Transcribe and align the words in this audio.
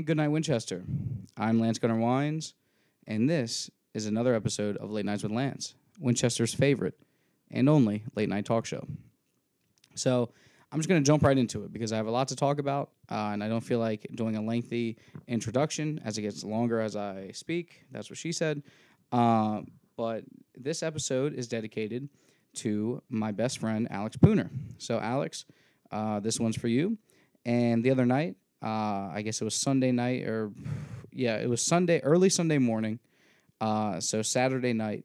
and 0.00 0.06
good 0.06 0.16
night, 0.16 0.28
Winchester. 0.28 0.82
I'm 1.36 1.60
Lance 1.60 1.78
Gunner 1.78 1.98
Wines, 1.98 2.54
and 3.06 3.28
this 3.28 3.70
is 3.92 4.06
another 4.06 4.34
episode 4.34 4.78
of 4.78 4.90
Late 4.90 5.04
Nights 5.04 5.22
with 5.22 5.30
Lance, 5.30 5.74
Winchester's 5.98 6.54
favorite 6.54 6.98
and 7.50 7.68
only 7.68 8.04
late 8.14 8.30
night 8.30 8.46
talk 8.46 8.64
show. 8.64 8.82
So 9.96 10.30
I'm 10.72 10.78
just 10.78 10.88
going 10.88 11.02
to 11.02 11.06
jump 11.06 11.22
right 11.22 11.36
into 11.36 11.64
it 11.64 11.72
because 11.74 11.92
I 11.92 11.98
have 11.98 12.06
a 12.06 12.10
lot 12.10 12.28
to 12.28 12.34
talk 12.34 12.58
about, 12.58 12.92
uh, 13.10 13.32
and 13.34 13.44
I 13.44 13.48
don't 13.48 13.60
feel 13.60 13.78
like 13.78 14.06
doing 14.14 14.36
a 14.36 14.40
lengthy 14.40 14.96
introduction 15.28 16.00
as 16.02 16.16
it 16.16 16.22
gets 16.22 16.44
longer 16.44 16.80
as 16.80 16.96
I 16.96 17.32
speak. 17.34 17.82
That's 17.92 18.08
what 18.08 18.16
she 18.16 18.32
said. 18.32 18.62
Uh, 19.12 19.60
but 19.98 20.24
this 20.56 20.82
episode 20.82 21.34
is 21.34 21.46
dedicated 21.46 22.08
to 22.54 23.02
my 23.10 23.32
best 23.32 23.58
friend, 23.58 23.86
Alex 23.90 24.16
Pooner. 24.16 24.48
So, 24.78 24.98
Alex, 24.98 25.44
uh, 25.92 26.20
this 26.20 26.40
one's 26.40 26.56
for 26.56 26.68
you. 26.68 26.96
And 27.44 27.84
the 27.84 27.90
other 27.90 28.06
night, 28.06 28.36
uh, 28.62 29.10
I 29.12 29.22
guess 29.24 29.40
it 29.40 29.44
was 29.44 29.54
Sunday 29.54 29.92
night, 29.92 30.24
or 30.24 30.52
yeah, 31.12 31.36
it 31.36 31.48
was 31.48 31.62
Sunday, 31.62 32.00
early 32.00 32.28
Sunday 32.28 32.58
morning. 32.58 32.98
Uh, 33.60 34.00
so 34.00 34.22
Saturday 34.22 34.72
night 34.72 35.04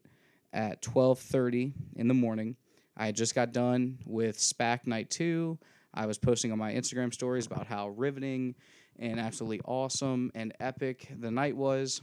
at 0.52 0.82
12:30 0.82 1.72
in 1.96 2.08
the 2.08 2.14
morning. 2.14 2.56
I 2.96 3.12
just 3.12 3.34
got 3.34 3.52
done 3.52 3.98
with 4.06 4.38
SPAC 4.38 4.86
Night 4.86 5.10
2. 5.10 5.58
I 5.92 6.06
was 6.06 6.18
posting 6.18 6.50
on 6.50 6.58
my 6.58 6.72
Instagram 6.72 7.12
stories 7.12 7.46
about 7.46 7.66
how 7.66 7.88
riveting 7.88 8.54
and 8.98 9.20
absolutely 9.20 9.60
awesome 9.64 10.30
and 10.34 10.54
epic 10.60 11.08
the 11.18 11.30
night 11.30 11.56
was. 11.56 12.00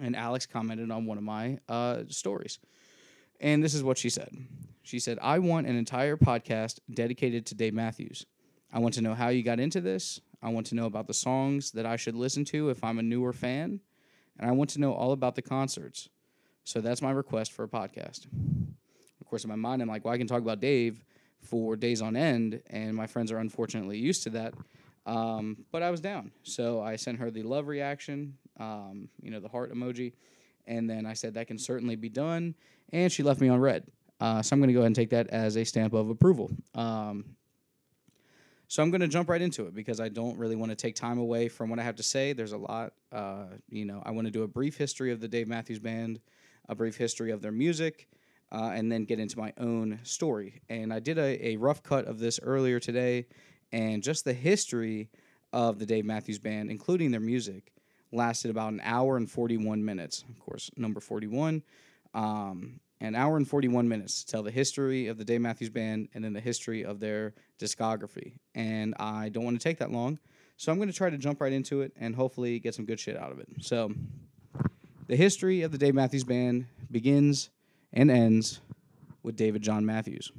And 0.00 0.14
Alex 0.14 0.46
commented 0.46 0.90
on 0.90 1.06
one 1.06 1.18
of 1.18 1.24
my 1.24 1.58
uh, 1.68 2.02
stories. 2.08 2.58
And 3.40 3.62
this 3.62 3.74
is 3.74 3.82
what 3.82 3.98
she 3.98 4.10
said. 4.10 4.30
She 4.82 4.98
said, 4.98 5.18
I 5.20 5.38
want 5.38 5.66
an 5.66 5.76
entire 5.76 6.16
podcast 6.16 6.78
dedicated 6.92 7.46
to 7.46 7.54
Dave 7.54 7.74
Matthews. 7.74 8.26
I 8.74 8.80
want 8.80 8.94
to 8.94 9.02
know 9.02 9.14
how 9.14 9.28
you 9.28 9.44
got 9.44 9.60
into 9.60 9.80
this. 9.80 10.20
I 10.42 10.48
want 10.48 10.66
to 10.66 10.74
know 10.74 10.86
about 10.86 11.06
the 11.06 11.14
songs 11.14 11.70
that 11.70 11.86
I 11.86 11.94
should 11.94 12.16
listen 12.16 12.44
to 12.46 12.70
if 12.70 12.82
I'm 12.82 12.98
a 12.98 13.02
newer 13.02 13.32
fan. 13.32 13.78
And 14.36 14.50
I 14.50 14.52
want 14.52 14.70
to 14.70 14.80
know 14.80 14.92
all 14.92 15.12
about 15.12 15.36
the 15.36 15.42
concerts. 15.42 16.08
So 16.64 16.80
that's 16.80 17.00
my 17.00 17.12
request 17.12 17.52
for 17.52 17.62
a 17.62 17.68
podcast. 17.68 18.26
Of 19.20 19.26
course, 19.28 19.44
in 19.44 19.48
my 19.50 19.56
mind, 19.56 19.80
I'm 19.80 19.86
like, 19.86 20.04
well, 20.04 20.12
I 20.12 20.18
can 20.18 20.26
talk 20.26 20.42
about 20.42 20.58
Dave 20.58 21.04
for 21.40 21.76
days 21.76 22.02
on 22.02 22.16
end, 22.16 22.62
and 22.68 22.96
my 22.96 23.06
friends 23.06 23.30
are 23.30 23.38
unfortunately 23.38 23.98
used 23.98 24.24
to 24.24 24.30
that. 24.30 24.54
Um, 25.06 25.64
but 25.70 25.82
I 25.82 25.90
was 25.90 26.00
down, 26.00 26.32
so 26.42 26.82
I 26.82 26.96
sent 26.96 27.18
her 27.18 27.30
the 27.30 27.42
love 27.42 27.68
reaction, 27.68 28.38
um, 28.58 29.08
you 29.22 29.30
know, 29.30 29.38
the 29.38 29.48
heart 29.48 29.72
emoji, 29.72 30.14
and 30.66 30.88
then 30.88 31.04
I 31.04 31.12
said 31.12 31.34
that 31.34 31.46
can 31.46 31.58
certainly 31.58 31.94
be 31.94 32.08
done, 32.08 32.54
and 32.92 33.12
she 33.12 33.22
left 33.22 33.40
me 33.40 33.50
on 33.50 33.60
read. 33.60 33.84
Uh, 34.18 34.40
so 34.40 34.54
I'm 34.54 34.60
going 34.60 34.68
to 34.68 34.72
go 34.72 34.80
ahead 34.80 34.86
and 34.86 34.96
take 34.96 35.10
that 35.10 35.28
as 35.28 35.56
a 35.56 35.64
stamp 35.64 35.92
of 35.92 36.08
approval. 36.08 36.50
Um, 36.74 37.36
so 38.68 38.82
I'm 38.82 38.90
going 38.90 39.00
to 39.00 39.08
jump 39.08 39.28
right 39.28 39.42
into 39.42 39.66
it 39.66 39.74
because 39.74 40.00
I 40.00 40.08
don't 40.08 40.38
really 40.38 40.56
want 40.56 40.70
to 40.70 40.76
take 40.76 40.94
time 40.94 41.18
away 41.18 41.48
from 41.48 41.70
what 41.70 41.78
I 41.78 41.82
have 41.82 41.96
to 41.96 42.02
say. 42.02 42.32
There's 42.32 42.52
a 42.52 42.58
lot, 42.58 42.92
uh, 43.12 43.46
you 43.68 43.84
know, 43.84 44.02
I 44.04 44.10
want 44.10 44.26
to 44.26 44.30
do 44.30 44.42
a 44.42 44.48
brief 44.48 44.76
history 44.76 45.12
of 45.12 45.20
the 45.20 45.28
Dave 45.28 45.48
Matthews 45.48 45.78
Band, 45.78 46.20
a 46.68 46.74
brief 46.74 46.96
history 46.96 47.30
of 47.30 47.42
their 47.42 47.52
music, 47.52 48.08
uh, 48.52 48.70
and 48.74 48.90
then 48.90 49.04
get 49.04 49.18
into 49.18 49.38
my 49.38 49.52
own 49.58 50.00
story. 50.02 50.62
And 50.68 50.92
I 50.92 51.00
did 51.00 51.18
a, 51.18 51.48
a 51.48 51.56
rough 51.56 51.82
cut 51.82 52.06
of 52.06 52.18
this 52.18 52.40
earlier 52.42 52.80
today, 52.80 53.26
and 53.72 54.02
just 54.02 54.24
the 54.24 54.32
history 54.32 55.10
of 55.52 55.78
the 55.78 55.86
Dave 55.86 56.04
Matthews 56.04 56.38
Band, 56.38 56.70
including 56.70 57.10
their 57.10 57.20
music, 57.20 57.72
lasted 58.12 58.50
about 58.50 58.72
an 58.72 58.80
hour 58.82 59.16
and 59.16 59.30
41 59.30 59.84
minutes. 59.84 60.24
Of 60.28 60.38
course, 60.38 60.70
number 60.76 61.00
41. 61.00 61.62
Um, 62.14 62.80
an 63.04 63.14
hour 63.14 63.36
and 63.36 63.48
41 63.48 63.88
minutes 63.88 64.24
to 64.24 64.30
tell 64.30 64.42
the 64.42 64.50
history 64.50 65.06
of 65.06 65.18
the 65.18 65.24
Dave 65.24 65.40
Matthews 65.40 65.70
Band 65.70 66.08
and 66.14 66.24
then 66.24 66.32
the 66.32 66.40
history 66.40 66.84
of 66.84 67.00
their 67.00 67.34
discography. 67.58 68.38
And 68.54 68.94
I 68.98 69.28
don't 69.28 69.44
want 69.44 69.60
to 69.60 69.62
take 69.62 69.78
that 69.78 69.90
long, 69.90 70.18
so 70.56 70.72
I'm 70.72 70.78
going 70.78 70.88
to 70.88 70.94
try 70.94 71.10
to 71.10 71.18
jump 71.18 71.40
right 71.40 71.52
into 71.52 71.82
it 71.82 71.92
and 71.96 72.14
hopefully 72.14 72.58
get 72.58 72.74
some 72.74 72.84
good 72.84 73.00
shit 73.00 73.16
out 73.16 73.32
of 73.32 73.38
it. 73.38 73.48
So, 73.60 73.92
the 75.06 75.16
history 75.16 75.62
of 75.62 75.70
the 75.70 75.78
Dave 75.78 75.94
Matthews 75.94 76.24
Band 76.24 76.66
begins 76.90 77.50
and 77.92 78.10
ends 78.10 78.60
with 79.22 79.36
David 79.36 79.60
John 79.62 79.84
Matthews. 79.84 80.32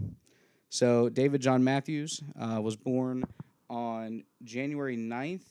So, 0.69 1.09
David 1.09 1.41
John 1.41 1.63
Matthews 1.63 2.21
uh, 2.39 2.59
was 2.61 2.75
born 2.75 3.25
on 3.69 4.23
January 4.43 4.97
9th 4.97 5.43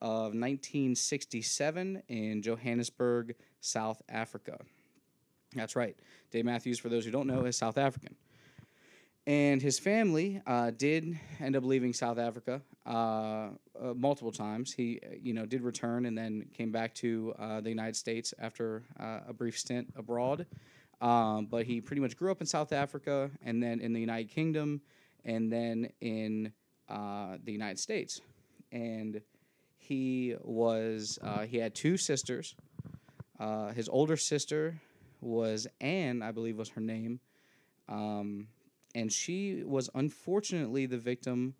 of 0.00 0.34
1967 0.34 2.02
in 2.08 2.42
Johannesburg, 2.42 3.34
South 3.60 4.02
Africa. 4.08 4.58
That's 5.54 5.76
right. 5.76 5.96
Dave 6.30 6.44
Matthews, 6.44 6.78
for 6.78 6.88
those 6.88 7.04
who 7.04 7.10
don't 7.10 7.26
know, 7.26 7.44
is 7.44 7.56
South 7.56 7.78
African. 7.78 8.16
And 9.26 9.62
his 9.62 9.78
family 9.78 10.42
uh, 10.46 10.70
did 10.76 11.18
end 11.40 11.56
up 11.56 11.64
leaving 11.64 11.94
South 11.94 12.18
Africa 12.18 12.60
uh, 12.84 12.90
uh, 12.90 13.94
multiple 13.96 14.32
times. 14.32 14.72
He, 14.72 15.00
uh, 15.02 15.14
you 15.18 15.32
know, 15.32 15.46
did 15.46 15.62
return 15.62 16.04
and 16.04 16.16
then 16.16 16.44
came 16.52 16.70
back 16.70 16.94
to 16.96 17.34
uh, 17.38 17.60
the 17.62 17.70
United 17.70 17.96
States 17.96 18.34
after 18.38 18.82
uh, 19.00 19.20
a 19.28 19.32
brief 19.32 19.58
stint 19.58 19.90
abroad. 19.96 20.46
Um, 21.00 21.46
but 21.46 21.64
he 21.64 21.80
pretty 21.80 22.02
much 22.02 22.18
grew 22.18 22.30
up 22.30 22.42
in 22.42 22.46
South 22.46 22.72
Africa 22.72 23.30
and 23.42 23.62
then 23.62 23.80
in 23.80 23.94
the 23.94 24.00
United 24.00 24.28
Kingdom 24.28 24.82
and 25.24 25.50
then 25.50 25.88
in 26.02 26.52
the 26.88 27.52
United 27.52 27.78
States. 27.78 28.20
And 28.72 29.22
he 29.78 30.36
was 30.42 31.18
he 31.48 31.58
had 31.58 31.74
two 31.74 31.96
sisters. 31.96 32.54
his 33.74 33.88
older 33.88 34.16
sister 34.16 34.80
was 35.24 35.66
Anne, 35.80 36.22
I 36.22 36.32
believe 36.32 36.56
was 36.56 36.70
her 36.70 36.80
name. 36.80 37.20
Um, 37.88 38.48
and 38.94 39.12
she 39.12 39.62
was 39.64 39.90
unfortunately 39.94 40.86
the 40.86 40.98
victim 40.98 41.54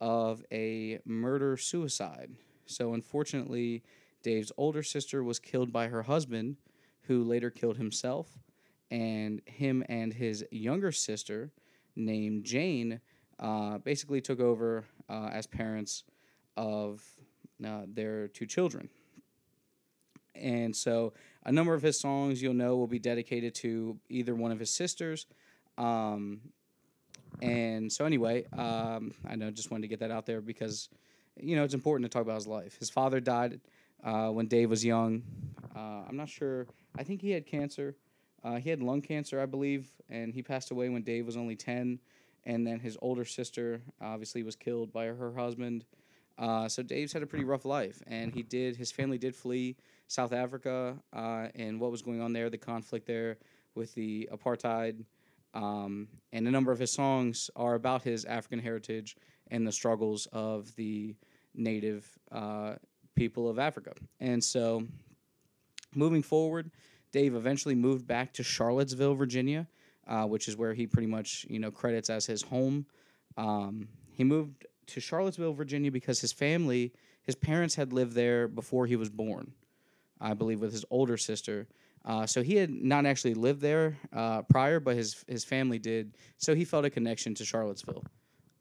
of 0.00 0.42
a 0.50 0.98
murder 1.04 1.56
suicide. 1.56 2.30
So, 2.66 2.94
unfortunately, 2.94 3.82
Dave's 4.22 4.52
older 4.56 4.82
sister 4.82 5.22
was 5.22 5.38
killed 5.38 5.72
by 5.72 5.88
her 5.88 6.02
husband, 6.02 6.56
who 7.02 7.24
later 7.24 7.50
killed 7.50 7.76
himself. 7.76 8.38
And 8.90 9.40
him 9.46 9.84
and 9.88 10.12
his 10.12 10.44
younger 10.50 10.90
sister, 10.90 11.52
named 11.94 12.44
Jane, 12.44 13.00
uh, 13.38 13.78
basically 13.78 14.20
took 14.20 14.40
over 14.40 14.84
uh, 15.08 15.30
as 15.32 15.46
parents 15.46 16.04
of 16.56 17.02
uh, 17.64 17.82
their 17.86 18.28
two 18.28 18.46
children. 18.46 18.88
And 20.34 20.74
so 20.74 21.12
a 21.44 21.52
number 21.52 21.74
of 21.74 21.82
his 21.82 21.98
songs 21.98 22.42
you'll 22.42 22.54
know 22.54 22.76
will 22.76 22.86
be 22.86 22.98
dedicated 22.98 23.54
to 23.56 23.98
either 24.08 24.34
one 24.34 24.52
of 24.52 24.58
his 24.58 24.70
sisters. 24.70 25.26
Um, 25.78 26.40
and 27.40 27.90
so, 27.90 28.04
anyway, 28.04 28.44
um, 28.56 29.12
I 29.26 29.36
know 29.36 29.50
just 29.50 29.70
wanted 29.70 29.82
to 29.82 29.88
get 29.88 30.00
that 30.00 30.10
out 30.10 30.26
there 30.26 30.40
because, 30.40 30.88
you 31.36 31.56
know, 31.56 31.64
it's 31.64 31.74
important 31.74 32.10
to 32.10 32.14
talk 32.14 32.22
about 32.22 32.34
his 32.34 32.46
life. 32.46 32.76
His 32.78 32.90
father 32.90 33.20
died 33.20 33.60
uh, 34.04 34.28
when 34.28 34.46
Dave 34.46 34.68
was 34.68 34.84
young. 34.84 35.22
Uh, 35.74 36.02
I'm 36.08 36.16
not 36.16 36.28
sure. 36.28 36.66
I 36.98 37.04
think 37.04 37.22
he 37.22 37.30
had 37.30 37.46
cancer. 37.46 37.96
Uh, 38.42 38.56
he 38.56 38.70
had 38.70 38.82
lung 38.82 39.02
cancer, 39.02 39.40
I 39.40 39.46
believe, 39.46 39.88
and 40.08 40.34
he 40.34 40.42
passed 40.42 40.70
away 40.70 40.88
when 40.88 41.02
Dave 41.02 41.26
was 41.26 41.36
only 41.36 41.56
10. 41.56 41.98
And 42.44 42.66
then 42.66 42.80
his 42.80 42.96
older 43.02 43.24
sister 43.24 43.82
obviously 44.00 44.42
was 44.42 44.56
killed 44.56 44.92
by 44.92 45.06
her 45.06 45.32
husband. 45.34 45.84
Uh, 46.38 46.68
so 46.68 46.82
Dave's 46.82 47.12
had 47.12 47.22
a 47.22 47.26
pretty 47.26 47.44
rough 47.44 47.66
life, 47.66 48.02
and 48.06 48.32
he 48.32 48.42
did. 48.42 48.76
His 48.76 48.90
family 48.90 49.18
did 49.18 49.36
flee 49.36 49.76
South 50.10 50.32
Africa 50.32 50.96
uh, 51.12 51.46
and 51.54 51.78
what 51.78 51.92
was 51.92 52.02
going 52.02 52.20
on 52.20 52.32
there, 52.32 52.50
the 52.50 52.58
conflict 52.58 53.06
there 53.06 53.38
with 53.76 53.94
the 53.94 54.28
apartheid. 54.32 55.04
Um, 55.54 56.08
and 56.32 56.48
a 56.48 56.50
number 56.50 56.72
of 56.72 56.80
his 56.80 56.90
songs 56.90 57.48
are 57.54 57.76
about 57.76 58.02
his 58.02 58.24
African 58.24 58.58
heritage 58.58 59.16
and 59.52 59.64
the 59.64 59.70
struggles 59.70 60.26
of 60.32 60.74
the 60.74 61.14
native 61.54 62.08
uh, 62.32 62.74
people 63.14 63.48
of 63.48 63.60
Africa. 63.60 63.92
And 64.18 64.42
so, 64.42 64.82
moving 65.94 66.22
forward, 66.22 66.72
Dave 67.12 67.36
eventually 67.36 67.76
moved 67.76 68.08
back 68.08 68.32
to 68.34 68.42
Charlottesville, 68.42 69.14
Virginia, 69.14 69.68
uh, 70.08 70.24
which 70.24 70.48
is 70.48 70.56
where 70.56 70.74
he 70.74 70.88
pretty 70.88 71.08
much 71.08 71.46
you 71.48 71.60
know 71.60 71.70
credits 71.70 72.10
as 72.10 72.26
his 72.26 72.42
home. 72.42 72.84
Um, 73.36 73.86
he 74.12 74.24
moved 74.24 74.66
to 74.88 75.00
Charlottesville, 75.00 75.52
Virginia, 75.52 75.92
because 75.92 76.20
his 76.20 76.32
family, 76.32 76.92
his 77.22 77.36
parents 77.36 77.76
had 77.76 77.92
lived 77.92 78.14
there 78.14 78.48
before 78.48 78.86
he 78.86 78.96
was 78.96 79.08
born. 79.08 79.52
I 80.20 80.34
believe, 80.34 80.60
with 80.60 80.72
his 80.72 80.84
older 80.90 81.16
sister. 81.16 81.66
Uh, 82.04 82.26
so 82.26 82.42
he 82.42 82.56
had 82.56 82.70
not 82.70 83.04
actually 83.06 83.34
lived 83.34 83.60
there 83.60 83.98
uh, 84.12 84.42
prior, 84.42 84.80
but 84.80 84.96
his 84.96 85.24
his 85.28 85.44
family 85.44 85.78
did. 85.78 86.16
So 86.38 86.54
he 86.54 86.64
felt 86.64 86.84
a 86.84 86.90
connection 86.90 87.34
to 87.34 87.44
Charlottesville. 87.44 88.04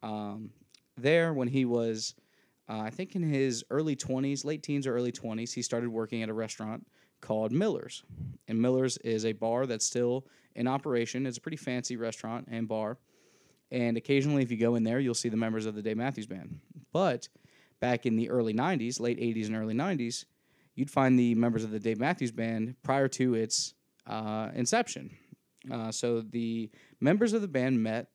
Um, 0.03 0.49
there, 0.97 1.33
when 1.33 1.47
he 1.47 1.65
was, 1.65 2.15
uh, 2.67 2.79
I 2.79 2.89
think, 2.89 3.15
in 3.15 3.23
his 3.23 3.63
early 3.69 3.95
twenties, 3.95 4.43
late 4.43 4.63
teens 4.63 4.85
or 4.85 4.95
early 4.95 5.11
twenties, 5.11 5.53
he 5.53 5.61
started 5.61 5.89
working 5.89 6.21
at 6.21 6.29
a 6.29 6.33
restaurant 6.33 6.85
called 7.21 7.51
Miller's. 7.51 8.03
And 8.47 8.61
Miller's 8.61 8.97
is 8.97 9.25
a 9.25 9.33
bar 9.33 9.65
that's 9.65 9.85
still 9.85 10.25
in 10.55 10.67
operation. 10.67 11.25
It's 11.25 11.37
a 11.37 11.41
pretty 11.41 11.57
fancy 11.57 11.97
restaurant 11.97 12.47
and 12.49 12.67
bar. 12.67 12.97
And 13.71 13.97
occasionally, 13.97 14.41
if 14.41 14.51
you 14.51 14.57
go 14.57 14.75
in 14.75 14.83
there, 14.83 14.99
you'll 14.99 15.13
see 15.13 15.29
the 15.29 15.37
members 15.37 15.65
of 15.65 15.75
the 15.75 15.81
Dave 15.81 15.97
Matthews 15.97 16.25
Band. 16.25 16.59
But 16.91 17.29
back 17.79 18.05
in 18.05 18.15
the 18.15 18.29
early 18.29 18.53
'90s, 18.53 18.99
late 18.99 19.19
'80s 19.19 19.47
and 19.47 19.55
early 19.55 19.75
'90s, 19.75 20.25
you'd 20.79 20.89
find 20.89 21.19
the 21.19 21.35
members 21.35 21.65
of 21.65 21.71
the 21.71 21.79
Dave 21.79 21.99
Matthews 21.99 22.31
Band 22.31 22.75
prior 22.83 23.09
to 23.09 23.35
its 23.35 23.73
uh, 24.07 24.49
inception. 24.55 25.11
Uh, 25.69 25.91
so 25.91 26.21
the 26.21 26.69
members 27.01 27.33
of 27.33 27.41
the 27.41 27.49
band 27.49 27.83
met 27.83 28.07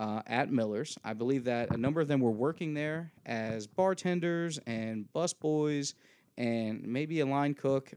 uh, 0.00 0.22
at 0.26 0.50
Miller's. 0.50 0.96
I 1.04 1.12
believe 1.12 1.44
that 1.44 1.70
a 1.70 1.76
number 1.76 2.00
of 2.00 2.08
them 2.08 2.20
were 2.20 2.30
working 2.30 2.72
there 2.72 3.12
as 3.26 3.66
bartenders 3.66 4.58
and 4.66 5.06
busboys 5.14 5.92
and 6.38 6.82
maybe 6.86 7.20
a 7.20 7.26
line 7.26 7.52
cook, 7.52 7.92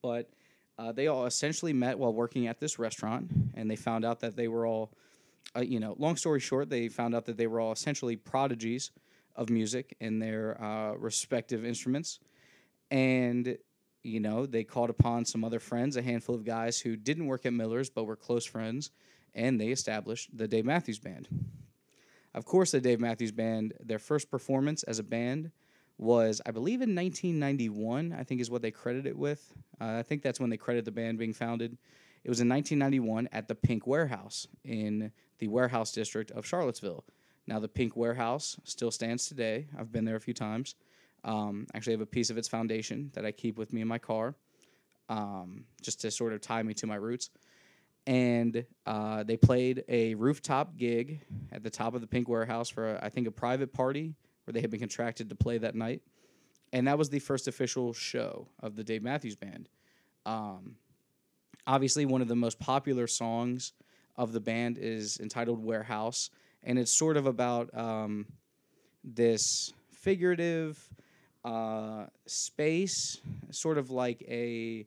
but 0.00 0.30
uh, 0.78 0.92
they 0.92 1.08
all 1.08 1.26
essentially 1.26 1.72
met 1.72 1.98
while 1.98 2.12
working 2.12 2.46
at 2.46 2.60
this 2.60 2.78
restaurant, 2.78 3.30
and 3.54 3.68
they 3.68 3.76
found 3.76 4.04
out 4.04 4.20
that 4.20 4.36
they 4.36 4.46
were 4.46 4.64
all, 4.64 4.92
uh, 5.56 5.60
you 5.60 5.80
know, 5.80 5.96
long 5.98 6.16
story 6.16 6.38
short, 6.38 6.70
they 6.70 6.88
found 6.88 7.16
out 7.16 7.24
that 7.24 7.36
they 7.36 7.48
were 7.48 7.58
all 7.58 7.72
essentially 7.72 8.14
prodigies 8.14 8.92
of 9.34 9.50
music 9.50 9.96
in 10.00 10.20
their 10.20 10.62
uh, 10.62 10.92
respective 10.92 11.64
instruments, 11.64 12.20
and 12.90 13.56
you 14.02 14.20
know 14.20 14.46
they 14.46 14.64
called 14.64 14.90
upon 14.90 15.24
some 15.24 15.44
other 15.44 15.60
friends, 15.60 15.96
a 15.96 16.02
handful 16.02 16.34
of 16.34 16.44
guys 16.44 16.80
who 16.80 16.96
didn't 16.96 17.26
work 17.26 17.46
at 17.46 17.52
Miller's 17.52 17.90
but 17.90 18.04
were 18.04 18.16
close 18.16 18.44
friends, 18.44 18.90
and 19.34 19.60
they 19.60 19.68
established 19.68 20.36
the 20.36 20.48
Dave 20.48 20.64
Matthews 20.64 20.98
Band. 20.98 21.28
Of 22.34 22.44
course, 22.44 22.70
the 22.70 22.80
Dave 22.80 23.00
Matthews 23.00 23.32
Band, 23.32 23.74
their 23.82 23.98
first 23.98 24.30
performance 24.30 24.82
as 24.82 24.98
a 24.98 25.02
band 25.02 25.50
was, 25.98 26.42
I 26.44 26.50
believe, 26.50 26.82
in 26.82 26.94
1991. 26.94 28.14
I 28.16 28.24
think 28.24 28.40
is 28.40 28.50
what 28.50 28.62
they 28.62 28.70
credit 28.70 29.06
it 29.06 29.16
with. 29.16 29.52
Uh, 29.80 29.96
I 29.98 30.02
think 30.02 30.22
that's 30.22 30.38
when 30.38 30.50
they 30.50 30.58
credit 30.58 30.84
the 30.84 30.92
band 30.92 31.18
being 31.18 31.32
founded. 31.32 31.78
It 32.24 32.28
was 32.28 32.40
in 32.40 32.48
1991 32.48 33.28
at 33.32 33.48
the 33.48 33.54
Pink 33.54 33.86
Warehouse 33.86 34.48
in 34.64 35.12
the 35.38 35.48
Warehouse 35.48 35.92
District 35.92 36.30
of 36.32 36.44
Charlottesville. 36.44 37.04
Now, 37.46 37.60
the 37.60 37.68
Pink 37.68 37.96
Warehouse 37.96 38.58
still 38.64 38.90
stands 38.90 39.26
today. 39.26 39.68
I've 39.78 39.92
been 39.92 40.04
there 40.04 40.16
a 40.16 40.20
few 40.20 40.34
times. 40.34 40.74
Um, 41.26 41.66
actually, 41.74 41.94
have 41.94 42.00
a 42.00 42.06
piece 42.06 42.30
of 42.30 42.38
its 42.38 42.48
foundation 42.48 43.10
that 43.14 43.26
I 43.26 43.32
keep 43.32 43.58
with 43.58 43.72
me 43.72 43.82
in 43.82 43.88
my 43.88 43.98
car, 43.98 44.34
um, 45.08 45.64
just 45.82 46.00
to 46.02 46.10
sort 46.10 46.32
of 46.32 46.40
tie 46.40 46.62
me 46.62 46.72
to 46.74 46.86
my 46.86 46.94
roots. 46.94 47.30
And 48.06 48.64
uh, 48.86 49.24
they 49.24 49.36
played 49.36 49.84
a 49.88 50.14
rooftop 50.14 50.76
gig 50.76 51.20
at 51.50 51.64
the 51.64 51.70
top 51.70 51.94
of 51.94 52.00
the 52.00 52.06
Pink 52.06 52.28
Warehouse 52.28 52.68
for, 52.68 52.94
a, 52.94 53.04
I 53.04 53.08
think, 53.08 53.26
a 53.26 53.32
private 53.32 53.72
party 53.72 54.14
where 54.44 54.52
they 54.52 54.60
had 54.60 54.70
been 54.70 54.78
contracted 54.78 55.28
to 55.28 55.34
play 55.34 55.58
that 55.58 55.74
night. 55.74 56.02
And 56.72 56.86
that 56.86 56.96
was 56.96 57.10
the 57.10 57.18
first 57.18 57.48
official 57.48 57.92
show 57.92 58.46
of 58.60 58.76
the 58.76 58.84
Dave 58.84 59.02
Matthews 59.02 59.34
Band. 59.34 59.68
Um, 60.24 60.76
obviously, 61.66 62.06
one 62.06 62.22
of 62.22 62.28
the 62.28 62.36
most 62.36 62.60
popular 62.60 63.08
songs 63.08 63.72
of 64.16 64.32
the 64.32 64.40
band 64.40 64.78
is 64.78 65.18
entitled 65.18 65.64
Warehouse. 65.64 66.30
And 66.62 66.78
it's 66.78 66.96
sort 66.96 67.16
of 67.16 67.26
about 67.26 67.76
um, 67.76 68.26
this 69.02 69.72
figurative 69.90 70.88
uh, 71.46 72.06
space, 72.26 73.20
sort 73.50 73.78
of 73.78 73.90
like 73.90 74.22
a 74.28 74.84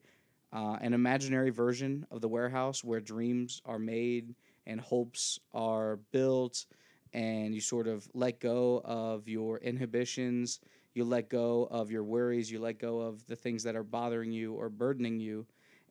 uh, 0.51 0.77
an 0.81 0.93
imaginary 0.93 1.51
version 1.51 2.05
of 2.11 2.21
the 2.21 2.27
warehouse 2.27 2.83
where 2.83 2.99
dreams 2.99 3.61
are 3.65 3.79
made 3.79 4.35
and 4.67 4.81
hopes 4.81 5.39
are 5.53 5.97
built 6.11 6.65
and 7.13 7.55
you 7.55 7.61
sort 7.61 7.87
of 7.87 8.07
let 8.13 8.39
go 8.39 8.81
of 8.83 9.27
your 9.27 9.59
inhibitions, 9.59 10.59
you 10.93 11.05
let 11.05 11.29
go 11.29 11.67
of 11.71 11.91
your 11.91 12.03
worries, 12.03 12.51
you 12.51 12.59
let 12.59 12.77
go 12.77 12.99
of 12.99 13.25
the 13.27 13.35
things 13.35 13.63
that 13.63 13.75
are 13.75 13.83
bothering 13.83 14.31
you 14.31 14.53
or 14.53 14.69
burdening 14.69 15.19
you, 15.19 15.45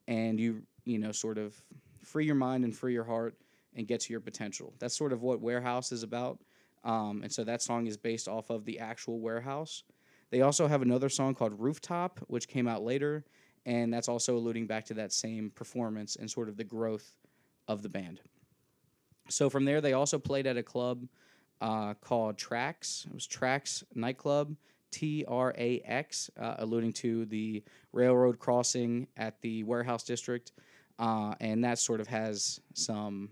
and 0.07 0.39
you, 0.39 0.61
you 0.85 0.99
know, 0.99 1.11
sort 1.11 1.37
of 1.37 1.55
free 2.03 2.25
your 2.25 2.35
mind 2.35 2.63
and 2.63 2.75
free 2.75 2.93
your 2.93 3.03
heart 3.03 3.35
and 3.75 3.87
get 3.87 4.01
to 4.01 4.13
your 4.13 4.21
potential. 4.21 4.73
That's 4.79 4.95
sort 4.95 5.13
of 5.13 5.23
what 5.23 5.41
Warehouse 5.41 5.91
is 5.91 6.03
about. 6.03 6.39
Um, 6.83 7.21
and 7.23 7.31
so 7.31 7.43
that 7.43 7.61
song 7.61 7.87
is 7.87 7.97
based 7.97 8.27
off 8.27 8.49
of 8.49 8.65
the 8.65 8.79
actual 8.79 9.19
Warehouse. 9.19 9.83
They 10.31 10.41
also 10.41 10.67
have 10.67 10.81
another 10.81 11.09
song 11.09 11.35
called 11.35 11.59
Rooftop, 11.59 12.19
which 12.27 12.47
came 12.47 12.67
out 12.67 12.83
later, 12.83 13.25
and 13.65 13.93
that's 13.93 14.07
also 14.07 14.37
alluding 14.37 14.67
back 14.67 14.85
to 14.85 14.93
that 14.95 15.11
same 15.11 15.51
performance 15.51 16.15
and 16.15 16.29
sort 16.29 16.49
of 16.49 16.57
the 16.57 16.63
growth 16.63 17.17
of 17.67 17.81
the 17.81 17.89
band. 17.89 18.21
So 19.29 19.49
from 19.49 19.65
there, 19.65 19.81
they 19.81 19.93
also 19.93 20.17
played 20.19 20.47
at 20.47 20.57
a 20.57 20.63
club 20.63 21.07
uh, 21.61 21.93
called 21.95 22.37
Trax. 22.37 23.05
It 23.05 23.13
was 23.13 23.27
Trax 23.27 23.83
Nightclub, 23.93 24.55
T 24.91 25.25
R 25.27 25.53
A 25.57 25.81
X, 25.85 26.29
uh, 26.39 26.55
alluding 26.59 26.93
to 26.93 27.25
the 27.25 27.63
railroad 27.91 28.39
crossing 28.39 29.07
at 29.17 29.41
the 29.41 29.63
warehouse 29.63 30.03
district. 30.03 30.51
Uh, 30.97 31.33
and 31.39 31.63
that 31.63 31.79
sort 31.79 32.01
of 32.01 32.07
has 32.07 32.59
some 32.73 33.29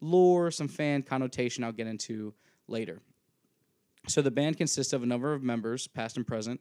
lore, 0.00 0.50
some 0.50 0.68
fan 0.68 1.02
connotation 1.02 1.64
I'll 1.64 1.72
get 1.72 1.86
into 1.86 2.34
later. 2.66 3.00
So 4.08 4.22
the 4.22 4.30
band 4.30 4.56
consists 4.56 4.92
of 4.92 5.02
a 5.02 5.06
number 5.06 5.32
of 5.32 5.42
members, 5.42 5.86
past 5.86 6.16
and 6.16 6.26
present, 6.26 6.60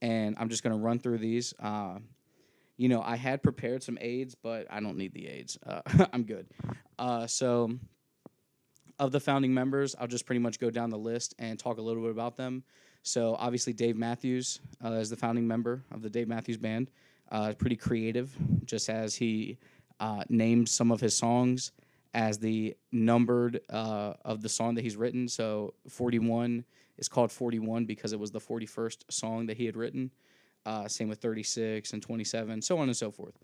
and 0.00 0.34
I'm 0.38 0.48
just 0.48 0.62
going 0.62 0.76
to 0.76 0.82
run 0.82 0.98
through 0.98 1.18
these. 1.18 1.52
Uh, 1.60 1.98
you 2.76 2.88
know, 2.88 3.02
I 3.02 3.16
had 3.16 3.42
prepared 3.42 3.82
some 3.82 3.98
aids, 4.00 4.34
but 4.34 4.66
I 4.70 4.80
don't 4.80 4.96
need 4.96 5.12
the 5.12 5.28
aids. 5.28 5.58
Uh, 5.66 5.82
I'm 6.12 6.24
good. 6.24 6.46
Uh, 6.98 7.26
so, 7.26 7.78
of 8.98 9.12
the 9.12 9.20
founding 9.20 9.52
members, 9.52 9.94
I'll 9.98 10.06
just 10.06 10.26
pretty 10.26 10.40
much 10.40 10.58
go 10.58 10.70
down 10.70 10.90
the 10.90 10.98
list 10.98 11.34
and 11.38 11.58
talk 11.58 11.78
a 11.78 11.82
little 11.82 12.02
bit 12.02 12.10
about 12.10 12.36
them. 12.36 12.64
So, 13.02 13.36
obviously, 13.38 13.72
Dave 13.72 13.96
Matthews 13.96 14.60
uh, 14.84 14.92
is 14.92 15.10
the 15.10 15.16
founding 15.16 15.46
member 15.46 15.84
of 15.92 16.02
the 16.02 16.10
Dave 16.10 16.28
Matthews 16.28 16.56
Band. 16.56 16.90
Uh, 17.30 17.52
pretty 17.56 17.76
creative, 17.76 18.34
just 18.64 18.88
as 18.88 19.14
he 19.14 19.58
uh, 20.00 20.24
named 20.28 20.68
some 20.68 20.90
of 20.90 21.00
his 21.00 21.16
songs 21.16 21.72
as 22.14 22.38
the 22.38 22.76
numbered 22.92 23.60
uh, 23.70 24.14
of 24.24 24.42
the 24.42 24.48
song 24.48 24.74
that 24.74 24.82
he's 24.82 24.96
written. 24.96 25.28
So, 25.28 25.74
41 25.88 26.64
is 26.98 27.08
called 27.08 27.32
41 27.32 27.84
because 27.86 28.12
it 28.12 28.18
was 28.18 28.30
the 28.30 28.40
41st 28.40 29.04
song 29.10 29.46
that 29.46 29.56
he 29.56 29.66
had 29.66 29.76
written. 29.76 30.10
Uh, 30.66 30.86
same 30.86 31.08
with 31.08 31.18
36 31.20 31.92
and 31.92 32.02
27, 32.02 32.60
so 32.62 32.78
on 32.78 32.88
and 32.88 32.96
so 32.96 33.10
forth. 33.10 33.34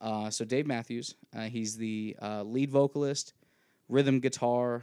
Uh, 0.00 0.28
so 0.30 0.44
Dave 0.44 0.66
Matthews, 0.66 1.14
uh, 1.34 1.42
he's 1.42 1.76
the 1.76 2.16
uh, 2.20 2.42
lead 2.42 2.70
vocalist, 2.70 3.34
rhythm 3.88 4.20
guitar, 4.20 4.82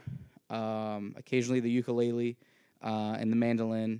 um, 0.49 1.13
occasionally 1.17 1.59
the 1.59 1.69
ukulele, 1.69 2.37
uh, 2.81 3.15
and 3.19 3.31
the 3.31 3.35
mandolin. 3.35 3.99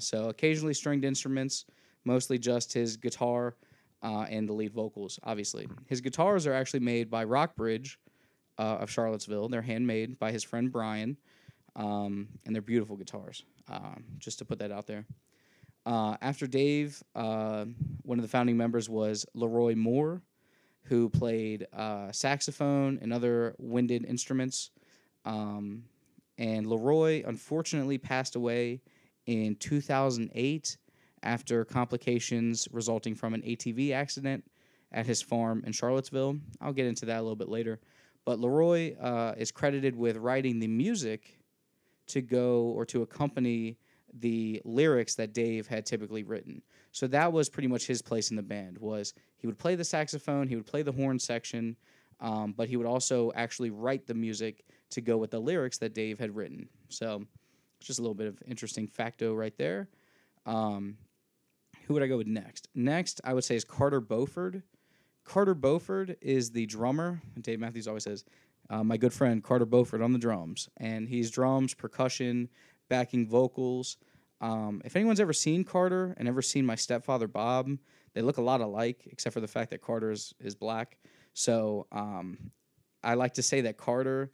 So 0.00 0.28
occasionally 0.28 0.74
stringed 0.74 1.04
instruments, 1.04 1.66
mostly 2.04 2.38
just 2.38 2.72
his 2.72 2.96
guitar 2.96 3.54
and 4.02 4.48
the 4.48 4.52
lead 4.52 4.72
vocals. 4.72 5.18
Obviously, 5.22 5.68
his 5.86 6.00
guitars 6.00 6.46
are 6.46 6.52
actually 6.52 6.80
made 6.80 7.10
by 7.10 7.24
Rockbridge 7.24 7.98
of 8.62 8.90
Charlottesville. 8.90 9.48
They're 9.48 9.62
handmade 9.62 10.18
by 10.18 10.32
his 10.32 10.44
friend 10.44 10.70
Brian, 10.70 11.16
um, 11.76 12.28
and 12.44 12.54
they're 12.54 12.62
beautiful 12.62 12.96
guitars. 12.96 13.44
Um, 13.68 14.04
just 14.18 14.38
to 14.40 14.44
put 14.44 14.58
that 14.58 14.70
out 14.70 14.86
there. 14.86 15.06
Uh, 15.86 16.16
after 16.20 16.46
Dave, 16.46 17.02
uh, 17.14 17.64
one 18.02 18.18
of 18.18 18.22
the 18.22 18.28
founding 18.28 18.56
members 18.56 18.88
was 18.88 19.26
Leroy 19.34 19.74
Moore, 19.74 20.22
who 20.84 21.08
played 21.08 21.66
uh, 21.72 22.12
saxophone 22.12 22.98
and 23.00 23.12
other 23.12 23.54
winded 23.58 24.04
instruments. 24.04 24.70
Um, 25.24 25.84
and 26.36 26.66
Leroy 26.66 27.22
unfortunately 27.26 27.98
passed 27.98 28.36
away 28.36 28.82
in 29.26 29.56
2008 29.56 30.76
after 31.22 31.64
complications 31.64 32.68
resulting 32.70 33.14
from 33.14 33.32
an 33.32 33.42
ATV 33.42 33.92
accident 33.92 34.44
at 34.92 35.06
his 35.06 35.22
farm 35.22 35.62
in 35.66 35.72
Charlottesville. 35.72 36.36
I'll 36.60 36.72
get 36.72 36.86
into 36.86 37.06
that 37.06 37.18
a 37.18 37.22
little 37.22 37.36
bit 37.36 37.48
later. 37.48 37.80
But 38.24 38.40
Leroy 38.40 38.96
uh, 38.96 39.34
is 39.36 39.50
credited 39.50 39.94
with 39.94 40.16
writing 40.16 40.58
the 40.58 40.68
music 40.68 41.38
to 42.06 42.20
go 42.20 42.62
or 42.76 42.84
to 42.86 43.02
accompany 43.02 43.78
the 44.20 44.62
lyrics 44.64 45.14
that 45.16 45.32
Dave 45.32 45.66
had 45.66 45.84
typically 45.84 46.22
written. 46.22 46.62
So 46.92 47.06
that 47.08 47.32
was 47.32 47.48
pretty 47.48 47.68
much 47.68 47.86
his 47.86 48.00
place 48.00 48.30
in 48.30 48.36
the 48.36 48.42
band. 48.42 48.78
Was 48.78 49.14
he 49.36 49.46
would 49.46 49.58
play 49.58 49.74
the 49.74 49.84
saxophone, 49.84 50.46
he 50.46 50.56
would 50.56 50.66
play 50.66 50.82
the 50.82 50.92
horn 50.92 51.18
section, 51.18 51.76
um, 52.20 52.54
but 52.56 52.68
he 52.68 52.76
would 52.76 52.86
also 52.86 53.32
actually 53.34 53.70
write 53.70 54.06
the 54.06 54.14
music 54.14 54.64
to 54.90 55.00
go 55.00 55.16
with 55.16 55.30
the 55.32 55.40
lyrics 55.40 55.78
that 55.78 55.94
Dave 55.94 56.18
had 56.18 56.34
written. 56.34 56.68
So 56.88 57.24
just 57.80 57.98
a 57.98 58.02
little 58.02 58.14
bit 58.14 58.28
of 58.28 58.40
interesting 58.46 58.86
facto 58.86 59.34
right 59.34 59.56
there. 59.58 59.88
Um, 60.46 60.96
who 61.86 61.94
would 61.94 62.02
I 62.02 62.06
go 62.06 62.16
with 62.16 62.26
next? 62.26 62.68
Next, 62.74 63.20
I 63.24 63.34
would 63.34 63.44
say 63.44 63.56
is 63.56 63.64
Carter 63.64 64.00
Beauford. 64.00 64.62
Carter 65.24 65.54
Beauford 65.54 66.16
is 66.20 66.50
the 66.50 66.66
drummer. 66.66 67.20
Dave 67.40 67.60
Matthews 67.60 67.88
always 67.88 68.04
says, 68.04 68.24
uh, 68.70 68.82
my 68.82 68.96
good 68.96 69.12
friend 69.12 69.42
Carter 69.42 69.66
Beauford 69.66 70.02
on 70.02 70.12
the 70.12 70.18
drums, 70.18 70.68
and 70.78 71.08
he's 71.08 71.30
drums, 71.30 71.74
percussion, 71.74 72.48
backing 72.88 73.26
vocals. 73.26 73.96
Um, 74.40 74.82
if 74.84 74.96
anyone's 74.96 75.20
ever 75.20 75.32
seen 75.32 75.64
Carter 75.64 76.14
and 76.18 76.28
ever 76.28 76.42
seen 76.42 76.66
my 76.66 76.74
stepfather 76.74 77.28
Bob, 77.28 77.70
they 78.14 78.22
look 78.22 78.38
a 78.38 78.42
lot 78.42 78.60
alike, 78.60 79.06
except 79.06 79.34
for 79.34 79.40
the 79.40 79.48
fact 79.48 79.70
that 79.70 79.80
Carter 79.82 80.10
is, 80.10 80.34
is 80.40 80.54
black. 80.54 80.98
So 81.32 81.86
um, 81.92 82.50
I 83.02 83.14
like 83.14 83.34
to 83.34 83.42
say 83.42 83.62
that 83.62 83.76
Carter, 83.76 84.30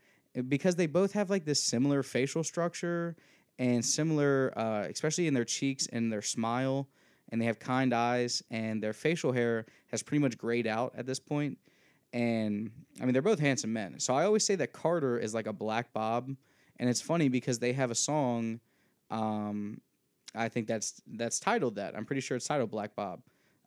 because 0.48 0.76
they 0.76 0.86
both 0.86 1.12
have 1.12 1.30
like 1.30 1.44
this 1.44 1.62
similar 1.62 2.02
facial 2.02 2.44
structure 2.44 3.16
and 3.58 3.84
similar, 3.84 4.52
uh, 4.56 4.86
especially 4.88 5.26
in 5.26 5.34
their 5.34 5.44
cheeks 5.44 5.86
and 5.92 6.12
their 6.12 6.22
smile, 6.22 6.88
and 7.30 7.40
they 7.40 7.46
have 7.46 7.58
kind 7.58 7.92
eyes, 7.92 8.42
and 8.50 8.82
their 8.82 8.92
facial 8.92 9.32
hair 9.32 9.66
has 9.90 10.02
pretty 10.02 10.20
much 10.20 10.36
grayed 10.36 10.66
out 10.66 10.92
at 10.96 11.06
this 11.06 11.20
point. 11.20 11.58
And 12.12 12.70
I 13.00 13.04
mean, 13.04 13.12
they're 13.12 13.22
both 13.22 13.38
handsome 13.38 13.72
men. 13.72 14.00
So 14.00 14.14
I 14.14 14.24
always 14.24 14.44
say 14.44 14.56
that 14.56 14.72
Carter 14.72 15.18
is 15.18 15.32
like 15.32 15.46
a 15.46 15.52
black 15.52 15.92
Bob 15.92 16.34
and 16.80 16.88
it's 16.88 17.02
funny 17.02 17.28
because 17.28 17.60
they 17.60 17.74
have 17.74 17.92
a 17.92 17.94
song. 17.94 18.58
Um, 19.10 19.80
I 20.34 20.48
think 20.48 20.66
that's 20.66 21.00
that's 21.06 21.38
titled 21.38 21.76
that. 21.76 21.94
I'm 21.94 22.06
pretty 22.06 22.22
sure 22.22 22.36
it's 22.36 22.46
titled 22.46 22.70
Black 22.70 22.96
Bob. 22.96 23.20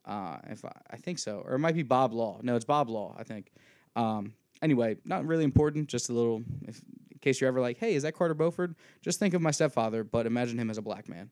Uh, 0.04 0.36
if 0.50 0.64
I, 0.64 0.72
I, 0.90 0.96
think 0.96 1.18
so, 1.18 1.42
or 1.46 1.54
it 1.54 1.60
might 1.60 1.74
be 1.74 1.82
Bob 1.82 2.12
Law. 2.12 2.40
No, 2.42 2.56
it's 2.56 2.64
Bob 2.64 2.90
Law. 2.90 3.14
I 3.16 3.22
think. 3.22 3.52
Um, 3.96 4.34
anyway, 4.60 4.96
not 5.04 5.24
really 5.24 5.44
important. 5.44 5.88
Just 5.88 6.10
a 6.10 6.12
little, 6.12 6.42
if, 6.62 6.82
in 7.10 7.18
case 7.20 7.40
you're 7.40 7.48
ever 7.48 7.60
like, 7.60 7.78
hey, 7.78 7.94
is 7.94 8.02
that 8.02 8.12
Carter 8.12 8.34
Beauford? 8.34 8.74
Just 9.00 9.18
think 9.18 9.32
of 9.32 9.40
my 9.40 9.52
stepfather, 9.52 10.04
but 10.04 10.26
imagine 10.26 10.58
him 10.58 10.68
as 10.68 10.76
a 10.76 10.82
black 10.82 11.08
man. 11.08 11.30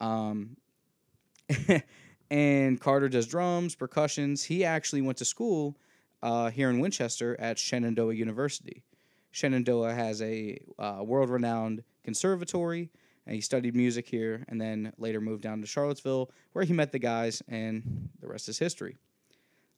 Um, 0.00 0.56
and 2.30 2.80
Carter 2.80 3.08
does 3.08 3.26
drums, 3.26 3.74
percussions. 3.74 4.44
He 4.44 4.64
actually 4.64 5.02
went 5.02 5.18
to 5.18 5.24
school 5.24 5.76
uh, 6.22 6.50
here 6.50 6.70
in 6.70 6.80
Winchester 6.80 7.36
at 7.38 7.58
Shenandoah 7.58 8.14
University. 8.14 8.82
Shenandoah 9.30 9.94
has 9.94 10.22
a 10.22 10.58
uh, 10.78 11.00
world 11.02 11.28
renowned 11.28 11.84
conservatory, 12.02 12.90
and 13.26 13.34
he 13.34 13.40
studied 13.40 13.76
music 13.76 14.08
here 14.08 14.44
and 14.48 14.60
then 14.60 14.92
later 14.98 15.20
moved 15.20 15.42
down 15.42 15.60
to 15.60 15.66
Charlottesville, 15.66 16.30
where 16.52 16.64
he 16.64 16.72
met 16.72 16.92
the 16.92 16.98
guys, 16.98 17.42
and 17.48 18.08
the 18.20 18.28
rest 18.28 18.48
is 18.48 18.58
history. 18.58 18.96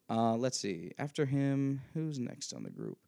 Uh, 0.08 0.34
let's 0.37 0.58
see. 0.58 0.92
After 0.98 1.26
him, 1.26 1.82
who's 1.92 2.18
next 2.18 2.52
on 2.54 2.62
the 2.62 2.70
group? 2.70 2.98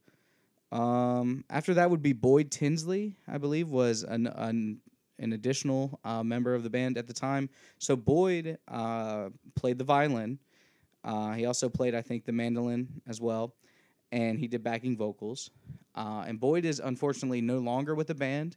Um, 0.73 1.45
after 1.51 1.75
that 1.75 1.91
would 1.91 2.03
be 2.03 2.13
Boyd 2.13 2.51
Tinsley, 2.51 3.17
I 3.27 3.39
believe, 3.39 3.71
was 3.71 4.03
an, 4.03 4.27
an 4.27 4.81
an 5.21 5.33
additional 5.33 6.01
uh, 6.05 6.23
member 6.23 6.55
of 6.55 6.63
the 6.63 6.71
band 6.71 6.99
at 6.99 7.07
the 7.07 7.13
time. 7.13 7.49
So 7.79 7.95
Boyd 7.95 8.59
uh, 8.67 9.29
played 9.55 9.79
the 9.79 9.85
violin. 9.85 10.39
Uh, 11.05 11.33
he 11.33 11.47
also 11.47 11.69
played, 11.69 11.95
I 11.95 12.03
think, 12.03 12.25
the 12.25 12.33
mandolin 12.33 12.89
as 13.07 13.21
well, 13.21 13.55
and 14.11 14.39
he 14.39 14.49
did 14.49 14.63
backing 14.63 14.97
vocals. 14.97 15.51
Uh, 15.95 16.25
and 16.27 16.41
Boyd 16.41 16.65
is 16.65 16.81
unfortunately 16.81 17.41
no 17.41 17.59
longer 17.59 17.95
with 17.95 18.09
the 18.09 18.15
band. 18.15 18.57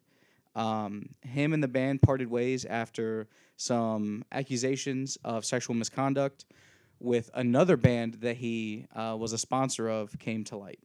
Um, 0.55 1.09
him 1.21 1.53
and 1.53 1.63
the 1.63 1.67
band 1.67 2.01
parted 2.01 2.29
ways 2.29 2.65
after 2.65 3.27
some 3.57 4.23
accusations 4.31 5.17
of 5.23 5.45
sexual 5.45 5.75
misconduct 5.75 6.45
with 6.99 7.29
another 7.33 7.75
band 7.75 8.15
that 8.15 8.37
he 8.37 8.85
uh, 8.95 9.15
was 9.19 9.33
a 9.33 9.37
sponsor 9.37 9.89
of 9.89 10.17
came 10.19 10.43
to 10.45 10.57
light. 10.57 10.79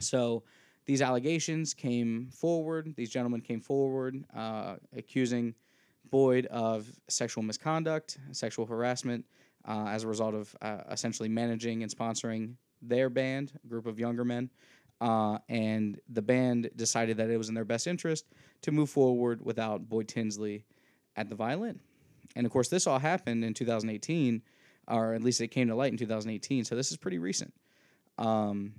So 0.00 0.42
these 0.84 1.02
allegations 1.02 1.74
came 1.74 2.28
forward. 2.30 2.94
These 2.96 3.10
gentlemen 3.10 3.40
came 3.40 3.60
forward 3.60 4.24
uh, 4.34 4.76
accusing 4.96 5.54
Boyd 6.10 6.46
of 6.46 6.90
sexual 7.08 7.42
misconduct, 7.42 8.18
sexual 8.32 8.66
harassment, 8.66 9.24
uh, 9.66 9.86
as 9.88 10.04
a 10.04 10.08
result 10.08 10.34
of 10.34 10.54
uh, 10.60 10.78
essentially 10.90 11.28
managing 11.28 11.82
and 11.82 11.90
sponsoring 11.90 12.54
their 12.82 13.08
band, 13.08 13.52
a 13.64 13.68
group 13.68 13.86
of 13.86 13.98
younger 13.98 14.24
men. 14.24 14.50
Uh, 15.00 15.38
and 15.48 16.00
the 16.10 16.22
band 16.22 16.70
decided 16.76 17.16
that 17.16 17.30
it 17.30 17.36
was 17.36 17.48
in 17.48 17.54
their 17.54 17.64
best 17.64 17.86
interest 17.86 18.26
to 18.60 18.70
move 18.70 18.90
forward 18.90 19.44
without 19.44 19.88
Boyd 19.88 20.08
Tinsley 20.08 20.64
at 21.16 21.28
the 21.28 21.34
violin. 21.34 21.80
And 22.36 22.46
of 22.46 22.52
course, 22.52 22.68
this 22.68 22.86
all 22.86 22.98
happened 22.98 23.44
in 23.44 23.54
2018, 23.54 24.42
or 24.88 25.14
at 25.14 25.22
least 25.22 25.40
it 25.40 25.48
came 25.48 25.68
to 25.68 25.74
light 25.74 25.92
in 25.92 25.98
2018. 25.98 26.64
So 26.64 26.74
this 26.74 26.90
is 26.90 26.96
pretty 26.96 27.18
recent. 27.18 27.52
Um, 28.18 28.74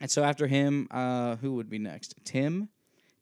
and 0.00 0.10
so 0.10 0.22
after 0.22 0.46
him, 0.46 0.88
uh, 0.90 1.36
who 1.36 1.54
would 1.54 1.68
be 1.68 1.78
next? 1.78 2.14
Tim. 2.24 2.68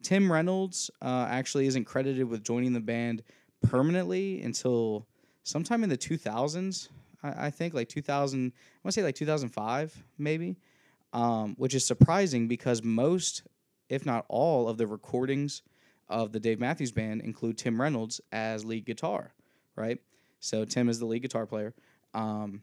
Tim 0.03 0.31
Reynolds 0.31 0.91
uh, 1.03 1.27
actually 1.29 1.67
isn't 1.67 1.85
credited 1.85 2.29
with 2.29 2.45
joining 2.45 2.73
the 2.73 2.81
band 2.81 3.25
permanently 3.63 4.41
until 4.43 5.09
sometime 5.43 5.83
in 5.83 5.91
the 5.91 5.99
2000s. 5.99 6.89
I, 7.23 7.47
I 7.47 7.51
think 7.51 7.75
like 7.75 7.89
2000. 7.89 8.39
I 8.39 8.41
want 8.85 8.95
to 8.95 9.01
say 9.01 9.03
like 9.03 9.17
2005 9.17 10.05
maybe, 10.17 10.57
um, 11.13 11.55
which 11.59 11.75
is 11.75 11.85
surprising 11.85 12.47
because 12.47 12.83
most, 12.83 13.43
if 13.89 14.07
not 14.07 14.25
all, 14.29 14.69
of 14.69 14.79
the 14.79 14.87
recordings 14.87 15.63
of 16.09 16.33
the 16.33 16.41
Dave 16.41 16.61
Matthews 16.61 16.93
Band 16.93 17.21
include 17.23 17.59
Tim 17.59 17.81
Reynolds 17.81 18.21
as 18.31 18.65
lead 18.65 18.85
guitar, 18.87 19.33
right? 19.75 19.99
So 20.41 20.65
Tim 20.65 20.89
is 20.89 21.01
the 21.01 21.07
lead 21.07 21.23
guitar 21.23 21.45
player. 21.45 21.75
Um, 22.15 22.63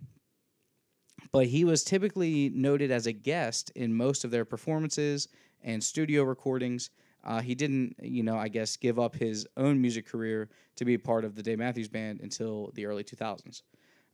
but 1.31 1.48
he 1.48 1.63
was 1.63 1.84
typically 1.84 2.50
noted 2.53 2.91
as 2.91 3.07
a 3.07 3.12
guest 3.12 3.72
in 3.75 3.95
most 3.95 4.24
of 4.24 4.31
their 4.31 4.45
performances 4.45 5.27
and 5.63 5.84
studio 5.84 6.24
recordings. 6.24 6.89
Uh, 7.24 7.41
he 7.41 7.55
didn't, 7.55 7.95
you 8.01 8.24
know, 8.24 8.38
I 8.38 8.48
guess, 8.48 8.77
give 8.77 9.00
up 9.00 9.15
his 9.15 9.48
own 9.57 9.81
music 9.81 10.07
career 10.07 10.50
to 10.75 10.86
be 10.86 10.93
a 10.93 11.00
part 11.00 11.25
of 11.25 11.36
the 11.36 11.43
Dave 11.43 11.60
Matthews 11.60 11.88
Band 11.88 12.22
until 12.22 12.72
the 12.75 12.86
early 12.86 13.03
2000s. 13.03 13.63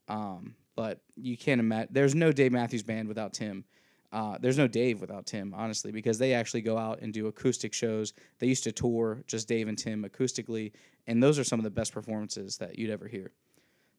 Um, 0.07 0.55
but 0.75 1.01
you 1.15 1.37
can't 1.37 1.59
imagine, 1.59 1.89
there's 1.91 2.15
no 2.15 2.31
Dave 2.31 2.51
Matthews 2.51 2.83
Band 2.83 3.07
without 3.07 3.33
Tim. 3.33 3.65
Uh, 4.11 4.37
there's 4.41 4.57
no 4.57 4.67
Dave 4.67 4.99
without 4.99 5.25
Tim, 5.25 5.53
honestly, 5.53 5.91
because 5.91 6.17
they 6.17 6.33
actually 6.33 6.61
go 6.61 6.77
out 6.77 6.99
and 7.01 7.13
do 7.13 7.27
acoustic 7.27 7.73
shows. 7.73 8.13
They 8.39 8.47
used 8.47 8.63
to 8.65 8.71
tour 8.71 9.23
just 9.25 9.47
Dave 9.47 9.67
and 9.67 9.77
Tim 9.77 10.03
acoustically, 10.03 10.73
and 11.07 11.23
those 11.23 11.39
are 11.39 11.45
some 11.45 11.59
of 11.59 11.63
the 11.63 11.69
best 11.69 11.93
performances 11.93 12.57
that 12.57 12.77
you'd 12.77 12.89
ever 12.89 13.07
hear. 13.07 13.31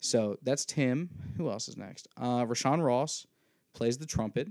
So 0.03 0.37
that's 0.43 0.65
Tim. 0.65 1.09
Who 1.37 1.49
else 1.49 1.69
is 1.69 1.77
next? 1.77 2.09
Uh, 2.17 2.45
Rashawn 2.45 2.85
Ross 2.85 3.25
plays 3.73 3.99
the 3.99 4.05
trumpet. 4.05 4.49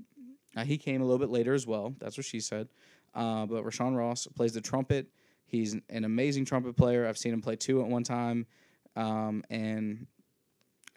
Uh, 0.55 0.63
he 0.63 0.77
came 0.77 1.01
a 1.01 1.05
little 1.05 1.19
bit 1.19 1.29
later 1.29 1.53
as 1.53 1.67
well. 1.67 1.93
That's 1.99 2.17
what 2.17 2.25
she 2.25 2.39
said. 2.39 2.69
Uh, 3.13 3.45
but 3.45 3.65
Rashawn 3.65 3.95
Ross 3.95 4.27
plays 4.27 4.53
the 4.53 4.61
trumpet. 4.61 5.07
He's 5.45 5.75
an 5.89 6.05
amazing 6.05 6.45
trumpet 6.45 6.77
player. 6.77 7.05
I've 7.05 7.17
seen 7.17 7.33
him 7.33 7.41
play 7.41 7.57
two 7.57 7.81
at 7.81 7.87
one 7.87 8.03
time, 8.03 8.47
um, 8.95 9.43
and 9.49 10.07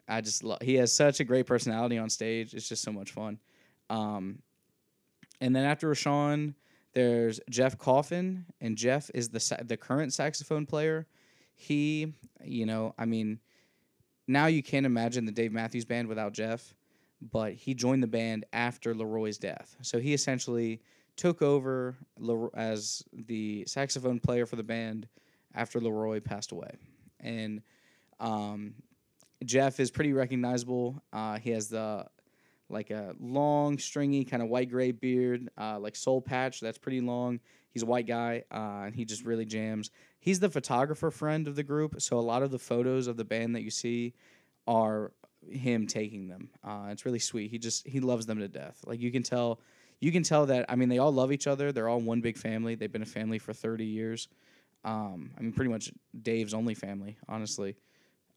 I 0.07 0.21
just 0.21 0.41
love. 0.45 0.61
He 0.61 0.75
has 0.75 0.93
such 0.93 1.19
a 1.19 1.25
great 1.25 1.45
personality 1.45 1.97
on 1.97 2.09
stage. 2.09 2.53
It's 2.53 2.69
just 2.69 2.81
so 2.81 2.93
much 2.93 3.11
fun. 3.11 3.37
Um, 3.89 4.39
and 5.41 5.53
then 5.53 5.65
after 5.65 5.89
Rashawn, 5.89 6.53
there's 6.93 7.41
Jeff 7.49 7.77
Coffin, 7.77 8.45
and 8.61 8.77
Jeff 8.77 9.11
is 9.13 9.27
the 9.27 9.41
sa- 9.41 9.61
the 9.61 9.75
current 9.75 10.13
saxophone 10.13 10.65
player. 10.65 11.07
He, 11.55 12.13
you 12.41 12.65
know, 12.65 12.95
I 12.97 13.03
mean 13.03 13.39
now 14.27 14.47
you 14.47 14.63
can't 14.63 14.85
imagine 14.85 15.25
the 15.25 15.31
Dave 15.31 15.51
Matthews 15.51 15.85
Band 15.85 16.07
without 16.07 16.33
Jeff, 16.33 16.73
but 17.21 17.53
he 17.53 17.73
joined 17.73 18.03
the 18.03 18.07
band 18.07 18.45
after 18.53 18.93
Leroy's 18.93 19.37
death. 19.37 19.75
So 19.81 19.99
he 19.99 20.13
essentially 20.13 20.81
took 21.15 21.41
over 21.41 21.95
as 22.55 23.03
the 23.13 23.65
saxophone 23.67 24.19
player 24.19 24.45
for 24.45 24.55
the 24.55 24.63
band 24.63 25.07
after 25.53 25.79
Leroy 25.79 26.19
passed 26.19 26.51
away. 26.51 26.71
And 27.19 27.61
um, 28.19 28.75
Jeff 29.43 29.79
is 29.79 29.91
pretty 29.91 30.13
recognizable. 30.13 31.01
Uh, 31.13 31.37
he 31.37 31.51
has 31.51 31.69
the 31.69 32.05
like 32.67 32.89
a 32.89 33.13
long, 33.19 33.77
stringy, 33.77 34.25
kind 34.25 34.41
of 34.41 34.49
white 34.49 34.69
gray 34.69 34.91
beard, 34.91 35.49
uh, 35.57 35.77
like 35.79 35.95
soul 35.95 36.19
patch 36.19 36.59
that's 36.59 36.79
pretty 36.79 36.99
long. 36.99 37.39
He's 37.71 37.83
a 37.83 37.85
white 37.85 38.07
guy, 38.07 38.43
uh, 38.51 38.85
and 38.85 38.95
he 38.95 39.05
just 39.05 39.23
really 39.23 39.45
jams. 39.45 39.91
He's 40.25 40.39
the 40.39 40.49
photographer 40.49 41.11
friend 41.11 41.47
of 41.47 41.55
the 41.55 41.61
group, 41.61 42.01
so 42.01 42.17
a 42.17 42.19
lot 42.19 42.41
of 42.41 42.49
the 42.49 42.57
photos 42.57 43.05
of 43.05 43.15
the 43.15 43.23
band 43.23 43.53
that 43.55 43.61
you 43.61 43.69
see 43.69 44.15
are 44.65 45.11
him 45.47 45.85
taking 45.85 46.27
them. 46.27 46.49
Uh, 46.63 46.87
it's 46.89 47.05
really 47.05 47.19
sweet. 47.19 47.51
He 47.51 47.59
just 47.59 47.85
he 47.85 47.99
loves 47.99 48.25
them 48.25 48.39
to 48.39 48.47
death. 48.47 48.79
Like 48.87 48.99
you 48.99 49.11
can 49.11 49.21
tell, 49.21 49.59
you 49.99 50.11
can 50.11 50.23
tell 50.23 50.47
that. 50.47 50.65
I 50.67 50.77
mean, 50.77 50.89
they 50.89 50.97
all 50.97 51.13
love 51.13 51.31
each 51.31 51.45
other. 51.45 51.71
They're 51.71 51.87
all 51.87 51.99
one 51.99 52.21
big 52.21 52.39
family. 52.39 52.73
They've 52.73 52.91
been 52.91 53.03
a 53.03 53.05
family 53.05 53.37
for 53.37 53.53
thirty 53.53 53.85
years. 53.85 54.27
Um, 54.83 55.29
I 55.37 55.43
mean, 55.43 55.51
pretty 55.51 55.69
much 55.69 55.91
Dave's 56.19 56.55
only 56.55 56.73
family, 56.73 57.17
honestly. 57.29 57.75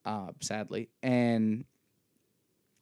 Uh, 0.04 0.32
sadly, 0.40 0.90
and 1.02 1.64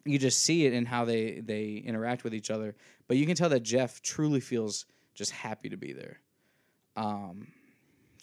you 0.05 0.19
just 0.19 0.43
see 0.43 0.67
it 0.67 0.73
in 0.73 0.85
how 0.85 1.05
they 1.05 1.39
they 1.39 1.75
interact 1.77 2.25
with 2.25 2.35
each 2.35 2.51
other. 2.51 2.75
But 3.07 3.19
you 3.19 3.27
can 3.27 3.37
tell 3.37 3.51
that 3.51 3.63
Jeff 3.63 4.03
truly 4.03 4.41
feels 4.41 4.85
just 5.15 5.31
happy 5.31 5.69
to 5.69 5.77
be 5.77 5.93
there. 5.93 6.19
Um, 6.97 7.53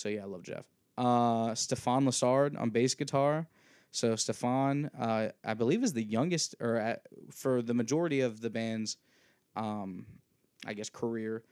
so 0.03 0.09
yeah, 0.09 0.23
I 0.23 0.25
love 0.25 0.43
Jeff. 0.43 0.65
Uh, 0.97 1.55
Stefan 1.55 2.03
Lessard 2.03 2.59
on 2.59 2.71
bass 2.71 2.93
guitar. 2.93 3.47
So 3.91 4.17
Stefan, 4.17 4.91
uh, 4.99 5.29
I 5.45 5.53
believe, 5.53 5.81
is 5.81 5.93
the 5.93 6.03
youngest, 6.03 6.55
or 6.59 6.75
at, 6.75 7.03
for 7.31 7.61
the 7.61 7.73
majority 7.73 8.19
of 8.19 8.41
the 8.41 8.49
band's, 8.49 8.97
um, 9.55 10.05
I 10.65 10.73
guess, 10.73 10.89
career. 10.89 11.43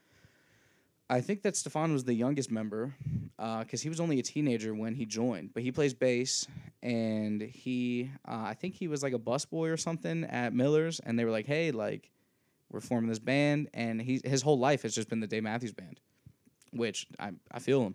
I 1.08 1.22
think 1.22 1.42
that 1.42 1.56
Stefan 1.56 1.94
was 1.94 2.04
the 2.04 2.12
youngest 2.12 2.50
member 2.50 2.94
because 3.38 3.80
uh, 3.80 3.82
he 3.82 3.88
was 3.88 4.00
only 4.00 4.18
a 4.18 4.22
teenager 4.22 4.74
when 4.74 4.94
he 4.94 5.06
joined. 5.06 5.54
But 5.54 5.62
he 5.62 5.72
plays 5.72 5.94
bass, 5.94 6.46
and 6.82 7.40
he, 7.40 8.10
uh, 8.28 8.44
I 8.48 8.54
think 8.54 8.74
he 8.74 8.86
was 8.86 9.02
like 9.02 9.14
a 9.14 9.18
busboy 9.18 9.72
or 9.72 9.78
something 9.78 10.24
at 10.24 10.52
Miller's, 10.52 11.00
and 11.00 11.18
they 11.18 11.24
were 11.24 11.30
like, 11.30 11.46
"Hey, 11.46 11.70
like, 11.70 12.10
we're 12.70 12.80
forming 12.80 13.08
this 13.08 13.18
band," 13.18 13.70
and 13.72 14.02
he 14.02 14.20
his 14.22 14.42
whole 14.42 14.58
life 14.58 14.82
has 14.82 14.94
just 14.94 15.08
been 15.08 15.20
the 15.20 15.26
Dave 15.26 15.42
Matthews 15.44 15.72
Band 15.72 16.00
which 16.72 17.06
I 17.18 17.32
I 17.50 17.58
feel 17.58 17.84
him. 17.84 17.94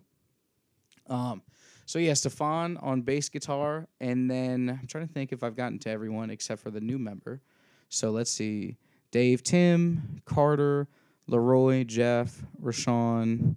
Um, 1.08 1.42
so 1.86 1.98
yeah, 1.98 2.14
Stefan 2.14 2.76
on 2.78 3.02
bass 3.02 3.28
guitar, 3.28 3.88
and 4.00 4.30
then 4.30 4.78
I'm 4.80 4.86
trying 4.86 5.06
to 5.06 5.12
think 5.12 5.32
if 5.32 5.42
I've 5.42 5.56
gotten 5.56 5.78
to 5.80 5.90
everyone 5.90 6.30
except 6.30 6.62
for 6.62 6.70
the 6.70 6.80
new 6.80 6.98
member. 6.98 7.40
So 7.88 8.10
let's 8.10 8.30
see: 8.30 8.76
Dave, 9.10 9.42
Tim, 9.42 10.20
Carter, 10.26 10.86
Leroy, 11.26 11.84
Jeff, 11.84 12.42
Rashawn, 12.62 13.56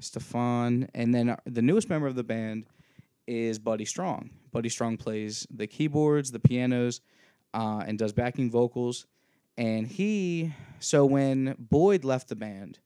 Stefan, 0.00 0.88
and 0.94 1.14
then 1.14 1.30
uh, 1.30 1.36
the 1.46 1.62
newest 1.62 1.88
member 1.88 2.06
of 2.06 2.16
the 2.16 2.24
band 2.24 2.66
is 3.26 3.58
Buddy 3.58 3.84
Strong. 3.84 4.30
Buddy 4.52 4.68
Strong 4.68 4.98
plays 4.98 5.46
the 5.50 5.66
keyboards, 5.66 6.30
the 6.30 6.40
pianos, 6.40 7.00
uh, 7.52 7.84
and 7.86 7.98
does 7.98 8.12
backing 8.12 8.50
vocals. 8.50 9.06
And 9.56 9.86
he, 9.86 10.52
so 10.80 11.04
when 11.04 11.54
Boyd 11.58 12.04
left 12.04 12.28
the 12.28 12.36
band, 12.36 12.80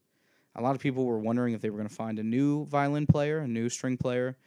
a 0.55 0.61
lot 0.61 0.75
of 0.75 0.81
people 0.81 1.05
were 1.05 1.19
wondering 1.19 1.53
if 1.53 1.61
they 1.61 1.69
were 1.69 1.77
going 1.77 1.89
to 1.89 1.95
find 1.95 2.19
a 2.19 2.23
new 2.23 2.65
violin 2.65 3.07
player, 3.07 3.39
a 3.39 3.47
new 3.47 3.69
string 3.69 3.97
player, 3.97 4.37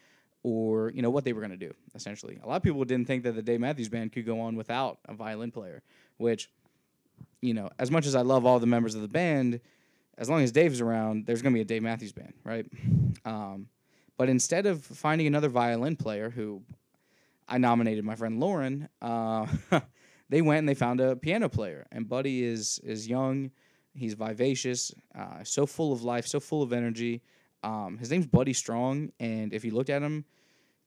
or 0.42 0.90
you 0.90 1.02
know 1.02 1.11
what 1.11 1.25
they 1.25 1.32
were 1.32 1.40
going 1.40 1.52
to 1.52 1.56
do. 1.56 1.73
Essentially, 1.94 2.38
a 2.42 2.49
lot 2.49 2.56
of 2.56 2.62
people 2.62 2.85
didn't 2.85 3.06
think 3.06 3.23
that 3.25 3.32
the 3.32 3.42
Dave 3.42 3.61
Matthews 3.61 3.88
Band 3.88 4.12
could 4.12 4.26
go 4.26 4.40
on 4.40 4.56
without 4.56 4.99
a 5.09 5.14
violin 5.14 5.50
player. 5.50 5.82
Which, 6.18 6.50
you 7.40 7.54
know, 7.54 7.71
as 7.78 7.90
much 7.90 8.06
as 8.06 8.14
I 8.14 8.23
love 8.23 8.44
all 8.47 8.59
the 8.59 8.66
members 8.66 8.94
of 8.94 9.02
the 9.02 9.09
band, 9.09 9.61
as 10.18 10.28
long 10.28 10.42
as 10.42 10.52
Dave's 10.52 10.80
around, 10.80 11.26
there's 11.26 11.42
going 11.42 11.52
to 11.52 11.56
be 11.56 11.62
a 11.62 11.64
Dave 11.64 11.82
Matthews 11.82 12.12
band, 12.12 12.35
right? 12.44 12.66
Um, 13.25 13.68
but 14.16 14.28
instead 14.28 14.66
of 14.66 14.85
finding 14.85 15.26
another 15.26 15.49
violin 15.49 15.97
player 15.97 16.30
who 16.30 16.62
I 17.49 17.59
nominated 17.59 18.04
my 18.04 18.14
friend 18.14 18.38
Lauren, 18.38 18.88
uh, 19.00 19.47
they 20.28 20.42
went 20.42 20.61
and 20.61 20.68
they 20.68 20.75
found 20.75 21.00
a 21.00 21.16
piano 21.16 21.49
player. 21.49 21.87
And 21.90 22.09
Buddy 22.09 22.44
is 22.44 22.78
is 22.85 23.09
young, 23.09 23.50
he's 23.95 24.15
vivacious, 24.15 24.93
uh, 25.15 25.43
so 25.45 25.67
full 25.67 25.93
of 25.93 26.03
life, 26.03 26.27
so 26.27 26.41
full 26.41 26.63
of 26.63 26.73
energy. 26.73 27.23
Um, 27.63 27.99
his 27.99 28.11
name's 28.11 28.27
Buddy 28.27 28.53
Strong, 28.53 29.13
and 29.21 29.53
if 29.53 29.65
you 29.65 29.73
looked 29.73 29.91
at 29.91 30.03
him, 30.03 30.25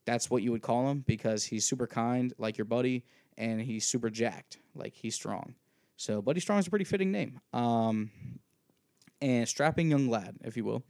that's 0.06 0.30
what 0.30 0.44
you 0.44 0.52
would 0.52 0.62
call 0.62 0.90
him 0.90 1.04
because 1.08 1.44
he's 1.44 1.66
super 1.66 1.88
kind, 1.88 2.34
like 2.38 2.58
your 2.58 2.66
buddy, 2.66 3.04
and 3.38 3.62
he's 3.62 3.86
super 3.86 4.10
jacked, 4.10 4.58
like 4.76 4.94
he's 4.94 5.16
strong. 5.16 5.56
So 5.98 6.22
Buddy 6.22 6.40
Strong 6.40 6.60
is 6.60 6.68
a 6.68 6.70
pretty 6.70 6.86
fitting 6.86 7.12
name. 7.12 7.40
Um, 7.54 8.12
and 9.22 9.48
strapping 9.48 9.90
young 9.90 10.10
lad, 10.10 10.36
if 10.44 10.58
you 10.58 10.66
will. 10.66 10.84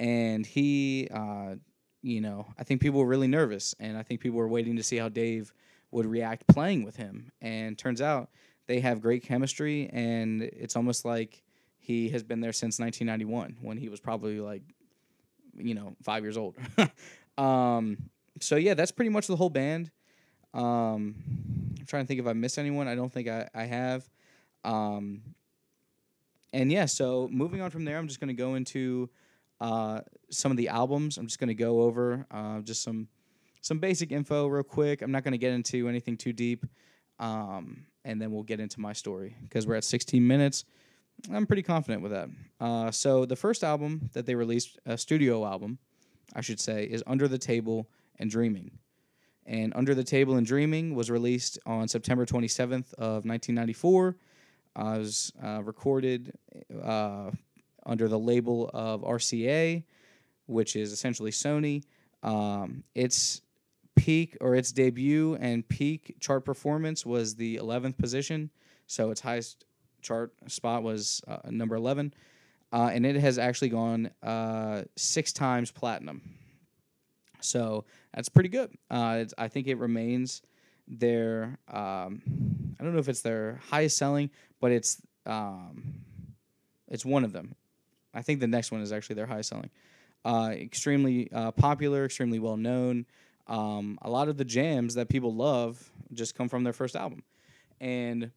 And 0.00 0.46
he, 0.46 1.08
uh, 1.12 1.56
you 2.02 2.20
know, 2.20 2.46
I 2.58 2.64
think 2.64 2.80
people 2.80 3.00
were 3.00 3.06
really 3.06 3.28
nervous, 3.28 3.74
and 3.78 3.96
I 3.96 4.02
think 4.02 4.20
people 4.20 4.38
were 4.38 4.48
waiting 4.48 4.76
to 4.76 4.82
see 4.82 4.96
how 4.96 5.08
Dave 5.08 5.52
would 5.90 6.06
react 6.06 6.46
playing 6.46 6.84
with 6.84 6.96
him. 6.96 7.30
And 7.40 7.76
turns 7.76 8.00
out 8.00 8.30
they 8.66 8.80
have 8.80 9.00
great 9.00 9.22
chemistry, 9.22 9.88
and 9.92 10.42
it's 10.42 10.76
almost 10.76 11.04
like 11.04 11.42
he 11.88 12.10
has 12.10 12.22
been 12.22 12.40
there 12.40 12.52
since 12.52 12.78
1991 12.78 13.56
when 13.62 13.78
he 13.78 13.88
was 13.88 13.98
probably 13.98 14.40
like, 14.40 14.60
you 15.56 15.74
know, 15.74 15.96
five 16.02 16.22
years 16.22 16.36
old. 16.36 16.54
um, 17.38 17.96
so 18.42 18.56
yeah, 18.56 18.74
that's 18.74 18.90
pretty 18.92 19.08
much 19.08 19.26
the 19.26 19.36
whole 19.36 19.48
band. 19.48 19.90
Um, 20.52 21.14
I'm 21.78 21.86
trying 21.86 22.04
to 22.04 22.06
think 22.06 22.20
if 22.20 22.26
I 22.26 22.34
missed 22.34 22.58
anyone. 22.58 22.88
I 22.88 22.94
don't 22.94 23.10
think 23.10 23.26
I, 23.26 23.48
I 23.54 23.64
have. 23.64 24.06
Um, 24.64 25.22
and 26.52 26.70
yeah, 26.70 26.84
so 26.84 27.26
moving 27.32 27.62
on 27.62 27.70
from 27.70 27.86
there, 27.86 27.96
I'm 27.96 28.06
just 28.06 28.20
going 28.20 28.28
to 28.28 28.34
go 28.34 28.54
into 28.54 29.08
uh, 29.58 30.00
some 30.28 30.50
of 30.50 30.58
the 30.58 30.68
albums. 30.68 31.16
I'm 31.16 31.26
just 31.26 31.38
going 31.38 31.48
to 31.48 31.54
go 31.54 31.80
over 31.80 32.26
uh, 32.30 32.60
just 32.60 32.82
some 32.82 33.08
some 33.62 33.78
basic 33.78 34.12
info 34.12 34.46
real 34.46 34.62
quick. 34.62 35.00
I'm 35.00 35.10
not 35.10 35.24
going 35.24 35.32
to 35.32 35.38
get 35.38 35.54
into 35.54 35.88
anything 35.88 36.18
too 36.18 36.34
deep, 36.34 36.66
um, 37.18 37.86
and 38.04 38.20
then 38.20 38.30
we'll 38.30 38.42
get 38.42 38.60
into 38.60 38.78
my 38.78 38.92
story 38.92 39.36
because 39.42 39.66
we're 39.66 39.76
at 39.76 39.84
16 39.84 40.26
minutes. 40.26 40.66
I'm 41.32 41.46
pretty 41.46 41.62
confident 41.62 42.02
with 42.02 42.12
that. 42.12 42.28
Uh, 42.60 42.90
so 42.90 43.24
the 43.24 43.36
first 43.36 43.64
album 43.64 44.10
that 44.12 44.26
they 44.26 44.34
released, 44.34 44.78
a 44.86 44.96
studio 44.96 45.44
album, 45.44 45.78
I 46.34 46.40
should 46.40 46.60
say, 46.60 46.84
is 46.84 47.02
Under 47.06 47.28
the 47.28 47.38
Table 47.38 47.88
and 48.18 48.30
Dreaming. 48.30 48.70
And 49.46 49.72
Under 49.74 49.94
the 49.94 50.04
Table 50.04 50.36
and 50.36 50.46
Dreaming 50.46 50.94
was 50.94 51.10
released 51.10 51.58
on 51.66 51.88
September 51.88 52.26
27th 52.26 52.92
of 52.94 53.24
1994. 53.24 54.16
Uh, 54.76 54.82
it 54.94 54.98
was 54.98 55.32
uh, 55.42 55.62
recorded 55.62 56.32
uh, 56.82 57.30
under 57.84 58.08
the 58.08 58.18
label 58.18 58.70
of 58.72 59.02
RCA, 59.02 59.82
which 60.46 60.76
is 60.76 60.92
essentially 60.92 61.30
Sony. 61.30 61.82
Um, 62.22 62.84
its 62.94 63.42
peak 63.96 64.36
or 64.40 64.54
its 64.54 64.70
debut 64.70 65.36
and 65.40 65.68
peak 65.68 66.16
chart 66.20 66.44
performance 66.44 67.04
was 67.04 67.34
the 67.34 67.56
11th 67.56 67.96
position. 67.98 68.50
So 68.86 69.10
its 69.10 69.20
highest 69.20 69.64
chart 70.02 70.32
spot 70.46 70.82
was 70.82 71.22
uh, 71.26 71.38
number 71.50 71.76
11. 71.76 72.14
Uh, 72.72 72.90
and 72.92 73.06
it 73.06 73.16
has 73.16 73.38
actually 73.38 73.70
gone 73.70 74.10
uh, 74.22 74.82
six 74.96 75.32
times 75.32 75.70
platinum. 75.70 76.20
So 77.40 77.84
that's 78.14 78.28
pretty 78.28 78.50
good. 78.50 78.70
Uh, 78.90 79.24
I 79.38 79.48
think 79.48 79.68
it 79.68 79.78
remains 79.78 80.42
their, 80.86 81.58
um, 81.68 82.22
I 82.78 82.84
don't 82.84 82.92
know 82.92 82.98
if 82.98 83.08
it's 83.08 83.22
their 83.22 83.60
highest 83.70 83.96
selling, 83.96 84.30
but 84.60 84.72
it's 84.72 85.00
um, 85.24 85.94
it's 86.88 87.04
one 87.04 87.24
of 87.24 87.32
them. 87.32 87.54
I 88.14 88.22
think 88.22 88.40
the 88.40 88.46
next 88.46 88.72
one 88.72 88.80
is 88.80 88.92
actually 88.92 89.16
their 89.16 89.26
highest 89.26 89.50
selling. 89.50 89.70
Uh, 90.24 90.50
extremely 90.52 91.30
uh, 91.32 91.52
popular, 91.52 92.04
extremely 92.04 92.38
well 92.38 92.56
known. 92.56 93.06
Um, 93.46 93.98
a 94.02 94.10
lot 94.10 94.28
of 94.28 94.36
the 94.36 94.44
jams 94.44 94.94
that 94.94 95.08
people 95.08 95.34
love 95.34 95.90
just 96.12 96.34
come 96.34 96.48
from 96.48 96.64
their 96.64 96.72
first 96.72 96.96
album. 96.96 97.22
And 97.80 98.30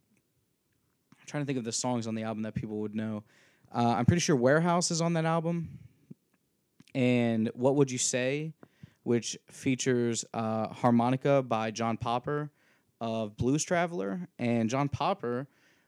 trying 1.32 1.44
to 1.44 1.48
think 1.48 1.58
of 1.58 1.64
the 1.64 1.72
songs 1.72 2.08
on 2.08 2.14
the 2.14 2.24
album 2.24 2.44
that 2.44 2.54
people 2.54 2.80
would 2.80 2.94
know. 2.94 3.24
Uh, 3.74 3.96
I'm 3.98 4.06
pretty 4.06 4.20
sure 4.20 4.36
Warehouse 4.36 4.92
is 4.92 5.00
on 5.00 5.14
that 5.14 5.24
album. 5.24 5.80
And 6.94 7.50
What 7.54 7.78
Would 7.78 7.90
You 7.90 7.98
Say, 7.98 8.52
which 9.04 9.38
features 9.50 10.26
uh, 10.34 10.68
Harmonica 10.68 11.42
by 11.42 11.72
John 11.72 11.96
Popper 11.96 12.52
of 13.00 13.38
Blues 13.38 13.64
Traveler. 13.64 14.28
And 14.40 14.70
John 14.70 14.90
Popper 14.90 15.48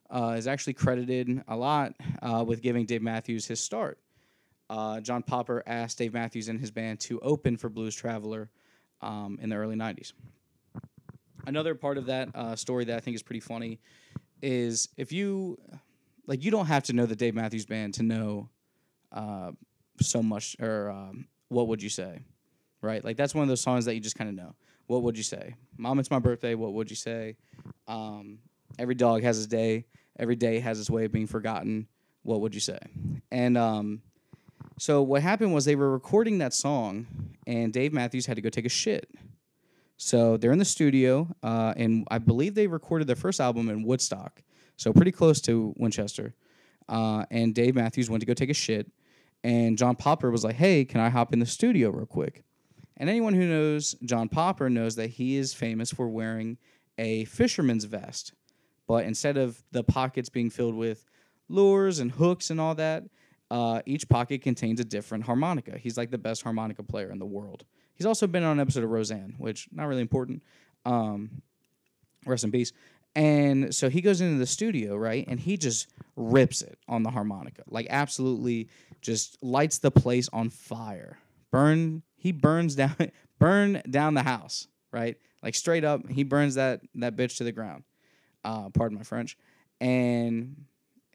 uh, 0.10 0.36
is 0.38 0.48
actually 0.48 0.74
credited 0.74 1.44
a 1.50 1.58
lot 1.58 1.94
uh, 2.22 2.46
with 2.48 2.62
giving 2.62 2.86
Dave 2.86 3.02
Matthews 3.02 3.46
his 3.46 3.60
start. 3.60 4.00
Uh, 4.70 5.02
John 5.02 5.24
Popper 5.24 5.62
asked 5.68 5.98
Dave 5.98 6.14
Matthews 6.14 6.48
and 6.48 6.58
his 6.58 6.72
band 6.72 7.02
to 7.02 7.20
open 7.20 7.58
for 7.58 7.68
Blues 7.68 7.96
Traveler 7.96 8.50
um, 9.02 9.38
in 9.42 9.50
the 9.50 9.58
early 9.58 9.76
90s. 9.76 10.14
Another 11.46 11.76
part 11.76 11.98
of 11.98 12.06
that 12.06 12.30
uh, 12.34 12.56
story 12.56 12.86
that 12.86 12.96
I 12.96 13.02
think 13.02 13.16
is 13.16 13.22
pretty 13.22 13.42
funny 13.42 13.82
is 14.44 14.90
if 14.98 15.12
you, 15.12 15.58
like, 16.28 16.44
you 16.44 16.52
don't 16.52 16.68
have 16.68 16.84
to 16.84 16.94
know 16.94 17.06
the 17.08 17.16
Dave 17.16 17.34
Matthews 17.34 17.66
Band 17.66 17.96
to 17.96 18.04
know 18.04 18.50
uh, 19.12 19.52
so 20.00 20.22
much, 20.22 20.56
or 20.60 20.92
um, 20.92 21.28
what 21.50 21.68
would 21.68 21.82
you 21.82 21.90
say? 21.90 22.20
Right? 22.82 23.04
Like, 23.04 23.18
that's 23.18 23.34
one 23.34 23.42
of 23.42 23.50
those 23.50 23.62
songs 23.62 23.86
that 23.86 23.96
you 23.96 24.02
just 24.02 24.18
kind 24.18 24.30
of 24.30 24.36
know. 24.36 24.54
What 24.88 25.04
would 25.04 25.18
you 25.18 25.24
say? 25.24 25.56
Mom, 25.78 26.00
it's 26.00 26.12
my 26.12 26.20
birthday. 26.20 26.54
What 26.54 26.74
would 26.74 26.90
you 26.90 26.96
say? 26.96 27.38
Um, 27.88 28.40
every 28.78 28.96
dog 28.96 29.24
has 29.24 29.38
his 29.38 29.48
day 29.48 29.86
every 30.18 30.36
day 30.36 30.60
has 30.60 30.80
its 30.80 30.90
way 30.90 31.06
of 31.06 31.12
being 31.12 31.28
forgotten. 31.28 31.88
What 32.24 32.42
would 32.42 32.54
you 32.54 32.62
say? 32.62 32.80
And 33.32 33.58
um, 33.58 34.02
so 34.78 35.02
what 35.02 35.22
happened 35.22 35.54
was 35.54 35.66
they 35.66 35.76
were 35.76 35.92
recording 35.92 36.38
that 36.38 36.54
song, 36.54 37.08
and 37.46 37.74
Dave 37.74 37.94
Matthews 37.94 38.26
had 38.26 38.36
to 38.36 38.42
go 38.42 38.50
take 38.50 38.66
a 38.66 38.70
shit. 38.70 39.10
So 40.04 40.36
they're 40.36 40.52
in 40.52 40.60
the 40.60 40.66
studio, 40.66 41.34
uh, 41.44 41.74
and 41.78 42.06
I 42.12 42.18
believe 42.18 42.56
they 42.56 42.68
recorded 42.68 43.08
their 43.08 43.16
first 43.16 43.40
album 43.40 43.70
in 43.70 43.84
Woodstock, 43.84 44.44
so 44.76 44.92
pretty 44.92 45.14
close 45.14 45.40
to 45.42 45.74
Winchester. 45.78 46.36
Uh, 46.90 47.24
and 47.32 47.56
Dave 47.56 47.76
Matthews 47.76 48.10
went 48.10 48.20
to 48.20 48.28
go 48.28 48.34
take 48.34 48.50
a 48.50 48.54
shit, 48.54 48.92
and 49.46 49.78
John 49.78 49.96
Popper 49.96 50.30
was 50.30 50.44
like, 50.44 50.56
"Hey, 50.56 50.84
can 50.84 51.00
I 51.00 51.08
hop 51.08 51.32
in 51.32 51.40
the 51.40 51.46
studio 51.46 51.90
real 51.90 52.06
quick?" 52.06 52.44
And 52.98 53.10
anyone 53.10 53.34
who 53.34 53.48
knows 53.48 53.96
John 54.04 54.28
Popper 54.28 54.70
knows 54.70 54.98
that 54.98 55.12
he 55.12 55.38
is 55.38 55.54
famous 55.54 55.90
for 55.90 56.10
wearing 56.10 56.58
a 56.98 57.24
fisherman's 57.24 57.86
vest. 57.86 58.34
But 58.86 59.06
instead 59.06 59.38
of 59.38 59.64
the 59.72 59.86
pockets 59.86 60.28
being 60.28 60.50
filled 60.50 60.76
with 60.76 61.06
lures 61.48 62.00
and 62.00 62.12
hooks 62.12 62.50
and 62.50 62.60
all 62.60 62.76
that, 62.76 63.06
uh, 63.54 63.84
each 63.86 64.10
pocket 64.10 64.42
contains 64.42 64.80
a 64.80 64.84
different 64.84 65.26
harmonica. 65.26 65.78
He's 65.78 65.96
like 65.96 66.10
the 66.10 66.18
best 66.18 66.42
harmonica 66.42 66.82
player 66.82 67.12
in 67.12 67.20
the 67.20 67.26
world. 67.26 67.64
He's 67.94 68.08
also 68.08 68.26
been 68.26 68.44
on 68.44 68.54
an 68.54 68.60
episode 68.60 68.84
of 68.84 68.90
Roseanne, 68.90 69.36
which 69.38 69.68
not 69.72 69.86
really 69.86 70.02
important. 70.02 70.42
Um, 70.86 71.44
rest 72.26 72.44
in 72.44 72.52
peace. 72.52 72.74
And 73.16 73.74
so 73.76 73.92
he 73.92 74.02
goes 74.02 74.22
into 74.22 74.40
the 74.40 74.48
studio, 74.48 74.98
right? 74.98 75.24
And 75.28 75.40
he 75.40 75.56
just 75.56 75.88
rips 76.16 76.64
it 76.64 76.80
on 76.88 77.04
the 77.04 77.12
harmonica. 77.12 77.62
Like 77.68 77.86
absolutely 77.92 78.70
just 79.02 79.38
lights 79.44 79.78
the 79.78 79.92
place 79.92 80.28
on 80.34 80.50
fire. 80.50 81.20
Burn 81.52 82.02
he 82.16 82.32
burns 82.32 82.74
down 82.84 83.12
burn 83.38 83.84
down 83.88 84.16
the 84.16 84.24
house, 84.24 84.68
right? 84.92 85.16
Like 85.44 85.54
straight 85.54 85.84
up, 85.84 86.10
he 86.10 86.24
burns 86.24 86.56
that 86.56 86.82
that 86.96 87.16
bitch 87.16 87.38
to 87.38 87.44
the 87.44 87.52
ground 87.52 87.84
uh, 88.44 88.70
pardon 88.70 88.98
my 88.98 89.04
French. 89.04 89.38
And 89.80 90.66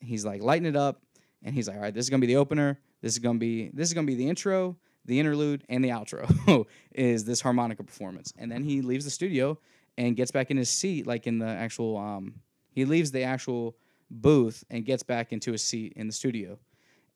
he's 0.01 0.24
like 0.24 0.42
lighting 0.42 0.66
it 0.66 0.77
up, 0.77 1.01
and 1.42 1.55
he's 1.55 1.68
like, 1.68 1.77
all 1.77 1.83
right, 1.83 1.94
this 1.94 2.05
is 2.05 2.11
gonna 2.11 2.20
be 2.20 2.27
the 2.27 2.37
opener. 2.37 2.79
This 3.01 3.12
is 3.12 3.18
gonna 3.18 3.38
be 3.38 3.70
this 3.72 3.88
is 3.88 3.94
gonna 3.94 4.07
be 4.07 4.14
the 4.14 4.29
intro, 4.29 4.77
the 5.05 5.18
interlude, 5.18 5.64
and 5.68 5.85
the 5.85 5.90
outro. 5.90 6.66
is 6.92 7.24
this 7.24 7.40
harmonica 7.40 7.83
performance? 7.83 8.33
And 8.37 8.51
then 8.51 8.64
he 8.64 8.83
leaves 8.83 9.05
the 9.05 9.11
studio 9.11 9.59
and 9.96 10.16
gets 10.16 10.31
back 10.31 10.51
in 10.51 10.57
his 10.57 10.70
seat, 10.70 11.07
like 11.07 11.27
in 11.27 11.38
the 11.38 11.46
actual. 11.46 11.96
Um, 11.96 12.40
he 12.70 12.85
leaves 12.85 13.11
the 13.11 13.22
actual 13.22 13.77
booth 14.11 14.64
and 14.70 14.85
gets 14.85 15.03
back 15.03 15.33
into 15.33 15.53
his 15.53 15.62
seat 15.62 15.94
in 15.96 16.07
the 16.07 16.12
studio. 16.12 16.59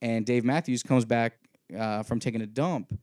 And 0.01 0.27
Dave 0.27 0.45
Matthews 0.45 0.83
comes 0.83 1.05
back 1.05 1.35
uh, 1.77 2.03
from 2.03 2.19
taking 2.19 2.43
a 2.43 2.47
dump, 2.47 2.99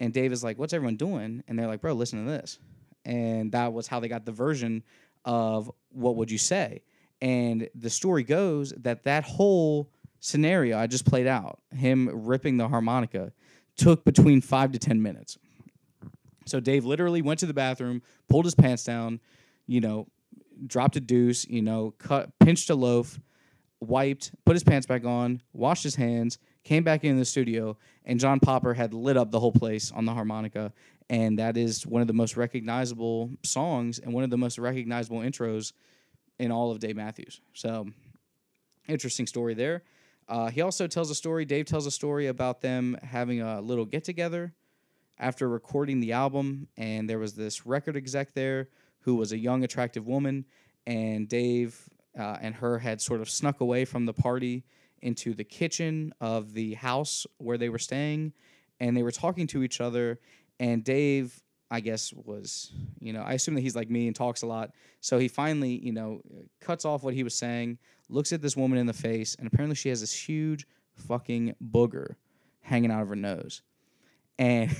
and 0.00 0.12
Dave 0.12 0.32
is 0.32 0.44
like, 0.44 0.58
"What's 0.58 0.72
everyone 0.72 0.96
doing?" 0.96 1.42
And 1.48 1.58
they're 1.58 1.66
like, 1.66 1.80
"Bro, 1.80 1.94
listen 1.94 2.24
to 2.24 2.30
this." 2.30 2.58
And 3.04 3.52
that 3.52 3.72
was 3.72 3.86
how 3.86 4.00
they 4.00 4.08
got 4.08 4.24
the 4.24 4.32
version 4.32 4.82
of 5.24 5.70
what 5.90 6.16
would 6.16 6.30
you 6.30 6.38
say? 6.38 6.82
And 7.20 7.68
the 7.74 7.90
story 7.90 8.22
goes 8.22 8.72
that 8.78 9.04
that 9.04 9.24
whole 9.24 9.90
scenario 10.26 10.78
I 10.78 10.86
just 10.86 11.04
played 11.04 11.26
out, 11.26 11.60
him 11.74 12.10
ripping 12.12 12.56
the 12.56 12.68
harmonica, 12.68 13.32
took 13.76 14.04
between 14.04 14.40
five 14.40 14.72
to 14.72 14.78
10 14.78 15.02
minutes. 15.02 15.38
So 16.46 16.60
Dave 16.60 16.84
literally 16.84 17.22
went 17.22 17.40
to 17.40 17.46
the 17.46 17.54
bathroom, 17.54 18.02
pulled 18.28 18.44
his 18.44 18.54
pants 18.54 18.84
down, 18.84 19.20
you 19.66 19.80
know, 19.80 20.06
dropped 20.66 20.96
a 20.96 21.00
deuce, 21.00 21.46
you 21.46 21.62
know, 21.62 21.94
cut, 21.98 22.30
pinched 22.38 22.70
a 22.70 22.74
loaf, 22.74 23.20
wiped, 23.80 24.32
put 24.44 24.54
his 24.54 24.64
pants 24.64 24.86
back 24.86 25.04
on, 25.04 25.42
washed 25.52 25.82
his 25.82 25.96
hands, 25.96 26.38
came 26.64 26.82
back 26.82 27.04
in 27.04 27.18
the 27.18 27.24
studio, 27.24 27.76
and 28.04 28.18
John 28.18 28.40
Popper 28.40 28.74
had 28.74 28.94
lit 28.94 29.16
up 29.16 29.30
the 29.30 29.40
whole 29.40 29.52
place 29.52 29.92
on 29.92 30.04
the 30.04 30.14
harmonica 30.14 30.72
and 31.08 31.38
that 31.38 31.56
is 31.56 31.86
one 31.86 32.00
of 32.00 32.08
the 32.08 32.14
most 32.14 32.36
recognizable 32.36 33.30
songs 33.44 33.98
and 33.98 34.12
one 34.12 34.24
of 34.24 34.30
the 34.30 34.36
most 34.36 34.58
recognizable 34.58 35.20
intros 35.20 35.72
in 36.38 36.50
all 36.50 36.70
of 36.70 36.80
Dave 36.80 36.96
Matthews. 36.96 37.40
So, 37.54 37.86
interesting 38.88 39.26
story 39.26 39.54
there. 39.54 39.82
Uh, 40.28 40.48
he 40.48 40.60
also 40.60 40.86
tells 40.86 41.10
a 41.10 41.14
story. 41.14 41.44
Dave 41.44 41.66
tells 41.66 41.86
a 41.86 41.90
story 41.90 42.26
about 42.26 42.60
them 42.60 42.96
having 43.02 43.40
a 43.40 43.60
little 43.60 43.84
get 43.84 44.04
together 44.04 44.54
after 45.18 45.48
recording 45.48 46.00
the 46.00 46.12
album, 46.12 46.68
and 46.76 47.08
there 47.08 47.18
was 47.18 47.34
this 47.34 47.64
record 47.64 47.96
exec 47.96 48.34
there 48.34 48.68
who 49.00 49.14
was 49.14 49.32
a 49.32 49.38
young, 49.38 49.62
attractive 49.62 50.06
woman, 50.06 50.44
and 50.86 51.28
Dave 51.28 51.88
uh, 52.18 52.38
and 52.40 52.54
her 52.56 52.78
had 52.78 53.00
sort 53.00 53.20
of 53.20 53.30
snuck 53.30 53.60
away 53.60 53.84
from 53.84 54.04
the 54.04 54.12
party 54.12 54.64
into 55.02 55.34
the 55.34 55.44
kitchen 55.44 56.12
of 56.20 56.54
the 56.54 56.74
house 56.74 57.26
where 57.38 57.58
they 57.58 57.68
were 57.68 57.78
staying, 57.78 58.32
and 58.80 58.96
they 58.96 59.02
were 59.02 59.12
talking 59.12 59.46
to 59.46 59.62
each 59.62 59.80
other. 59.80 60.18
And 60.58 60.82
Dave, 60.82 61.42
I 61.70 61.80
guess, 61.80 62.12
was 62.12 62.72
you 63.00 63.12
know 63.12 63.22
I 63.22 63.34
assume 63.34 63.54
that 63.54 63.60
he's 63.60 63.76
like 63.76 63.90
me 63.90 64.06
and 64.06 64.14
talks 64.14 64.42
a 64.42 64.46
lot, 64.46 64.70
so 65.00 65.18
he 65.18 65.28
finally 65.28 65.78
you 65.84 65.92
know 65.92 66.20
cuts 66.60 66.84
off 66.84 67.02
what 67.02 67.14
he 67.14 67.22
was 67.22 67.34
saying, 67.34 67.78
looks 68.08 68.32
at 68.32 68.42
this 68.42 68.56
woman 68.56 68.78
in 68.78 68.86
the 68.86 68.92
face, 68.92 69.34
and 69.38 69.46
apparently 69.46 69.76
she 69.76 69.88
has 69.88 70.00
this 70.00 70.12
huge 70.12 70.66
fucking 70.94 71.54
booger 71.62 72.14
hanging 72.60 72.90
out 72.90 73.02
of 73.02 73.08
her 73.08 73.16
nose, 73.16 73.62
and 74.38 74.74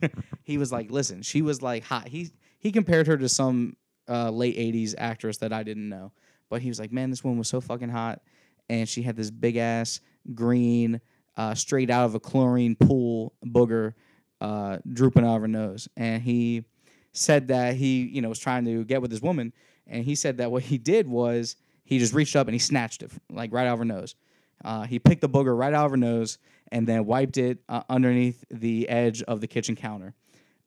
he 0.42 0.58
was 0.58 0.72
like, 0.72 0.90
"Listen, 0.90 1.22
she 1.22 1.42
was 1.42 1.62
like 1.62 1.84
hot." 1.84 2.08
He 2.08 2.30
he 2.58 2.72
compared 2.72 3.06
her 3.06 3.16
to 3.16 3.28
some 3.28 3.76
uh, 4.08 4.30
late 4.30 4.56
'80s 4.56 4.94
actress 4.98 5.38
that 5.38 5.52
I 5.52 5.62
didn't 5.62 5.88
know, 5.88 6.12
but 6.48 6.62
he 6.62 6.68
was 6.68 6.80
like, 6.80 6.92
"Man, 6.92 7.10
this 7.10 7.22
woman 7.22 7.38
was 7.38 7.48
so 7.48 7.60
fucking 7.60 7.90
hot." 7.90 8.20
and 8.68 8.88
she 8.88 9.02
had 9.02 9.16
this 9.16 9.30
big 9.30 9.56
ass 9.56 10.00
green, 10.34 11.00
uh, 11.36 11.54
straight 11.54 11.90
out 11.90 12.06
of 12.06 12.14
a 12.14 12.20
chlorine 12.20 12.76
pool 12.76 13.34
booger 13.44 13.94
uh, 14.42 14.78
drooping 14.92 15.24
out 15.24 15.36
of 15.36 15.42
her 15.42 15.48
nose. 15.48 15.88
And 15.96 16.20
he 16.20 16.64
said 17.12 17.48
that 17.48 17.76
he, 17.76 18.02
you 18.02 18.20
know, 18.20 18.28
was 18.28 18.40
trying 18.40 18.64
to 18.64 18.84
get 18.84 19.00
with 19.00 19.10
this 19.12 19.22
woman, 19.22 19.52
and 19.86 20.04
he 20.04 20.16
said 20.16 20.38
that 20.38 20.50
what 20.50 20.64
he 20.64 20.78
did 20.78 21.06
was 21.06 21.56
he 21.84 21.98
just 21.98 22.12
reached 22.12 22.34
up 22.36 22.48
and 22.48 22.54
he 22.54 22.58
snatched 22.58 23.02
it 23.02 23.12
like 23.30 23.52
right 23.52 23.66
out 23.66 23.74
of 23.74 23.78
her 23.78 23.84
nose. 23.84 24.16
Uh, 24.64 24.82
he 24.82 24.98
picked 24.98 25.20
the 25.20 25.28
booger 25.28 25.56
right 25.56 25.72
out 25.72 25.86
of 25.86 25.90
her 25.92 25.96
nose 25.96 26.38
and 26.70 26.86
then 26.86 27.04
wiped 27.04 27.36
it 27.36 27.58
uh, 27.68 27.82
underneath 27.88 28.44
the 28.50 28.88
edge 28.88 29.22
of 29.22 29.40
the 29.40 29.46
kitchen 29.46 29.76
counter. 29.76 30.14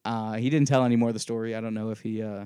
Uh, 0.03 0.33
he 0.33 0.49
didn't 0.49 0.67
tell 0.67 0.83
any 0.83 0.95
more 0.95 1.09
of 1.09 1.15
the 1.15 1.19
story. 1.19 1.55
I 1.55 1.61
don't 1.61 1.73
know 1.73 1.89
if 1.89 2.01
he, 2.01 2.21
uh, 2.21 2.45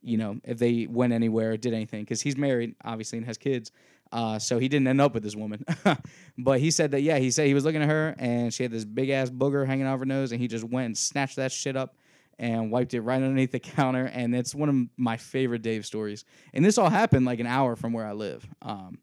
you 0.00 0.16
know, 0.16 0.38
if 0.44 0.58
they 0.58 0.86
went 0.86 1.12
anywhere, 1.12 1.56
did 1.56 1.74
anything, 1.74 2.04
because 2.04 2.20
he's 2.20 2.36
married, 2.36 2.74
obviously, 2.84 3.18
and 3.18 3.26
has 3.26 3.36
kids. 3.36 3.72
Uh, 4.10 4.38
so 4.38 4.58
he 4.58 4.68
didn't 4.68 4.88
end 4.88 5.00
up 5.00 5.14
with 5.14 5.22
this 5.22 5.36
woman. 5.36 5.64
but 6.38 6.60
he 6.60 6.70
said 6.70 6.92
that, 6.92 7.02
yeah, 7.02 7.18
he 7.18 7.30
said 7.30 7.46
he 7.46 7.54
was 7.54 7.64
looking 7.64 7.82
at 7.82 7.88
her 7.88 8.14
and 8.18 8.52
she 8.52 8.62
had 8.62 8.72
this 8.72 8.84
big 8.84 9.10
ass 9.10 9.30
booger 9.30 9.66
hanging 9.66 9.86
out 9.86 9.94
of 9.94 10.00
her 10.00 10.06
nose 10.06 10.32
and 10.32 10.40
he 10.40 10.48
just 10.48 10.64
went 10.64 10.86
and 10.86 10.98
snatched 10.98 11.36
that 11.36 11.52
shit 11.52 11.76
up 11.76 11.96
and 12.38 12.70
wiped 12.70 12.94
it 12.94 13.00
right 13.00 13.16
underneath 13.16 13.52
the 13.52 13.58
counter. 13.76 14.06
And 14.06 14.34
it's 14.34 14.54
one 14.54 14.68
of 14.68 14.76
my 14.96 15.16
favorite 15.16 15.62
Dave 15.62 15.84
stories. 15.84 16.24
And 16.54 16.64
this 16.64 16.78
all 16.78 16.90
happened 16.90 17.26
like 17.26 17.40
an 17.40 17.46
hour 17.46 17.76
from 17.76 17.92
where 17.92 18.06
I 18.06 18.12
live. 18.12 18.46
Um, 18.62 18.98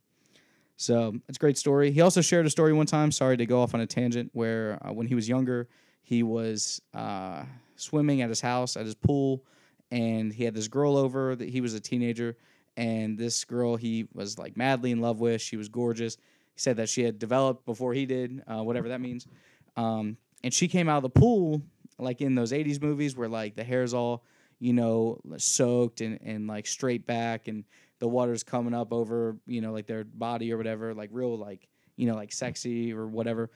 so 0.77 1.13
it's 1.29 1.37
a 1.37 1.39
great 1.39 1.57
story. 1.57 1.91
He 1.91 2.01
also 2.01 2.21
shared 2.21 2.45
a 2.45 2.49
story 2.49 2.73
one 2.73 2.85
time, 2.85 3.11
sorry 3.11 3.37
to 3.37 3.45
go 3.45 3.61
off 3.61 3.73
on 3.73 3.81
a 3.81 3.87
tangent, 3.87 4.31
where 4.33 4.77
uh, 4.85 4.91
when 4.91 5.07
he 5.07 5.15
was 5.15 5.29
younger, 5.29 5.69
he 6.03 6.21
was 6.21 6.81
uh, 6.93 7.43
swimming 7.75 8.21
at 8.21 8.29
his 8.29 8.41
house, 8.41 8.75
at 8.75 8.85
his 8.85 8.95
pool, 8.95 9.43
and 9.91 10.33
he 10.33 10.43
had 10.43 10.53
this 10.53 10.67
girl 10.67 10.97
over 10.97 11.35
that 11.35 11.47
he 11.47 11.61
was 11.61 11.73
a 11.73 11.79
teenager 11.79 12.35
and 12.77 13.17
this 13.17 13.43
girl 13.43 13.75
he 13.75 14.07
was 14.13 14.37
like 14.37 14.57
madly 14.57 14.91
in 14.91 15.01
love 15.01 15.19
with. 15.19 15.41
She 15.41 15.57
was 15.57 15.69
gorgeous. 15.69 16.15
He 16.15 16.59
said 16.59 16.77
that 16.77 16.89
she 16.89 17.03
had 17.03 17.19
developed 17.19 17.65
before 17.65 17.93
he 17.93 18.05
did, 18.05 18.43
uh, 18.47 18.63
whatever 18.63 18.89
that 18.89 19.01
means. 19.01 19.27
Um, 19.75 20.17
and 20.43 20.53
she 20.53 20.67
came 20.67 20.87
out 20.87 20.97
of 20.97 21.03
the 21.03 21.09
pool 21.09 21.61
like 21.97 22.21
in 22.21 22.35
those 22.35 22.51
80s 22.51 22.81
movies 22.81 23.15
where 23.15 23.29
like 23.29 23.55
the 23.55 23.63
hair's 23.63 23.93
all 23.93 24.23
you 24.59 24.73
know 24.73 25.19
soaked 25.37 26.01
and, 26.01 26.19
and 26.23 26.47
like 26.47 26.67
straight 26.67 27.05
back 27.05 27.47
and 27.47 27.63
the 27.99 28.07
water's 28.07 28.43
coming 28.43 28.73
up 28.73 28.91
over 28.93 29.37
you 29.45 29.61
know 29.61 29.71
like 29.71 29.87
their 29.87 30.03
body 30.03 30.51
or 30.51 30.57
whatever 30.57 30.93
like 30.93 31.09
real 31.11 31.37
like 31.37 31.67
you 31.95 32.07
know 32.07 32.15
like 32.15 32.31
sexy 32.31 32.93
or 32.93 33.07
whatever 33.07 33.49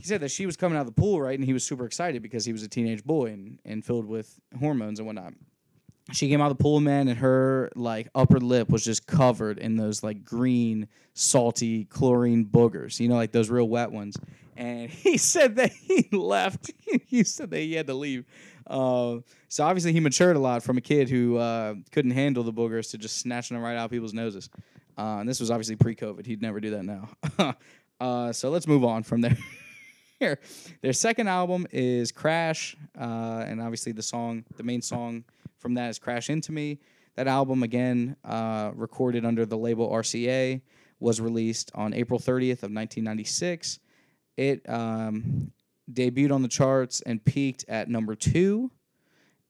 he 0.00 0.06
said 0.06 0.20
that 0.20 0.30
she 0.30 0.46
was 0.46 0.56
coming 0.56 0.76
out 0.76 0.82
of 0.82 0.94
the 0.94 1.00
pool 1.00 1.20
right 1.20 1.38
and 1.38 1.44
he 1.46 1.52
was 1.52 1.64
super 1.64 1.84
excited 1.84 2.22
because 2.22 2.44
he 2.44 2.52
was 2.52 2.62
a 2.62 2.68
teenage 2.68 3.04
boy 3.04 3.26
and, 3.26 3.58
and 3.64 3.84
filled 3.84 4.06
with 4.06 4.38
hormones 4.58 4.98
and 4.98 5.06
whatnot 5.06 5.32
she 6.12 6.28
came 6.28 6.40
out 6.40 6.50
of 6.50 6.58
the 6.58 6.62
pool, 6.62 6.80
man, 6.80 7.08
and 7.08 7.18
her 7.18 7.70
like 7.74 8.08
upper 8.14 8.40
lip 8.40 8.70
was 8.70 8.84
just 8.84 9.06
covered 9.06 9.58
in 9.58 9.76
those 9.76 10.02
like 10.02 10.24
green, 10.24 10.88
salty 11.14 11.84
chlorine 11.84 12.44
boogers. 12.44 12.98
You 12.98 13.08
know, 13.08 13.16
like 13.16 13.32
those 13.32 13.50
real 13.50 13.68
wet 13.68 13.92
ones. 13.92 14.16
And 14.56 14.90
he 14.90 15.16
said 15.18 15.56
that 15.56 15.72
he 15.72 16.08
left. 16.12 16.72
he 17.06 17.24
said 17.24 17.50
that 17.50 17.60
he 17.60 17.74
had 17.74 17.86
to 17.86 17.94
leave. 17.94 18.24
Uh, 18.66 19.18
so 19.48 19.64
obviously 19.64 19.92
he 19.92 20.00
matured 20.00 20.36
a 20.36 20.40
lot 20.40 20.62
from 20.62 20.76
a 20.76 20.80
kid 20.80 21.08
who 21.08 21.36
uh, 21.36 21.74
couldn't 21.90 22.10
handle 22.10 22.42
the 22.42 22.52
boogers 22.52 22.90
to 22.90 22.98
just 22.98 23.18
snatching 23.18 23.56
them 23.56 23.64
right 23.64 23.76
out 23.76 23.86
of 23.86 23.90
people's 23.90 24.12
noses. 24.12 24.50
Uh, 24.96 25.18
and 25.20 25.28
this 25.28 25.40
was 25.40 25.50
obviously 25.50 25.76
pre-COVID. 25.76 26.26
He'd 26.26 26.42
never 26.42 26.60
do 26.60 26.70
that 26.70 26.84
now. 26.84 27.54
Uh, 28.00 28.32
so 28.32 28.48
let's 28.48 28.68
move 28.68 28.84
on 28.84 29.02
from 29.02 29.22
there. 29.22 29.36
Here, 30.20 30.40
their 30.82 30.92
second 30.92 31.28
album 31.28 31.68
is 31.70 32.10
Crash, 32.10 32.76
uh, 33.00 33.44
and 33.46 33.60
obviously 33.60 33.92
the 33.92 34.02
song, 34.02 34.44
the 34.56 34.64
main 34.64 34.82
song 34.82 35.22
from 35.58 35.74
that 35.74 35.90
is 35.90 36.00
Crash 36.00 36.28
Into 36.28 36.50
Me. 36.50 36.80
That 37.14 37.28
album, 37.28 37.62
again, 37.62 38.16
uh, 38.24 38.72
recorded 38.74 39.24
under 39.24 39.46
the 39.46 39.56
label 39.56 39.88
RCA, 39.88 40.60
was 40.98 41.20
released 41.20 41.70
on 41.72 41.94
April 41.94 42.18
30th 42.18 42.64
of 42.64 42.72
1996. 42.72 43.78
It 44.36 44.68
um, 44.68 45.52
debuted 45.92 46.32
on 46.32 46.42
the 46.42 46.48
charts 46.48 47.00
and 47.02 47.24
peaked 47.24 47.64
at 47.68 47.88
number 47.88 48.16
two, 48.16 48.72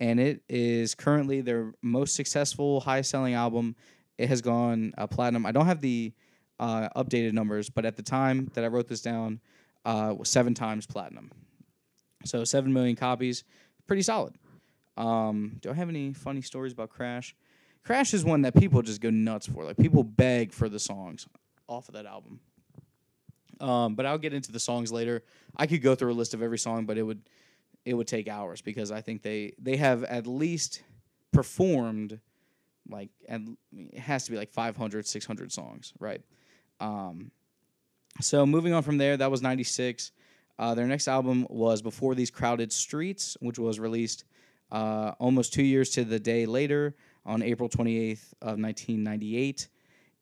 and 0.01 0.21
it 0.21 0.43
is 0.51 0.95
currently 0.95 1.41
their 1.41 1.73
most 1.81 2.15
successful, 2.15 2.81
high-selling 2.81 3.33
album. 3.33 3.75
It 4.19 4.29
has 4.29 4.43
gone 4.43 4.93
uh, 4.99 5.07
platinum. 5.07 5.47
I 5.47 5.53
don't 5.53 5.67
have 5.67 5.81
the 5.81 6.13
uh, 6.61 6.91
updated 6.95 7.33
numbers, 7.33 7.71
but 7.71 7.87
at 7.87 7.97
the 7.97 8.03
time 8.03 8.51
that 8.53 8.65
I 8.65 8.67
wrote 8.67 8.87
this 8.87 9.01
down, 9.01 9.41
uh, 9.89 10.15
seven 10.23 10.53
times 10.53 10.87
platinum. 10.87 11.31
So 12.27 12.45
seven 12.45 12.73
million 12.75 12.95
copies, 12.95 13.45
pretty 13.87 14.03
solid. 14.03 14.35
Um, 14.99 15.57
do 15.63 15.71
I 15.71 15.75
have 15.75 15.89
any 15.89 16.13
funny 16.13 16.43
stories 16.43 16.75
about 16.75 16.91
Crash? 16.91 17.35
Crash 17.85 18.13
is 18.13 18.23
one 18.23 18.43
that 18.43 18.55
people 18.55 18.83
just 18.83 19.01
go 19.01 19.09
nuts 19.09 19.47
for. 19.47 19.65
Like 19.65 19.79
people 19.79 20.05
beg 20.05 20.53
for 20.53 20.69
the 20.69 20.79
songs 20.79 21.27
off 21.69 21.89
of 21.89 21.95
that 21.95 22.05
album. 22.05 22.41
Um, 23.61 23.95
but 23.95 24.05
I'll 24.05 24.19
get 24.19 24.35
into 24.35 24.53
the 24.53 24.61
songs 24.61 24.93
later. 24.93 25.23
I 25.57 25.67
could 25.67 25.81
go 25.81 25.95
through 25.95 26.13
a 26.13 26.15
list 26.15 26.35
of 26.35 26.43
every 26.43 26.59
song, 26.59 26.85
but 26.85 26.99
it 26.99 27.03
would 27.03 27.23
it 27.87 27.95
would 27.95 28.07
take 28.07 28.29
hours 28.29 28.61
because 28.61 28.91
I 28.91 29.01
think 29.01 29.23
they 29.23 29.55
they 29.59 29.77
have 29.77 30.05
at 30.05 30.27
least 30.27 30.83
performed 31.33 32.21
like 32.91 33.09
and 33.27 33.57
it 33.73 34.01
has 34.01 34.25
to 34.25 34.31
be 34.33 34.37
like 34.37 34.51
500 34.51 35.07
600 35.07 35.53
songs 35.53 35.93
right 35.99 36.23
um, 36.81 37.31
so 38.21 38.45
moving 38.47 38.73
on 38.73 38.83
from 38.83 38.99
there 38.99 39.17
that 39.17 39.31
was 39.31 39.43
96 39.43 40.13
uh, 40.59 40.75
their 40.75 40.87
next 40.87 41.09
album 41.09 41.47
was 41.51 41.83
before 41.83 42.15
these 42.15 42.31
crowded 42.31 42.73
streets 42.73 43.37
which 43.41 43.59
was 43.59 43.79
released 43.79 44.25
uh, 44.71 45.13
almost 45.19 45.53
two 45.53 45.63
years 45.63 45.91
to 45.91 46.05
the 46.05 46.19
day 46.19 46.47
later, 46.47 46.95
on 47.25 47.43
April 47.43 47.69
28th 47.69 48.33
of 48.43 48.59
1998, 48.59 49.69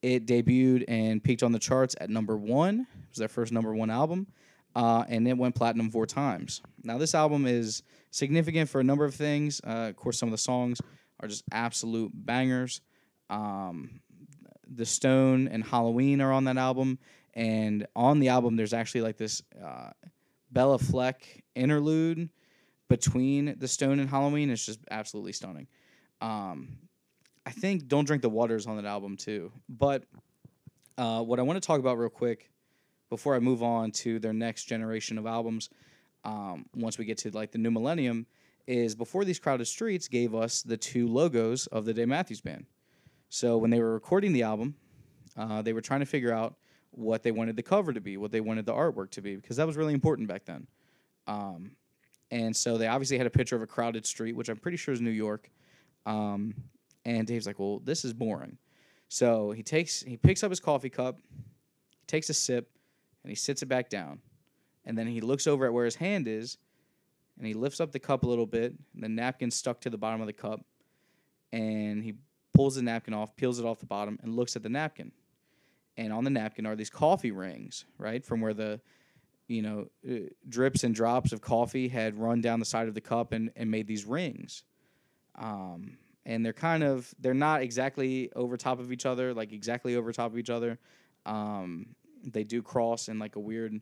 it 0.02 0.26
debuted 0.26 0.84
and 0.88 1.22
peaked 1.22 1.42
on 1.42 1.52
the 1.52 1.58
charts 1.58 1.94
at 2.00 2.10
number 2.10 2.36
one. 2.36 2.80
It 2.80 3.10
was 3.10 3.18
their 3.18 3.28
first 3.28 3.52
number 3.52 3.74
one 3.74 3.90
album, 3.90 4.26
uh, 4.74 5.04
and 5.08 5.26
it 5.26 5.36
went 5.36 5.54
platinum 5.54 5.90
four 5.90 6.06
times. 6.06 6.62
Now, 6.82 6.98
this 6.98 7.14
album 7.14 7.46
is 7.46 7.82
significant 8.10 8.68
for 8.68 8.80
a 8.80 8.84
number 8.84 9.04
of 9.04 9.14
things. 9.14 9.60
Uh, 9.66 9.88
of 9.90 9.96
course, 9.96 10.18
some 10.18 10.28
of 10.28 10.32
the 10.32 10.38
songs 10.38 10.80
are 11.20 11.28
just 11.28 11.44
absolute 11.52 12.12
bangers. 12.14 12.80
Um, 13.30 14.00
the 14.68 14.86
Stone 14.86 15.48
and 15.48 15.64
Halloween 15.64 16.20
are 16.20 16.32
on 16.32 16.44
that 16.44 16.56
album, 16.56 16.98
and 17.36 17.86
on 17.94 18.18
the 18.18 18.30
album, 18.30 18.56
there's 18.56 18.72
actually 18.72 19.02
like 19.02 19.18
this 19.18 19.42
uh, 19.62 19.90
Béla 20.52 20.80
Fleck 20.80 21.44
interlude 21.54 22.30
between 22.88 23.54
the 23.58 23.68
Stone 23.68 24.00
and 24.00 24.08
Halloween 24.08 24.48
It's 24.48 24.64
just 24.64 24.80
absolutely 24.90 25.32
stunning. 25.32 25.66
Um, 26.22 26.78
I 27.44 27.50
think 27.50 27.88
Don't 27.88 28.06
Drink 28.06 28.22
the 28.22 28.30
Water 28.30 28.56
is 28.56 28.66
on 28.66 28.76
that 28.76 28.86
album 28.86 29.18
too. 29.18 29.52
But 29.68 30.04
uh, 30.96 31.22
what 31.22 31.38
I 31.38 31.42
want 31.42 31.62
to 31.62 31.66
talk 31.66 31.78
about 31.78 31.98
real 31.98 32.08
quick 32.08 32.50
before 33.10 33.36
I 33.36 33.38
move 33.38 33.62
on 33.62 33.90
to 33.92 34.18
their 34.18 34.32
next 34.32 34.64
generation 34.64 35.18
of 35.18 35.26
albums, 35.26 35.68
um, 36.24 36.64
once 36.74 36.96
we 36.96 37.04
get 37.04 37.18
to 37.18 37.30
like 37.30 37.52
the 37.52 37.58
new 37.58 37.70
millennium, 37.70 38.26
is 38.66 38.94
before 38.94 39.26
these 39.26 39.38
crowded 39.38 39.66
streets 39.66 40.08
gave 40.08 40.34
us 40.34 40.62
the 40.62 40.76
two 40.76 41.06
logos 41.06 41.66
of 41.66 41.84
the 41.84 41.92
Dave 41.92 42.08
Matthews 42.08 42.40
Band. 42.40 42.64
So 43.28 43.58
when 43.58 43.70
they 43.70 43.78
were 43.78 43.92
recording 43.92 44.32
the 44.32 44.42
album, 44.42 44.74
uh, 45.36 45.60
they 45.60 45.74
were 45.74 45.82
trying 45.82 46.00
to 46.00 46.06
figure 46.06 46.32
out 46.32 46.56
what 46.96 47.22
they 47.22 47.30
wanted 47.30 47.56
the 47.56 47.62
cover 47.62 47.92
to 47.92 48.00
be, 48.00 48.16
what 48.16 48.32
they 48.32 48.40
wanted 48.40 48.66
the 48.66 48.72
artwork 48.72 49.10
to 49.10 49.20
be, 49.20 49.36
because 49.36 49.56
that 49.56 49.66
was 49.66 49.76
really 49.76 49.94
important 49.94 50.28
back 50.28 50.44
then. 50.44 50.66
Um, 51.26 51.72
and 52.30 52.56
so 52.56 52.78
they 52.78 52.88
obviously 52.88 53.18
had 53.18 53.26
a 53.26 53.30
picture 53.30 53.54
of 53.54 53.62
a 53.62 53.66
crowded 53.66 54.06
street, 54.06 54.34
which 54.34 54.48
I'm 54.48 54.56
pretty 54.56 54.76
sure 54.76 54.92
is 54.92 55.00
New 55.00 55.10
York. 55.10 55.50
Um, 56.06 56.54
and 57.04 57.26
Dave's 57.26 57.46
like, 57.46 57.58
"Well, 57.58 57.80
this 57.80 58.04
is 58.04 58.12
boring." 58.12 58.58
So 59.08 59.52
he 59.52 59.62
takes 59.62 60.02
he 60.02 60.16
picks 60.16 60.42
up 60.42 60.50
his 60.50 60.58
coffee 60.58 60.90
cup, 60.90 61.18
takes 62.06 62.30
a 62.30 62.34
sip, 62.34 62.70
and 63.22 63.30
he 63.30 63.36
sits 63.36 63.62
it 63.62 63.66
back 63.66 63.88
down. 63.88 64.20
And 64.84 64.96
then 64.96 65.06
he 65.06 65.20
looks 65.20 65.46
over 65.46 65.66
at 65.66 65.72
where 65.72 65.84
his 65.84 65.96
hand 65.96 66.26
is, 66.28 66.58
and 67.38 67.46
he 67.46 67.54
lifts 67.54 67.80
up 67.80 67.92
the 67.92 67.98
cup 67.98 68.24
a 68.24 68.26
little 68.26 68.46
bit. 68.46 68.74
And 68.94 69.02
the 69.02 69.08
napkin 69.08 69.50
stuck 69.50 69.80
to 69.82 69.90
the 69.90 69.98
bottom 69.98 70.20
of 70.20 70.26
the 70.26 70.32
cup, 70.32 70.64
and 71.52 72.02
he 72.02 72.14
pulls 72.54 72.76
the 72.76 72.82
napkin 72.82 73.14
off, 73.14 73.36
peels 73.36 73.58
it 73.58 73.66
off 73.66 73.78
the 73.78 73.86
bottom, 73.86 74.18
and 74.22 74.34
looks 74.34 74.56
at 74.56 74.62
the 74.62 74.68
napkin. 74.68 75.12
And 75.96 76.12
on 76.12 76.24
the 76.24 76.30
napkin 76.30 76.66
are 76.66 76.76
these 76.76 76.90
coffee 76.90 77.30
rings, 77.30 77.84
right, 77.98 78.24
from 78.24 78.40
where 78.40 78.54
the 78.54 78.80
you 79.48 79.62
know 79.62 79.86
uh, 80.08 80.28
drips 80.48 80.84
and 80.84 80.94
drops 80.94 81.32
of 81.32 81.40
coffee 81.40 81.88
had 81.88 82.18
run 82.18 82.40
down 82.40 82.58
the 82.58 82.66
side 82.66 82.88
of 82.88 82.94
the 82.94 83.00
cup 83.00 83.32
and, 83.32 83.50
and 83.56 83.70
made 83.70 83.86
these 83.86 84.04
rings. 84.04 84.64
Um, 85.36 85.98
and 86.24 86.44
they're 86.44 86.52
kind 86.52 86.82
of 86.82 87.14
they're 87.20 87.34
not 87.34 87.62
exactly 87.62 88.30
over 88.34 88.56
top 88.56 88.80
of 88.80 88.92
each 88.92 89.06
other, 89.06 89.32
like 89.32 89.52
exactly 89.52 89.96
over 89.96 90.12
top 90.12 90.32
of 90.32 90.38
each 90.38 90.50
other. 90.50 90.78
Um, 91.24 91.94
they 92.24 92.44
do 92.44 92.62
cross 92.62 93.08
in 93.08 93.18
like 93.18 93.36
a 93.36 93.40
weird 93.40 93.80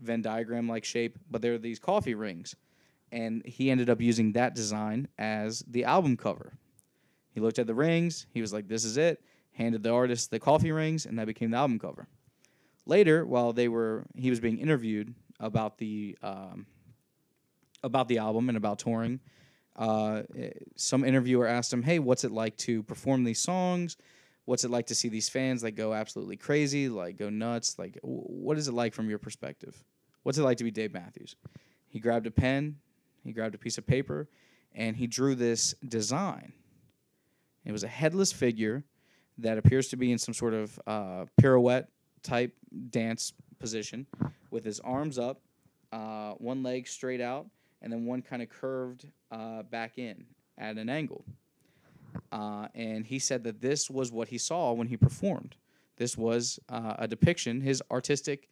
Venn 0.00 0.22
diagram 0.22 0.68
like 0.68 0.84
shape, 0.84 1.18
but 1.30 1.40
they're 1.40 1.58
these 1.58 1.78
coffee 1.78 2.14
rings. 2.14 2.54
And 3.12 3.44
he 3.46 3.70
ended 3.70 3.88
up 3.88 4.00
using 4.00 4.32
that 4.32 4.54
design 4.54 5.08
as 5.18 5.60
the 5.68 5.84
album 5.84 6.16
cover. 6.16 6.52
He 7.30 7.40
looked 7.40 7.58
at 7.58 7.66
the 7.66 7.74
rings, 7.74 8.26
he 8.32 8.40
was 8.40 8.52
like, 8.52 8.68
This 8.68 8.84
is 8.84 8.96
it, 8.96 9.22
handed 9.56 9.82
the 9.82 9.90
artist 9.90 10.30
the 10.30 10.38
coffee 10.38 10.72
rings, 10.72 11.06
and 11.06 11.18
that 11.18 11.26
became 11.26 11.50
the 11.50 11.56
album 11.56 11.78
cover. 11.78 12.06
Later, 12.84 13.26
while 13.26 13.52
they 13.52 13.68
were 13.68 14.04
he 14.14 14.30
was 14.30 14.40
being 14.40 14.58
interviewed 14.58 15.14
about 15.40 15.78
the 15.78 16.16
um, 16.22 16.66
about 17.82 18.08
the 18.08 18.18
album 18.18 18.48
and 18.48 18.56
about 18.56 18.78
touring, 18.78 19.20
uh, 19.74 20.22
some 20.76 21.04
interviewer 21.04 21.46
asked 21.46 21.72
him, 21.72 21.82
"Hey, 21.82 21.98
what's 21.98 22.24
it 22.24 22.30
like 22.30 22.56
to 22.58 22.82
perform 22.82 23.24
these 23.24 23.40
songs? 23.40 23.96
What's 24.44 24.62
it 24.62 24.70
like 24.70 24.86
to 24.86 24.94
see 24.94 25.08
these 25.08 25.28
fans 25.28 25.64
like 25.64 25.74
go 25.74 25.92
absolutely 25.92 26.36
crazy, 26.36 26.88
like 26.88 27.16
go 27.16 27.30
nuts? 27.30 27.78
Like, 27.78 27.98
what 28.02 28.58
is 28.58 28.68
it 28.68 28.72
like 28.72 28.94
from 28.94 29.08
your 29.08 29.18
perspective? 29.18 29.82
What's 30.22 30.38
it 30.38 30.42
like 30.42 30.58
to 30.58 30.64
be 30.64 30.70
Dave 30.70 30.92
Matthews?" 30.92 31.34
He 31.88 31.98
grabbed 31.98 32.26
a 32.26 32.30
pen, 32.30 32.76
he 33.24 33.32
grabbed 33.32 33.54
a 33.54 33.58
piece 33.58 33.78
of 33.78 33.86
paper, 33.86 34.28
and 34.74 34.96
he 34.96 35.06
drew 35.06 35.34
this 35.34 35.74
design. 35.88 36.52
It 37.64 37.72
was 37.72 37.82
a 37.82 37.88
headless 37.88 38.32
figure 38.32 38.84
that 39.38 39.58
appears 39.58 39.88
to 39.88 39.96
be 39.96 40.12
in 40.12 40.18
some 40.18 40.34
sort 40.34 40.54
of 40.54 40.80
uh, 40.86 41.24
pirouette 41.40 41.88
type 42.22 42.54
dance 42.90 43.32
position, 43.58 44.06
with 44.50 44.64
his 44.64 44.80
arms 44.80 45.18
up, 45.18 45.40
uh, 45.92 46.32
one 46.32 46.62
leg 46.62 46.86
straight 46.86 47.20
out, 47.20 47.46
and 47.82 47.92
then 47.92 48.04
one 48.06 48.22
kind 48.22 48.42
of 48.42 48.48
curved 48.48 49.06
uh, 49.30 49.62
back 49.64 49.98
in 49.98 50.24
at 50.58 50.76
an 50.76 50.88
angle. 50.88 51.24
Uh, 52.32 52.68
and 52.74 53.06
he 53.06 53.18
said 53.18 53.44
that 53.44 53.60
this 53.60 53.90
was 53.90 54.10
what 54.10 54.28
he 54.28 54.38
saw 54.38 54.72
when 54.72 54.88
he 54.88 54.96
performed. 54.96 55.56
This 55.96 56.16
was 56.16 56.58
uh, 56.68 56.94
a 56.98 57.08
depiction, 57.08 57.60
his 57.60 57.82
artistic 57.90 58.48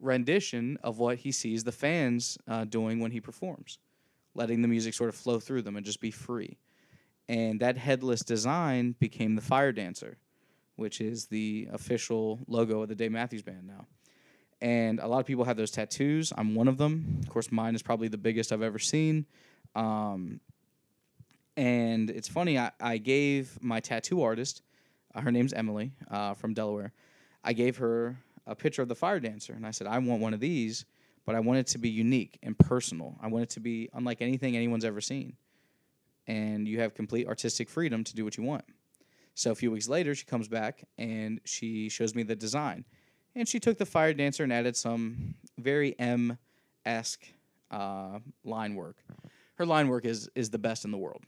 rendition 0.00 0.78
of 0.82 0.98
what 0.98 1.18
he 1.18 1.32
sees 1.32 1.64
the 1.64 1.72
fans 1.72 2.36
uh, 2.48 2.64
doing 2.64 3.00
when 3.00 3.10
he 3.10 3.20
performs, 3.20 3.78
letting 4.34 4.62
the 4.62 4.68
music 4.68 4.94
sort 4.94 5.08
of 5.08 5.14
flow 5.14 5.40
through 5.40 5.62
them 5.62 5.76
and 5.76 5.84
just 5.84 6.00
be 6.00 6.10
free. 6.10 6.58
And 7.28 7.60
that 7.60 7.78
headless 7.78 8.20
design 8.20 8.96
became 8.98 9.34
the 9.34 9.42
Fire 9.42 9.72
Dancer, 9.72 10.18
which 10.76 11.00
is 11.00 11.26
the 11.26 11.68
official 11.72 12.40
logo 12.46 12.82
of 12.82 12.88
the 12.88 12.94
Dave 12.94 13.12
Matthews 13.12 13.42
Band 13.42 13.66
now 13.66 13.86
and 14.64 14.98
a 15.00 15.06
lot 15.06 15.18
of 15.18 15.26
people 15.26 15.44
have 15.44 15.58
those 15.58 15.70
tattoos. 15.70 16.32
I'm 16.38 16.54
one 16.54 16.68
of 16.68 16.78
them. 16.78 17.20
Of 17.22 17.28
course, 17.28 17.52
mine 17.52 17.74
is 17.74 17.82
probably 17.82 18.08
the 18.08 18.16
biggest 18.16 18.50
I've 18.50 18.62
ever 18.62 18.78
seen. 18.78 19.26
Um, 19.74 20.40
and 21.54 22.08
it's 22.08 22.28
funny, 22.28 22.58
I, 22.58 22.70
I 22.80 22.96
gave 22.96 23.62
my 23.62 23.80
tattoo 23.80 24.22
artist, 24.22 24.62
uh, 25.14 25.20
her 25.20 25.30
name's 25.30 25.52
Emily 25.52 25.92
uh, 26.10 26.32
from 26.32 26.54
Delaware, 26.54 26.92
I 27.44 27.52
gave 27.52 27.76
her 27.76 28.16
a 28.46 28.54
picture 28.54 28.80
of 28.80 28.88
the 28.88 28.94
fire 28.94 29.20
dancer, 29.20 29.52
and 29.52 29.66
I 29.66 29.70
said, 29.70 29.86
I 29.86 29.98
want 29.98 30.22
one 30.22 30.32
of 30.32 30.40
these, 30.40 30.86
but 31.26 31.34
I 31.34 31.40
want 31.40 31.58
it 31.58 31.66
to 31.68 31.78
be 31.78 31.90
unique 31.90 32.38
and 32.42 32.58
personal. 32.58 33.16
I 33.20 33.28
want 33.28 33.44
it 33.44 33.50
to 33.50 33.60
be 33.60 33.90
unlike 33.92 34.22
anything 34.22 34.56
anyone's 34.56 34.84
ever 34.84 35.02
seen. 35.02 35.36
And 36.26 36.66
you 36.66 36.80
have 36.80 36.94
complete 36.94 37.26
artistic 37.26 37.68
freedom 37.68 38.02
to 38.04 38.14
do 38.14 38.24
what 38.24 38.36
you 38.36 38.44
want. 38.44 38.64
So 39.34 39.50
a 39.50 39.54
few 39.54 39.70
weeks 39.70 39.88
later, 39.88 40.14
she 40.14 40.24
comes 40.24 40.48
back 40.48 40.84
and 40.96 41.40
she 41.44 41.88
shows 41.88 42.14
me 42.14 42.22
the 42.22 42.36
design 42.36 42.84
and 43.34 43.48
she 43.48 43.60
took 43.60 43.78
the 43.78 43.86
fire 43.86 44.12
dancer 44.12 44.44
and 44.44 44.52
added 44.52 44.76
some 44.76 45.34
very 45.58 45.98
M 45.98 46.38
esque 46.84 47.24
uh, 47.70 48.18
line 48.44 48.74
work. 48.74 48.96
Her 49.56 49.66
line 49.66 49.88
work 49.88 50.04
is 50.04 50.28
is 50.34 50.50
the 50.50 50.58
best 50.58 50.84
in 50.84 50.90
the 50.90 50.98
world. 50.98 51.22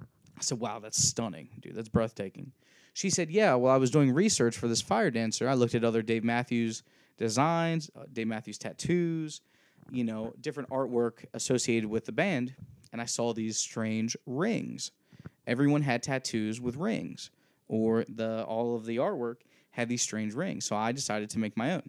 I 0.00 0.40
said, 0.42 0.58
"Wow, 0.58 0.78
that's 0.80 1.02
stunning, 1.02 1.48
dude. 1.60 1.74
That's 1.74 1.88
breathtaking." 1.88 2.52
She 2.94 3.10
said, 3.10 3.30
"Yeah, 3.30 3.54
well, 3.54 3.72
I 3.72 3.78
was 3.78 3.90
doing 3.90 4.12
research 4.12 4.56
for 4.56 4.68
this 4.68 4.82
fire 4.82 5.10
dancer. 5.10 5.48
I 5.48 5.54
looked 5.54 5.74
at 5.74 5.84
other 5.84 6.02
Dave 6.02 6.24
Matthews 6.24 6.82
designs, 7.16 7.90
uh, 7.96 8.04
Dave 8.12 8.26
Matthews 8.26 8.58
tattoos, 8.58 9.40
you 9.90 10.04
know, 10.04 10.34
different 10.40 10.68
artwork 10.70 11.24
associated 11.34 11.88
with 11.88 12.04
the 12.04 12.12
band, 12.12 12.54
and 12.92 13.00
I 13.00 13.06
saw 13.06 13.32
these 13.32 13.56
strange 13.56 14.16
rings. 14.26 14.92
Everyone 15.46 15.82
had 15.82 16.02
tattoos 16.02 16.60
with 16.60 16.76
rings, 16.76 17.30
or 17.68 18.04
the 18.08 18.44
all 18.44 18.76
of 18.76 18.84
the 18.84 18.98
artwork 18.98 19.36
had 19.70 19.88
these 19.88 20.02
strange 20.02 20.34
rings. 20.34 20.64
So 20.66 20.76
I 20.76 20.92
decided 20.92 21.30
to 21.30 21.38
make 21.38 21.56
my 21.56 21.72
own. 21.72 21.88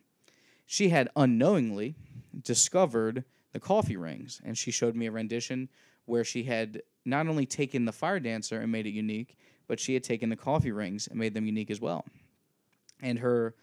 She 0.66 0.89
had 0.89 1.10
unknowingly 1.16 1.96
discovered 2.42 3.26
the 3.52 3.60
coffee 3.60 3.98
rings, 3.98 4.42
and 4.44 4.58
she 4.58 4.72
showed 4.72 4.96
me 4.96 5.08
a 5.08 5.12
rendition 5.12 5.70
where 6.06 6.24
she 6.24 6.44
had 6.44 6.82
not 7.06 7.28
only 7.28 7.46
taken 7.46 7.86
the 7.86 7.92
fire 7.92 8.20
dancer 8.20 8.60
and 8.60 8.72
made 8.72 8.88
it 8.88 8.92
unique, 8.92 9.38
but 9.68 9.80
she 9.80 9.94
had 9.94 10.04
taken 10.04 10.30
the 10.30 10.36
coffee 10.36 10.72
rings 10.72 11.08
and 11.08 11.20
made 11.20 11.34
them 11.34 11.46
unique 11.46 11.70
as 11.70 11.80
well. 11.80 12.06
And 13.02 13.20
her 13.20 13.56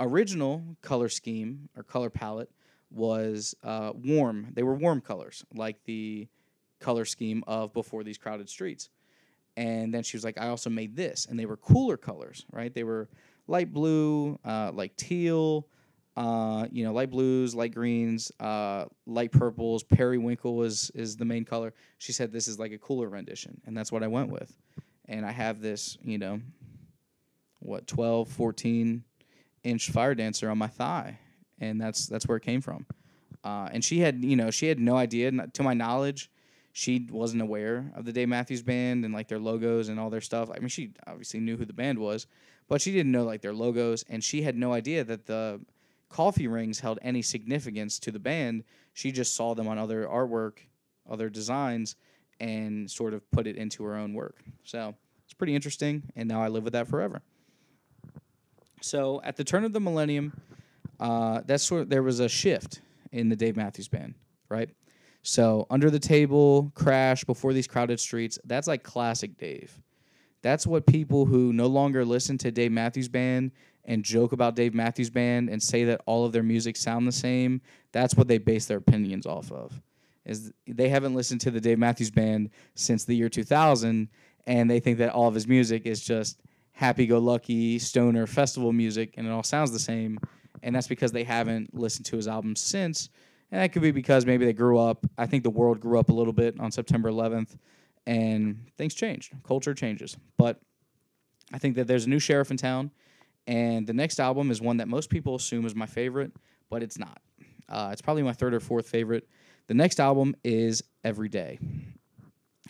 original 0.00 0.76
color 0.82 1.08
scheme 1.08 1.68
or 1.76 1.82
color 1.82 2.10
palette 2.10 2.50
was 2.90 3.54
uh, 3.62 3.92
warm. 3.94 4.48
They 4.52 4.62
were 4.62 4.74
warm 4.74 5.00
colors, 5.00 5.44
like 5.54 5.84
the 5.84 6.28
color 6.80 7.04
scheme 7.04 7.44
of 7.46 7.72
Before 7.72 8.04
These 8.04 8.18
Crowded 8.18 8.48
Streets. 8.48 8.90
And 9.56 9.92
then 9.92 10.02
she 10.02 10.16
was 10.16 10.24
like, 10.24 10.38
I 10.38 10.48
also 10.48 10.70
made 10.70 10.94
this. 10.94 11.26
And 11.26 11.38
they 11.38 11.46
were 11.46 11.56
cooler 11.56 11.96
colors, 11.96 12.46
right? 12.52 12.72
They 12.72 12.84
were 12.84 13.08
light 13.48 13.72
blue, 13.72 14.38
uh, 14.44 14.70
like 14.72 14.96
teal, 14.96 15.66
uh, 16.18 16.66
you 16.72 16.84
know, 16.84 16.92
light 16.92 17.10
blues, 17.10 17.54
light 17.54 17.74
greens, 17.74 18.32
uh, 18.40 18.86
light 19.06 19.30
purples. 19.30 19.84
Periwinkle 19.84 20.64
is 20.64 20.90
is 20.94 21.16
the 21.16 21.24
main 21.24 21.44
color. 21.44 21.72
She 21.98 22.12
said 22.12 22.32
this 22.32 22.48
is 22.48 22.58
like 22.58 22.72
a 22.72 22.78
cooler 22.78 23.08
rendition, 23.08 23.60
and 23.66 23.76
that's 23.76 23.92
what 23.92 24.02
I 24.02 24.08
went 24.08 24.30
with. 24.30 24.52
And 25.06 25.24
I 25.24 25.30
have 25.30 25.60
this, 25.60 25.96
you 26.02 26.18
know, 26.18 26.40
what 27.60 27.86
12, 27.86 28.28
14 28.28 29.04
inch 29.62 29.90
fire 29.90 30.14
dancer 30.16 30.50
on 30.50 30.58
my 30.58 30.66
thigh, 30.66 31.20
and 31.60 31.80
that's 31.80 32.06
that's 32.06 32.26
where 32.26 32.36
it 32.36 32.42
came 32.42 32.60
from. 32.60 32.84
Uh, 33.44 33.68
and 33.72 33.84
she 33.84 34.00
had, 34.00 34.24
you 34.24 34.34
know, 34.34 34.50
she 34.50 34.66
had 34.66 34.80
no 34.80 34.96
idea. 34.96 35.30
To 35.30 35.62
my 35.62 35.74
knowledge, 35.74 36.32
she 36.78 37.08
wasn't 37.10 37.42
aware 37.42 37.90
of 37.96 38.04
the 38.04 38.12
Dave 38.12 38.28
Matthews 38.28 38.62
Band 38.62 39.04
and 39.04 39.12
like 39.12 39.26
their 39.26 39.40
logos 39.40 39.88
and 39.88 39.98
all 39.98 40.10
their 40.10 40.20
stuff. 40.20 40.48
I 40.48 40.60
mean, 40.60 40.68
she 40.68 40.92
obviously 41.08 41.40
knew 41.40 41.56
who 41.56 41.64
the 41.64 41.72
band 41.72 41.98
was, 41.98 42.28
but 42.68 42.80
she 42.80 42.92
didn't 42.92 43.10
know 43.10 43.24
like 43.24 43.42
their 43.42 43.52
logos, 43.52 44.04
and 44.08 44.22
she 44.22 44.42
had 44.42 44.56
no 44.56 44.72
idea 44.72 45.02
that 45.02 45.26
the 45.26 45.60
coffee 46.08 46.46
rings 46.46 46.78
held 46.78 47.00
any 47.02 47.20
significance 47.20 47.98
to 47.98 48.12
the 48.12 48.20
band. 48.20 48.62
She 48.92 49.10
just 49.10 49.34
saw 49.34 49.56
them 49.56 49.66
on 49.66 49.76
other 49.76 50.06
artwork, 50.06 50.58
other 51.10 51.28
designs, 51.28 51.96
and 52.38 52.88
sort 52.88 53.12
of 53.12 53.28
put 53.32 53.48
it 53.48 53.56
into 53.56 53.82
her 53.82 53.96
own 53.96 54.14
work. 54.14 54.44
So 54.62 54.94
it's 55.24 55.34
pretty 55.34 55.56
interesting, 55.56 56.04
and 56.14 56.28
now 56.28 56.40
I 56.40 56.46
live 56.46 56.62
with 56.62 56.74
that 56.74 56.86
forever. 56.86 57.22
So 58.82 59.20
at 59.24 59.34
the 59.34 59.42
turn 59.42 59.64
of 59.64 59.72
the 59.72 59.80
millennium, 59.80 60.40
uh, 61.00 61.40
that's 61.44 61.64
sort 61.64 61.82
of, 61.82 61.88
there 61.88 62.04
was 62.04 62.20
a 62.20 62.28
shift 62.28 62.82
in 63.10 63.30
the 63.30 63.36
Dave 63.36 63.56
Matthews 63.56 63.88
Band, 63.88 64.14
right? 64.48 64.70
So 65.28 65.66
under 65.68 65.90
the 65.90 65.98
table, 65.98 66.72
crash 66.74 67.22
before 67.22 67.52
these 67.52 67.66
crowded 67.66 68.00
streets. 68.00 68.38
That's 68.46 68.66
like 68.66 68.82
classic 68.82 69.36
Dave. 69.36 69.78
That's 70.40 70.66
what 70.66 70.86
people 70.86 71.26
who 71.26 71.52
no 71.52 71.66
longer 71.66 72.02
listen 72.02 72.38
to 72.38 72.50
Dave 72.50 72.72
Matthews 72.72 73.10
Band 73.10 73.52
and 73.84 74.02
joke 74.02 74.32
about 74.32 74.56
Dave 74.56 74.72
Matthews 74.72 75.10
Band 75.10 75.50
and 75.50 75.62
say 75.62 75.84
that 75.84 76.00
all 76.06 76.24
of 76.24 76.32
their 76.32 76.42
music 76.42 76.78
sound 76.78 77.06
the 77.06 77.12
same, 77.12 77.60
that's 77.92 78.14
what 78.14 78.26
they 78.26 78.38
base 78.38 78.64
their 78.64 78.78
opinions 78.78 79.26
off 79.26 79.52
of. 79.52 79.82
Is 80.24 80.50
they 80.66 80.88
haven't 80.88 81.14
listened 81.14 81.42
to 81.42 81.50
the 81.50 81.60
Dave 81.60 81.78
Matthews 81.78 82.10
Band 82.10 82.48
since 82.74 83.04
the 83.04 83.14
year 83.14 83.28
2000 83.28 84.08
and 84.46 84.70
they 84.70 84.80
think 84.80 84.96
that 84.96 85.12
all 85.12 85.28
of 85.28 85.34
his 85.34 85.46
music 85.46 85.84
is 85.84 86.02
just 86.02 86.40
happy-go-lucky 86.72 87.78
stoner 87.78 88.26
festival 88.26 88.72
music 88.72 89.12
and 89.18 89.26
it 89.26 89.30
all 89.30 89.42
sounds 89.42 89.72
the 89.72 89.78
same 89.78 90.18
and 90.62 90.74
that's 90.74 90.88
because 90.88 91.12
they 91.12 91.24
haven't 91.24 91.74
listened 91.74 92.06
to 92.06 92.16
his 92.16 92.26
albums 92.26 92.60
since 92.60 93.10
and 93.50 93.60
that 93.60 93.72
could 93.72 93.82
be 93.82 93.90
because 93.90 94.26
maybe 94.26 94.44
they 94.44 94.52
grew 94.52 94.78
up 94.78 95.06
i 95.16 95.26
think 95.26 95.42
the 95.42 95.50
world 95.50 95.80
grew 95.80 95.98
up 95.98 96.08
a 96.08 96.12
little 96.12 96.32
bit 96.32 96.58
on 96.60 96.70
september 96.70 97.10
11th 97.10 97.56
and 98.08 98.66
things 98.78 98.94
changed. 98.94 99.34
Culture 99.46 99.74
changes. 99.74 100.16
But 100.38 100.58
I 101.52 101.58
think 101.58 101.76
that 101.76 101.86
there's 101.86 102.06
a 102.06 102.08
new 102.08 102.18
sheriff 102.18 102.50
in 102.50 102.56
town, 102.56 102.90
and 103.46 103.86
the 103.86 103.92
next 103.92 104.18
album 104.18 104.50
is 104.50 104.60
one 104.60 104.78
that 104.78 104.88
most 104.88 105.10
people 105.10 105.34
assume 105.34 105.66
is 105.66 105.74
my 105.74 105.86
favorite, 105.86 106.32
but 106.70 106.82
it's 106.82 106.98
not. 106.98 107.20
Uh, 107.68 107.90
it's 107.92 108.00
probably 108.00 108.22
my 108.22 108.32
third 108.32 108.54
or 108.54 108.60
fourth 108.60 108.88
favorite. 108.88 109.28
The 109.66 109.74
next 109.74 110.00
album 110.00 110.34
is 110.42 110.82
Every 111.04 111.28
Day. 111.28 111.58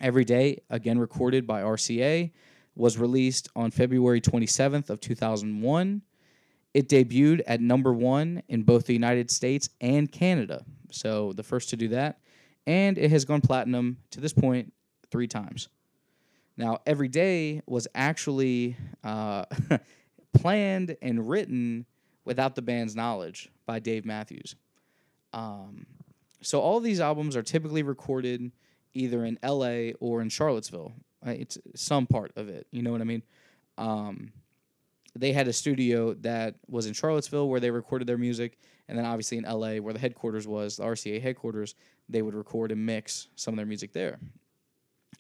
Every 0.00 0.24
Day, 0.24 0.62
again 0.70 0.98
recorded 0.98 1.46
by 1.46 1.62
RCA, 1.62 2.32
was 2.74 2.98
released 2.98 3.48
on 3.54 3.70
February 3.70 4.20
27th 4.20 4.90
of 4.90 5.00
2001. 5.00 6.02
It 6.74 6.88
debuted 6.88 7.42
at 7.46 7.60
number 7.60 7.92
one 7.92 8.42
in 8.48 8.62
both 8.62 8.86
the 8.86 8.92
United 8.92 9.30
States 9.30 9.68
and 9.80 10.10
Canada, 10.10 10.64
so 10.90 11.32
the 11.32 11.42
first 11.42 11.70
to 11.70 11.76
do 11.76 11.88
that, 11.88 12.20
and 12.66 12.98
it 12.98 13.10
has 13.10 13.24
gone 13.24 13.40
platinum 13.40 13.98
to 14.10 14.20
this 14.20 14.32
point 14.32 14.72
three 15.10 15.26
times. 15.26 15.68
Now, 16.56 16.78
every 16.86 17.08
day 17.08 17.62
was 17.66 17.86
actually 17.94 18.76
uh, 19.04 19.44
planned 20.34 20.96
and 21.00 21.28
written 21.28 21.86
without 22.24 22.56
the 22.56 22.62
band's 22.62 22.94
knowledge 22.94 23.48
by 23.64 23.78
Dave 23.78 24.04
Matthews. 24.04 24.56
Um, 25.32 25.86
so 26.42 26.60
all 26.60 26.80
these 26.80 27.00
albums 27.00 27.36
are 27.36 27.42
typically 27.42 27.82
recorded 27.82 28.50
either 28.92 29.24
in 29.24 29.38
L.A. 29.42 29.94
or 29.94 30.20
in 30.20 30.28
Charlottesville. 30.28 30.92
Uh, 31.26 31.30
It's 31.30 31.58
some 31.74 32.06
part 32.06 32.32
of 32.36 32.48
it. 32.48 32.66
You 32.70 32.82
know 32.82 32.92
what 32.92 33.00
I 33.00 33.04
mean? 33.04 33.22
Um, 33.76 34.32
they 35.18 35.32
had 35.32 35.48
a 35.48 35.52
studio 35.52 36.14
that 36.14 36.54
was 36.68 36.86
in 36.86 36.92
Charlottesville 36.92 37.48
where 37.48 37.60
they 37.60 37.70
recorded 37.70 38.06
their 38.06 38.18
music, 38.18 38.58
and 38.88 38.96
then 38.96 39.04
obviously 39.04 39.38
in 39.38 39.44
LA 39.44 39.76
where 39.76 39.92
the 39.92 39.98
headquarters 39.98 40.46
was, 40.46 40.76
the 40.76 40.84
RCA 40.84 41.20
headquarters, 41.20 41.74
they 42.08 42.22
would 42.22 42.34
record 42.34 42.72
and 42.72 42.84
mix 42.84 43.28
some 43.36 43.54
of 43.54 43.56
their 43.56 43.66
music 43.66 43.92
there. 43.92 44.18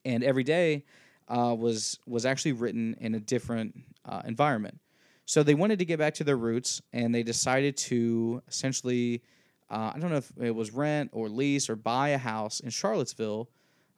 And 0.04 0.22
every 0.22 0.44
day 0.44 0.84
uh, 1.28 1.54
was 1.58 1.98
was 2.06 2.24
actually 2.24 2.52
written 2.52 2.96
in 3.00 3.14
a 3.14 3.20
different 3.20 3.78
uh, 4.04 4.22
environment. 4.24 4.78
So 5.26 5.42
they 5.42 5.54
wanted 5.54 5.78
to 5.80 5.84
get 5.84 5.98
back 5.98 6.14
to 6.14 6.24
their 6.24 6.38
roots, 6.38 6.80
and 6.92 7.14
they 7.14 7.22
decided 7.22 7.76
to 7.76 8.42
essentially, 8.48 9.22
uh, 9.68 9.92
I 9.94 9.98
don't 9.98 10.10
know 10.10 10.16
if 10.16 10.32
it 10.40 10.54
was 10.54 10.72
rent 10.72 11.10
or 11.12 11.28
lease 11.28 11.68
or 11.68 11.76
buy 11.76 12.10
a 12.10 12.18
house 12.18 12.60
in 12.60 12.70
Charlottesville, 12.70 13.50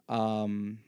um, 0.09 0.79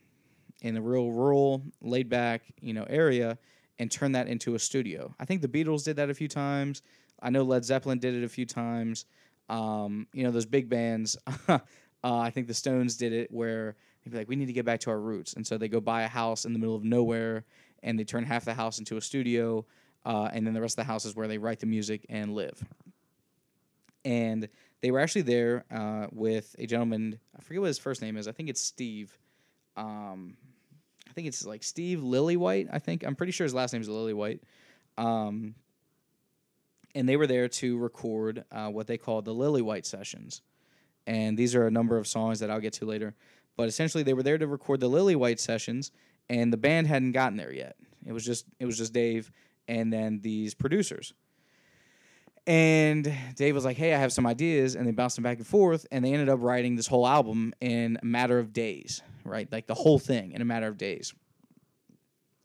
in 0.61 0.75
a 0.75 0.81
real 0.81 1.11
rural, 1.11 1.63
laid 1.81 2.09
back, 2.09 2.41
you 2.59 2.73
know, 2.73 2.85
area, 2.89 3.37
and 3.79 3.91
turn 3.91 4.13
that 4.13 4.27
into 4.27 4.55
a 4.55 4.59
studio. 4.59 5.13
I 5.19 5.25
think 5.25 5.41
the 5.41 5.47
Beatles 5.47 5.83
did 5.83 5.95
that 5.97 6.09
a 6.09 6.13
few 6.13 6.27
times. 6.27 6.81
I 7.21 7.29
know 7.29 7.43
Led 7.43 7.65
Zeppelin 7.65 7.99
did 7.99 8.13
it 8.15 8.23
a 8.23 8.29
few 8.29 8.45
times. 8.45 9.05
Um, 9.49 10.07
you 10.13 10.23
know, 10.23 10.31
those 10.31 10.45
big 10.45 10.69
bands. 10.69 11.17
uh, 11.47 11.59
I 12.03 12.29
think 12.29 12.47
the 12.47 12.53
Stones 12.53 12.97
did 12.97 13.13
it 13.13 13.31
where 13.31 13.75
they'd 14.03 14.11
be 14.11 14.17
like, 14.17 14.29
we 14.29 14.35
need 14.35 14.47
to 14.47 14.53
get 14.53 14.65
back 14.65 14.81
to 14.81 14.89
our 14.89 14.99
roots. 14.99 15.33
And 15.33 15.45
so 15.45 15.57
they 15.57 15.67
go 15.67 15.79
buy 15.79 16.03
a 16.03 16.07
house 16.07 16.45
in 16.45 16.53
the 16.53 16.59
middle 16.59 16.75
of 16.75 16.83
nowhere 16.83 17.45
and 17.81 17.97
they 17.97 18.03
turn 18.03 18.23
half 18.23 18.45
the 18.45 18.53
house 18.53 18.79
into 18.79 18.97
a 18.97 19.01
studio. 19.01 19.65
Uh, 20.05 20.29
and 20.33 20.45
then 20.45 20.53
the 20.53 20.61
rest 20.61 20.73
of 20.73 20.85
the 20.85 20.91
house 20.91 21.05
is 21.05 21.15
where 21.15 21.27
they 21.27 21.37
write 21.37 21.59
the 21.59 21.65
music 21.65 22.05
and 22.09 22.33
live. 22.33 22.61
And 24.05 24.49
they 24.81 24.91
were 24.91 24.99
actually 24.99 25.21
there 25.21 25.63
uh, 25.71 26.07
with 26.11 26.55
a 26.59 26.65
gentleman. 26.65 27.19
I 27.37 27.41
forget 27.41 27.61
what 27.61 27.67
his 27.67 27.79
first 27.79 28.01
name 28.01 28.17
is. 28.17 28.27
I 28.27 28.33
think 28.33 28.49
it's 28.49 28.61
Steve. 28.61 29.17
Um, 29.77 30.35
I 31.13 31.15
think 31.15 31.27
it's 31.27 31.45
like 31.45 31.61
Steve 31.61 31.99
Lillywhite. 31.99 32.69
I 32.73 32.79
think 32.79 33.03
I'm 33.03 33.15
pretty 33.15 33.31
sure 33.31 33.45
his 33.45 33.53
last 33.53 33.71
name 33.71 33.83
is 33.83 33.87
Lillywhite. 33.87 34.39
Um, 34.97 35.53
and 36.95 37.07
they 37.07 37.17
were 37.17 37.27
there 37.27 37.47
to 37.47 37.77
record 37.77 38.45
uh, 38.51 38.69
what 38.69 38.87
they 38.87 38.97
call 38.97 39.21
the 39.21 39.33
Lillywhite 39.33 39.85
sessions, 39.85 40.41
and 41.05 41.37
these 41.37 41.53
are 41.53 41.67
a 41.67 41.71
number 41.71 41.97
of 41.97 42.07
songs 42.07 42.39
that 42.39 42.49
I'll 42.49 42.59
get 42.59 42.73
to 42.73 42.85
later. 42.85 43.13
But 43.55 43.67
essentially, 43.67 44.01
they 44.03 44.15
were 44.15 44.23
there 44.23 44.39
to 44.39 44.47
record 44.47 44.79
the 44.79 44.89
Lillywhite 44.89 45.37
sessions, 45.37 45.91
and 46.31 46.51
the 46.51 46.57
band 46.57 46.87
hadn't 46.87 47.11
gotten 47.11 47.37
there 47.37 47.53
yet. 47.53 47.75
It 48.07 48.11
was 48.11 48.25
just 48.25 48.47
it 48.59 48.65
was 48.65 48.79
just 48.79 48.91
Dave 48.91 49.31
and 49.67 49.93
then 49.93 50.19
these 50.19 50.55
producers. 50.55 51.13
And 52.45 53.13
Dave 53.35 53.55
was 53.55 53.63
like, 53.63 53.77
"Hey, 53.77 53.93
I 53.93 53.97
have 53.97 54.11
some 54.11 54.27
ideas," 54.27 54.75
and 54.75 54.85
they 54.85 54.91
bounced 54.91 55.15
them 55.15 55.23
back 55.23 55.37
and 55.37 55.47
forth, 55.47 55.85
and 55.91 56.03
they 56.03 56.11
ended 56.11 56.27
up 56.27 56.39
writing 56.41 56.75
this 56.75 56.87
whole 56.87 57.07
album 57.07 57.53
in 57.61 57.97
a 58.01 58.05
matter 58.05 58.37
of 58.37 58.51
days, 58.51 59.01
right? 59.23 59.49
Like 59.51 59.67
the 59.67 59.73
whole 59.73 59.99
thing 59.99 60.33
in 60.33 60.41
a 60.41 60.45
matter 60.45 60.67
of 60.67 60.77
days. 60.77 61.13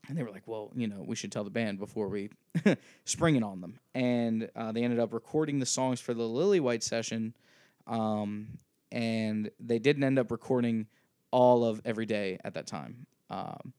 And 0.09 0.17
they 0.17 0.23
were 0.23 0.31
like, 0.31 0.47
"Well, 0.47 0.71
you 0.77 0.87
know, 0.87 1.05
we 1.05 1.17
should 1.17 1.33
tell 1.33 1.43
the 1.43 1.51
band 1.51 1.81
before 1.81 2.09
we 2.09 2.31
spring 3.05 3.35
it 3.35 3.43
on 3.43 3.61
them." 3.61 3.81
And 3.95 4.49
uh, 4.55 4.71
they 4.71 4.85
ended 4.85 5.01
up 5.01 5.13
recording 5.13 5.59
the 5.59 5.67
songs 5.67 6.01
for 6.01 6.15
the 6.15 6.23
Lillywhite 6.23 6.85
session, 6.85 7.35
um, 7.89 8.59
and 8.93 9.51
they 9.59 9.81
didn't 9.81 10.05
end 10.05 10.19
up 10.19 10.31
recording 10.31 10.87
all 11.33 11.65
of 11.65 11.83
Every 11.85 12.07
Day 12.07 12.39
at 12.45 12.55
that 12.55 12.69
time. 12.69 13.07
Um, 13.31 13.73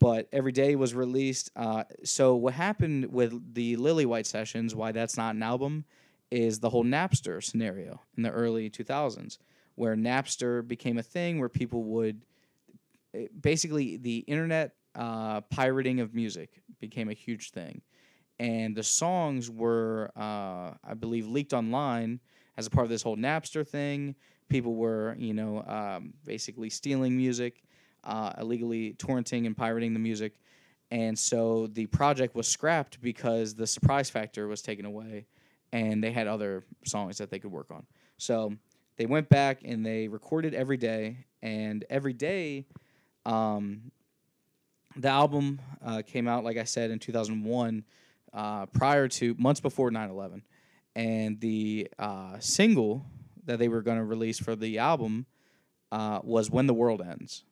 but 0.00 0.28
every 0.32 0.52
day 0.52 0.76
was 0.76 0.94
released. 0.94 1.50
Uh, 1.56 1.84
so 2.04 2.36
what 2.36 2.54
happened 2.54 3.12
with 3.12 3.54
the 3.54 3.76
Lillywhite 3.76 4.26
sessions, 4.26 4.74
why 4.74 4.92
that's 4.92 5.18
not 5.18 5.36
an 5.36 5.44
album, 5.44 5.86
is 6.30 6.60
the 6.60 6.70
whole 6.70 6.84
Napster 6.84 7.42
scenario 7.44 8.02
in 8.16 8.24
the 8.24 8.30
early 8.32 8.70
2000s, 8.70 9.38
where 9.76 9.96
Napster 9.96 10.66
became 10.66 10.98
a 10.98 11.04
thing 11.04 11.40
where 11.40 11.50
people 11.50 11.84
would 11.84 12.22
eh, 13.14 13.26
basically 13.40 13.96
the 13.96 14.18
internet 14.20 14.76
uh, 14.94 15.40
pirating 15.42 16.00
of 16.00 16.14
music 16.14 16.62
became 16.80 17.08
a 17.08 17.14
huge 17.14 17.50
thing, 17.50 17.82
and 18.38 18.76
the 18.76 18.82
songs 18.84 19.50
were, 19.50 20.10
uh, 20.16 20.74
I 20.84 20.94
believe, 20.98 21.26
leaked 21.28 21.54
online 21.54 22.20
as 22.56 22.66
a 22.66 22.70
part 22.70 22.84
of 22.84 22.90
this 22.90 23.02
whole 23.02 23.16
Napster 23.16 23.66
thing. 23.66 24.16
People 24.48 24.76
were, 24.76 25.16
you 25.18 25.34
know, 25.34 25.62
um, 25.64 26.14
basically 26.24 26.70
stealing 26.70 27.16
music 27.16 27.62
uh, 28.04 28.32
illegally 28.38 28.94
torrenting 28.94 29.46
and 29.46 29.56
pirating 29.56 29.92
the 29.92 29.98
music. 29.98 30.34
And 30.90 31.18
so 31.18 31.68
the 31.68 31.86
project 31.86 32.34
was 32.34 32.48
scrapped 32.48 33.00
because 33.00 33.54
the 33.54 33.66
surprise 33.66 34.10
factor 34.10 34.48
was 34.48 34.62
taken 34.62 34.84
away 34.84 35.26
and 35.72 36.02
they 36.02 36.10
had 36.10 36.26
other 36.26 36.64
songs 36.84 37.18
that 37.18 37.30
they 37.30 37.38
could 37.38 37.52
work 37.52 37.70
on. 37.70 37.86
So 38.18 38.54
they 38.96 39.06
went 39.06 39.28
back 39.28 39.60
and 39.64 39.86
they 39.86 40.08
recorded 40.08 40.52
every 40.52 40.76
day. 40.76 41.24
And 41.42 41.84
every 41.88 42.12
day, 42.12 42.66
um, 43.24 43.92
the 44.96 45.08
album 45.08 45.60
uh, 45.84 46.02
came 46.06 46.28
out, 46.28 46.44
like 46.44 46.56
I 46.56 46.64
said, 46.64 46.90
in 46.90 46.98
2001, 46.98 47.84
uh, 48.32 48.66
prior 48.66 49.08
to 49.08 49.34
months 49.38 49.60
before 49.60 49.90
9 49.90 50.10
11. 50.10 50.42
And 50.96 51.40
the 51.40 51.88
uh, 51.98 52.36
single 52.40 53.06
that 53.44 53.58
they 53.58 53.68
were 53.68 53.80
going 53.80 53.96
to 53.96 54.04
release 54.04 54.38
for 54.38 54.56
the 54.56 54.78
album 54.78 55.26
uh, 55.92 56.20
was 56.22 56.50
When 56.50 56.66
the 56.66 56.74
World 56.74 57.00
Ends 57.00 57.44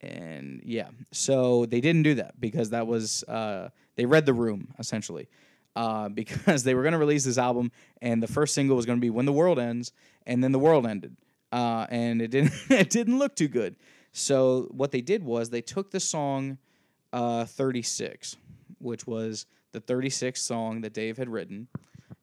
and 0.00 0.60
yeah, 0.64 0.88
so 1.12 1.66
they 1.66 1.80
didn't 1.80 2.02
do 2.02 2.14
that 2.14 2.40
because 2.40 2.70
that 2.70 2.86
was 2.86 3.24
uh, 3.24 3.70
they 3.96 4.06
read 4.06 4.26
the 4.26 4.34
room 4.34 4.68
essentially. 4.78 5.28
Uh, 5.76 6.08
because 6.20 6.64
they 6.64 6.74
were 6.74 6.82
going 6.82 6.92
to 6.92 6.98
release 6.98 7.24
this 7.24 7.38
album, 7.38 7.70
and 8.02 8.22
the 8.22 8.26
first 8.26 8.54
single 8.54 8.76
was 8.76 8.86
going 8.86 8.98
to 8.98 9.00
be 9.00 9.10
"When 9.10 9.26
the 9.26 9.32
World 9.32 9.58
Ends," 9.58 9.92
and 10.26 10.42
then 10.42 10.52
the 10.52 10.58
world 10.58 10.86
ended, 10.86 11.16
uh, 11.52 11.86
and 11.90 12.20
it 12.20 12.30
didn't 12.30 12.52
it 12.70 12.90
didn't 12.90 13.18
look 13.18 13.36
too 13.36 13.48
good. 13.48 13.76
So 14.12 14.68
what 14.70 14.90
they 14.90 15.00
did 15.00 15.22
was 15.22 15.50
they 15.50 15.60
took 15.60 15.90
the 15.90 16.00
song 16.00 16.58
uh, 17.12 17.44
"36," 17.44 18.36
which 18.78 19.06
was 19.06 19.46
the 19.72 19.80
36th 19.80 20.38
song 20.38 20.80
that 20.80 20.94
Dave 20.94 21.18
had 21.18 21.28
written, 21.28 21.68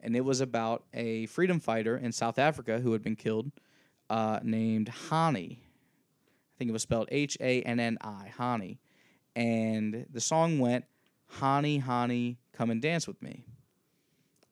and 0.01 0.15
it 0.15 0.25
was 0.25 0.41
about 0.41 0.83
a 0.93 1.27
freedom 1.27 1.59
fighter 1.59 1.97
in 1.97 2.11
South 2.11 2.39
Africa 2.39 2.79
who 2.79 2.91
had 2.91 3.03
been 3.03 3.15
killed, 3.15 3.51
uh, 4.09 4.39
named 4.43 4.91
Hani. 5.09 5.57
I 6.55 6.57
think 6.57 6.69
it 6.69 6.73
was 6.73 6.83
spelled 6.83 7.09
H 7.11 7.37
A 7.41 7.61
N 7.63 7.79
N 7.79 7.97
I, 8.01 8.31
Hani. 8.37 8.77
And 9.35 10.05
the 10.09 10.21
song 10.21 10.59
went, 10.59 10.85
Hani, 11.39 11.83
Hani, 11.83 12.37
come 12.53 12.69
and 12.69 12.81
dance 12.81 13.07
with 13.07 13.21
me. 13.21 13.43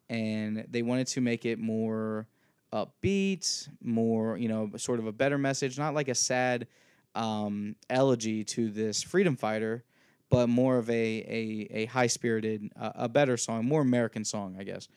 And 0.10 0.66
they 0.70 0.82
wanted 0.82 1.08
to 1.08 1.22
make 1.22 1.46
it 1.46 1.60
more 1.60 2.28
upbeat, 2.74 3.70
more, 3.82 4.38
you 4.38 4.50
know, 4.50 4.70
sort 4.76 5.00
of 5.00 5.08
a 5.08 5.14
better 5.14 5.38
message, 5.38 5.78
not 5.78 5.94
like 5.94 6.10
a 6.10 6.16
sad 6.16 6.68
um, 7.16 7.76
elegy 7.90 8.44
to 8.44 8.70
this 8.70 9.02
freedom 9.02 9.38
fighter, 9.38 9.86
but 10.30 10.50
more 10.50 10.78
of 10.78 10.90
a, 10.90 10.94
a, 10.94 11.68
a 11.72 11.86
high 11.86 12.08
spirited, 12.08 12.70
uh, 12.78 12.92
a 12.96 13.08
better 13.08 13.38
song, 13.38 13.66
more 13.66 13.82
American 13.82 14.26
song, 14.26 14.58
I 14.60 14.64
guess. 14.64 14.90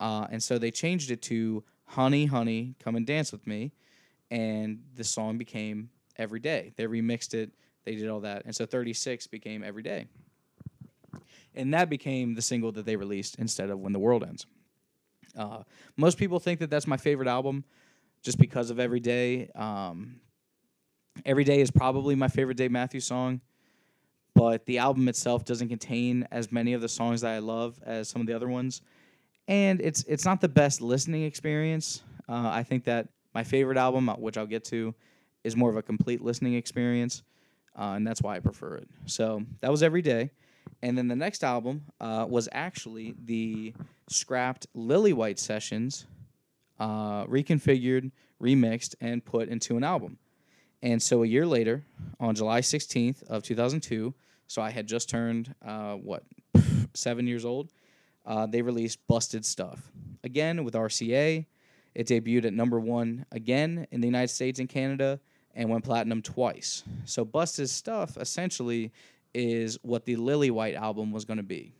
Uh, 0.00 0.26
and 0.30 0.42
so 0.42 0.56
they 0.56 0.70
changed 0.70 1.10
it 1.10 1.20
to 1.22 1.62
Honey, 1.86 2.24
Honey, 2.24 2.74
Come 2.82 2.96
and 2.96 3.06
Dance 3.06 3.32
with 3.32 3.46
Me. 3.46 3.72
And 4.30 4.82
the 4.96 5.04
song 5.04 5.36
became 5.36 5.90
every 6.16 6.40
day. 6.40 6.72
They 6.76 6.84
remixed 6.84 7.34
it, 7.34 7.50
they 7.84 7.94
did 7.94 8.08
all 8.08 8.20
that. 8.20 8.44
And 8.44 8.54
so 8.54 8.66
36 8.66 9.26
became 9.26 9.62
every 9.62 9.82
day. 9.82 10.06
And 11.54 11.72
that 11.74 11.88
became 11.88 12.34
the 12.34 12.42
single 12.42 12.72
that 12.72 12.84
they 12.84 12.96
released 12.96 13.36
instead 13.38 13.70
of 13.70 13.78
When 13.78 13.92
the 13.92 13.98
World 13.98 14.24
Ends. 14.24 14.46
Uh, 15.36 15.62
most 15.96 16.18
people 16.18 16.38
think 16.38 16.60
that 16.60 16.70
that's 16.70 16.86
my 16.86 16.96
favorite 16.96 17.28
album 17.28 17.64
just 18.22 18.38
because 18.38 18.70
of 18.70 18.80
Every 18.80 19.00
Day. 19.00 19.48
Um, 19.54 20.20
every 21.24 21.44
Day 21.44 21.60
is 21.60 21.70
probably 21.70 22.14
my 22.14 22.28
favorite 22.28 22.56
Dave 22.56 22.70
Matthews 22.70 23.04
song, 23.04 23.40
but 24.34 24.64
the 24.66 24.78
album 24.78 25.08
itself 25.08 25.44
doesn't 25.44 25.68
contain 25.68 26.26
as 26.30 26.50
many 26.50 26.72
of 26.72 26.80
the 26.80 26.88
songs 26.88 27.20
that 27.20 27.32
I 27.32 27.38
love 27.38 27.78
as 27.84 28.08
some 28.08 28.20
of 28.20 28.26
the 28.26 28.34
other 28.34 28.48
ones. 28.48 28.82
And 29.46 29.80
it's 29.80 30.04
it's 30.04 30.24
not 30.24 30.40
the 30.40 30.48
best 30.48 30.80
listening 30.80 31.24
experience. 31.24 32.02
Uh, 32.28 32.48
I 32.48 32.62
think 32.62 32.84
that 32.84 33.08
my 33.34 33.44
favorite 33.44 33.76
album, 33.76 34.08
uh, 34.08 34.14
which 34.14 34.38
I'll 34.38 34.46
get 34.46 34.64
to, 34.66 34.94
is 35.44 35.56
more 35.56 35.70
of 35.70 35.76
a 35.76 35.82
complete 35.82 36.20
listening 36.20 36.54
experience, 36.54 37.22
uh, 37.78 37.92
and 37.96 38.06
that's 38.06 38.22
why 38.22 38.36
I 38.36 38.40
prefer 38.40 38.76
it. 38.76 38.88
So 39.06 39.44
that 39.60 39.70
was 39.70 39.82
every 39.82 40.02
day, 40.02 40.30
and 40.82 40.98
then 40.98 41.08
the 41.08 41.16
next 41.16 41.44
album 41.44 41.82
uh, 42.00 42.26
was 42.28 42.48
actually 42.52 43.14
the 43.24 43.74
scrapped 44.08 44.66
Lillywhite 44.74 45.38
sessions, 45.38 46.06
uh, 46.80 47.24
reconfigured, 47.26 48.10
remixed, 48.42 48.94
and 49.00 49.24
put 49.24 49.48
into 49.48 49.76
an 49.76 49.84
album. 49.84 50.18
And 50.82 51.02
so 51.02 51.22
a 51.22 51.26
year 51.26 51.46
later, 51.46 51.84
on 52.20 52.34
July 52.34 52.60
16th 52.60 53.22
of 53.24 53.42
2002, 53.42 54.14
so 54.46 54.62
I 54.62 54.70
had 54.70 54.86
just 54.86 55.08
turned 55.08 55.54
uh, 55.64 55.94
what 55.94 56.24
seven 56.94 57.26
years 57.26 57.44
old. 57.44 57.72
Uh, 58.26 58.46
they 58.46 58.62
released 58.62 58.98
"Busted 59.06 59.44
Stuff" 59.44 59.90
again 60.22 60.64
with 60.64 60.74
RCA. 60.74 61.46
It 61.94 62.06
debuted 62.06 62.44
at 62.44 62.52
number 62.52 62.80
one 62.80 63.26
again 63.32 63.86
in 63.90 64.00
the 64.00 64.06
United 64.06 64.28
States 64.28 64.58
and 64.58 64.68
Canada, 64.68 65.20
and 65.54 65.68
went 65.68 65.84
platinum 65.84 66.22
twice. 66.22 66.82
So 67.04 67.24
Busted 67.24 67.70
Stuff 67.70 68.16
essentially 68.16 68.92
is 69.34 69.78
what 69.82 70.04
the 70.04 70.16
Lillywhite 70.16 70.76
album 70.76 71.10
was 71.10 71.24
going 71.24 71.38
to 71.38 71.42
be. 71.42 71.72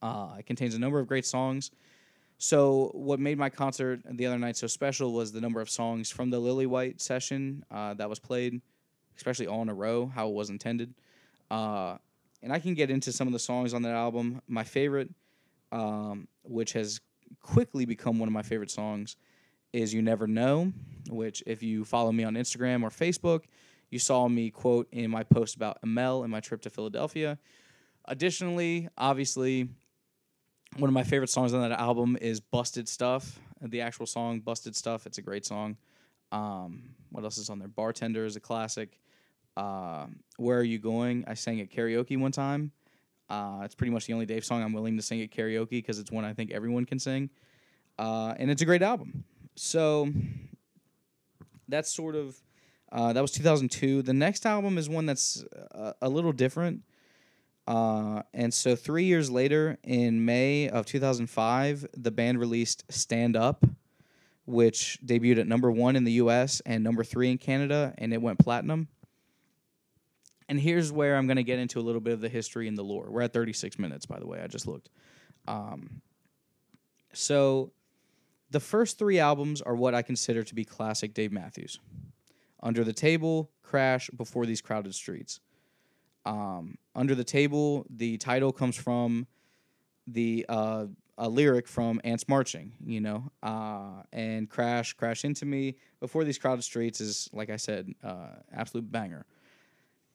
Uh, 0.00 0.34
it 0.38 0.46
contains 0.46 0.74
a 0.74 0.78
number 0.78 0.98
of 0.98 1.06
great 1.06 1.24
songs. 1.24 1.70
So, 2.38 2.90
what 2.94 3.20
made 3.20 3.38
my 3.38 3.50
concert 3.50 4.00
the 4.04 4.26
other 4.26 4.38
night 4.38 4.56
so 4.56 4.66
special 4.66 5.12
was 5.12 5.30
the 5.30 5.40
number 5.40 5.60
of 5.60 5.70
songs 5.70 6.10
from 6.10 6.28
the 6.28 6.40
Lillywhite 6.40 7.00
session 7.00 7.64
uh, 7.70 7.94
that 7.94 8.08
was 8.08 8.18
played, 8.18 8.60
especially 9.16 9.46
all 9.46 9.62
in 9.62 9.68
a 9.68 9.74
row, 9.74 10.06
how 10.06 10.28
it 10.28 10.34
was 10.34 10.50
intended. 10.50 10.92
Uh, 11.52 11.98
and 12.42 12.52
I 12.52 12.58
can 12.58 12.74
get 12.74 12.90
into 12.90 13.12
some 13.12 13.28
of 13.28 13.32
the 13.32 13.38
songs 13.38 13.74
on 13.74 13.82
that 13.82 13.94
album. 13.94 14.42
My 14.48 14.64
favorite, 14.64 15.10
um, 15.70 16.26
which 16.42 16.72
has 16.72 17.00
quickly 17.40 17.86
become 17.86 18.18
one 18.18 18.28
of 18.28 18.32
my 18.32 18.42
favorite 18.42 18.72
songs, 18.72 19.14
is 19.72 19.92
You 19.92 20.02
Never 20.02 20.26
Know, 20.26 20.72
which, 21.08 21.42
if 21.46 21.62
you 21.62 21.84
follow 21.84 22.12
me 22.12 22.24
on 22.24 22.34
Instagram 22.34 22.82
or 22.82 22.90
Facebook, 22.90 23.44
you 23.90 23.98
saw 23.98 24.28
me 24.28 24.50
quote 24.50 24.88
in 24.92 25.10
my 25.10 25.22
post 25.22 25.56
about 25.56 25.78
Amel 25.82 26.22
and 26.22 26.30
my 26.30 26.40
trip 26.40 26.62
to 26.62 26.70
Philadelphia. 26.70 27.38
Additionally, 28.06 28.88
obviously, 28.96 29.68
one 30.76 30.88
of 30.88 30.94
my 30.94 31.04
favorite 31.04 31.28
songs 31.28 31.52
on 31.54 31.68
that 31.68 31.78
album 31.78 32.16
is 32.20 32.40
Busted 32.40 32.88
Stuff. 32.88 33.38
The 33.60 33.82
actual 33.82 34.06
song, 34.06 34.40
Busted 34.40 34.74
Stuff, 34.74 35.06
it's 35.06 35.18
a 35.18 35.22
great 35.22 35.44
song. 35.44 35.76
Um, 36.32 36.94
what 37.10 37.22
else 37.22 37.38
is 37.38 37.50
on 37.50 37.58
there? 37.58 37.68
Bartender 37.68 38.24
is 38.24 38.36
a 38.36 38.40
classic. 38.40 38.98
Uh, 39.56 40.06
Where 40.38 40.58
Are 40.58 40.64
You 40.64 40.78
Going? 40.78 41.24
I 41.26 41.34
sang 41.34 41.60
at 41.60 41.70
karaoke 41.70 42.18
one 42.18 42.32
time. 42.32 42.72
Uh, 43.28 43.60
it's 43.64 43.74
pretty 43.74 43.90
much 43.90 44.06
the 44.06 44.12
only 44.14 44.26
Dave 44.26 44.44
song 44.44 44.62
I'm 44.62 44.72
willing 44.72 44.96
to 44.96 45.02
sing 45.02 45.22
at 45.22 45.30
karaoke 45.30 45.70
because 45.70 45.98
it's 45.98 46.10
one 46.10 46.24
I 46.24 46.32
think 46.32 46.50
everyone 46.50 46.86
can 46.86 46.98
sing. 46.98 47.30
Uh, 47.98 48.34
and 48.38 48.50
it's 48.50 48.62
a 48.62 48.64
great 48.64 48.82
album. 48.82 49.24
So 49.54 50.12
that's 51.68 51.92
sort 51.92 52.14
of 52.14 52.36
uh, 52.92 53.12
that 53.14 53.22
was 53.22 53.32
2002. 53.32 54.02
The 54.02 54.12
next 54.12 54.44
album 54.44 54.76
is 54.76 54.88
one 54.88 55.06
that's 55.06 55.42
a, 55.72 55.94
a 56.02 56.08
little 56.08 56.32
different. 56.32 56.82
Uh, 57.66 58.22
and 58.34 58.52
so 58.52 58.76
three 58.76 59.04
years 59.04 59.30
later, 59.30 59.78
in 59.82 60.24
May 60.24 60.68
of 60.68 60.84
2005, 60.84 61.86
the 61.96 62.10
band 62.10 62.38
released 62.38 62.84
Stand 62.90 63.36
Up, 63.36 63.64
which 64.44 64.98
debuted 65.04 65.38
at 65.38 65.46
number 65.46 65.70
one 65.70 65.96
in 65.96 66.04
the 66.04 66.12
US 66.12 66.60
and 66.66 66.84
number 66.84 67.02
three 67.02 67.30
in 67.30 67.38
Canada, 67.38 67.94
and 67.96 68.12
it 68.12 68.20
went 68.20 68.38
platinum. 68.38 68.88
And 70.48 70.60
here's 70.60 70.92
where 70.92 71.16
I'm 71.16 71.26
going 71.26 71.36
to 71.36 71.44
get 71.44 71.58
into 71.58 71.78
a 71.78 71.82
little 71.82 72.00
bit 72.00 72.12
of 72.12 72.20
the 72.20 72.28
history 72.28 72.68
and 72.68 72.76
the 72.76 72.82
lore. 72.82 73.06
We're 73.08 73.22
at 73.22 73.32
36 73.32 73.78
minutes, 73.78 74.04
by 74.04 74.18
the 74.18 74.26
way. 74.26 74.40
I 74.42 74.48
just 74.48 74.66
looked. 74.66 74.90
Um, 75.48 76.02
so 77.14 77.72
the 78.52 78.60
first 78.60 78.98
three 78.98 79.18
albums 79.18 79.62
are 79.62 79.74
what 79.74 79.94
I 79.94 80.02
consider 80.02 80.42
to 80.44 80.54
be 80.54 80.64
classic 80.64 81.14
Dave 81.14 81.32
Matthews. 81.32 81.80
Under 82.62 82.84
the 82.84 82.92
Table, 82.92 83.50
Crash, 83.62 84.10
Before 84.10 84.46
These 84.46 84.60
Crowded 84.60 84.94
Streets. 84.94 85.40
Um, 86.24 86.76
Under 86.94 87.14
the 87.14 87.24
Table, 87.24 87.86
the 87.90 88.18
title 88.18 88.52
comes 88.52 88.76
from 88.76 89.26
the 90.06 90.44
uh, 90.48 90.86
a 91.18 91.28
lyric 91.28 91.66
from 91.66 92.00
Ants 92.04 92.28
Marching, 92.28 92.72
you 92.84 93.00
know, 93.00 93.30
uh, 93.42 94.02
and 94.12 94.48
Crash, 94.48 94.92
Crash 94.94 95.24
Into 95.24 95.46
Me, 95.46 95.76
Before 96.00 96.24
These 96.24 96.38
Crowded 96.38 96.62
Streets 96.62 97.00
is, 97.00 97.28
like 97.32 97.50
I 97.50 97.56
said, 97.56 97.92
uh, 98.04 98.36
absolute 98.52 98.90
banger. 98.90 99.24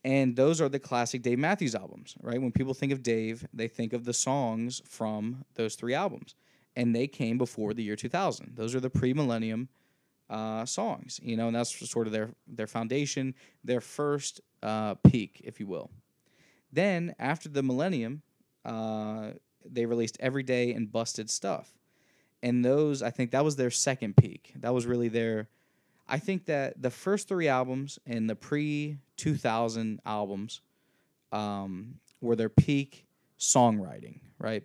And 0.03 0.35
those 0.35 0.61
are 0.61 0.69
the 0.69 0.79
classic 0.79 1.21
Dave 1.21 1.39
Matthews 1.39 1.75
albums, 1.75 2.15
right? 2.21 2.41
When 2.41 2.51
people 2.51 2.73
think 2.73 2.91
of 2.91 3.03
Dave, 3.03 3.45
they 3.53 3.67
think 3.67 3.93
of 3.93 4.05
the 4.05 4.13
songs 4.13 4.81
from 4.85 5.43
those 5.55 5.75
three 5.75 5.93
albums. 5.93 6.35
And 6.77 6.95
they 6.95 7.07
came 7.07 7.37
before 7.37 7.73
the 7.73 7.83
year 7.83 7.95
2000. 7.95 8.53
Those 8.55 8.75
are 8.75 8.79
the 8.79 8.89
pre 8.89 9.11
millennium 9.11 9.67
uh, 10.29 10.65
songs, 10.65 11.19
you 11.23 11.35
know, 11.37 11.47
and 11.47 11.55
that's 11.55 11.89
sort 11.89 12.07
of 12.07 12.13
their 12.13 12.29
their 12.47 12.67
foundation, 12.67 13.33
their 13.63 13.81
first 13.81 14.41
uh, 14.61 14.95
peak, 14.95 15.41
if 15.43 15.59
you 15.59 15.67
will. 15.67 15.89
Then 16.71 17.15
after 17.17 17.49
the 17.49 17.63
millennium, 17.63 18.21
uh, 18.65 19.31
they 19.65 19.85
released 19.85 20.17
Everyday 20.19 20.73
and 20.73 20.91
Busted 20.91 21.29
Stuff, 21.29 21.73
and 22.43 22.63
those 22.63 23.01
I 23.01 23.09
think 23.09 23.31
that 23.31 23.43
was 23.43 23.55
their 23.55 23.71
second 23.71 24.17
peak. 24.17 24.53
That 24.57 24.73
was 24.73 24.85
really 24.85 25.07
their. 25.07 25.47
I 26.09 26.19
think 26.19 26.45
that 26.45 26.81
the 26.81 26.91
first 26.91 27.27
three 27.27 27.47
albums 27.47 27.99
and 28.05 28.29
the 28.29 28.35
pre 28.35 28.97
two 29.15 29.35
thousand 29.35 30.01
albums 30.05 30.61
um, 31.31 31.95
were 32.21 32.35
their 32.35 32.49
peak 32.49 33.05
songwriting, 33.39 34.19
right? 34.39 34.63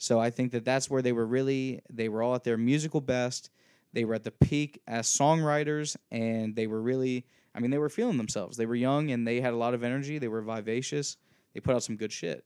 So 0.00 0.18
I 0.18 0.30
think 0.30 0.50
that 0.52 0.64
that's 0.64 0.90
where 0.90 1.02
they 1.02 1.12
were 1.12 1.26
really 1.26 1.82
they 1.88 2.08
were 2.08 2.22
all 2.22 2.34
at 2.34 2.42
their 2.42 2.56
musical 2.56 3.00
best 3.00 3.50
they 3.92 4.04
were 4.04 4.14
at 4.14 4.24
the 4.24 4.30
peak 4.30 4.80
as 4.86 5.08
songwriters, 5.08 5.96
and 6.10 6.54
they 6.54 6.66
were 6.66 6.80
really, 6.80 7.26
I 7.54 7.60
mean, 7.60 7.70
they 7.70 7.78
were 7.78 7.88
feeling 7.88 8.16
themselves. 8.16 8.56
They 8.56 8.66
were 8.66 8.74
young 8.74 9.10
and 9.10 9.26
they 9.26 9.40
had 9.40 9.52
a 9.52 9.56
lot 9.56 9.74
of 9.74 9.82
energy. 9.82 10.18
They 10.18 10.28
were 10.28 10.42
vivacious. 10.42 11.16
They 11.54 11.60
put 11.60 11.74
out 11.74 11.82
some 11.82 11.96
good 11.96 12.12
shit. 12.12 12.44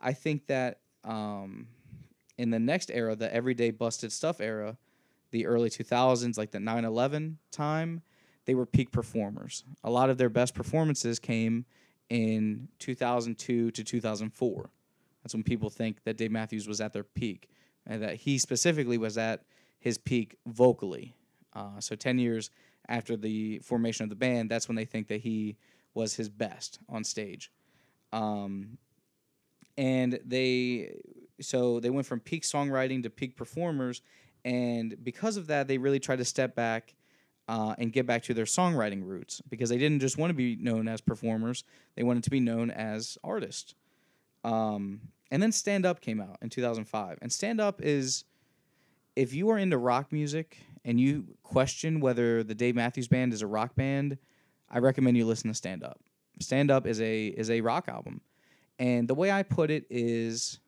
I 0.00 0.12
think 0.12 0.46
that 0.46 0.80
um, 1.04 1.68
in 2.38 2.50
the 2.50 2.58
next 2.58 2.90
era, 2.90 3.14
the 3.14 3.32
everyday 3.32 3.70
busted 3.70 4.12
stuff 4.12 4.40
era, 4.40 4.78
the 5.30 5.46
early 5.46 5.68
2000s, 5.68 6.38
like 6.38 6.50
the 6.50 6.60
9 6.60 6.84
11 6.84 7.38
time, 7.50 8.02
they 8.46 8.54
were 8.54 8.66
peak 8.66 8.90
performers. 8.90 9.64
A 9.84 9.90
lot 9.90 10.10
of 10.10 10.18
their 10.18 10.30
best 10.30 10.54
performances 10.54 11.18
came 11.18 11.66
in 12.08 12.68
2002 12.78 13.70
to 13.70 13.84
2004. 13.84 14.70
That's 15.22 15.34
when 15.34 15.42
people 15.42 15.70
think 15.70 16.02
that 16.04 16.16
Dave 16.16 16.32
Matthews 16.32 16.66
was 16.66 16.80
at 16.80 16.92
their 16.92 17.04
peak 17.04 17.48
and 17.86 18.02
that 18.02 18.16
he 18.16 18.38
specifically 18.38 18.98
was 18.98 19.18
at 19.18 19.44
his 19.78 19.98
peak 19.98 20.36
vocally. 20.46 21.14
Uh, 21.52 21.80
so 21.80 21.94
10 21.94 22.18
years 22.18 22.50
after 22.88 23.16
the 23.16 23.58
formation 23.60 24.04
of 24.04 24.10
the 24.10 24.16
band, 24.16 24.50
that's 24.50 24.68
when 24.68 24.76
they 24.76 24.84
think 24.84 25.08
that 25.08 25.20
he 25.20 25.56
was 25.94 26.14
his 26.14 26.28
best 26.28 26.78
on 26.88 27.04
stage. 27.04 27.50
Um, 28.12 28.78
and 29.76 30.18
they 30.24 30.96
so 31.40 31.80
they 31.80 31.90
went 31.90 32.06
from 32.06 32.20
peak 32.20 32.42
songwriting 32.42 33.02
to 33.02 33.10
peak 33.10 33.36
performers, 33.36 34.02
and 34.44 34.96
because 35.02 35.36
of 35.36 35.46
that, 35.48 35.66
they 35.68 35.78
really 35.78 36.00
tried 36.00 36.16
to 36.16 36.24
step 36.24 36.54
back 36.54 36.94
uh, 37.48 37.74
and 37.78 37.92
get 37.92 38.06
back 38.06 38.22
to 38.24 38.34
their 38.34 38.44
songwriting 38.44 39.02
roots 39.04 39.40
because 39.48 39.70
they 39.70 39.78
didn't 39.78 40.00
just 40.00 40.18
want 40.18 40.30
to 40.30 40.34
be 40.34 40.56
known 40.56 40.88
as 40.88 41.00
performers; 41.00 41.64
they 41.96 42.02
wanted 42.02 42.22
to 42.24 42.30
be 42.30 42.40
known 42.40 42.70
as 42.70 43.16
artists. 43.24 43.74
Um, 44.44 45.00
and 45.30 45.42
then 45.42 45.52
Stand 45.52 45.86
Up 45.86 46.00
came 46.00 46.20
out 46.20 46.38
in 46.42 46.50
2005, 46.50 47.18
and 47.22 47.32
Stand 47.32 47.60
Up 47.60 47.80
is 47.82 48.24
if 49.16 49.34
you 49.34 49.50
are 49.50 49.58
into 49.58 49.78
rock 49.78 50.12
music 50.12 50.58
and 50.84 51.00
you 51.00 51.24
question 51.42 52.00
whether 52.00 52.42
the 52.42 52.54
Dave 52.54 52.74
Matthews 52.74 53.08
Band 53.08 53.32
is 53.32 53.42
a 53.42 53.46
rock 53.46 53.74
band, 53.74 54.18
I 54.70 54.78
recommend 54.78 55.16
you 55.16 55.26
listen 55.26 55.48
to 55.48 55.54
Stand 55.54 55.84
Up. 55.84 56.00
Stand 56.40 56.70
Up 56.70 56.86
is 56.86 57.00
a 57.00 57.26
is 57.26 57.50
a 57.50 57.60
rock 57.60 57.88
album. 57.88 58.20
And 58.78 59.06
the 59.06 59.14
way 59.14 59.30
I 59.30 59.42
put 59.42 59.70
it 59.70 59.84
is 59.90 60.58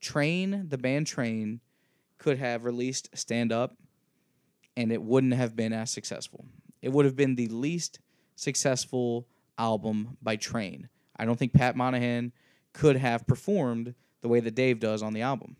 Train, 0.00 0.66
the 0.68 0.78
band 0.78 1.06
Train, 1.06 1.60
could 2.18 2.38
have 2.38 2.64
released 2.64 3.08
Stand 3.14 3.52
Up 3.52 3.76
and 4.76 4.92
it 4.92 5.02
wouldn't 5.02 5.34
have 5.34 5.56
been 5.56 5.72
as 5.72 5.90
successful. 5.90 6.44
It 6.82 6.92
would 6.92 7.04
have 7.04 7.16
been 7.16 7.36
the 7.36 7.48
least 7.48 8.00
successful 8.34 9.26
album 9.56 10.16
by 10.22 10.36
Train. 10.36 10.88
I 11.16 11.24
don't 11.24 11.38
think 11.38 11.54
Pat 11.54 11.76
Monahan 11.76 12.32
could 12.76 12.96
have 12.96 13.26
performed 13.26 13.94
the 14.20 14.28
way 14.28 14.38
that 14.38 14.54
Dave 14.54 14.80
does 14.80 15.02
on 15.02 15.14
the 15.14 15.22
album. 15.22 15.56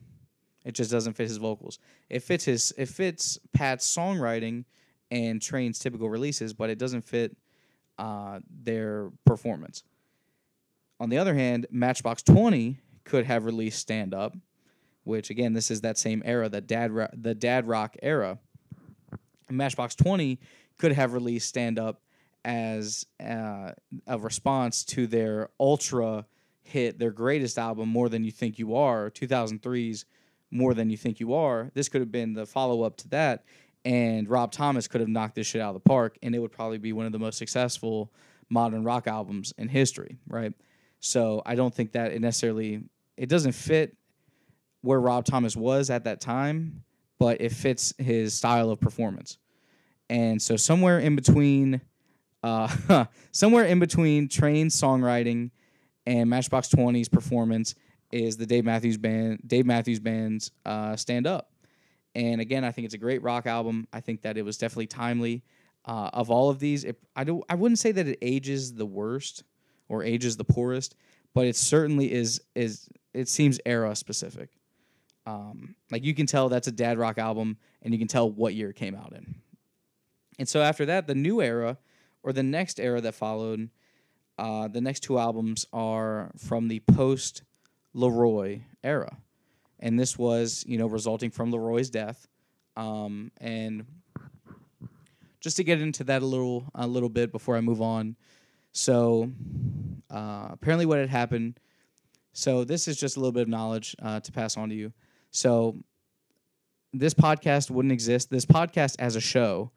It 0.66 0.74
just 0.74 0.90
doesn't 0.90 1.14
fit 1.14 1.28
his 1.28 1.38
vocals. 1.38 1.78
It 2.10 2.20
fits 2.20 2.44
his 2.44 2.74
it 2.76 2.88
fits 2.88 3.38
Pat's 3.52 3.86
songwriting 3.86 4.64
and 5.10 5.40
Train's 5.40 5.78
typical 5.78 6.10
releases, 6.10 6.52
but 6.52 6.68
it 6.68 6.78
doesn't 6.78 7.02
fit 7.02 7.36
uh, 7.98 8.40
their 8.62 9.10
performance. 9.24 9.82
On 11.00 11.08
the 11.08 11.16
other 11.16 11.34
hand, 11.34 11.66
Matchbox 11.70 12.22
Twenty 12.22 12.80
could 13.04 13.24
have 13.24 13.46
released 13.46 13.78
Stand 13.78 14.12
Up, 14.12 14.36
which 15.04 15.30
again, 15.30 15.54
this 15.54 15.70
is 15.70 15.80
that 15.80 15.96
same 15.96 16.22
era, 16.26 16.50
the 16.50 16.60
dad 16.60 16.90
ro- 16.90 17.08
the 17.14 17.34
dad 17.34 17.66
rock 17.66 17.96
era. 18.02 18.38
Matchbox 19.48 19.94
Twenty 19.94 20.38
could 20.76 20.92
have 20.92 21.14
released 21.14 21.48
Stand 21.48 21.78
Up 21.78 22.02
as 22.44 23.06
uh, 23.24 23.72
a 24.06 24.18
response 24.18 24.84
to 24.84 25.06
their 25.06 25.48
ultra 25.58 26.26
hit, 26.66 26.98
their 26.98 27.10
greatest 27.10 27.58
album, 27.58 27.88
More 27.88 28.08
Than 28.08 28.24
You 28.24 28.30
Think 28.30 28.58
You 28.58 28.76
Are, 28.76 29.10
2003's 29.10 30.04
more 30.50 30.74
than 30.74 30.90
you 30.90 30.96
think 30.96 31.20
you 31.20 31.34
are. 31.34 31.70
This 31.74 31.88
could 31.88 32.00
have 32.00 32.12
been 32.12 32.32
the 32.32 32.46
follow 32.46 32.82
up 32.82 32.96
to 32.98 33.08
that, 33.08 33.44
and 33.84 34.28
Rob 34.28 34.52
Thomas 34.52 34.88
could 34.88 35.00
have 35.00 35.08
knocked 35.08 35.34
this 35.34 35.46
shit 35.46 35.60
out 35.60 35.74
of 35.74 35.82
the 35.82 35.88
park, 35.88 36.18
and 36.22 36.34
it 36.34 36.38
would 36.38 36.52
probably 36.52 36.78
be 36.78 36.92
one 36.92 37.06
of 37.06 37.12
the 37.12 37.18
most 37.18 37.38
successful 37.38 38.12
modern 38.48 38.84
rock 38.84 39.06
albums 39.06 39.52
in 39.58 39.68
history, 39.68 40.18
right? 40.28 40.52
So 41.00 41.42
I 41.44 41.54
don't 41.54 41.74
think 41.74 41.92
that 41.92 42.12
it 42.12 42.20
necessarily 42.20 42.84
it 43.16 43.28
doesn't 43.28 43.52
fit 43.52 43.96
where 44.82 45.00
Rob 45.00 45.24
Thomas 45.24 45.56
was 45.56 45.90
at 45.90 46.04
that 46.04 46.20
time, 46.20 46.84
but 47.18 47.40
it 47.40 47.52
fits 47.52 47.94
his 47.98 48.34
style 48.34 48.70
of 48.70 48.80
performance. 48.80 49.38
And 50.08 50.40
so 50.40 50.56
somewhere 50.56 51.00
in 51.00 51.16
between, 51.16 51.80
uh, 52.42 53.06
somewhere 53.32 53.64
in 53.64 53.78
between 53.80 54.28
Train 54.28 54.68
songwriting 54.68 55.50
and 56.06 56.30
Matchbox 56.30 56.68
20's 56.68 57.08
performance 57.08 57.74
is 58.12 58.36
the 58.36 58.46
Dave 58.46 58.64
Matthews 58.64 58.96
Band, 58.96 59.40
Dave 59.46 59.66
Matthews 59.66 59.98
Band's 59.98 60.50
uh, 60.64 60.96
Stand 60.96 61.26
Up. 61.26 61.50
And 62.14 62.40
again, 62.40 62.64
I 62.64 62.70
think 62.70 62.86
it's 62.86 62.94
a 62.94 62.98
great 62.98 63.22
rock 63.22 63.46
album. 63.46 63.86
I 63.92 64.00
think 64.00 64.22
that 64.22 64.38
it 64.38 64.42
was 64.42 64.56
definitely 64.56 64.86
timely. 64.86 65.42
Uh, 65.84 66.10
of 66.12 66.30
all 66.30 66.50
of 66.50 66.58
these, 66.58 66.84
it, 66.84 66.98
I 67.14 67.24
do 67.24 67.42
I 67.48 67.54
wouldn't 67.54 67.78
say 67.78 67.92
that 67.92 68.08
it 68.08 68.18
ages 68.20 68.74
the 68.74 68.86
worst 68.86 69.44
or 69.88 70.02
ages 70.02 70.36
the 70.36 70.44
poorest, 70.44 70.96
but 71.32 71.46
it 71.46 71.54
certainly 71.54 72.12
is 72.12 72.40
is 72.54 72.88
it 73.14 73.28
seems 73.28 73.60
era 73.64 73.94
specific. 73.94 74.50
Um, 75.26 75.74
like 75.90 76.04
you 76.04 76.14
can 76.14 76.26
tell 76.26 76.48
that's 76.48 76.68
a 76.68 76.72
dad 76.72 76.98
rock 76.98 77.18
album, 77.18 77.56
and 77.82 77.92
you 77.92 77.98
can 77.98 78.08
tell 78.08 78.30
what 78.30 78.54
year 78.54 78.70
it 78.70 78.76
came 78.76 78.94
out 78.94 79.12
in. 79.12 79.36
And 80.38 80.48
so 80.48 80.60
after 80.60 80.86
that, 80.86 81.06
the 81.06 81.14
new 81.14 81.40
era, 81.40 81.78
or 82.22 82.32
the 82.32 82.42
next 82.42 82.80
era 82.80 83.00
that 83.00 83.14
followed, 83.14 83.70
uh, 84.38 84.68
the 84.68 84.80
next 84.80 85.00
two 85.00 85.18
albums 85.18 85.66
are 85.72 86.30
from 86.36 86.68
the 86.68 86.80
post 86.80 87.42
Leroy 87.94 88.60
era, 88.84 89.16
and 89.80 89.98
this 89.98 90.18
was 90.18 90.64
you 90.66 90.78
know 90.78 90.86
resulting 90.86 91.30
from 91.30 91.50
Leroy's 91.50 91.90
death, 91.90 92.26
um, 92.76 93.32
and 93.40 93.86
just 95.40 95.56
to 95.56 95.64
get 95.64 95.80
into 95.80 96.04
that 96.04 96.22
a 96.22 96.26
little 96.26 96.64
a 96.74 96.86
little 96.86 97.08
bit 97.08 97.32
before 97.32 97.56
I 97.56 97.60
move 97.60 97.80
on. 97.80 98.16
So 98.72 99.30
uh, 100.10 100.48
apparently, 100.50 100.86
what 100.86 100.98
had 100.98 101.08
happened. 101.08 101.58
So 102.32 102.64
this 102.64 102.86
is 102.86 102.98
just 102.98 103.16
a 103.16 103.20
little 103.20 103.32
bit 103.32 103.42
of 103.42 103.48
knowledge 103.48 103.96
uh, 104.02 104.20
to 104.20 104.32
pass 104.32 104.58
on 104.58 104.68
to 104.68 104.74
you. 104.74 104.92
So 105.30 105.76
this 106.92 107.14
podcast 107.14 107.70
wouldn't 107.70 107.92
exist. 107.92 108.28
This 108.28 108.44
podcast 108.44 108.96
as 108.98 109.16
a 109.16 109.20
show 109.20 109.70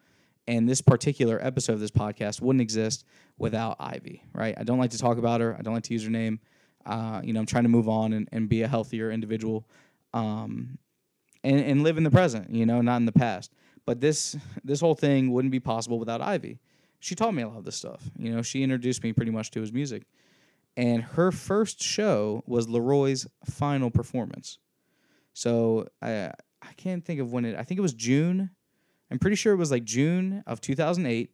and 0.49 0.67
this 0.67 0.81
particular 0.81 1.39
episode 1.45 1.73
of 1.73 1.79
this 1.79 1.91
podcast 1.91 2.41
wouldn't 2.41 2.61
exist 2.61 3.05
without 3.37 3.77
Ivy, 3.79 4.23
right? 4.33 4.55
I 4.57 4.63
don't 4.63 4.79
like 4.79 4.89
to 4.91 4.97
talk 4.97 5.19
about 5.19 5.41
her. 5.41 5.55
I 5.57 5.61
don't 5.61 5.75
like 5.75 5.83
to 5.83 5.93
use 5.93 6.03
her 6.03 6.09
name. 6.09 6.39
Uh, 6.87 7.21
you 7.23 7.33
know, 7.33 7.39
I'm 7.39 7.45
trying 7.45 7.63
to 7.63 7.69
move 7.69 7.87
on 7.87 8.13
and, 8.13 8.27
and 8.31 8.49
be 8.49 8.63
a 8.63 8.67
healthier 8.67 9.11
individual 9.11 9.67
um, 10.11 10.79
and, 11.43 11.59
and 11.59 11.83
live 11.83 11.97
in 11.97 12.03
the 12.03 12.09
present, 12.09 12.49
you 12.49 12.65
know, 12.65 12.81
not 12.81 12.97
in 12.97 13.05
the 13.05 13.11
past. 13.11 13.53
But 13.85 14.01
this 14.01 14.35
this 14.63 14.81
whole 14.81 14.95
thing 14.95 15.31
wouldn't 15.31 15.51
be 15.51 15.59
possible 15.59 15.99
without 15.99 16.19
Ivy. 16.19 16.59
She 16.99 17.13
taught 17.13 17.35
me 17.35 17.43
a 17.43 17.47
lot 17.47 17.59
of 17.59 17.65
this 17.65 17.75
stuff. 17.75 18.09
You 18.17 18.33
know, 18.33 18.41
she 18.41 18.63
introduced 18.63 19.03
me 19.03 19.13
pretty 19.13 19.31
much 19.31 19.51
to 19.51 19.61
his 19.61 19.71
music. 19.71 20.03
And 20.75 21.03
her 21.03 21.31
first 21.31 21.81
show 21.81 22.43
was 22.47 22.67
Leroy's 22.67 23.27
final 23.45 23.91
performance. 23.91 24.57
So 25.33 25.87
I 26.01 26.31
I 26.61 26.73
can't 26.75 27.05
think 27.05 27.19
of 27.19 27.31
when 27.31 27.45
it. 27.45 27.55
I 27.55 27.61
think 27.63 27.77
it 27.77 27.81
was 27.81 27.93
June. 27.93 28.49
I'm 29.11 29.19
pretty 29.19 29.35
sure 29.35 29.53
it 29.53 29.57
was 29.57 29.71
like 29.71 29.83
June 29.83 30.43
of 30.45 30.61
2008 30.61 31.31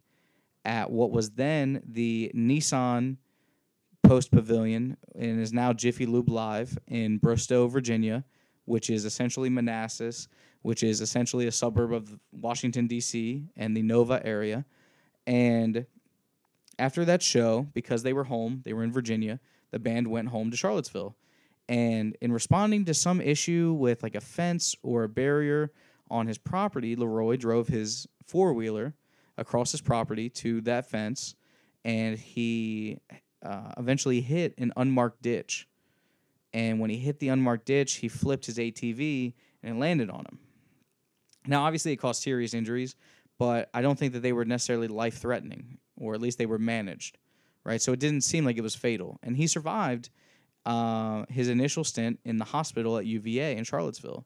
at 0.63 0.89
what 0.89 1.11
was 1.11 1.31
then 1.31 1.81
the 1.85 2.31
Nissan 2.35 3.17
Post 4.03 4.31
Pavilion 4.31 4.97
and 5.15 5.39
is 5.39 5.53
now 5.53 5.73
Jiffy 5.73 6.05
Lube 6.05 6.29
Live 6.29 6.77
in 6.87 7.17
Bristow, 7.17 7.67
Virginia, 7.67 8.23
which 8.65 8.89
is 8.89 9.05
essentially 9.05 9.49
Manassas, 9.49 10.27
which 10.61 10.83
is 10.83 11.01
essentially 11.01 11.47
a 11.47 11.51
suburb 11.51 11.93
of 11.93 12.17
Washington 12.31 12.87
D.C. 12.87 13.45
and 13.55 13.75
the 13.75 13.81
Nova 13.81 14.25
area. 14.25 14.65
And 15.27 15.85
after 16.77 17.05
that 17.05 17.21
show, 17.21 17.67
because 17.73 18.03
they 18.03 18.13
were 18.13 18.25
home, 18.25 18.61
they 18.65 18.73
were 18.73 18.83
in 18.83 18.91
Virginia, 18.91 19.39
the 19.71 19.79
band 19.79 20.07
went 20.07 20.29
home 20.29 20.51
to 20.51 20.57
Charlottesville. 20.57 21.15
And 21.67 22.15
in 22.21 22.31
responding 22.31 22.85
to 22.85 22.93
some 22.93 23.19
issue 23.21 23.73
with 23.73 24.03
like 24.03 24.15
a 24.15 24.21
fence 24.21 24.75
or 24.83 25.03
a 25.03 25.09
barrier 25.09 25.71
on 26.09 26.27
his 26.27 26.37
property, 26.37 26.95
Leroy 26.95 27.37
drove 27.37 27.67
his 27.67 28.07
four 28.25 28.53
wheeler 28.53 28.93
across 29.37 29.71
his 29.71 29.81
property 29.81 30.29
to 30.29 30.61
that 30.61 30.89
fence 30.89 31.35
and 31.83 32.17
he 32.17 32.97
uh, 33.43 33.71
eventually 33.77 34.19
hit 34.19 34.55
an 34.57 34.73
unmarked 34.75 35.21
ditch. 35.21 35.67
And 36.51 36.79
when 36.79 36.89
he 36.89 36.97
hit 36.97 37.19
the 37.19 37.29
unmarked 37.29 37.65
ditch, 37.65 37.95
he 37.95 38.07
flipped 38.07 38.47
his 38.47 38.57
ATV 38.57 39.33
and 39.61 39.79
landed 39.79 40.09
on 40.09 40.21
him. 40.21 40.39
Now, 41.45 41.63
obviously, 41.63 41.91
it 41.91 41.97
caused 41.97 42.23
serious 42.23 42.55
injuries, 42.55 42.95
but 43.37 43.69
I 43.73 43.81
don't 43.83 43.99
think 43.99 44.13
that 44.13 44.21
they 44.21 44.33
were 44.33 44.45
necessarily 44.45 44.87
life 44.87 45.19
threatening, 45.19 45.77
or 45.95 46.15
at 46.15 46.21
least 46.21 46.39
they 46.39 46.47
were 46.47 46.57
managed, 46.57 47.19
right? 47.63 47.81
So 47.81 47.93
it 47.93 47.99
didn't 47.99 48.21
seem 48.21 48.45
like 48.45 48.57
it 48.57 48.61
was 48.61 48.73
fatal. 48.73 49.19
And 49.21 49.37
he 49.37 49.45
survived 49.45 50.09
uh, 50.65 51.25
his 51.29 51.49
initial 51.49 51.83
stint 51.83 52.19
in 52.25 52.37
the 52.37 52.45
hospital 52.45 52.97
at 52.97 53.05
UVA 53.05 53.55
in 53.55 53.63
Charlottesville. 53.63 54.25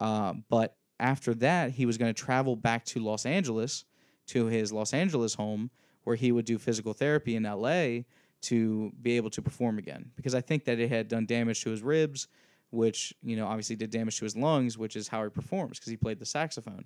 Uh, 0.00 0.34
but 0.48 0.76
after 1.02 1.34
that, 1.34 1.72
he 1.72 1.84
was 1.84 1.98
going 1.98 2.14
to 2.14 2.22
travel 2.22 2.56
back 2.56 2.84
to 2.86 3.00
Los 3.00 3.26
Angeles 3.26 3.84
to 4.28 4.46
his 4.46 4.72
Los 4.72 4.94
Angeles 4.94 5.34
home 5.34 5.70
where 6.04 6.16
he 6.16 6.32
would 6.32 6.44
do 6.44 6.58
physical 6.58 6.92
therapy 6.92 7.36
in 7.36 7.42
LA 7.42 8.02
to 8.42 8.92
be 9.02 9.16
able 9.16 9.30
to 9.30 9.42
perform 9.42 9.78
again. 9.78 10.10
Because 10.16 10.34
I 10.34 10.40
think 10.40 10.64
that 10.64 10.78
it 10.78 10.88
had 10.88 11.08
done 11.08 11.26
damage 11.26 11.62
to 11.62 11.70
his 11.70 11.82
ribs, 11.82 12.28
which, 12.70 13.12
you 13.22 13.36
know, 13.36 13.46
obviously 13.46 13.76
did 13.76 13.90
damage 13.90 14.18
to 14.18 14.24
his 14.24 14.36
lungs, 14.36 14.78
which 14.78 14.96
is 14.96 15.08
how 15.08 15.22
he 15.22 15.30
performs 15.30 15.78
because 15.78 15.90
he 15.90 15.96
played 15.96 16.18
the 16.18 16.26
saxophone. 16.26 16.84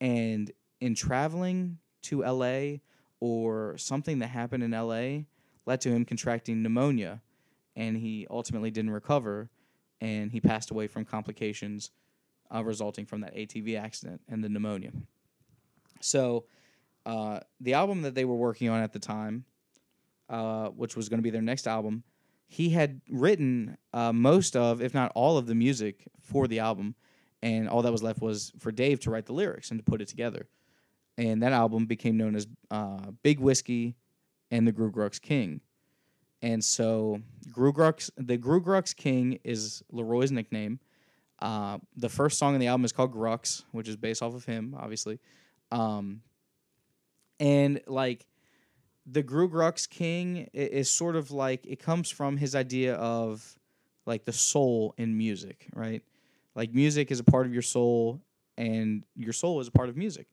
And 0.00 0.50
in 0.80 0.94
traveling 0.94 1.78
to 2.02 2.22
LA 2.22 2.78
or 3.20 3.76
something 3.78 4.18
that 4.18 4.28
happened 4.28 4.62
in 4.62 4.72
LA 4.72 5.24
led 5.64 5.80
to 5.82 5.90
him 5.90 6.04
contracting 6.04 6.62
pneumonia 6.62 7.20
and 7.76 7.96
he 7.96 8.26
ultimately 8.30 8.70
didn't 8.70 8.90
recover 8.90 9.48
and 10.00 10.32
he 10.32 10.40
passed 10.40 10.70
away 10.70 10.88
from 10.88 11.04
complications 11.04 11.90
uh, 12.54 12.62
resulting 12.62 13.06
from 13.06 13.20
that 13.22 13.34
ATV 13.34 13.78
accident 13.80 14.20
and 14.28 14.42
the 14.42 14.48
pneumonia. 14.48 14.90
So, 16.00 16.44
uh, 17.04 17.40
the 17.60 17.74
album 17.74 18.02
that 18.02 18.14
they 18.14 18.24
were 18.24 18.36
working 18.36 18.68
on 18.68 18.80
at 18.80 18.92
the 18.92 18.98
time, 18.98 19.44
uh, 20.28 20.68
which 20.68 20.96
was 20.96 21.08
going 21.08 21.18
to 21.18 21.22
be 21.22 21.30
their 21.30 21.42
next 21.42 21.66
album, 21.66 22.04
he 22.46 22.70
had 22.70 23.00
written 23.08 23.76
uh, 23.92 24.12
most 24.12 24.56
of, 24.56 24.82
if 24.82 24.94
not 24.94 25.10
all 25.14 25.38
of 25.38 25.46
the 25.46 25.54
music 25.54 26.06
for 26.20 26.46
the 26.46 26.58
album, 26.58 26.94
and 27.42 27.68
all 27.68 27.82
that 27.82 27.90
was 27.90 28.02
left 28.02 28.20
was 28.20 28.52
for 28.58 28.70
Dave 28.70 29.00
to 29.00 29.10
write 29.10 29.26
the 29.26 29.32
lyrics 29.32 29.70
and 29.70 29.80
to 29.80 29.84
put 29.84 30.00
it 30.00 30.08
together. 30.08 30.46
And 31.18 31.42
that 31.42 31.52
album 31.52 31.86
became 31.86 32.16
known 32.16 32.36
as 32.36 32.46
uh, 32.70 33.10
Big 33.22 33.40
Whiskey 33.40 33.96
and 34.50 34.66
the 34.66 34.72
Groogrux 34.72 35.20
King. 35.20 35.60
And 36.42 36.62
so 36.62 37.20
Groogrux, 37.50 38.10
the 38.16 38.38
Groogrux 38.38 38.94
King 38.94 39.38
is 39.44 39.82
Leroy's 39.90 40.30
nickname. 40.32 40.78
Uh, 41.42 41.78
the 41.96 42.08
first 42.08 42.38
song 42.38 42.54
on 42.54 42.60
the 42.60 42.68
album 42.68 42.84
is 42.84 42.92
called 42.92 43.12
Grux, 43.12 43.64
which 43.72 43.88
is 43.88 43.96
based 43.96 44.22
off 44.22 44.32
of 44.32 44.44
him, 44.44 44.76
obviously. 44.78 45.18
Um, 45.72 46.22
and 47.40 47.80
like 47.88 48.28
the 49.06 49.24
Groogrux 49.24 49.90
King 49.90 50.48
is 50.52 50.88
sort 50.88 51.16
of 51.16 51.32
like 51.32 51.66
it 51.66 51.80
comes 51.80 52.10
from 52.10 52.36
his 52.36 52.54
idea 52.54 52.94
of 52.94 53.58
like 54.06 54.24
the 54.24 54.32
soul 54.32 54.94
in 54.96 55.18
music, 55.18 55.66
right? 55.74 56.04
Like 56.54 56.72
music 56.72 57.10
is 57.10 57.18
a 57.18 57.24
part 57.24 57.44
of 57.44 57.52
your 57.52 57.62
soul, 57.62 58.20
and 58.56 59.02
your 59.16 59.32
soul 59.32 59.58
is 59.58 59.66
a 59.66 59.72
part 59.72 59.88
of 59.88 59.96
music. 59.96 60.28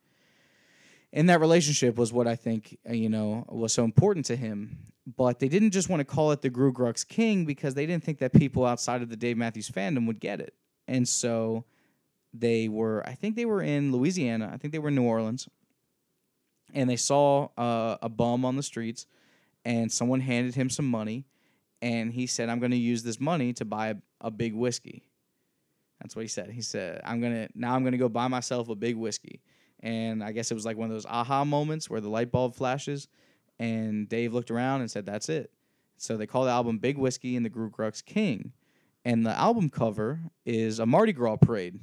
And 1.11 1.27
that 1.29 1.39
relationship 1.39 1.97
was 1.97 2.13
what 2.13 2.27
I 2.27 2.35
think 2.35 2.77
uh, 2.87 2.93
you 2.93 3.09
know 3.09 3.45
was 3.49 3.73
so 3.73 3.83
important 3.83 4.27
to 4.27 4.35
him. 4.35 4.77
But 5.17 5.39
they 5.39 5.47
didn't 5.47 5.71
just 5.71 5.89
want 5.89 6.01
to 6.01 6.05
call 6.05 6.31
it 6.33 6.43
the 6.43 6.51
Groogrux 6.51 7.07
King 7.07 7.45
because 7.45 7.73
they 7.73 7.87
didn't 7.87 8.03
think 8.03 8.19
that 8.19 8.31
people 8.31 8.63
outside 8.63 9.01
of 9.01 9.09
the 9.09 9.17
Dave 9.17 9.37
Matthews 9.37 9.71
fandom 9.71 10.05
would 10.05 10.19
get 10.19 10.39
it. 10.39 10.53
And 10.89 11.07
so 11.07 11.65
they 12.33 12.67
were, 12.67 13.07
I 13.07 13.13
think 13.13 13.35
they 13.35 13.45
were 13.45 13.61
in 13.61 13.91
Louisiana. 13.91 14.49
I 14.51 14.57
think 14.57 14.73
they 14.73 14.79
were 14.79 14.89
in 14.89 14.95
New 14.95 15.03
Orleans. 15.03 15.47
And 16.73 16.89
they 16.89 16.95
saw 16.95 17.49
uh, 17.57 17.97
a 18.01 18.09
bum 18.09 18.43
on 18.43 18.55
the 18.55 18.63
streets, 18.63 19.05
and 19.65 19.91
someone 19.91 20.19
handed 20.19 20.55
him 20.55 20.69
some 20.69 20.85
money. 20.85 21.25
And 21.81 22.11
he 22.11 22.27
said, 22.27 22.49
I'm 22.49 22.59
going 22.59 22.71
to 22.71 22.77
use 22.77 23.03
this 23.03 23.19
money 23.19 23.53
to 23.53 23.65
buy 23.65 23.89
a, 23.89 23.95
a 24.21 24.31
big 24.31 24.53
whiskey. 24.53 25.03
That's 26.01 26.15
what 26.15 26.23
he 26.23 26.27
said. 26.27 26.49
He 26.49 26.61
said, 26.61 27.01
I'm 27.03 27.21
going 27.21 27.33
to, 27.33 27.49
now 27.55 27.75
I'm 27.75 27.83
going 27.83 27.93
to 27.93 27.97
go 27.97 28.09
buy 28.09 28.27
myself 28.27 28.69
a 28.69 28.75
big 28.75 28.95
whiskey. 28.95 29.41
And 29.81 30.23
I 30.23 30.31
guess 30.31 30.51
it 30.51 30.55
was 30.55 30.65
like 30.65 30.77
one 30.77 30.89
of 30.89 30.95
those 30.95 31.05
aha 31.05 31.45
moments 31.45 31.89
where 31.89 32.01
the 32.01 32.09
light 32.09 32.31
bulb 32.31 32.55
flashes. 32.55 33.07
And 33.59 34.09
Dave 34.09 34.33
looked 34.33 34.51
around 34.51 34.81
and 34.81 34.89
said, 34.91 35.05
That's 35.05 35.29
it. 35.29 35.51
So 35.97 36.17
they 36.17 36.27
called 36.27 36.47
the 36.47 36.51
album 36.51 36.79
Big 36.79 36.97
Whiskey 36.97 37.35
and 37.35 37.45
the 37.45 37.49
Groogrux 37.49 38.03
King. 38.03 38.53
And 39.05 39.25
the 39.25 39.37
album 39.37 39.69
cover 39.69 40.19
is 40.45 40.79
a 40.79 40.85
Mardi 40.85 41.13
Gras 41.13 41.37
parade 41.37 41.79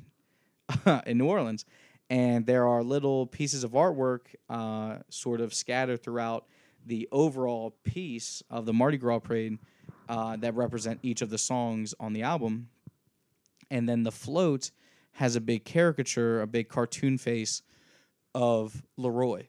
in 1.07 1.19
New 1.19 1.27
Orleans. 1.27 1.65
And 2.09 2.47
there 2.47 2.67
are 2.67 2.83
little 2.83 3.27
pieces 3.27 3.65
of 3.65 3.73
artwork 3.73 4.21
uh, 4.49 4.99
sort 5.09 5.41
of 5.41 5.53
scattered 5.53 6.03
throughout 6.03 6.47
the 6.85 7.09
overall 7.11 7.75
piece 7.83 8.43
of 8.49 8.65
the 8.65 8.73
Mardi 8.73 8.97
Gras 8.97 9.19
parade 9.19 9.59
uh, 10.09 10.37
that 10.37 10.55
represent 10.55 11.01
each 11.03 11.21
of 11.21 11.31
the 11.31 11.39
songs 11.39 11.95
on 11.99 12.13
the 12.13 12.23
album. 12.23 12.69
And 13.71 13.89
then 13.89 14.05
the 14.05 14.13
float 14.13 14.71
has 15.13 15.35
a 15.35 15.41
big 15.41 15.65
caricature, 15.65 16.43
a 16.43 16.47
big 16.47 16.69
cartoon 16.69 17.19
face 17.19 17.63
of 18.35 18.83
Leroy. 18.97 19.47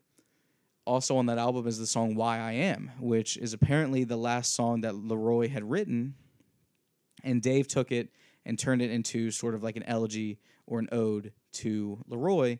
Also 0.85 1.17
on 1.17 1.25
that 1.25 1.37
album 1.37 1.67
is 1.67 1.77
the 1.77 1.85
song 1.85 2.15
Why 2.15 2.39
I 2.39 2.53
Am, 2.53 2.91
which 2.99 3.37
is 3.37 3.53
apparently 3.53 4.05
the 4.05 4.15
last 4.15 4.53
song 4.53 4.81
that 4.81 4.95
Leroy 4.95 5.49
had 5.49 5.69
written. 5.69 6.15
And 7.23 7.41
Dave 7.41 7.67
took 7.67 7.91
it 7.91 8.09
and 8.45 8.57
turned 8.57 8.81
it 8.81 8.91
into 8.91 9.31
sort 9.31 9.55
of 9.55 9.63
like 9.63 9.75
an 9.75 9.83
elegy 9.83 10.39
or 10.65 10.79
an 10.79 10.89
ode 10.91 11.33
to 11.53 12.03
Leroy. 12.07 12.59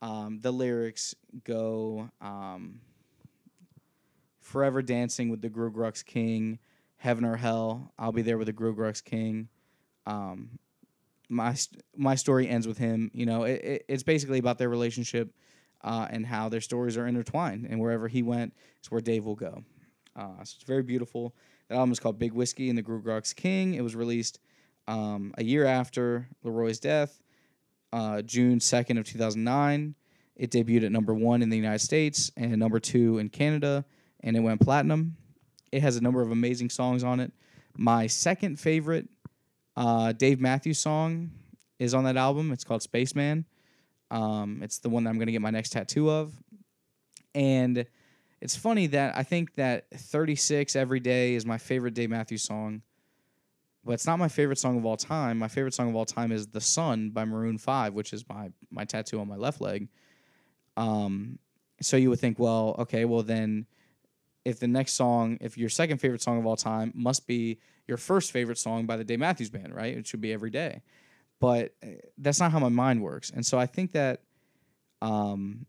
Um, 0.00 0.38
the 0.40 0.52
lyrics 0.52 1.14
go 1.44 2.10
um, 2.20 2.80
Forever 4.48 4.80
dancing 4.80 5.28
with 5.28 5.42
the 5.42 5.50
Groogrux 5.50 6.02
King, 6.02 6.58
heaven 6.96 7.22
or 7.22 7.36
hell, 7.36 7.92
I'll 7.98 8.12
be 8.12 8.22
there 8.22 8.38
with 8.38 8.46
the 8.46 8.52
Groogrux 8.54 9.04
King. 9.04 9.50
Um, 10.06 10.58
my 11.28 11.54
my 11.94 12.14
story 12.14 12.48
ends 12.48 12.66
with 12.66 12.78
him. 12.78 13.10
You 13.12 13.26
know, 13.26 13.42
it, 13.42 13.62
it, 13.62 13.84
it's 13.88 14.02
basically 14.02 14.38
about 14.38 14.56
their 14.56 14.70
relationship 14.70 15.34
uh, 15.84 16.06
and 16.08 16.24
how 16.24 16.48
their 16.48 16.62
stories 16.62 16.96
are 16.96 17.06
intertwined, 17.06 17.66
and 17.68 17.78
wherever 17.78 18.08
he 18.08 18.22
went 18.22 18.54
is 18.82 18.90
where 18.90 19.02
Dave 19.02 19.26
will 19.26 19.34
go. 19.34 19.64
Uh, 20.16 20.36
so 20.38 20.54
it's 20.56 20.64
very 20.66 20.82
beautiful. 20.82 21.34
That 21.68 21.76
album 21.76 21.92
is 21.92 22.00
called 22.00 22.18
Big 22.18 22.32
Whiskey 22.32 22.70
and 22.70 22.78
the 22.78 22.82
Groove 22.82 23.06
King. 23.36 23.74
It 23.74 23.82
was 23.82 23.94
released 23.94 24.40
um, 24.86 25.34
a 25.36 25.44
year 25.44 25.66
after 25.66 26.26
Leroy's 26.42 26.80
death, 26.80 27.20
uh, 27.92 28.22
June 28.22 28.58
2nd 28.58 28.98
of 28.98 29.04
2009. 29.04 29.94
It 30.34 30.50
debuted 30.50 30.86
at 30.86 30.92
number 30.92 31.12
one 31.12 31.42
in 31.42 31.50
the 31.50 31.56
United 31.56 31.80
States 31.80 32.30
and 32.36 32.56
number 32.56 32.80
two 32.80 33.18
in 33.18 33.28
Canada, 33.28 33.84
and 34.20 34.36
it 34.36 34.40
went 34.40 34.60
platinum. 34.62 35.16
It 35.70 35.82
has 35.82 35.96
a 35.96 36.00
number 36.00 36.22
of 36.22 36.30
amazing 36.30 36.70
songs 36.70 37.04
on 37.04 37.20
it. 37.20 37.32
My 37.76 38.06
second 38.06 38.58
favorite 38.58 39.08
uh, 39.76 40.12
Dave 40.12 40.40
Matthews 40.40 40.78
song 40.78 41.30
is 41.78 41.92
on 41.92 42.04
that 42.04 42.16
album. 42.16 42.50
It's 42.50 42.64
called 42.64 42.82
Spaceman. 42.82 43.44
Um, 44.10 44.60
it's 44.62 44.78
the 44.78 44.88
one 44.88 45.04
that 45.04 45.10
I'm 45.10 45.16
going 45.16 45.26
to 45.26 45.32
get 45.32 45.42
my 45.42 45.50
next 45.50 45.70
tattoo 45.70 46.08
of. 46.10 46.32
And 47.34 47.84
it's 48.40 48.56
funny 48.56 48.86
that 48.88 49.16
I 49.16 49.22
think 49.22 49.54
that 49.54 49.90
36 49.90 50.76
Every 50.76 51.00
Day 51.00 51.34
is 51.34 51.44
my 51.44 51.58
favorite 51.58 51.94
Dave 51.94 52.10
Matthews 52.10 52.42
song, 52.42 52.82
but 53.84 53.92
it's 53.92 54.06
not 54.06 54.18
my 54.18 54.28
favorite 54.28 54.58
song 54.58 54.78
of 54.78 54.86
all 54.86 54.96
time. 54.96 55.38
My 55.38 55.48
favorite 55.48 55.74
song 55.74 55.88
of 55.88 55.96
all 55.96 56.04
time 56.04 56.30
is 56.30 56.48
The 56.48 56.60
Sun 56.60 57.10
by 57.10 57.24
Maroon 57.24 57.58
5, 57.58 57.94
which 57.94 58.12
is 58.12 58.24
my, 58.28 58.50
my 58.70 58.84
tattoo 58.84 59.20
on 59.20 59.28
my 59.28 59.36
left 59.36 59.60
leg. 59.60 59.88
Um, 60.76 61.38
so 61.80 61.96
you 61.96 62.10
would 62.10 62.20
think, 62.20 62.38
well, 62.38 62.76
okay, 62.78 63.04
well 63.04 63.22
then 63.22 63.66
if 64.44 64.60
the 64.60 64.68
next 64.68 64.92
song, 64.94 65.38
if 65.40 65.58
your 65.58 65.68
second 65.68 65.98
favorite 65.98 66.22
song 66.22 66.38
of 66.38 66.46
all 66.46 66.56
time 66.56 66.92
must 66.94 67.26
be 67.26 67.58
your 67.86 67.96
first 67.96 68.32
favorite 68.32 68.58
song 68.58 68.86
by 68.86 68.96
the 68.96 69.04
Dave 69.04 69.18
Matthews 69.18 69.50
Band, 69.50 69.74
right? 69.74 69.96
It 69.96 70.06
should 70.06 70.20
be 70.20 70.32
every 70.32 70.50
day. 70.50 70.82
But 71.40 71.74
uh, 71.82 71.88
that's 72.18 72.40
not 72.40 72.52
how 72.52 72.58
my 72.58 72.68
mind 72.68 73.02
works. 73.02 73.30
And 73.30 73.44
so 73.44 73.58
I 73.58 73.66
think 73.66 73.92
that 73.92 74.22
um 75.00 75.66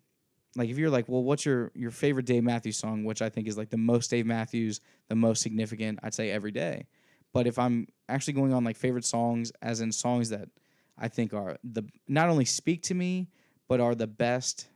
like 0.56 0.70
if 0.70 0.78
you're 0.78 0.90
like, 0.90 1.08
well, 1.08 1.24
what's 1.24 1.46
your 1.46 1.72
your 1.76 1.92
favorite 1.92 2.26
Dave 2.26 2.44
Matthews 2.44 2.78
song, 2.78 3.04
which 3.04 3.22
I 3.22 3.30
think 3.30 3.48
is 3.48 3.58
like 3.58 3.70
the 3.70 3.78
most 3.78 4.10
Dave 4.10 4.26
Matthews, 4.26 4.82
the 5.08 5.16
most 5.16 5.42
significant, 5.42 6.00
I'd 6.04 6.14
say 6.14 6.32
every 6.32 6.52
day. 6.52 6.88
But 7.34 7.46
if 7.46 7.60
I'm 7.60 7.88
actually 8.08 8.34
going 8.34 8.54
on 8.54 8.64
like 8.64 8.76
favorite 8.76 9.06
songs 9.06 9.52
as 9.62 9.82
in 9.82 9.92
songs 9.92 10.30
that 10.30 10.50
I 10.98 11.08
think 11.08 11.34
are 11.34 11.58
the 11.64 11.84
not 12.08 12.30
only 12.30 12.46
speak 12.46 12.84
to 12.84 12.94
me, 12.96 13.30
but 13.68 13.80
are 13.80 13.96
the 13.96 14.08
best 14.08 14.68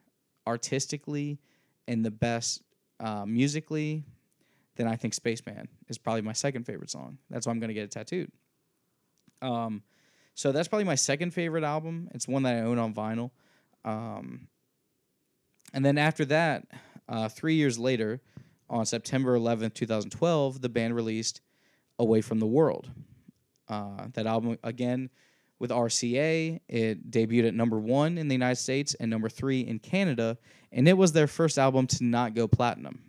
artistically 0.46 1.40
and 1.88 2.06
the 2.06 2.12
best 2.12 2.62
uh, 3.00 3.26
musically, 3.26 4.04
then 4.76 4.88
I 4.88 4.96
think 4.96 5.14
Spaceman 5.14 5.68
is 5.90 5.98
probably 5.98 6.22
my 6.22 6.34
second 6.34 6.66
favorite 6.66 6.92
song. 6.92 7.18
That's 7.30 7.48
why 7.48 7.52
I'm 7.52 7.60
gonna 7.60 7.74
get 7.74 7.84
it 7.84 7.92
tattooed. 7.92 8.32
Um, 9.42 9.82
so 10.36 10.52
that's 10.52 10.68
probably 10.68 10.86
my 10.86 10.96
second 10.96 11.32
favorite 11.32 11.64
album. 11.64 12.10
It's 12.14 12.28
one 12.28 12.44
that 12.44 12.56
I 12.56 12.62
own 12.62 12.80
on 12.80 12.94
vinyl. 12.94 13.32
Um, 13.86 14.48
and 15.74 15.84
then 15.84 15.98
after 15.98 16.26
that, 16.26 16.68
uh, 17.10 17.30
three 17.30 17.56
years 17.56 17.78
later, 17.78 18.22
on 18.70 18.86
September 18.86 19.38
11th, 19.38 19.74
2012, 19.74 20.62
the 20.62 20.70
band 20.70 20.96
released 20.96 21.42
Away 22.00 22.22
from 22.22 22.40
the 22.40 22.46
World. 22.46 22.90
Uh, 23.68 24.08
that 24.14 24.26
album, 24.26 24.58
again, 24.64 25.10
with 25.60 25.72
RCA, 25.72 26.60
it 26.68 27.12
debuted 27.12 27.48
at 27.48 27.54
number 27.54 27.80
one 27.80 28.18
in 28.18 28.28
the 28.28 28.36
United 28.36 28.58
States 28.58 28.96
and 28.96 29.10
number 29.10 29.30
three 29.30 29.62
in 29.62 29.80
Canada, 29.80 30.38
and 30.72 30.88
it 30.88 30.98
was 30.98 31.14
their 31.14 31.28
first 31.28 31.58
album 31.58 31.88
to 31.88 32.04
not 32.04 32.34
go 32.34 32.48
platinum. 32.48 33.02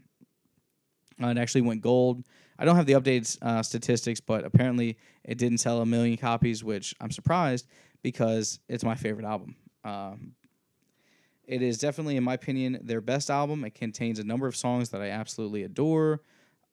Uh, 1.23 1.29
it 1.29 1.39
actually 1.39 1.63
went 1.63 1.81
gold. 1.81 2.25
I 2.59 2.65
don't 2.65 2.77
have 2.77 2.87
the 2.87 2.93
updated 2.93 3.39
uh, 3.43 3.63
statistics, 3.63 4.21
but 4.21 4.45
apparently 4.45 4.99
it 5.25 5.39
didn't 5.39 5.59
sell 5.59 5.81
a 5.81 5.87
million 5.87 6.17
copies, 6.17 6.63
which 6.63 6.95
I'm 7.01 7.11
surprised 7.11 7.67
because 8.03 8.61
it's 8.69 8.85
my 8.85 8.95
favorite 8.95 9.27
album. 9.27 9.57
Um, 9.85 10.33
it 11.47 11.63
is 11.63 11.79
definitely, 11.79 12.17
in 12.17 12.25
my 12.25 12.35
opinion, 12.35 12.79
their 12.83 13.01
best 13.01 13.31
album. 13.31 13.65
It 13.65 13.75
contains 13.75 14.19
a 14.19 14.25
number 14.25 14.47
of 14.47 14.57
songs 14.57 14.91
that 14.91 15.01
I 15.01 15.11
absolutely 15.11 15.63
adore. 15.63 16.21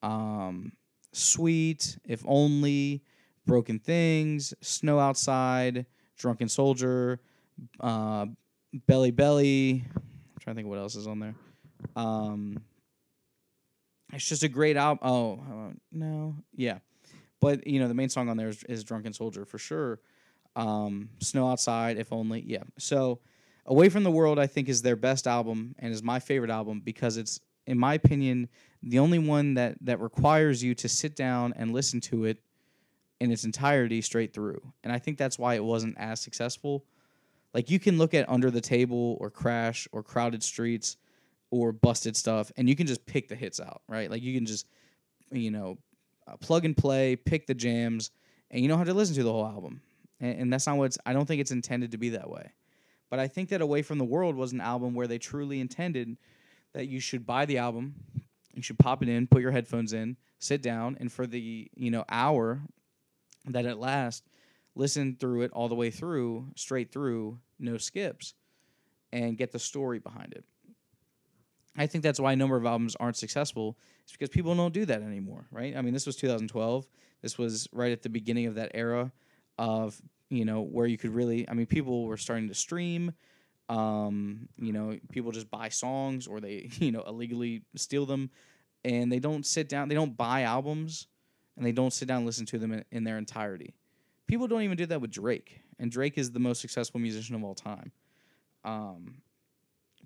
Um, 0.02 0.74
Sweet, 1.14 1.98
If 2.06 2.24
Only, 2.26 3.04
Broken 3.46 3.80
Things, 3.80 4.54
Snow 4.62 5.00
Outside, 5.00 5.86
Drunken 6.18 6.48
Soldier, 6.48 7.20
uh, 7.80 8.28
Belly 8.88 9.12
Belly. 9.12 9.84
I'm 9.96 10.40
trying 10.40 10.56
to 10.56 10.60
think 10.60 10.66
of 10.66 10.70
what 10.70 10.80
else 10.80 10.96
is 10.96 11.08
on 11.08 11.20
there. 11.20 11.36
Um, 11.96 12.64
it's 14.14 14.28
just 14.28 14.44
a 14.44 14.50
great 14.50 14.78
album. 14.78 15.00
Oh, 15.08 15.34
uh, 15.34 15.74
no. 15.92 16.36
Yeah. 16.56 16.80
But, 17.40 17.66
you 17.66 17.80
know, 17.80 17.88
the 17.88 17.94
main 17.94 18.10
song 18.10 18.30
on 18.30 18.38
there 18.38 18.50
is, 18.50 18.64
is 18.66 18.84
Drunken 18.84 19.14
Soldier 19.14 19.46
for 19.46 19.58
sure. 19.58 20.00
Um, 20.56 21.10
Snow 21.20 21.50
Outside, 21.50 21.98
If 21.98 22.14
Only. 22.14 22.42
Yeah. 22.42 22.64
So, 22.78 23.20
Away 23.66 23.90
from 23.90 24.04
the 24.04 24.12
World, 24.12 24.40
I 24.40 24.48
think, 24.48 24.70
is 24.70 24.82
their 24.82 24.96
best 24.96 25.28
album 25.28 25.76
and 25.80 25.94
is 25.94 26.02
my 26.02 26.20
favorite 26.20 26.52
album 26.52 26.82
because 26.84 27.18
it's, 27.18 27.40
in 27.68 27.78
my 27.78 27.94
opinion, 27.94 28.50
the 28.82 29.00
only 29.00 29.20
one 29.20 29.54
that, 29.54 29.78
that 29.82 30.00
requires 30.00 30.64
you 30.64 30.74
to 30.76 30.90
sit 30.90 31.16
down 31.16 31.54
and 31.56 31.72
listen 31.72 32.02
to 32.02 32.26
it 32.26 32.42
in 33.20 33.32
its 33.32 33.44
entirety 33.44 34.02
straight 34.02 34.34
through. 34.34 34.60
And 34.84 34.92
I 34.92 34.98
think 34.98 35.18
that's 35.18 35.38
why 35.38 35.54
it 35.54 35.64
wasn't 35.64 35.96
as 36.00 36.20
successful. 36.20 36.86
Like, 37.54 37.70
you 37.70 37.80
can 37.80 37.98
look 37.98 38.14
at 38.14 38.28
Under 38.28 38.50
the 38.50 38.62
Table 38.62 39.18
or 39.20 39.30
Crash 39.30 39.88
or 39.92 40.02
Crowded 40.02 40.42
Streets 40.42 40.98
or 41.52 41.72
Busted 41.72 42.18
Stuff 42.18 42.52
and 42.58 42.68
you 42.68 42.76
can 42.76 42.88
just 42.88 43.06
pick 43.06 43.28
the 43.28 43.36
hits 43.36 43.60
out, 43.60 43.84
right? 43.88 44.10
Like, 44.10 44.24
you 44.24 44.34
can 44.34 44.46
just, 44.46 44.66
you 45.32 45.52
know, 45.52 45.78
uh, 46.28 46.38
plug 46.38 46.66
and 46.66 46.76
play, 46.76 47.16
pick 47.16 47.46
the 47.46 47.54
jams, 47.54 48.12
and 48.50 48.62
you 48.62 48.68
know 48.68 48.78
how 48.78 48.84
to 48.84 48.94
listen 48.94 49.16
to 49.16 49.24
the 49.24 49.32
whole 49.32 49.46
album. 49.46 49.82
And, 50.20 50.40
and 50.40 50.54
that's 50.54 50.66
not 50.66 50.78
what 50.78 50.86
it's, 50.86 50.98
I 51.06 51.14
don't 51.14 51.26
think 51.26 51.42
it's 51.42 51.52
intended 51.52 51.92
to 51.92 51.98
be 51.98 52.10
that 52.10 52.30
way. 52.30 52.52
But 53.12 53.20
I 53.20 53.28
think 53.28 53.50
that 53.50 53.62
Away 53.62 53.84
from 53.84 54.00
the 54.00 54.06
World 54.06 54.36
was 54.36 54.54
an 54.54 54.62
album 54.62 54.96
where 54.96 55.06
they 55.06 55.20
truly 55.20 55.60
intended 55.60 56.18
that 56.74 56.88
you 56.88 57.02
should 57.02 57.28
buy 57.28 57.46
the 57.46 57.58
album, 57.58 57.94
you 58.56 58.64
should 58.64 58.80
pop 58.80 59.04
it 59.04 59.10
in, 59.10 59.28
put 59.28 59.42
your 59.42 59.52
headphones 59.52 59.92
in, 59.92 60.16
sit 60.40 60.62
down, 60.62 60.98
and 61.00 61.12
for 61.12 61.28
the 61.28 61.70
you 61.76 61.92
know 61.92 62.06
hour 62.10 62.62
that 63.46 63.66
it 63.66 63.76
lasts, 63.76 64.24
listen 64.76 65.18
through 65.20 65.42
it 65.42 65.52
all 65.52 65.68
the 65.68 65.76
way 65.76 65.92
through, 65.92 66.48
straight 66.56 66.92
through, 66.92 67.38
no 67.60 67.78
skips, 67.78 68.34
and 69.12 69.38
get 69.38 69.52
the 69.52 69.60
story 69.60 70.00
behind 70.00 70.34
it. 70.34 70.46
I 71.78 71.88
think 71.88 72.04
that's 72.04 72.20
why 72.20 72.32
a 72.32 72.36
number 72.38 72.56
of 72.56 72.66
albums 72.66 72.96
aren't 72.98 73.18
successful. 73.18 73.78
It's 74.04 74.14
because 74.14 74.30
people 74.30 74.56
don't 74.56 74.74
do 74.74 74.86
that 74.86 75.02
anymore, 75.02 75.48
right? 75.52 75.76
I 75.76 75.82
mean, 75.82 75.94
this 75.94 76.06
was 76.06 76.16
2012. 76.16 76.88
This 77.22 77.38
was 77.38 77.68
right 77.74 77.92
at 77.92 78.04
the 78.04 78.10
beginning 78.10 78.46
of 78.46 78.56
that 78.56 78.72
era 78.74 79.12
of 79.58 80.02
you 80.32 80.46
know, 80.46 80.62
where 80.62 80.88
you 80.88 80.98
could 80.98 81.14
really, 81.14 81.48
I 81.48 81.54
mean, 81.54 81.66
people 81.66 82.06
were 82.06 82.18
starting 82.18 82.48
to 82.48 82.56
stream. 82.56 83.14
Um, 83.70 84.50
you 84.58 84.74
know, 84.74 84.98
people 85.12 85.32
just 85.32 85.52
buy 85.52 85.70
songs 85.70 86.26
or 86.26 86.40
they, 86.40 86.70
you 86.80 86.92
know, 86.92 87.04
illegally 87.06 87.64
steal 87.76 88.06
them 88.06 88.32
and 88.84 89.12
they 89.12 89.20
don't 89.20 89.46
sit 89.46 89.70
down, 89.70 89.90
they 89.90 89.96
don't 89.96 90.18
buy 90.18 90.42
albums 90.44 91.08
and 91.58 91.66
they 91.66 91.72
don't 91.72 91.94
sit 91.94 92.08
down 92.08 92.18
and 92.18 92.26
listen 92.26 92.46
to 92.48 92.58
them 92.58 92.72
in, 92.72 92.86
in 92.92 93.04
their 93.04 93.18
entirety. 93.18 93.76
People 94.26 94.48
don't 94.48 94.62
even 94.62 94.78
do 94.78 94.86
that 94.86 95.02
with 95.02 95.12
Drake, 95.12 95.60
and 95.78 95.92
Drake 95.92 96.18
is 96.18 96.32
the 96.32 96.40
most 96.40 96.62
successful 96.62 97.02
musician 97.02 97.36
of 97.36 97.44
all 97.44 97.54
time. 97.54 97.92
Um, 98.64 99.22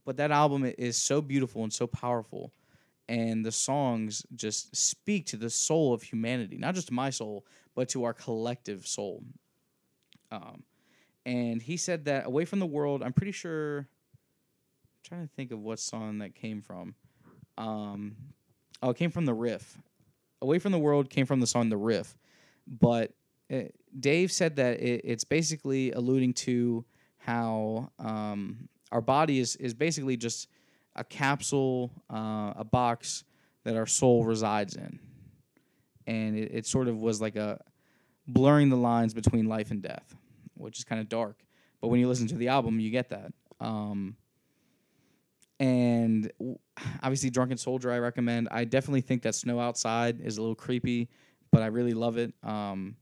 but 0.04 0.18
that 0.18 0.32
album 0.32 0.72
is 0.78 0.98
so 0.98 1.22
beautiful 1.22 1.64
and 1.64 1.72
so 1.72 1.86
powerful 1.86 2.52
and 3.08 3.46
the 3.46 3.52
songs 3.52 4.26
just 4.36 4.76
speak 4.76 5.28
to 5.28 5.38
the 5.38 5.50
soul 5.50 5.94
of 5.94 6.02
humanity 6.02 6.58
not 6.58 6.74
just 6.74 6.92
my 6.92 7.10
soul 7.10 7.46
but 7.76 7.90
to 7.90 8.04
our 8.04 8.14
collective 8.14 8.88
soul 8.88 9.24
um, 10.32 10.64
and 11.26 11.62
he 11.62 11.78
said 11.78 12.06
that 12.06 12.26
Away 12.28 12.46
from 12.46 12.60
the 12.60 12.66
World, 12.66 13.02
I'm 13.02 13.14
pretty 13.14 13.32
sure, 13.32 13.80
I'm 13.80 15.04
trying 15.04 15.28
to 15.28 15.34
think 15.36 15.52
of 15.52 15.60
what 15.60 15.80
song 15.80 16.20
that 16.20 16.36
came 16.36 16.62
from. 16.62 16.96
Um, 17.58 18.16
oh, 18.82 18.92
it 18.92 18.98
came 18.98 19.12
from 19.12 19.26
the 19.26 19.34
riff. 19.34 19.78
Away 20.42 20.60
from 20.60 20.72
the 20.72 20.80
World 20.80 21.10
came 21.10 21.26
from 21.26 21.40
the 21.40 21.48
song 21.48 21.70
The 21.70 21.78
Riff. 21.78 22.16
But 22.68 23.14
it, 23.50 23.66
uh, 23.66 23.78
Dave 24.00 24.32
said 24.32 24.58
that 24.58 24.80
it, 24.80 25.02
it's 25.04 25.24
basically 25.24 25.92
alluding 25.92 26.34
to 26.34 26.86
how 27.18 27.90
um, 27.98 28.68
our 28.92 29.02
body 29.02 29.40
is, 29.40 29.56
is 29.56 29.74
basically 29.74 30.18
just 30.18 30.48
a 30.96 31.04
capsule, 31.04 31.92
uh, 32.10 32.54
a 32.56 32.64
box 32.64 33.24
that 33.64 33.76
our 33.76 33.86
soul 33.86 34.24
resides 34.24 34.76
in. 34.76 35.00
And 36.06 36.38
it, 36.38 36.52
it 36.54 36.66
sort 36.68 36.88
of 36.88 36.98
was 36.98 37.22
like 37.22 37.36
a 37.36 37.60
blurring 38.28 38.70
the 38.70 38.78
lines 38.78 39.14
between 39.14 39.46
life 39.46 39.72
and 39.72 39.82
death 39.82 40.16
which 40.56 40.78
is 40.78 40.84
kind 40.84 41.00
of 41.02 41.10
dark. 41.10 41.44
But 41.82 41.90
when 41.90 42.00
you 42.00 42.08
listen 42.08 42.28
to 42.28 42.36
the 42.36 42.48
album, 42.48 42.80
you 42.80 42.90
get 42.90 43.10
that. 43.10 43.32
Um, 43.60 44.16
and 45.60 46.32
obviously, 47.04 47.30
Drunken 47.30 47.58
Soldier, 47.58 47.92
I 47.92 48.00
recommend. 48.00 48.50
I 48.52 48.66
definitely 48.66 49.02
think 49.02 49.22
that 49.24 49.36
Snow 49.36 49.60
Outside 49.60 50.22
is 50.22 50.38
a 50.38 50.42
little 50.42 50.56
creepy, 50.56 51.10
but 51.52 51.62
I 51.62 51.68
really 51.68 51.94
love 51.94 52.18
it. 52.18 52.34
Um, 52.44 52.98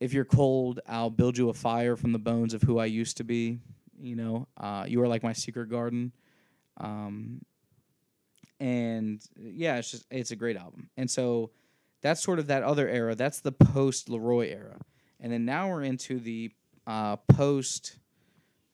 if 0.00 0.12
you're 0.12 0.24
cold, 0.24 0.80
I'll 0.86 1.10
build 1.10 1.36
you 1.36 1.50
a 1.50 1.54
fire 1.54 1.96
from 1.96 2.12
the 2.12 2.18
bones 2.18 2.54
of 2.54 2.62
who 2.62 2.78
I 2.78 2.86
used 2.86 3.18
to 3.18 3.24
be. 3.24 3.60
You 3.98 4.16
know, 4.16 4.48
uh, 4.56 4.86
you 4.88 5.00
are 5.02 5.08
like 5.08 5.22
my 5.22 5.34
secret 5.34 5.68
garden. 5.68 6.12
Um, 6.78 7.42
and 8.58 9.22
yeah, 9.38 9.76
it's 9.76 9.90
just 9.90 10.06
it's 10.10 10.30
a 10.30 10.36
great 10.36 10.56
album. 10.56 10.88
And 10.96 11.10
so 11.10 11.50
that's 12.02 12.22
sort 12.22 12.38
of 12.38 12.46
that 12.46 12.62
other 12.62 12.88
era. 12.88 13.14
That's 13.14 13.40
the 13.40 13.52
post 13.52 14.08
Leroy 14.08 14.48
era. 14.48 14.78
And 15.20 15.32
then 15.32 15.44
now 15.44 15.68
we're 15.68 15.82
into 15.82 16.18
the 16.18 16.50
uh, 16.86 17.16
post 17.16 17.98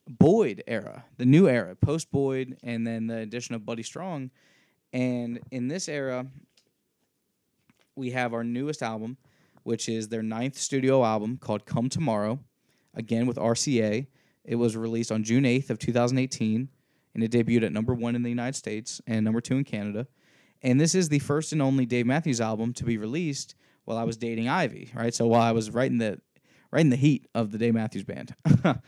Boyd 0.07 0.63
era, 0.67 1.03
the 1.17 1.25
new 1.25 1.49
era, 1.49 1.75
post 1.75 2.11
Boyd, 2.11 2.57
and 2.63 2.87
then 2.87 3.07
the 3.07 3.17
addition 3.17 3.55
of 3.55 3.65
Buddy 3.65 3.83
Strong. 3.83 4.31
And 4.93 5.39
in 5.51 5.67
this 5.67 5.89
era, 5.89 6.25
we 7.95 8.11
have 8.11 8.33
our 8.33 8.43
newest 8.43 8.81
album, 8.81 9.17
which 9.63 9.89
is 9.89 10.07
their 10.07 10.23
ninth 10.23 10.57
studio 10.57 11.03
album 11.03 11.37
called 11.37 11.65
Come 11.65 11.89
Tomorrow, 11.89 12.39
again 12.93 13.27
with 13.27 13.37
RCA. 13.37 14.07
It 14.45 14.55
was 14.55 14.77
released 14.77 15.11
on 15.11 15.23
June 15.23 15.43
8th 15.43 15.69
of 15.69 15.79
2018, 15.79 16.69
and 17.13 17.23
it 17.23 17.31
debuted 17.31 17.65
at 17.65 17.73
number 17.73 17.93
one 17.93 18.15
in 18.15 18.23
the 18.23 18.29
United 18.29 18.55
States 18.55 19.01
and 19.05 19.25
number 19.25 19.41
two 19.41 19.57
in 19.57 19.65
Canada. 19.65 20.07
And 20.67 20.81
this 20.81 20.95
is 20.95 21.07
the 21.07 21.19
first 21.19 21.53
and 21.53 21.61
only 21.61 21.85
Dave 21.85 22.05
Matthews 22.05 22.41
album 22.41 22.73
to 22.73 22.83
be 22.83 22.97
released 22.97 23.55
while 23.85 23.97
I 23.97 24.03
was 24.03 24.17
dating 24.17 24.49
Ivy, 24.49 24.91
right? 24.93 25.13
So 25.13 25.25
while 25.25 25.41
I 25.41 25.53
was 25.53 25.71
right 25.71 25.89
in 25.89 25.97
the 25.97 26.19
right 26.71 26.81
in 26.81 26.89
the 26.89 26.97
heat 26.97 27.25
of 27.33 27.51
the 27.51 27.57
Dave 27.57 27.73
Matthews 27.73 28.03
Band. 28.03 28.35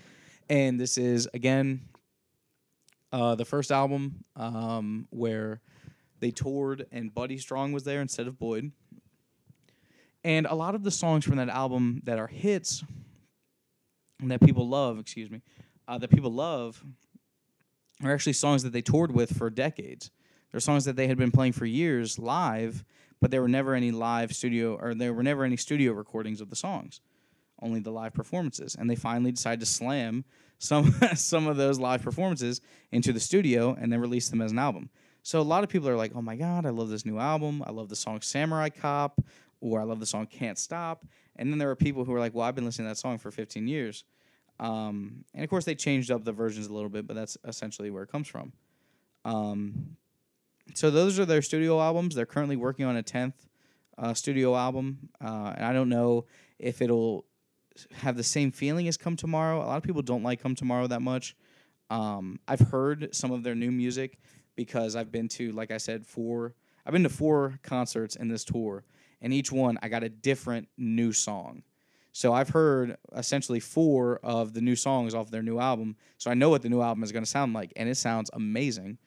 and 0.50 0.78
this 0.78 0.98
is 0.98 1.30
again 1.34 1.80
uh, 3.14 3.36
the 3.36 3.46
first 3.46 3.72
album 3.72 4.26
um, 4.36 5.08
where 5.12 5.62
they 6.20 6.32
toured 6.32 6.86
and 6.92 7.14
Buddy 7.14 7.38
Strong 7.38 7.72
was 7.72 7.86
there 7.86 8.02
instead 8.02 8.28
of 8.28 8.38
Boyd. 8.38 8.74
And 10.26 10.48
a 10.48 10.56
lot 10.56 10.76
of 10.76 10.84
the 10.84 10.92
songs 10.92 11.24
from 11.24 11.38
that 11.38 11.48
album 11.48 12.02
that 12.04 12.20
are 12.20 12.28
hits 12.28 12.84
and 14.20 14.30
that 14.32 14.42
people 14.42 14.68
love, 14.68 15.00
excuse 15.00 15.32
me, 15.32 15.42
uh, 15.88 15.98
that 15.98 16.10
people 16.10 16.34
love 16.34 16.84
are 18.04 18.14
actually 18.14 18.34
songs 18.34 18.64
that 18.64 18.74
they 18.74 18.82
toured 18.82 19.14
with 19.14 19.38
for 19.38 19.50
decades. 19.50 20.12
They're 20.52 20.60
songs 20.60 20.86
that 20.86 20.96
they 20.96 21.08
had 21.08 21.18
been 21.18 21.32
playing 21.32 21.54
for 21.54 21.66
years 21.66 22.18
live, 22.18 22.84
but 23.20 23.32
there 23.32 23.42
were 23.42 23.48
never 23.48 23.76
any 23.76 23.92
live 23.92 24.34
studio 24.34 24.76
or 24.76 24.94
there 24.94 25.14
were 25.14 25.24
never 25.24 25.44
any 25.44 25.58
studio 25.58 25.92
recordings 25.94 26.42
of 26.42 26.50
the 26.50 26.56
songs, 26.56 27.02
only 27.62 27.80
the 27.80 27.92
live 27.92 28.14
performances. 28.14 28.76
And 28.76 28.90
they 28.90 28.96
finally 28.96 29.32
decided 29.32 29.60
to 29.60 29.66
slam 29.66 30.26
some 30.58 30.94
some 31.16 31.48
of 31.48 31.58
those 31.58 31.80
live 31.80 32.02
performances 32.02 32.62
into 32.92 33.14
the 33.14 33.20
studio 33.20 33.76
and 33.80 33.92
then 33.92 34.00
release 34.00 34.30
them 34.30 34.42
as 34.42 34.52
an 34.52 34.60
album. 34.60 34.90
So 35.24 35.40
a 35.40 35.44
lot 35.44 35.64
of 35.64 35.70
people 35.70 35.90
are 35.90 35.98
like, 35.98 36.12
"Oh 36.16 36.22
my 36.22 36.36
god, 36.36 36.66
I 36.66 36.70
love 36.70 36.90
this 36.90 37.06
new 37.06 37.18
album. 37.18 37.64
I 37.66 37.72
love 37.72 37.90
the 37.90 37.96
song 37.96 38.22
Samurai 38.22 38.70
Cop 38.70 39.22
or 39.62 39.80
I 39.80 39.84
love 39.84 40.00
the 40.00 40.06
song 40.06 40.28
Can't 40.28 40.58
Stop." 40.58 41.06
And 41.36 41.52
then 41.52 41.58
there 41.58 41.70
are 41.70 41.76
people 41.76 42.06
who 42.06 42.14
are 42.14 42.20
like, 42.20 42.34
"Well, 42.34 42.46
I've 42.46 42.56
been 42.56 42.66
listening 42.66 42.88
to 42.88 42.92
that 42.92 42.98
song 42.98 43.18
for 43.18 43.32
15 43.32 43.68
years." 43.68 44.04
Um, 44.60 45.24
and 45.34 45.44
of 45.44 45.50
course, 45.50 45.66
they 45.66 45.76
changed 45.76 46.12
up 46.12 46.26
the 46.26 46.34
versions 46.34 46.68
a 46.68 46.74
little 46.74 46.90
bit, 46.90 47.08
but 47.08 47.16
that's 47.16 47.38
essentially 47.46 47.90
where 47.90 48.04
it 48.04 48.12
comes 48.12 48.28
from. 48.28 48.52
Um, 49.24 49.98
so 50.74 50.90
those 50.90 51.20
are 51.20 51.26
their 51.26 51.42
studio 51.42 51.80
albums. 51.80 52.16
They're 52.16 52.26
currently 52.26 52.56
working 52.56 52.86
on 52.86 52.98
a 52.98 53.04
10th 53.04 53.34
uh, 53.98 54.14
studio 54.14 54.56
album, 54.56 55.10
uh, 55.24 55.54
and 55.56 55.66
I 55.66 55.74
don't 55.74 55.90
know 55.90 56.26
if 56.58 56.82
it'll 56.82 57.26
have 57.94 58.18
the 58.18 58.24
same 58.24 58.52
feeling 58.52 58.88
as 58.88 58.98
Come 58.98 59.16
Tomorrow. 59.16 59.64
A 59.64 59.66
lot 59.66 59.78
of 59.78 59.84
people 59.84 60.02
don't 60.02 60.24
like 60.24 60.42
Come 60.42 60.56
Tomorrow 60.56 60.88
that 60.88 61.02
much. 61.02 61.36
Um, 61.90 62.40
I've 62.48 62.60
heard 62.60 63.14
some 63.14 63.32
of 63.32 63.44
their 63.44 63.56
new 63.56 63.72
music 63.72 64.20
because 64.56 64.96
I've 64.96 65.12
been 65.12 65.28
to, 65.30 65.52
like 65.54 65.72
I 65.72 65.78
said, 65.78 66.06
four. 66.06 66.54
I've 66.86 66.94
been 66.94 67.04
to 67.04 67.10
four 67.10 67.60
concerts 67.64 68.16
in 68.16 68.28
this 68.28 68.44
tour, 68.44 68.84
and 69.22 69.34
each 69.34 69.52
one 69.52 69.78
I 69.82 69.90
got 69.90 70.04
a 70.04 70.10
different 70.10 70.68
new 70.78 71.12
song. 71.12 71.64
So 72.12 72.34
I've 72.34 72.50
heard 72.50 72.98
essentially 73.16 73.60
four 73.60 74.20
of 74.24 74.54
the 74.54 74.62
new 74.62 74.76
songs 74.76 75.14
off 75.14 75.30
their 75.30 75.44
new 75.44 75.60
album. 75.60 75.96
So 76.18 76.32
I 76.32 76.34
know 76.34 76.50
what 76.50 76.62
the 76.62 76.70
new 76.70 76.82
album 76.82 77.04
is 77.04 77.12
going 77.12 77.24
to 77.24 77.30
sound 77.30 77.54
like, 77.54 77.72
and 77.76 77.88
it 77.88 77.96
sounds 77.96 78.30
amazing. 78.34 78.98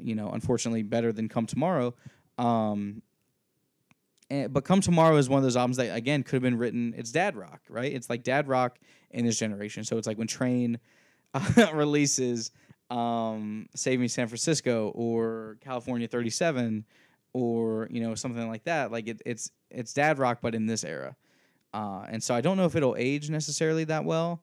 You 0.00 0.14
know, 0.14 0.30
unfortunately, 0.30 0.82
better 0.82 1.12
than 1.12 1.28
Come 1.28 1.46
Tomorrow. 1.46 1.94
Um, 2.38 3.02
and, 4.30 4.52
but 4.52 4.64
Come 4.64 4.80
Tomorrow 4.80 5.16
is 5.16 5.28
one 5.28 5.38
of 5.38 5.44
those 5.44 5.56
albums 5.56 5.76
that 5.76 5.94
again 5.94 6.22
could 6.22 6.34
have 6.34 6.42
been 6.42 6.58
written. 6.58 6.94
It's 6.96 7.12
dad 7.12 7.36
rock, 7.36 7.60
right? 7.68 7.92
It's 7.92 8.10
like 8.10 8.22
dad 8.22 8.48
rock 8.48 8.78
in 9.10 9.24
this 9.24 9.38
generation. 9.38 9.84
So 9.84 9.98
it's 9.98 10.06
like 10.06 10.18
when 10.18 10.26
Train 10.26 10.78
uh, 11.34 11.68
releases 11.74 12.50
um, 12.90 13.68
Save 13.74 14.00
Me 14.00 14.08
San 14.08 14.28
Francisco 14.28 14.92
or 14.94 15.56
California 15.60 16.06
37 16.06 16.84
or 17.32 17.88
you 17.90 18.00
know 18.00 18.14
something 18.14 18.48
like 18.48 18.64
that. 18.64 18.90
Like 18.90 19.08
it, 19.08 19.22
it's 19.26 19.50
it's 19.70 19.92
dad 19.92 20.18
rock, 20.18 20.38
but 20.40 20.54
in 20.54 20.66
this 20.66 20.84
era. 20.84 21.16
Uh, 21.74 22.06
and 22.08 22.22
so 22.22 22.34
I 22.34 22.40
don't 22.40 22.56
know 22.56 22.66
if 22.66 22.76
it'll 22.76 22.94
age 22.96 23.28
necessarily 23.28 23.84
that 23.84 24.04
well, 24.04 24.42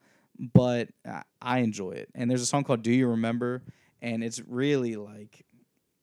but 0.53 0.89
I 1.41 1.59
enjoy 1.59 1.91
it. 1.91 2.09
And 2.13 2.29
there's 2.29 2.41
a 2.41 2.45
song 2.45 2.63
called 2.63 2.81
"Do 2.83 2.91
You 2.91 3.07
Remember," 3.07 3.63
and 4.01 4.23
it's 4.23 4.41
really 4.47 4.95
like 4.95 5.45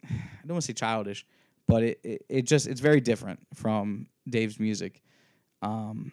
I 0.05 0.47
don't 0.47 0.55
want 0.55 0.63
to 0.63 0.67
say 0.67 0.73
childish, 0.73 1.27
but 1.67 1.83
it, 1.83 2.01
it, 2.03 2.27
it 2.29 2.43
just 2.43 2.67
it's 2.67 2.81
very 2.81 3.01
different 3.01 3.41
from 3.55 4.07
Dave's 4.29 4.59
music. 4.59 5.03
Um, 5.63 6.13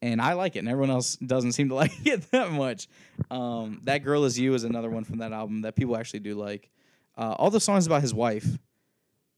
and 0.00 0.20
I 0.20 0.32
like 0.32 0.56
it, 0.56 0.60
and 0.60 0.68
everyone 0.68 0.90
else 0.90 1.16
doesn't 1.16 1.52
seem 1.52 1.68
to 1.68 1.74
like 1.76 2.06
it 2.06 2.30
that 2.32 2.50
much. 2.50 2.88
Um, 3.30 3.80
that 3.84 3.98
girl 3.98 4.24
is 4.24 4.38
you 4.38 4.54
is 4.54 4.64
another 4.64 4.90
one 4.90 5.04
from 5.04 5.18
that 5.18 5.32
album 5.32 5.62
that 5.62 5.76
people 5.76 5.96
actually 5.96 6.20
do 6.20 6.34
like. 6.34 6.70
Uh, 7.16 7.34
all 7.38 7.50
the 7.50 7.60
songs 7.60 7.86
about 7.86 8.02
his 8.02 8.14
wife, 8.14 8.46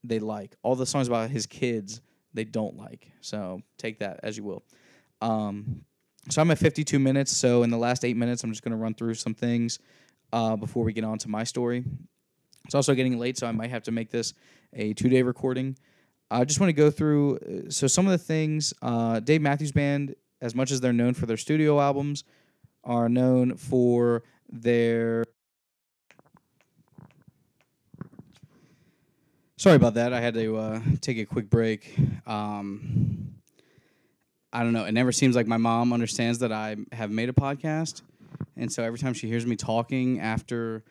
they 0.03 0.19
like. 0.19 0.57
All 0.63 0.77
the 0.77 0.87
songs 0.87 1.09
about 1.09 1.31
his 1.31 1.47
kids, 1.47 2.01
they 2.33 2.45
don't 2.45 2.77
like. 2.77 3.11
So 3.21 3.63
take 3.79 3.99
that 3.99 4.21
as 4.23 4.37
you 4.37 4.45
will. 4.45 4.65
Um, 5.21 5.85
so 6.31 6.41
I'm 6.41 6.51
at 6.51 6.59
52 6.59 6.99
minutes. 6.99 7.37
So 7.37 7.63
in 7.63 7.71
the 7.71 7.77
last 7.77 8.05
eight 8.05 8.17
minutes, 8.17 8.45
I'm 8.45 8.51
just 8.51 8.63
going 8.63 8.73
to 8.73 8.83
run 8.83 8.95
through 8.95 9.15
some 9.15 9.35
things 9.35 9.79
uh, 10.35 10.57
before 10.57 10.83
we 10.83 10.93
get 10.93 11.05
on 11.05 11.17
to 11.17 11.29
my 11.29 11.45
story. 11.45 11.85
It's 12.65 12.75
also 12.75 12.95
getting 12.95 13.19
late, 13.19 13.39
so 13.39 13.47
I 13.47 13.53
might 13.53 13.71
have 13.71 13.85
to 13.85 13.93
make 13.93 14.11
this 14.11 14.35
a 14.73 14.93
two 14.93 15.09
day 15.09 15.23
recording. 15.23 15.79
I 16.31 16.45
just 16.45 16.59
want 16.59 16.71
to 16.71 16.75
go 16.75 16.91
through. 16.91 17.37
Uh, 17.37 17.71
so 17.71 17.87
some 17.87 18.05
of 18.07 18.11
the 18.13 18.19
things, 18.19 18.75
uh, 18.83 19.21
Dave 19.21 19.41
Matthews 19.41 19.71
Band, 19.71 20.17
as 20.41 20.55
much 20.55 20.73
as 20.73 20.81
they're 20.81 20.93
known 20.93 21.15
for 21.15 21.27
their 21.27 21.37
studio 21.37 21.81
albums, 21.81 22.25
are 22.83 23.09
known 23.09 23.57
for 23.57 24.25
their. 24.51 25.25
Sorry 29.57 29.77
about 29.77 29.95
that. 29.95 30.13
I 30.13 30.21
had 30.21 30.35
to 30.35 30.57
uh, 30.57 30.81
take 31.01 31.19
a 31.19 31.25
quick 31.25 31.49
break. 31.49 31.97
Um, 32.27 33.37
I 34.53 34.65
don't 34.65 34.73
know. 34.73 34.85
It 34.85 34.93
never 34.93 35.13
seems 35.13 35.37
like 35.37 35.47
my 35.47 35.59
mom 35.59 35.93
understands 35.93 36.41
that 36.41 36.51
I 36.51 36.77
have 36.91 37.13
made 37.13 37.29
a 37.29 37.33
podcast, 37.33 38.03
and 38.57 38.73
so 38.73 38.83
every 38.83 38.99
time 38.99 39.15
she 39.15 39.29
hears 39.29 39.47
me 39.47 39.57
talking 39.57 40.21
after 40.21 40.85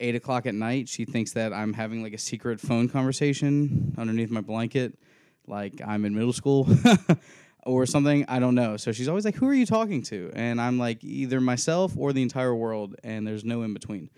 eight 0.00 0.14
o'clock 0.14 0.46
at 0.46 0.54
night, 0.54 0.88
she 0.88 1.04
thinks 1.04 1.32
that 1.32 1.52
I'm 1.52 1.72
having 1.72 2.02
like 2.02 2.12
a 2.12 2.18
secret 2.18 2.60
phone 2.60 2.88
conversation 2.88 3.94
underneath 3.96 4.30
my 4.30 4.40
blanket, 4.40 4.98
like 5.46 5.80
I'm 5.84 6.04
in 6.04 6.14
middle 6.14 6.32
school 6.32 6.68
or 7.66 7.86
something. 7.86 8.24
I 8.28 8.38
don't 8.38 8.54
know. 8.54 8.76
So 8.76 8.92
she's 8.92 9.08
always 9.08 9.24
like, 9.24 9.36
"Who 9.36 9.48
are 9.48 9.54
you 9.54 9.66
talking 9.66 10.02
to?" 10.04 10.30
And 10.34 10.60
I'm 10.60 10.78
like, 10.78 11.02
either 11.04 11.40
myself 11.40 11.94
or 11.96 12.12
the 12.12 12.22
entire 12.22 12.54
world, 12.54 12.96
and 13.04 13.26
there's 13.26 13.44
no 13.44 13.62
in 13.62 13.74
between. 13.74 14.10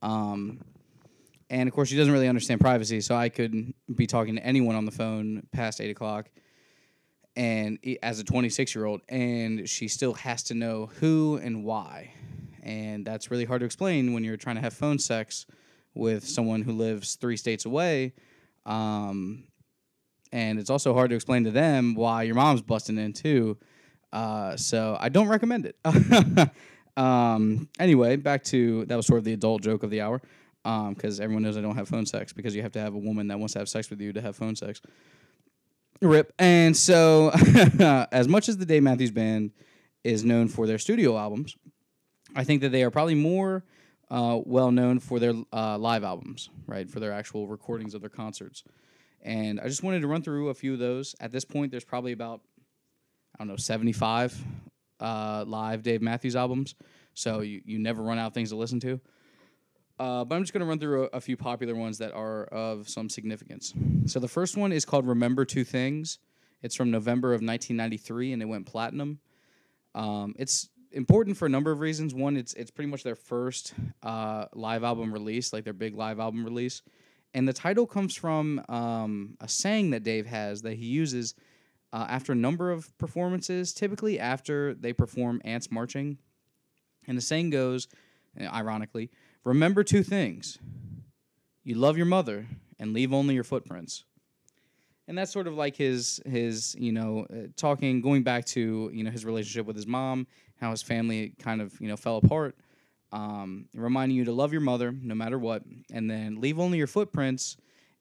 Um, 0.00 0.60
and 1.50 1.68
of 1.68 1.74
course, 1.74 1.88
she 1.88 1.96
doesn't 1.96 2.12
really 2.12 2.28
understand 2.28 2.60
privacy, 2.60 3.00
so 3.00 3.14
I 3.14 3.28
could 3.28 3.74
be 3.94 4.06
talking 4.06 4.36
to 4.36 4.44
anyone 4.44 4.74
on 4.74 4.84
the 4.84 4.90
phone 4.90 5.46
past 5.52 5.80
eight 5.80 5.90
o'clock 5.90 6.30
and 7.36 7.78
as 8.02 8.18
a 8.18 8.24
26 8.24 8.74
year 8.74 8.84
old 8.84 9.00
and 9.08 9.68
she 9.68 9.88
still 9.88 10.14
has 10.14 10.42
to 10.44 10.54
know 10.54 10.86
who 11.00 11.36
and 11.42 11.64
why. 11.64 12.12
And 12.62 13.04
that's 13.04 13.30
really 13.30 13.44
hard 13.44 13.60
to 13.60 13.66
explain 13.66 14.12
when 14.12 14.22
you're 14.22 14.36
trying 14.36 14.56
to 14.56 14.62
have 14.62 14.74
phone 14.74 14.98
sex 14.98 15.46
with 15.94 16.26
someone 16.26 16.62
who 16.62 16.72
lives 16.72 17.16
three 17.16 17.36
states 17.36 17.64
away 17.64 18.12
um, 18.64 19.44
and 20.32 20.58
it's 20.58 20.70
also 20.70 20.94
hard 20.94 21.10
to 21.10 21.16
explain 21.16 21.44
to 21.44 21.50
them 21.50 21.94
why 21.94 22.22
your 22.22 22.34
mom's 22.34 22.62
busting 22.62 22.98
in 22.98 23.12
too. 23.12 23.58
Uh, 24.12 24.56
so 24.56 24.96
i 25.00 25.08
don't 25.08 25.28
recommend 25.28 25.66
it. 25.66 25.76
Um, 26.94 27.70
anyway 27.80 28.16
back 28.16 28.44
to 28.44 28.84
that 28.84 28.96
was 28.96 29.06
sort 29.06 29.16
of 29.16 29.24
the 29.24 29.32
adult 29.32 29.62
joke 29.62 29.82
of 29.82 29.88
the 29.88 30.02
hour 30.02 30.20
because 30.62 31.20
um, 31.20 31.24
everyone 31.24 31.42
knows 31.42 31.56
i 31.56 31.62
don't 31.62 31.74
have 31.74 31.88
phone 31.88 32.04
sex 32.04 32.34
because 32.34 32.54
you 32.54 32.60
have 32.60 32.72
to 32.72 32.80
have 32.80 32.92
a 32.92 32.98
woman 32.98 33.28
that 33.28 33.38
wants 33.38 33.54
to 33.54 33.60
have 33.60 33.68
sex 33.70 33.88
with 33.88 33.98
you 33.98 34.12
to 34.12 34.20
have 34.20 34.36
phone 34.36 34.54
sex 34.54 34.82
Rip. 36.02 36.32
And 36.38 36.76
so, 36.76 37.30
as 38.12 38.28
much 38.28 38.48
as 38.48 38.56
the 38.56 38.66
Dave 38.66 38.82
Matthews 38.82 39.10
Band 39.10 39.52
is 40.04 40.24
known 40.24 40.48
for 40.48 40.66
their 40.66 40.78
studio 40.78 41.16
albums, 41.16 41.56
I 42.34 42.44
think 42.44 42.60
that 42.62 42.70
they 42.70 42.82
are 42.82 42.90
probably 42.90 43.14
more 43.14 43.64
uh, 44.10 44.40
well 44.44 44.70
known 44.70 44.98
for 44.98 45.18
their 45.18 45.34
uh, 45.52 45.78
live 45.78 46.04
albums, 46.04 46.50
right? 46.66 46.88
For 46.90 47.00
their 47.00 47.12
actual 47.12 47.46
recordings 47.46 47.94
of 47.94 48.00
their 48.00 48.10
concerts. 48.10 48.64
And 49.22 49.60
I 49.60 49.68
just 49.68 49.82
wanted 49.82 50.02
to 50.02 50.08
run 50.08 50.22
through 50.22 50.48
a 50.48 50.54
few 50.54 50.72
of 50.72 50.78
those. 50.78 51.14
At 51.20 51.30
this 51.30 51.44
point, 51.44 51.70
there's 51.70 51.84
probably 51.84 52.12
about, 52.12 52.40
I 53.34 53.38
don't 53.38 53.48
know, 53.48 53.56
75 53.56 54.36
uh, 55.00 55.44
live 55.46 55.82
Dave 55.82 56.02
Matthews 56.02 56.36
albums. 56.36 56.74
So 57.14 57.40
you, 57.40 57.62
you 57.64 57.78
never 57.78 58.02
run 58.02 58.18
out 58.18 58.28
of 58.28 58.34
things 58.34 58.50
to 58.50 58.56
listen 58.56 58.80
to. 58.80 59.00
Uh, 60.02 60.24
but 60.24 60.34
I'm 60.34 60.42
just 60.42 60.52
going 60.52 60.62
to 60.62 60.66
run 60.66 60.80
through 60.80 61.04
a, 61.04 61.18
a, 61.18 61.20
few 61.20 61.36
popular 61.36 61.76
ones 61.76 61.98
that 61.98 62.12
are 62.12 62.46
of 62.46 62.88
some 62.88 63.08
significance. 63.08 63.72
So 64.06 64.18
the 64.18 64.26
first 64.26 64.56
one 64.56 64.72
is 64.72 64.84
called 64.84 65.06
Remember 65.06 65.44
Two 65.44 65.62
Things. 65.62 66.18
It's 66.60 66.74
from 66.74 66.90
November 66.90 67.28
of 67.28 67.40
1993 67.40 68.32
and 68.32 68.42
it 68.42 68.46
went 68.46 68.66
platinum. 68.66 69.20
Um, 69.94 70.34
it's 70.40 70.70
important 70.90 71.36
for 71.36 71.46
a 71.46 71.48
number 71.48 71.70
of 71.70 71.78
reasons. 71.78 72.16
One, 72.16 72.36
it's 72.36 72.52
it's 72.54 72.72
pretty 72.72 72.90
much 72.90 73.04
their 73.04 73.14
first 73.14 73.74
uh, 74.02 74.46
live 74.54 74.82
album 74.82 75.12
release, 75.12 75.52
like 75.52 75.62
their 75.62 75.72
big 75.72 75.94
live 75.94 76.18
album 76.18 76.44
release. 76.44 76.82
And 77.32 77.46
the 77.46 77.52
title 77.52 77.86
comes 77.86 78.16
from 78.16 78.60
um, 78.68 79.36
a 79.40 79.46
saying 79.46 79.90
that 79.90 80.02
Dave 80.02 80.26
has 80.26 80.62
that 80.62 80.74
he 80.74 80.86
uses 80.86 81.36
uh, 81.92 82.06
after 82.08 82.32
a 82.32 82.36
number 82.36 82.72
of 82.72 82.98
performances, 82.98 83.72
typically 83.72 84.18
after 84.18 84.74
they 84.74 84.92
perform 84.92 85.40
Ants 85.44 85.70
Marching. 85.70 86.18
And 87.06 87.16
the 87.16 87.22
saying 87.22 87.50
goes, 87.50 87.86
ironically, 88.40 89.10
Remember 89.44 89.82
two 89.84 90.02
things 90.02 90.58
you 91.64 91.74
love 91.76 91.96
your 91.96 92.06
mother 92.06 92.46
and 92.78 92.92
leave 92.92 93.12
only 93.12 93.34
your 93.34 93.44
footprints. 93.44 94.04
and 95.08 95.18
that's 95.18 95.32
sort 95.32 95.46
of 95.46 95.54
like 95.54 95.76
his 95.76 96.20
his 96.26 96.74
you 96.78 96.92
know 96.92 97.26
uh, 97.32 97.48
talking 97.56 98.00
going 98.00 98.22
back 98.22 98.44
to 98.46 98.90
you 98.92 99.04
know 99.04 99.10
his 99.10 99.24
relationship 99.24 99.66
with 99.66 99.76
his 99.76 99.86
mom, 99.86 100.26
how 100.60 100.70
his 100.70 100.82
family 100.82 101.34
kind 101.38 101.60
of 101.60 101.72
you 101.80 101.88
know 101.88 101.96
fell 101.96 102.16
apart. 102.18 102.56
Um, 103.12 103.66
reminding 103.74 104.16
you 104.16 104.24
to 104.24 104.32
love 104.32 104.52
your 104.52 104.62
mother 104.62 104.90
no 104.90 105.14
matter 105.14 105.38
what, 105.38 105.62
and 105.92 106.10
then 106.10 106.40
leave 106.40 106.58
only 106.58 106.78
your 106.78 106.86
footprints 106.86 107.56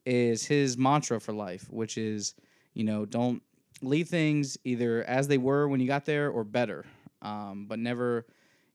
is 0.06 0.46
his 0.46 0.78
mantra 0.78 1.20
for 1.20 1.34
life, 1.34 1.68
which 1.70 1.98
is 1.98 2.34
you 2.74 2.84
know 2.84 3.06
don't 3.06 3.42
leave 3.82 4.08
things 4.10 4.58
either 4.64 5.04
as 5.04 5.28
they 5.28 5.38
were 5.38 5.68
when 5.68 5.80
you 5.80 5.88
got 5.88 6.06
there 6.06 6.30
or 6.30 6.44
better, 6.44 6.86
um, 7.24 7.66
but 7.68 7.80
never 7.80 8.26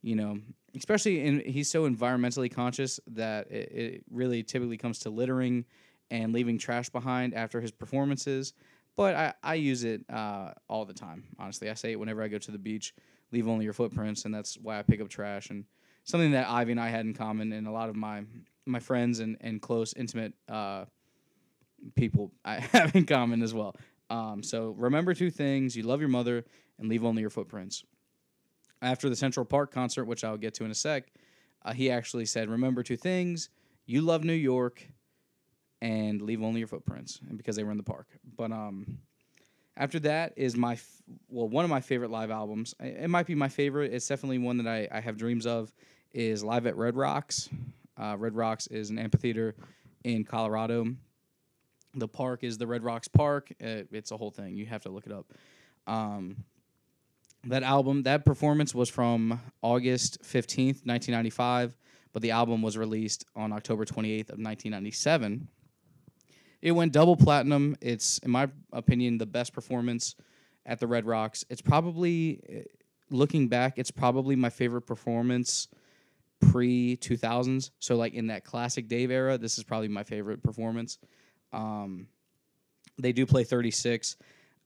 you 0.03 0.14
know 0.17 0.39
especially 0.77 1.24
in 1.24 1.41
he's 1.41 1.70
so 1.70 1.89
environmentally 1.89 2.53
conscious 2.53 3.01
that 3.09 3.51
it, 3.51 3.72
it 3.72 4.05
really 4.11 4.43
typically 4.43 4.77
comes 4.77 4.99
to 5.01 5.11
littering 5.11 5.64
and 6.11 6.33
leaving 6.33 6.59
trash 6.59 6.89
behind 6.89 7.35
after 7.35 7.61
his 7.61 7.70
performances. 7.70 8.53
But 8.97 9.14
I, 9.14 9.35
I 9.43 9.55
use 9.55 9.85
it 9.85 10.03
uh, 10.09 10.53
all 10.68 10.85
the 10.85 10.95
time, 10.95 11.24
honestly. 11.39 11.68
I 11.68 11.74
say 11.74 11.93
it 11.93 11.99
whenever 11.99 12.22
I 12.22 12.29
go 12.29 12.39
to 12.39 12.51
the 12.51 12.59
beach 12.59 12.95
leave 13.33 13.49
only 13.49 13.64
your 13.64 13.74
footprints, 13.74 14.24
and 14.24 14.35
that's 14.35 14.57
why 14.57 14.79
I 14.79 14.83
pick 14.83 15.01
up 15.01 15.09
trash. 15.09 15.51
And 15.51 15.64
something 16.05 16.33
that 16.33 16.49
Ivy 16.49 16.72
and 16.72 16.81
I 16.81 16.89
had 16.89 17.07
in 17.07 17.14
common, 17.14 17.53
and 17.53 17.66
a 17.66 17.70
lot 17.70 17.89
of 17.89 17.97
my 17.97 18.24
my 18.68 18.81
friends 18.81 19.20
and, 19.20 19.37
and 19.41 19.62
close, 19.62 19.95
intimate 19.95 20.33
uh, 20.49 20.87
people 21.95 22.33
I 22.45 22.59
have 22.72 22.95
in 22.95 23.07
common 23.07 23.43
as 23.43 23.55
well. 23.55 23.77
Um, 24.11 24.43
so 24.43 24.74
remember 24.77 25.14
two 25.14 25.31
things 25.31 25.77
you 25.77 25.83
love 25.83 26.01
your 26.01 26.09
mother 26.09 26.45
and 26.79 26.89
leave 26.89 27.05
only 27.05 27.20
your 27.20 27.31
footprints. 27.31 27.85
After 28.83 29.09
the 29.09 29.16
Central 29.16 29.47
Park 29.47 29.72
concert, 29.72 30.05
which 30.05 30.22
I'll 30.22 30.37
get 30.37 30.55
to 30.55 30.64
in 30.64 30.70
a 30.70 30.74
sec, 30.74 31.12
uh, 31.64 31.72
he 31.72 31.91
actually 31.91 32.27
said, 32.27 32.49
Remember 32.49 32.83
two 32.83 32.97
things 32.97 33.49
you 33.87 34.03
love 34.03 34.24
New 34.24 34.33
York 34.33 34.87
and 35.81 36.20
leave 36.20 36.43
only 36.43 36.59
your 36.59 36.66
footprints 36.66 37.20
and 37.29 37.37
because 37.37 37.57
they 37.57 37.64
were 37.64 37.70
in 37.70 37.77
the 37.77 37.83
park. 37.83 38.09
But 38.37 38.53
um, 38.53 38.99
after 39.77 39.99
that 40.01 40.33
is 40.37 40.57
my 40.57 40.74
f- 40.74 41.03
well 41.29 41.49
one 41.49 41.64
of 41.64 41.70
my 41.70 41.81
favorite 41.81 42.11
live 42.11 42.31
albums. 42.31 42.74
It 42.81 43.09
might 43.09 43.27
be 43.27 43.35
my 43.35 43.49
favorite. 43.49 43.93
It's 43.93 44.07
definitely 44.07 44.39
one 44.39 44.59
that 44.59 44.66
I, 44.66 44.89
I 44.91 45.01
have 45.01 45.16
dreams 45.16 45.47
of. 45.47 45.72
Is 46.12 46.43
live 46.43 46.66
at 46.66 46.77
Red 46.77 46.97
Rocks. 46.97 47.51
Uh, 47.99 48.16
Red 48.18 48.35
Rocks 48.35 48.68
is 48.68 48.89
an 48.89 48.99
amphitheater 48.99 49.55
in 50.03 50.24
Colorado. 50.24 50.87
The 51.95 52.09
park 52.09 52.43
is 52.43 52.57
the 52.57 52.66
Red 52.66 52.83
Rocks 52.83 53.09
Park. 53.09 53.53
Uh, 53.62 53.85
it's 53.93 54.12
a 54.12 54.16
whole 54.16 54.31
thing. 54.31 54.57
You 54.57 54.64
have 54.66 54.83
to 54.85 54.89
look 54.89 55.05
it 55.07 55.12
up. 55.12 55.27
Um, 55.87 56.45
that 57.47 57.63
album, 57.63 58.03
that 58.05 58.25
performance 58.25 58.75
was 58.75 58.89
from 58.89 59.41
August 59.63 60.23
15th, 60.23 60.85
1995, 60.85 61.77
but 62.13 62.23
the 62.23 62.31
album 62.31 62.63
was 62.63 62.77
released 62.77 63.25
on 63.35 63.53
October 63.53 63.85
28th 63.85 64.31
of 64.31 64.39
1997. 64.39 65.49
It 66.63 66.73
went 66.73 66.93
double 66.93 67.17
platinum. 67.17 67.77
It's, 67.81 68.19
in 68.19 68.31
my 68.31 68.49
opinion, 68.73 69.19
the 69.19 69.27
best 69.27 69.53
performance 69.53 70.17
at 70.65 70.81
the 70.81 70.87
Red 70.87 71.07
Rocks. 71.07 71.45
It's 71.49 71.63
probably, 71.63 72.41
eh, 72.49 72.63
looking 73.11 73.49
back, 73.49 73.79
it's 73.79 73.91
probably 73.91 74.35
my 74.35 74.51
favorite 74.51 74.83
performance 74.83 75.69
pre 76.41 76.97
2000s. 76.97 77.71
So, 77.79 77.97
like 77.97 78.15
in 78.15 78.29
that 78.29 78.45
classic 78.45 78.89
Dave 78.89 79.11
era, 79.11 79.39
this 79.39 79.59
is 79.59 79.65
probably 79.65 79.89
my 79.89 80.03
favorite 80.03 80.43
performance. 80.43 80.99
Um, 81.53 82.09
they 82.99 83.13
do 83.13 83.27
play 83.27 83.45
36. 83.45 84.17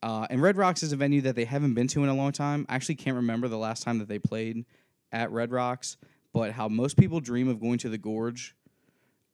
Uh, 0.03 0.27
and 0.31 0.41
Red 0.41 0.57
Rocks 0.57 0.83
is 0.83 0.93
a 0.93 0.97
venue 0.97 1.21
that 1.23 1.37
they 1.37 1.45
haven't 1.45 1.75
been 1.75 1.89
to 1.89 2.03
in 2.03 2.09
a 2.09 2.15
long 2.15 2.33
time. 2.33 2.65
I 2.69 2.75
actually 2.75 2.95
can't 2.95 3.17
remember 3.17 3.49
the 3.49 3.59
last 3.59 3.83
time 3.83 3.99
that 3.99 4.09
they 4.09 4.19
played 4.19 4.65
at 5.13 5.31
Red 5.31 5.51
Rocks, 5.51 5.97
but 6.33 6.53
how 6.53 6.69
most 6.69 6.97
people 6.97 7.21
dream 7.21 7.49
of 7.49 7.61
going 7.61 7.79
to 7.79 7.89
the 7.89 7.99
Gorge. 7.99 8.55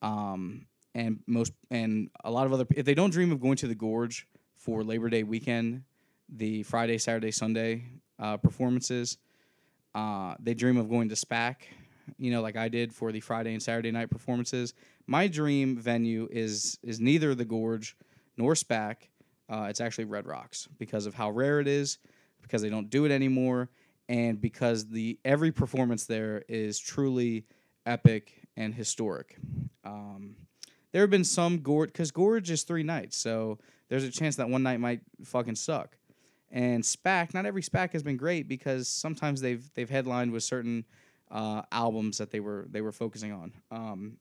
Um, 0.03 0.67
and 0.97 1.21
most 1.27 1.53
and 1.71 2.09
a 2.25 2.31
lot 2.31 2.47
of 2.47 2.53
other 2.53 2.67
if 2.75 2.87
they 2.87 2.95
don't 2.95 3.11
dream 3.11 3.31
of 3.31 3.41
going 3.41 3.57
to 3.57 3.69
the 3.69 3.75
gorge 3.75 4.27
for 4.57 4.83
labor 4.83 5.11
day 5.11 5.23
weekend 5.23 5.83
the 6.29 6.62
friday 6.64 6.99
saturday 6.99 7.31
sunday 7.31 7.85
uh, 8.19 8.37
performances 8.39 9.19
uh, 9.95 10.35
they 10.41 10.55
dream 10.55 10.79
of 10.79 10.89
going 10.89 11.09
to 11.09 11.14
spac 11.14 11.57
you 12.19 12.31
know 12.31 12.41
like 12.41 12.57
i 12.57 12.69
did 12.69 12.93
for 12.95 13.12
the 13.12 13.21
friday 13.21 13.53
and 13.53 13.62
saturday 13.62 13.91
night 13.91 14.11
performances 14.11 14.73
my 15.07 15.29
dream 15.29 15.77
venue 15.77 16.27
is 16.33 16.79
is 16.83 16.99
neither 16.99 17.35
the 17.35 17.45
gorge 17.45 17.95
nor 18.39 18.55
spac 18.55 19.09
uh, 19.49 19.67
it's 19.69 19.81
actually 19.81 20.05
red 20.05 20.27
rocks 20.27 20.69
because 20.79 21.07
of 21.07 21.15
how 21.15 21.31
rare 21.31 21.61
it 21.61 21.69
is 21.69 21.99
because 22.43 22.63
they 22.63 22.71
don't 22.71 22.91
do 22.91 23.05
it 23.05 23.11
anymore 23.11 23.69
and 24.09 24.41
because 24.41 24.89
the 24.89 25.19
every 25.25 25.53
performance 25.53 26.07
there 26.07 26.45
is 26.49 26.79
truly 26.79 27.45
epic 27.87 28.43
and 28.57 28.75
historic 28.75 29.37
um, 29.85 30.37
there 30.97 31.03
have 31.03 31.11
been 31.11 31.25
some 31.25 31.59
gorge 31.59 31.93
because 31.93 32.11
gorge 32.11 32.51
is 32.51 32.63
three 32.63 32.83
nights, 32.83 33.19
so 33.19 33.59
there's 33.91 34.05
a 34.05 34.11
chance 34.11 34.37
that 34.37 34.49
one 34.49 34.63
night 34.63 34.81
might 34.81 35.01
fucking 35.25 35.57
suck. 35.57 35.99
And 36.51 36.83
SPAC, 36.83 37.35
not 37.35 37.45
every 37.45 37.61
SPAC 37.61 37.93
has 37.93 38.03
been 38.03 38.17
great 38.17 38.49
because 38.49 38.89
sometimes 38.89 39.43
they've 39.43 39.69
they've 39.75 39.91
headlined 39.91 40.33
with 40.33 40.43
certain 40.43 40.87
uh, 41.31 41.61
albums 41.71 42.17
that 42.17 42.31
they 42.31 42.41
were 42.41 42.67
they 42.71 42.81
were 42.81 42.93
focusing 42.93 43.31
on. 43.33 43.53
Um, 43.71 44.17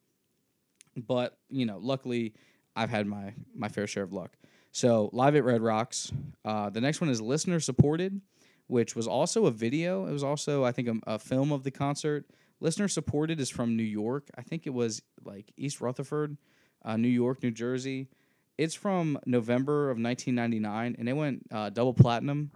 but 0.97 1.37
you 1.49 1.65
know, 1.65 1.77
luckily, 1.81 2.33
I've 2.75 2.89
had 2.89 3.07
my 3.07 3.33
my 3.55 3.69
fair 3.69 3.87
share 3.87 4.03
of 4.03 4.11
luck. 4.11 4.35
So 4.75 5.09
live 5.13 5.37
at 5.37 5.45
Red 5.45 5.61
Rocks. 5.61 6.11
Uh, 6.43 6.69
the 6.69 6.81
next 6.81 6.99
one 6.99 7.09
is 7.09 7.21
listener 7.21 7.61
supported, 7.61 8.19
which 8.67 8.93
was 8.93 9.07
also 9.07 9.45
a 9.45 9.51
video. 9.51 10.05
It 10.05 10.11
was 10.11 10.21
also 10.21 10.65
I 10.65 10.73
think 10.73 10.89
a, 10.89 11.13
a 11.13 11.17
film 11.17 11.53
of 11.53 11.63
the 11.63 11.71
concert. 11.71 12.25
Listener 12.59 12.89
supported 12.89 13.39
is 13.39 13.49
from 13.49 13.77
New 13.77 13.83
York. 13.83 14.27
I 14.37 14.41
think 14.41 14.67
it 14.67 14.73
was 14.73 15.01
like 15.23 15.53
East 15.55 15.79
Rutherford 15.79 16.35
uh, 16.83 16.97
New 16.97 17.07
York, 17.07 17.41
New 17.41 17.51
Jersey. 17.51 18.09
It's 18.57 18.75
from 18.75 19.17
November 19.25 19.91
of 19.91 19.97
1999, 19.97 20.97
and 20.99 21.07
it 21.07 21.13
went 21.13 21.45
uh, 21.53 21.69
double 21.69 21.93
platinum. 21.93 22.51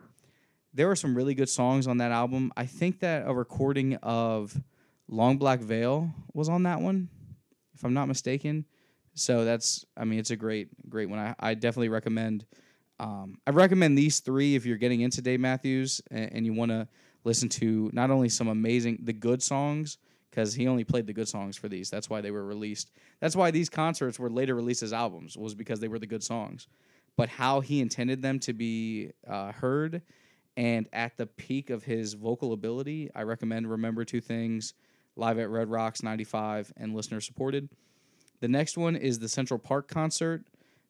There 0.73 0.89
were 0.89 0.97
some 0.97 1.15
really 1.15 1.35
good 1.35 1.47
songs 1.47 1.87
on 1.87 1.99
that 1.99 2.11
album. 2.11 2.51
I 2.57 2.65
think 2.65 2.99
that 2.99 3.29
a 3.29 3.33
recording 3.33 3.95
of 4.03 4.61
Long 5.07 5.37
Black 5.37 5.61
Veil 5.61 6.11
was 6.33 6.49
on 6.49 6.63
that 6.63 6.81
one, 6.81 7.07
if 7.73 7.85
I'm 7.85 7.93
not 7.93 8.09
mistaken. 8.09 8.65
So 9.13 9.45
that's, 9.45 9.85
I 9.97 10.05
mean, 10.05 10.19
it's 10.19 10.31
a 10.31 10.35
great, 10.35 10.69
great 10.89 11.09
one. 11.09 11.19
I, 11.19 11.35
I 11.39 11.53
definitely 11.53 11.89
recommend. 11.89 12.45
Um, 12.99 13.39
I 13.47 13.51
recommend 13.51 13.97
these 13.97 14.19
three 14.19 14.55
if 14.55 14.65
you're 14.65 14.77
getting 14.77 15.01
into 15.01 15.21
Dave 15.21 15.39
Matthews 15.39 16.01
and, 16.11 16.33
and 16.33 16.45
you 16.45 16.53
want 16.53 16.71
to 16.71 16.87
listen 17.23 17.49
to 17.49 17.89
not 17.93 18.11
only 18.11 18.29
some 18.29 18.47
amazing, 18.47 18.99
the 19.03 19.13
good 19.13 19.41
songs, 19.41 19.97
because 20.29 20.53
he 20.53 20.67
only 20.67 20.83
played 20.83 21.07
the 21.07 21.13
good 21.13 21.27
songs 21.27 21.57
for 21.57 21.67
these. 21.67 21.89
That's 21.89 22.09
why 22.09 22.21
they 22.21 22.31
were 22.31 22.45
released. 22.45 22.91
That's 23.19 23.35
why 23.35 23.51
these 23.51 23.69
concerts 23.69 24.19
were 24.19 24.29
later 24.29 24.55
released 24.55 24.83
as 24.83 24.93
albums 24.93 25.37
was 25.37 25.55
because 25.55 25.79
they 25.79 25.87
were 25.87 25.99
the 25.99 26.07
good 26.07 26.23
songs. 26.23 26.67
But 27.17 27.29
how 27.29 27.59
he 27.59 27.81
intended 27.81 28.21
them 28.21 28.39
to 28.41 28.53
be 28.53 29.11
uh, 29.27 29.51
heard, 29.51 30.01
and 30.55 30.87
at 30.93 31.17
the 31.17 31.25
peak 31.25 31.69
of 31.69 31.83
his 31.83 32.13
vocal 32.13 32.53
ability, 32.53 33.09
I 33.15 33.23
recommend 33.23 33.69
"Remember 33.69 34.05
Two 34.05 34.21
Things," 34.21 34.73
live 35.15 35.39
at 35.39 35.49
Red 35.49 35.69
Rocks 35.69 36.03
'95, 36.03 36.71
and 36.77 36.95
listener 36.95 37.19
supported. 37.19 37.69
The 38.39 38.47
next 38.47 38.77
one 38.77 38.95
is 38.95 39.19
the 39.19 39.29
Central 39.29 39.59
Park 39.59 39.87
concert. 39.87 40.45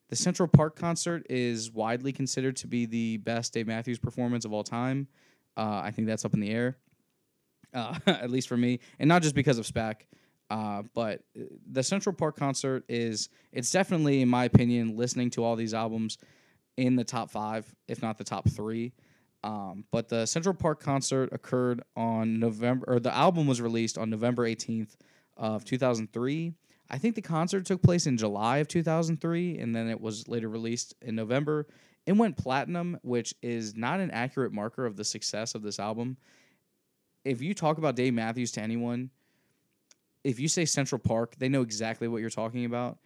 The 0.08 0.16
Central 0.16 0.48
Park 0.48 0.76
concert 0.76 1.26
is 1.30 1.70
widely 1.70 2.12
considered 2.12 2.56
to 2.56 2.66
be 2.66 2.86
the 2.86 3.18
best 3.18 3.52
Dave 3.52 3.66
Matthews 3.66 3.98
performance 3.98 4.44
of 4.44 4.52
all 4.52 4.64
time. 4.64 5.08
Uh, 5.56 5.80
I 5.84 5.90
think 5.90 6.06
that's 6.08 6.24
up 6.24 6.34
in 6.34 6.40
the 6.40 6.50
air 6.50 6.78
uh, 7.74 7.98
at 8.06 8.30
least 8.30 8.48
for 8.48 8.56
me, 8.56 8.80
and 8.98 9.08
not 9.08 9.22
just 9.22 9.34
because 9.34 9.58
of 9.58 9.66
SPAC. 9.66 10.02
Uh, 10.50 10.82
but 10.94 11.22
uh, 11.38 11.44
the 11.70 11.82
Central 11.82 12.12
Park 12.12 12.36
concert 12.36 12.84
is 12.88 13.28
it's 13.52 13.70
definitely, 13.70 14.20
in 14.20 14.28
my 14.28 14.44
opinion, 14.44 14.96
listening 14.96 15.30
to 15.30 15.44
all 15.44 15.54
these 15.54 15.74
albums 15.74 16.18
in 16.76 16.96
the 16.96 17.04
top 17.04 17.30
five, 17.30 17.72
if 17.86 18.02
not 18.02 18.18
the 18.18 18.24
top 18.24 18.48
three. 18.48 18.92
Um, 19.42 19.84
but 19.90 20.08
the 20.08 20.26
Central 20.26 20.54
Park 20.54 20.80
concert 20.80 21.30
occurred 21.32 21.82
on 21.96 22.40
November, 22.40 22.84
or 22.88 23.00
the 23.00 23.14
album 23.14 23.46
was 23.46 23.60
released 23.60 23.96
on 23.96 24.10
November 24.10 24.44
18th 24.44 24.96
of 25.36 25.64
2003. 25.64 26.52
I 26.90 26.98
think 26.98 27.14
the 27.14 27.22
concert 27.22 27.66
took 27.66 27.82
place 27.82 28.06
in 28.06 28.16
July 28.16 28.58
of 28.58 28.68
2003, 28.68 29.58
and 29.58 29.74
then 29.74 29.88
it 29.88 30.00
was 30.00 30.26
later 30.28 30.48
released 30.48 30.94
in 31.00 31.14
November. 31.14 31.66
It 32.06 32.12
went 32.12 32.36
platinum, 32.36 32.98
which 33.02 33.34
is 33.42 33.76
not 33.76 34.00
an 34.00 34.10
accurate 34.10 34.52
marker 34.52 34.86
of 34.86 34.96
the 34.96 35.04
success 35.04 35.54
of 35.54 35.62
this 35.62 35.78
album 35.78 36.16
if 37.24 37.42
you 37.42 37.54
talk 37.54 37.78
about 37.78 37.96
Dave 37.96 38.14
Matthews 38.14 38.52
to 38.52 38.62
anyone, 38.62 39.10
if 40.24 40.38
you 40.38 40.48
say 40.48 40.64
Central 40.64 40.98
Park, 40.98 41.36
they 41.38 41.48
know 41.48 41.62
exactly 41.62 42.08
what 42.08 42.20
you're 42.20 42.30
talking 42.30 42.64
about. 42.64 42.98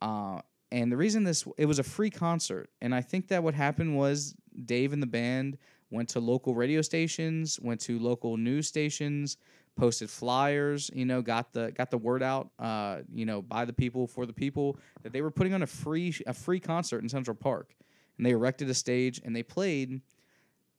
Uh, 0.00 0.40
and 0.72 0.90
the 0.90 0.96
reason 0.96 1.24
this 1.24 1.46
it 1.56 1.66
was 1.66 1.78
a 1.78 1.84
free 1.84 2.10
concert, 2.10 2.70
and 2.80 2.94
I 2.94 3.00
think 3.00 3.28
that 3.28 3.42
what 3.42 3.54
happened 3.54 3.96
was 3.96 4.34
Dave 4.64 4.92
and 4.92 5.02
the 5.02 5.06
band 5.06 5.58
went 5.90 6.08
to 6.10 6.20
local 6.20 6.54
radio 6.54 6.82
stations, 6.82 7.58
went 7.60 7.80
to 7.82 7.98
local 7.98 8.36
news 8.36 8.66
stations, 8.66 9.36
posted 9.76 10.10
flyers, 10.10 10.90
you 10.94 11.04
know, 11.04 11.22
got 11.22 11.52
the 11.52 11.72
got 11.72 11.90
the 11.90 11.98
word 11.98 12.22
out, 12.22 12.50
uh, 12.58 12.98
you 13.12 13.26
know, 13.26 13.42
by 13.42 13.64
the 13.64 13.72
people 13.72 14.06
for 14.06 14.26
the 14.26 14.32
people 14.32 14.78
that 15.02 15.12
they 15.12 15.20
were 15.22 15.30
putting 15.30 15.54
on 15.54 15.62
a 15.62 15.66
free 15.66 16.14
a 16.26 16.32
free 16.34 16.60
concert 16.60 17.02
in 17.02 17.08
Central 17.08 17.36
Park, 17.36 17.74
and 18.16 18.26
they 18.26 18.30
erected 18.30 18.68
a 18.70 18.74
stage 18.74 19.20
and 19.24 19.34
they 19.36 19.42
played 19.42 20.00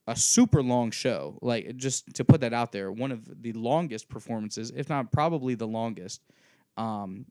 a 0.07 0.15
super 0.15 0.63
long 0.63 0.91
show. 0.91 1.37
Like 1.41 1.75
just 1.77 2.13
to 2.15 2.25
put 2.25 2.41
that 2.41 2.53
out 2.53 2.71
there, 2.71 2.91
one 2.91 3.11
of 3.11 3.41
the 3.41 3.53
longest 3.53 4.09
performances, 4.09 4.71
if 4.75 4.89
not 4.89 5.11
probably 5.11 5.55
the 5.55 5.67
longest. 5.67 6.21
Um, 6.77 7.25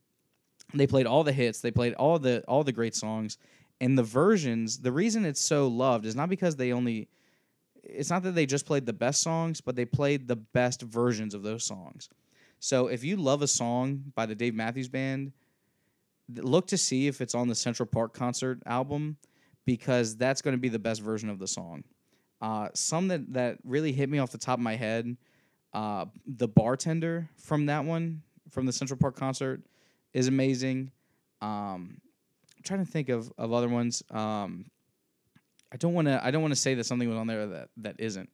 they 0.75 0.87
played 0.87 1.07
all 1.07 1.25
the 1.25 1.33
hits. 1.33 1.61
They 1.61 1.71
played 1.71 1.95
all 1.95 2.19
the 2.19 2.43
all 2.49 2.65
the 2.65 2.73
great 2.73 2.95
songs, 2.95 3.39
And 3.81 3.97
the 3.97 4.03
versions, 4.03 4.79
the 4.79 4.93
reason 4.93 5.25
it's 5.25 5.41
so 5.41 5.69
loved 5.69 6.07
is 6.07 6.17
not 6.17 6.29
because 6.29 6.57
they 6.57 6.73
only 6.73 7.09
it's 7.89 8.11
not 8.11 8.23
that 8.25 8.35
they 8.35 8.47
just 8.47 8.67
played 8.67 8.87
the 8.87 8.93
best 8.93 9.23
songs, 9.23 9.61
but 9.61 9.77
they 9.77 9.85
played 9.85 10.29
the 10.29 10.37
best 10.37 10.83
versions 10.83 11.35
of 11.35 11.43
those 11.43 11.65
songs. 11.65 12.09
So 12.59 12.89
if 12.89 13.05
you 13.05 13.17
love 13.17 13.43
a 13.43 13.47
song 13.47 14.13
by 14.15 14.27
the 14.27 14.35
Dave 14.35 14.55
Matthews 14.55 14.89
Band, 14.89 15.33
look 16.35 16.67
to 16.69 16.79
see 16.79 17.07
if 17.07 17.21
it's 17.21 17.35
on 17.35 17.49
the 17.49 17.55
Central 17.55 17.87
Park 17.87 18.13
concert 18.13 18.61
album 18.67 19.17
because 19.65 20.17
that's 20.17 20.43
going 20.43 20.55
to 20.55 20.61
be 20.61 20.69
the 20.69 20.79
best 20.79 21.01
version 21.01 21.29
of 21.29 21.39
the 21.39 21.47
song. 21.47 21.85
Uh, 22.41 22.69
some 22.75 23.09
that, 23.09 23.33
that 23.33 23.59
really 23.65 23.93
hit 23.93 24.09
me 24.09 24.19
off 24.19 24.31
the 24.31 24.39
top 24.39 24.59
of 24.59 24.63
my 24.63 24.77
head, 24.77 25.17
uh, 25.73 26.07
the 26.27 26.49
bartender 26.49 27.29
from 27.37 27.67
that 27.67 27.85
one, 27.85 28.23
from 28.51 28.67
the 28.67 28.73
Central 28.73 28.99
Park 28.99 29.17
concert, 29.17 29.63
is 30.13 30.29
amazing. 30.29 30.91
Um, 31.41 31.99
I'm 32.57 32.63
trying 32.63 32.85
to 32.85 32.91
think 32.91 33.09
of, 33.09 33.33
of 33.39 33.53
other 33.53 33.69
ones. 33.69 34.03
Um, 34.11 34.67
I 35.73 35.77
don't 35.77 35.95
want 35.95 36.09
to. 36.09 36.25
I 36.25 36.31
don't 36.31 36.43
want 36.43 36.55
to 36.55 36.61
say 36.61 36.75
that 36.75 36.85
something 36.85 37.09
was 37.09 37.19
on 37.19 37.27
there 37.27 37.47
that 37.47 37.69
that 37.79 37.97
isn't. 37.99 38.31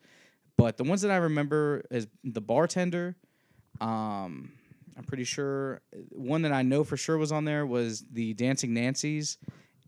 But 0.57 0.77
the 0.77 0.85
ones 0.85 1.03
that 1.03 1.11
I 1.11 1.17
remember 1.17 1.83
is 1.91 2.07
the 2.25 2.41
bartender. 2.41 3.17
Um, 3.81 4.53
I'm 4.97 5.05
pretty 5.05 5.25
sure 5.25 5.81
one 6.11 6.43
that 6.43 6.53
I 6.53 6.63
know 6.63 6.85
for 6.85 6.97
sure 6.97 7.17
was 7.17 7.33
on 7.33 7.45
there 7.45 7.65
was 7.65 8.05
the 8.13 8.35
Dancing 8.35 8.75
Nancy's, 8.75 9.39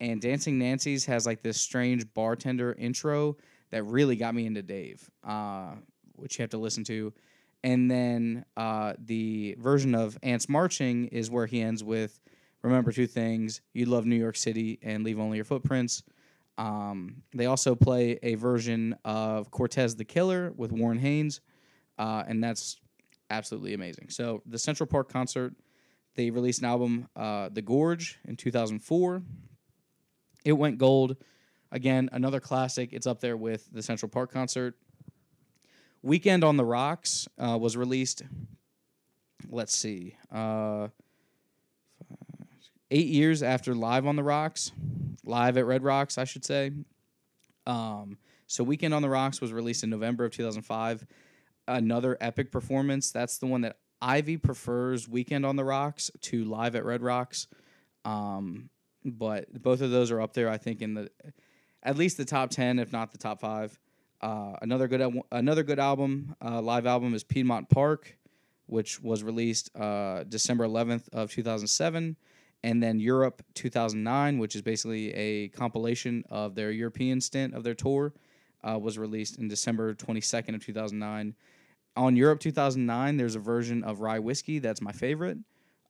and 0.00 0.20
Dancing 0.20 0.58
Nancy's 0.58 1.04
has 1.04 1.26
like 1.26 1.42
this 1.42 1.60
strange 1.60 2.12
bartender 2.14 2.74
intro 2.78 3.36
that 3.70 3.82
really 3.84 4.16
got 4.16 4.34
me 4.34 4.46
into 4.46 4.62
Dave, 4.62 5.10
uh, 5.22 5.72
which 6.16 6.38
you 6.38 6.42
have 6.42 6.50
to 6.50 6.58
listen 6.58 6.84
to. 6.84 7.12
And 7.62 7.90
then 7.90 8.44
uh, 8.56 8.94
the 8.98 9.56
version 9.58 9.94
of 9.94 10.18
Ants 10.22 10.48
Marching 10.48 11.06
is 11.08 11.30
where 11.30 11.46
he 11.46 11.60
ends 11.60 11.84
with 11.84 12.20
Remember 12.64 12.92
two 12.92 13.06
things 13.06 13.60
you 13.74 13.84
love 13.84 14.06
New 14.06 14.16
York 14.16 14.36
City 14.36 14.78
and 14.82 15.04
leave 15.04 15.20
only 15.20 15.36
your 15.36 15.44
footprints. 15.44 16.02
Um, 16.56 17.22
they 17.34 17.46
also 17.46 17.74
play 17.74 18.18
a 18.22 18.34
version 18.34 18.96
of 19.04 19.50
Cortez 19.50 19.96
the 19.96 20.04
Killer 20.04 20.52
with 20.56 20.72
Warren 20.72 20.98
Haynes, 20.98 21.40
uh, 21.98 22.22
and 22.26 22.42
that's 22.42 22.80
absolutely 23.30 23.74
amazing. 23.74 24.10
So, 24.10 24.42
the 24.46 24.58
Central 24.58 24.86
Park 24.86 25.08
concert, 25.08 25.54
they 26.14 26.30
released 26.30 26.60
an 26.60 26.66
album, 26.66 27.08
uh, 27.16 27.48
The 27.52 27.62
Gorge, 27.62 28.18
in 28.26 28.36
2004. 28.36 29.22
It 30.44 30.52
went 30.52 30.78
gold. 30.78 31.16
Again, 31.72 32.08
another 32.12 32.38
classic. 32.38 32.92
It's 32.92 33.06
up 33.06 33.20
there 33.20 33.36
with 33.36 33.68
the 33.72 33.82
Central 33.82 34.08
Park 34.08 34.30
concert. 34.30 34.76
Weekend 36.02 36.44
on 36.44 36.56
the 36.56 36.64
Rocks 36.64 37.26
uh, 37.38 37.58
was 37.58 37.76
released. 37.76 38.22
Let's 39.48 39.76
see, 39.76 40.16
uh, 40.30 40.88
eight 42.90 43.08
years 43.08 43.42
after 43.42 43.74
Live 43.74 44.06
on 44.06 44.16
the 44.16 44.22
Rocks, 44.22 44.72
live 45.24 45.56
at 45.56 45.66
Red 45.66 45.82
Rocks, 45.82 46.18
I 46.18 46.24
should 46.24 46.44
say. 46.44 46.72
Um, 47.66 48.18
so 48.46 48.62
Weekend 48.62 48.94
on 48.94 49.02
the 49.02 49.08
Rocks 49.08 49.40
was 49.40 49.52
released 49.52 49.84
in 49.84 49.90
November 49.90 50.24
of 50.24 50.32
2005. 50.32 51.06
Another 51.66 52.16
epic 52.20 52.52
performance. 52.52 53.10
That's 53.10 53.38
the 53.38 53.46
one 53.46 53.62
that 53.62 53.78
Ivy 54.00 54.36
prefers 54.36 55.08
Weekend 55.08 55.46
on 55.46 55.56
the 55.56 55.64
Rocks 55.64 56.10
to 56.22 56.44
Live 56.44 56.76
at 56.76 56.84
Red 56.84 57.02
Rocks. 57.02 57.46
Um, 58.04 58.68
but 59.04 59.62
both 59.62 59.80
of 59.80 59.90
those 59.90 60.10
are 60.10 60.20
up 60.20 60.34
there, 60.34 60.48
I 60.48 60.58
think, 60.58 60.82
in 60.82 60.94
the 60.94 61.10
at 61.82 61.96
least 61.96 62.16
the 62.16 62.24
top 62.24 62.50
ten, 62.50 62.78
if 62.78 62.92
not 62.92 63.12
the 63.12 63.18
top 63.18 63.40
five. 63.40 63.78
Uh, 64.20 64.54
another 64.62 64.88
good 64.88 65.22
another 65.32 65.62
good 65.62 65.78
album, 65.78 66.34
uh, 66.42 66.60
live 66.60 66.86
album 66.86 67.14
is 67.14 67.24
Piedmont 67.24 67.68
Park, 67.68 68.16
which 68.66 69.00
was 69.00 69.22
released 69.22 69.74
uh, 69.76 70.24
December 70.24 70.64
11th 70.66 71.08
of 71.12 71.30
2007, 71.30 72.16
and 72.64 72.82
then 72.82 72.98
Europe 72.98 73.42
2009, 73.52 74.38
which 74.38 74.56
is 74.56 74.62
basically 74.62 75.12
a 75.12 75.48
compilation 75.48 76.24
of 76.30 76.54
their 76.54 76.70
European 76.70 77.20
stint 77.20 77.54
of 77.54 77.62
their 77.62 77.74
tour, 77.74 78.14
uh, 78.66 78.78
was 78.78 78.96
released 78.96 79.38
in 79.38 79.48
December 79.48 79.94
22nd 79.94 80.54
of 80.54 80.64
2009. 80.64 81.34
On 81.98 82.16
Europe 82.16 82.40
2009, 82.40 83.18
there's 83.18 83.34
a 83.34 83.38
version 83.38 83.84
of 83.84 84.00
Rye 84.00 84.18
Whiskey 84.18 84.60
that's 84.60 84.80
my 84.80 84.92
favorite, 84.92 85.36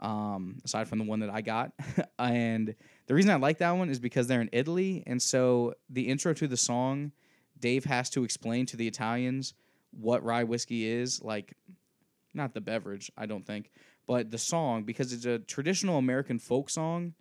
um, 0.01 0.59
aside 0.65 0.89
from 0.89 0.99
the 0.99 1.05
one 1.05 1.21
that 1.21 1.31
I 1.31 1.43
got. 1.43 1.71
and 2.19 2.75
the 3.07 3.15
reason 3.15 3.31
I 3.31 3.37
like 3.37 3.59
that 3.59 3.71
one 3.71 3.89
is 3.89 4.01
because 4.01 4.27
they're 4.27 4.41
in 4.41 4.51
Italy, 4.53 5.05
and 5.07 5.23
so 5.23 5.75
the 5.89 6.09
intro 6.09 6.35
to 6.35 6.49
the 6.49 6.57
song, 6.57 7.13
Dave 7.57 7.85
has 7.85 8.11
to 8.11 8.25
explain 8.25 8.67
to 8.67 8.77
the 8.77 8.89
Italians 8.89 9.55
what 9.93 10.25
rye 10.25 10.43
whiskey 10.43 10.89
is, 10.89 11.23
like 11.23 11.55
not 12.35 12.53
the 12.53 12.61
beverage, 12.61 13.13
I 13.17 13.27
don't 13.27 13.47
think, 13.47 13.71
but 14.07 14.31
the 14.31 14.39
song 14.39 14.85
because 14.85 15.13
it's 15.13 15.25
a 15.25 15.39
traditional 15.39 15.99
American 15.99 16.39
folk 16.39 16.71
song, 16.71 17.15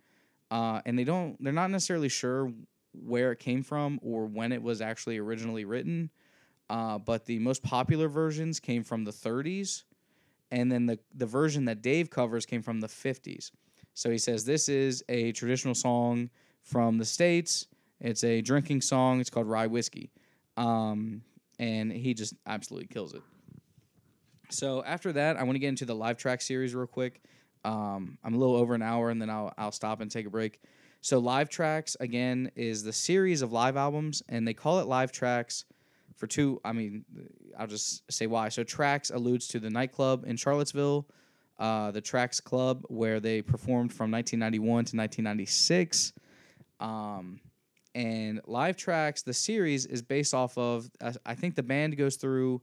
uh, 0.50 0.80
and 0.84 0.98
they 0.98 1.04
don't 1.04 1.42
they're 1.42 1.52
not 1.52 1.70
necessarily 1.70 2.08
sure 2.08 2.52
where 2.92 3.32
it 3.32 3.38
came 3.38 3.62
from 3.62 3.98
or 4.02 4.26
when 4.26 4.52
it 4.52 4.62
was 4.62 4.80
actually 4.80 5.18
originally 5.18 5.64
written. 5.64 6.10
Uh, 6.70 6.98
but 6.98 7.26
the 7.26 7.38
most 7.38 7.62
popular 7.62 8.08
versions 8.08 8.58
came 8.58 8.82
from 8.82 9.04
the 9.04 9.10
30s, 9.10 9.84
and 10.50 10.70
then 10.70 10.86
the 10.86 10.98
the 11.14 11.26
version 11.26 11.64
that 11.66 11.82
Dave 11.82 12.10
covers 12.10 12.46
came 12.46 12.62
from 12.62 12.80
the 12.80 12.86
50s. 12.86 13.50
So 13.94 14.10
he 14.10 14.18
says 14.18 14.44
this 14.44 14.68
is 14.68 15.04
a 15.08 15.32
traditional 15.32 15.74
song 15.74 16.30
from 16.62 16.98
the 16.98 17.04
states. 17.04 17.66
It's 18.00 18.24
a 18.24 18.40
drinking 18.40 18.80
song. 18.80 19.20
It's 19.20 19.30
called 19.30 19.46
Rye 19.46 19.68
Whiskey, 19.68 20.10
um, 20.56 21.22
and 21.58 21.92
he 21.92 22.12
just 22.14 22.34
absolutely 22.46 22.88
kills 22.88 23.14
it. 23.14 23.22
So 24.50 24.84
after 24.84 25.12
that, 25.12 25.36
I 25.36 25.42
want 25.42 25.56
to 25.56 25.58
get 25.58 25.68
into 25.68 25.84
the 25.84 25.94
live 25.94 26.16
track 26.16 26.42
series 26.42 26.74
real 26.74 26.86
quick. 26.86 27.22
Um, 27.64 28.18
I'm 28.22 28.34
a 28.34 28.38
little 28.38 28.56
over 28.56 28.74
an 28.74 28.82
hour, 28.82 29.10
and 29.10 29.20
then 29.20 29.30
I'll 29.30 29.52
I'll 29.56 29.72
stop 29.72 30.00
and 30.00 30.10
take 30.10 30.26
a 30.26 30.30
break. 30.30 30.60
So 31.00 31.18
live 31.18 31.48
tracks 31.48 31.96
again 32.00 32.50
is 32.56 32.82
the 32.82 32.92
series 32.92 33.42
of 33.42 33.52
live 33.52 33.76
albums, 33.76 34.22
and 34.28 34.46
they 34.46 34.54
call 34.54 34.80
it 34.80 34.86
live 34.86 35.12
tracks 35.12 35.64
for 36.16 36.26
two. 36.26 36.60
I 36.64 36.72
mean, 36.72 37.04
I'll 37.58 37.66
just 37.66 38.10
say 38.10 38.26
why. 38.26 38.48
So 38.48 38.64
tracks 38.64 39.10
alludes 39.10 39.48
to 39.48 39.60
the 39.60 39.70
nightclub 39.70 40.24
in 40.26 40.36
Charlottesville, 40.36 41.06
uh, 41.58 41.90
the 41.90 42.00
Tracks 42.00 42.40
Club, 42.40 42.84
where 42.88 43.20
they 43.20 43.42
performed 43.42 43.92
from 43.92 44.10
1991 44.10 44.66
to 44.66 44.96
1996. 44.96 46.12
Um, 46.80 47.40
and 47.94 48.40
live 48.46 48.76
tracks, 48.76 49.22
the 49.22 49.34
series 49.34 49.86
is 49.86 50.02
based 50.02 50.34
off 50.34 50.56
of. 50.58 50.90
Uh, 51.00 51.12
I 51.24 51.34
think 51.34 51.54
the 51.54 51.62
band 51.62 51.96
goes 51.96 52.16
through 52.16 52.60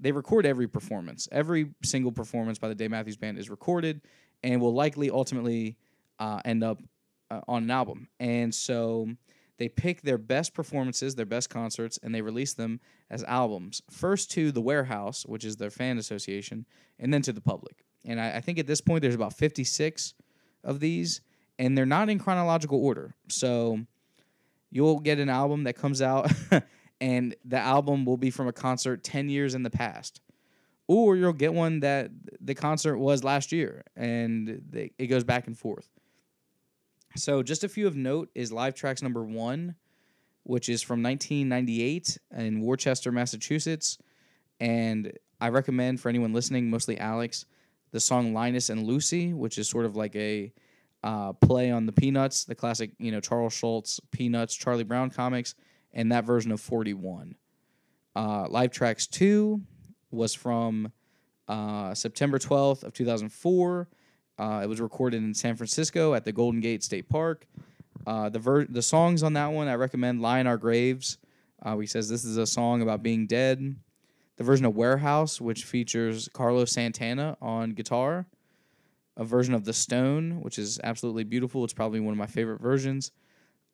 they 0.00 0.12
record 0.12 0.46
every 0.46 0.66
performance. 0.66 1.28
Every 1.30 1.70
single 1.82 2.10
performance 2.10 2.58
by 2.58 2.68
the 2.68 2.74
Dave 2.74 2.90
Matthews 2.90 3.16
Band 3.16 3.38
is 3.38 3.50
recorded 3.50 4.00
and 4.42 4.60
will 4.60 4.74
likely 4.74 5.10
ultimately 5.10 5.76
uh, 6.18 6.40
end 6.44 6.64
up 6.64 6.80
uh, 7.30 7.40
on 7.46 7.64
an 7.64 7.70
album. 7.70 8.08
And 8.18 8.54
so 8.54 9.08
they 9.58 9.68
pick 9.68 10.00
their 10.00 10.18
best 10.18 10.54
performances, 10.54 11.14
their 11.14 11.26
best 11.26 11.50
concerts, 11.50 11.98
and 12.02 12.14
they 12.14 12.22
release 12.22 12.54
them 12.54 12.80
as 13.10 13.22
albums. 13.24 13.82
First 13.90 14.30
to 14.32 14.50
the 14.52 14.62
Warehouse, 14.62 15.26
which 15.26 15.44
is 15.44 15.56
their 15.56 15.70
fan 15.70 15.98
association, 15.98 16.64
and 16.98 17.12
then 17.12 17.22
to 17.22 17.32
the 17.32 17.42
public. 17.42 17.84
And 18.06 18.18
I, 18.18 18.36
I 18.36 18.40
think 18.40 18.58
at 18.58 18.66
this 18.66 18.80
point 18.80 19.02
there's 19.02 19.14
about 19.14 19.34
56 19.34 20.14
of 20.64 20.80
these, 20.80 21.20
and 21.58 21.76
they're 21.76 21.84
not 21.84 22.08
in 22.08 22.18
chronological 22.18 22.82
order. 22.82 23.14
So 23.28 23.80
you'll 24.70 25.00
get 25.00 25.18
an 25.18 25.28
album 25.28 25.64
that 25.64 25.74
comes 25.74 26.00
out 26.00 26.32
and 27.00 27.34
the 27.44 27.58
album 27.58 28.04
will 28.04 28.16
be 28.16 28.30
from 28.30 28.48
a 28.48 28.52
concert 28.52 29.02
10 29.02 29.28
years 29.28 29.54
in 29.54 29.62
the 29.62 29.70
past. 29.70 30.20
Or 30.86 31.16
you'll 31.16 31.32
get 31.32 31.54
one 31.54 31.80
that 31.80 32.10
the 32.40 32.54
concert 32.54 32.98
was 32.98 33.22
last 33.22 33.52
year 33.52 33.84
and 33.96 34.60
they, 34.68 34.90
it 34.98 35.06
goes 35.06 35.24
back 35.24 35.46
and 35.46 35.56
forth. 35.56 35.88
So, 37.16 37.42
just 37.42 37.64
a 37.64 37.68
few 37.68 37.86
of 37.86 37.96
note 37.96 38.30
is 38.34 38.52
Live 38.52 38.74
Tracks 38.74 39.02
number 39.02 39.24
one, 39.24 39.74
which 40.44 40.68
is 40.68 40.80
from 40.82 41.02
1998 41.02 42.18
in 42.36 42.60
Worcester, 42.60 43.10
Massachusetts. 43.10 43.98
And 44.60 45.12
I 45.40 45.48
recommend 45.48 46.00
for 46.00 46.08
anyone 46.08 46.32
listening, 46.32 46.70
mostly 46.70 46.98
Alex, 46.98 47.46
the 47.90 47.98
song 47.98 48.32
Linus 48.32 48.68
and 48.68 48.84
Lucy, 48.84 49.32
which 49.32 49.58
is 49.58 49.68
sort 49.68 49.86
of 49.86 49.96
like 49.96 50.14
a 50.14 50.52
uh, 51.02 51.32
play 51.32 51.70
on 51.70 51.86
the 51.86 51.92
Peanuts, 51.92 52.44
the 52.44 52.54
classic, 52.54 52.92
you 52.98 53.10
know, 53.10 53.20
Charles 53.20 53.54
Schulz, 53.54 54.00
Peanuts, 54.12 54.54
Charlie 54.54 54.84
Brown 54.84 55.10
comics 55.10 55.54
and 55.92 56.12
that 56.12 56.24
version 56.24 56.52
of 56.52 56.60
41. 56.60 57.34
Uh, 58.14 58.46
Live 58.48 58.70
Tracks 58.70 59.06
2 59.06 59.60
was 60.10 60.34
from 60.34 60.92
uh, 61.48 61.94
September 61.94 62.38
12th 62.38 62.84
of 62.84 62.92
2004. 62.92 63.88
Uh, 64.38 64.60
it 64.62 64.68
was 64.68 64.80
recorded 64.80 65.22
in 65.22 65.34
San 65.34 65.56
Francisco 65.56 66.14
at 66.14 66.24
the 66.24 66.32
Golden 66.32 66.60
Gate 66.60 66.82
State 66.82 67.08
Park. 67.08 67.46
Uh, 68.06 68.28
the 68.28 68.38
ver- 68.38 68.64
the 68.64 68.82
songs 68.82 69.22
on 69.22 69.34
that 69.34 69.48
one 69.48 69.68
I 69.68 69.74
recommend 69.74 70.22
"Lie 70.22 70.38
in 70.38 70.46
Our 70.46 70.56
Graves." 70.56 71.18
Uh, 71.62 71.76
he 71.76 71.86
says 71.86 72.08
this 72.08 72.24
is 72.24 72.38
a 72.38 72.46
song 72.46 72.80
about 72.80 73.02
being 73.02 73.26
dead. 73.26 73.76
The 74.36 74.44
version 74.44 74.64
of 74.64 74.74
"Warehouse," 74.74 75.40
which 75.40 75.64
features 75.64 76.28
Carlos 76.32 76.72
Santana 76.72 77.36
on 77.42 77.70
guitar. 77.72 78.26
A 79.18 79.24
version 79.24 79.52
of 79.52 79.64
"The 79.64 79.74
Stone," 79.74 80.40
which 80.40 80.58
is 80.58 80.80
absolutely 80.82 81.24
beautiful. 81.24 81.62
It's 81.62 81.74
probably 81.74 82.00
one 82.00 82.12
of 82.12 82.18
my 82.18 82.26
favorite 82.26 82.60
versions. 82.60 83.12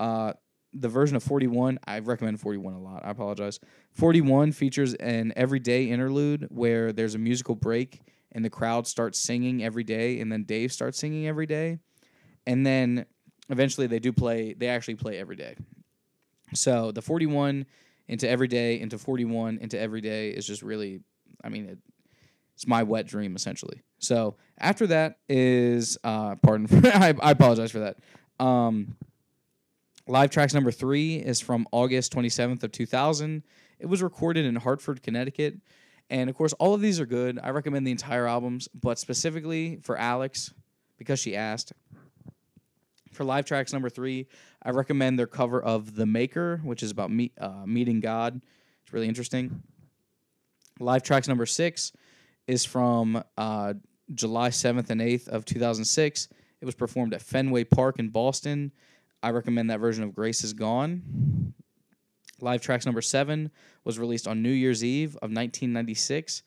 Uh, 0.01 0.33
the 0.81 0.89
version 0.89 1.17
of 1.17 1.23
41, 1.23 1.79
I 1.87 1.99
recommend 2.01 2.41
41 2.41 2.75
a 2.75 2.81
lot. 2.81 3.05
I 3.05 3.11
apologize. 3.11 3.59
41 3.93 4.53
features 4.53 4.95
an 4.95 5.33
everyday 5.37 5.91
interlude 5.91 6.47
where 6.51 6.93
there's 6.93 7.15
a 7.15 7.19
musical 7.19 7.55
break 7.55 8.03
and 8.33 8.45
the 8.45 8.51
crowd 8.51 8.87
starts 8.87 9.19
singing 9.19 9.65
every 9.65 9.85
day, 9.85 10.21
and 10.21 10.31
then 10.31 10.45
Dave 10.45 10.73
starts 10.73 10.99
singing 10.99 11.27
every 11.27 11.47
day. 11.47 11.79
And 12.47 12.67
then 12.67 13.07
eventually 13.49 13.87
they 13.87 13.99
do 13.99 14.13
play. 14.13 14.53
They 14.53 14.69
actually 14.69 14.97
play 14.97 15.19
every 15.19 15.37
day. 15.37 15.57
So 16.55 16.93
the 16.93 17.03
41 17.03 17.67
into 18.09 18.29
every 18.29 18.49
day 18.49 18.79
into 18.79 18.99
41 18.99 19.59
into 19.61 19.79
every 19.79 20.01
day 20.01 20.31
is 20.31 20.47
just 20.47 20.63
really, 20.63 21.01
I 21.43 21.49
mean, 21.49 21.67
it, 21.67 21.79
it's 22.55 22.67
my 22.67 22.83
wet 22.83 23.07
dream 23.07 23.37
essentially. 23.37 23.83
So 23.99 24.37
after 24.59 24.87
that 24.89 25.19
is, 25.29 25.99
uh, 26.05 26.37
pardon, 26.37 26.69
I, 26.87 27.15
I 27.21 27.31
apologize 27.33 27.71
for 27.71 27.81
that. 27.81 27.97
Um, 28.39 28.97
live 30.07 30.31
tracks 30.31 30.55
number 30.55 30.71
three 30.71 31.17
is 31.17 31.41
from 31.41 31.67
August 31.73 32.15
27th 32.15 32.63
of 32.63 32.73
2000. 32.73 33.43
It 33.79 33.87
was 33.87 34.03
recorded 34.03 34.45
in 34.45 34.55
Hartford, 34.57 35.03
Connecticut. 35.03 35.57
And 36.09 36.31
of 36.31 36.37
course, 36.37 36.53
all 36.55 36.75
of 36.75 36.81
these 36.81 37.01
are 37.01 37.07
good. 37.07 37.39
I 37.43 37.51
recommend 37.51 37.87
the 37.87 37.91
entire 37.91 38.27
albums, 38.27 38.69
but 38.69 38.99
specifically 38.99 39.79
for 39.83 39.97
Alex, 39.97 40.53
because 40.99 41.19
she 41.19 41.35
asked, 41.35 41.73
for 43.13 43.25
live 43.25 43.45
tracks 43.47 43.73
number 43.73 43.89
three, 43.89 44.29
I 44.63 44.71
recommend 44.71 45.19
their 45.19 45.27
cover 45.27 45.61
of 45.61 45.97
The 45.97 46.07
Maker, 46.07 46.61
which 46.63 46.83
is 46.83 46.91
about 46.91 47.11
meet, 47.11 47.33
uh, 47.41 47.67
meeting 47.67 48.01
God. 48.01 48.41
It's 48.85 48.93
really 48.93 49.09
interesting. 49.09 49.63
Live 50.79 51.03
tracks 51.03 51.27
number 51.27 51.47
six 51.47 51.93
is 52.47 52.65
from 52.65 53.23
uh, 53.37 53.75
July 54.15 54.51
7th 54.51 54.91
and 54.91 55.01
8th 55.01 55.29
of 55.29 55.45
2006. 55.45 56.29
It 56.61 56.65
was 56.65 56.75
performed 56.75 57.15
at 57.15 57.23
Fenway 57.23 57.65
Park 57.65 57.99
in 57.99 58.09
Boston. 58.11 58.71
I 59.27 59.31
recommend 59.31 59.71
that 59.71 59.81
version 59.81 60.05
of 60.05 60.15
Grace 60.15 60.45
is 60.45 60.53
Gone. 60.53 61.53
Live 62.41 62.61
Tracks 62.61 62.87
number 62.87 63.03
seven 63.03 63.51
was 63.83 63.99
released 63.99 64.29
on 64.29 64.41
New 64.41 64.53
Year's 64.53 64.85
Eve 64.85 65.17
of 65.17 65.33
1996, 65.33 66.45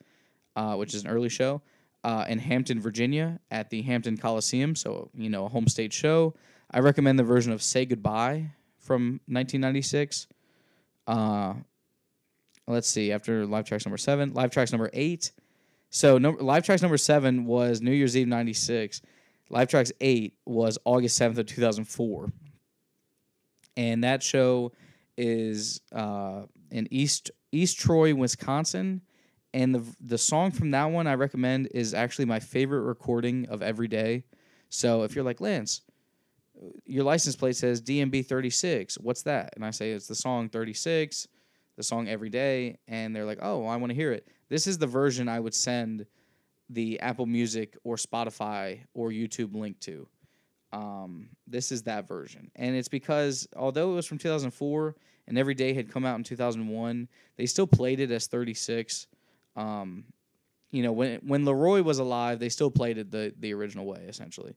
uh, 0.56 0.76
which 0.76 0.94
is 0.94 1.04
an 1.04 1.10
early 1.10 1.28
show, 1.28 1.60
uh, 2.04 2.24
in 2.26 2.38
Hampton, 2.38 2.80
Virginia, 2.80 3.38
at 3.50 3.68
the 3.68 3.82
Hampton 3.82 4.16
Coliseum. 4.16 4.74
So, 4.74 5.10
you 5.14 5.28
know, 5.28 5.44
a 5.44 5.48
home 5.50 5.68
stage 5.68 5.92
show. 5.92 6.32
I 6.70 6.80
recommend 6.80 7.18
the 7.18 7.22
version 7.22 7.52
of 7.52 7.62
Say 7.62 7.84
Goodbye 7.84 8.52
from 8.78 9.20
1996. 9.26 10.26
Uh, 11.06 11.56
let's 12.66 12.88
see, 12.88 13.12
after 13.12 13.44
Live 13.44 13.66
Tracks 13.66 13.84
number 13.84 13.98
seven, 13.98 14.32
Live 14.32 14.52
Tracks 14.52 14.72
number 14.72 14.88
eight. 14.94 15.32
So, 15.90 16.16
no, 16.16 16.30
Live 16.30 16.64
Tracks 16.64 16.80
number 16.80 16.96
seven 16.96 17.44
was 17.44 17.82
New 17.82 17.92
Year's 17.92 18.16
Eve 18.16 18.28
96. 18.28 19.02
Live 19.50 19.68
Tracks 19.68 19.90
8 20.00 20.32
was 20.46 20.78
August 20.84 21.20
7th 21.20 21.36
of 21.36 21.46
2004. 21.46 22.32
And 23.76 24.04
that 24.04 24.22
show 24.22 24.72
is 25.16 25.80
uh, 25.92 26.42
in 26.70 26.88
East 26.90 27.30
East 27.52 27.78
Troy, 27.78 28.14
Wisconsin. 28.14 29.02
And 29.52 29.74
the 29.74 29.84
the 30.00 30.18
song 30.18 30.50
from 30.50 30.70
that 30.72 30.86
one 30.86 31.06
I 31.06 31.14
recommend 31.14 31.68
is 31.72 31.94
actually 31.94 32.26
my 32.26 32.40
favorite 32.40 32.82
recording 32.82 33.46
of 33.48 33.62
every 33.62 33.88
day. 33.88 34.24
So 34.68 35.02
if 35.02 35.14
you're 35.14 35.24
like 35.24 35.40
Lance, 35.40 35.82
your 36.84 37.04
license 37.04 37.36
plate 37.36 37.56
says 37.56 37.82
DMB 37.82 38.26
36. 38.26 38.98
What's 38.98 39.22
that? 39.22 39.52
And 39.56 39.64
I 39.64 39.70
say 39.70 39.90
it's 39.90 40.06
the 40.06 40.14
song 40.14 40.48
36, 40.48 41.26
the 41.76 41.82
song 41.82 42.08
every 42.08 42.30
day, 42.30 42.78
and 42.86 43.14
they're 43.14 43.24
like, 43.24 43.40
"Oh, 43.42 43.66
I 43.66 43.76
want 43.76 43.90
to 43.90 43.96
hear 43.96 44.12
it." 44.12 44.28
This 44.48 44.66
is 44.66 44.78
the 44.78 44.86
version 44.86 45.28
I 45.28 45.40
would 45.40 45.54
send 45.54 46.06
the 46.68 47.00
Apple 47.00 47.26
Music 47.26 47.76
or 47.82 47.96
Spotify 47.96 48.80
or 48.94 49.10
YouTube 49.10 49.54
link 49.54 49.80
to. 49.80 50.06
Um, 50.72 51.30
this 51.46 51.72
is 51.72 51.82
that 51.84 52.06
version, 52.06 52.50
and 52.54 52.76
it's 52.76 52.88
because 52.88 53.48
although 53.56 53.92
it 53.92 53.94
was 53.96 54.06
from 54.06 54.18
2004 54.18 54.94
and 55.26 55.38
Every 55.38 55.54
Day 55.54 55.72
had 55.74 55.90
come 55.90 56.04
out 56.04 56.16
in 56.16 56.24
2001, 56.24 57.08
they 57.36 57.46
still 57.46 57.66
played 57.66 58.00
it 58.00 58.10
as 58.10 58.26
36. 58.26 59.06
Um, 59.56 60.04
you 60.70 60.82
know, 60.82 60.92
when 60.92 61.20
when 61.20 61.44
Leroy 61.44 61.82
was 61.82 61.98
alive, 61.98 62.38
they 62.38 62.48
still 62.48 62.70
played 62.70 62.98
it 62.98 63.10
the 63.10 63.34
the 63.38 63.54
original 63.54 63.86
way 63.86 64.04
essentially. 64.08 64.54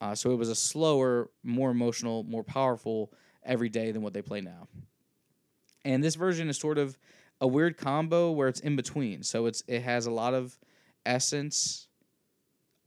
Uh, 0.00 0.14
so 0.14 0.32
it 0.32 0.36
was 0.36 0.48
a 0.48 0.54
slower, 0.54 1.30
more 1.44 1.70
emotional, 1.70 2.24
more 2.24 2.42
powerful 2.42 3.12
every 3.44 3.68
day 3.68 3.92
than 3.92 4.02
what 4.02 4.12
they 4.12 4.22
play 4.22 4.40
now. 4.40 4.66
And 5.84 6.02
this 6.02 6.14
version 6.14 6.48
is 6.48 6.58
sort 6.58 6.78
of 6.78 6.98
a 7.40 7.46
weird 7.46 7.76
combo 7.76 8.32
where 8.32 8.48
it's 8.48 8.60
in 8.60 8.76
between. 8.76 9.22
So 9.22 9.46
it's 9.46 9.62
it 9.66 9.82
has 9.82 10.06
a 10.06 10.10
lot 10.10 10.34
of 10.34 10.58
essence 11.06 11.88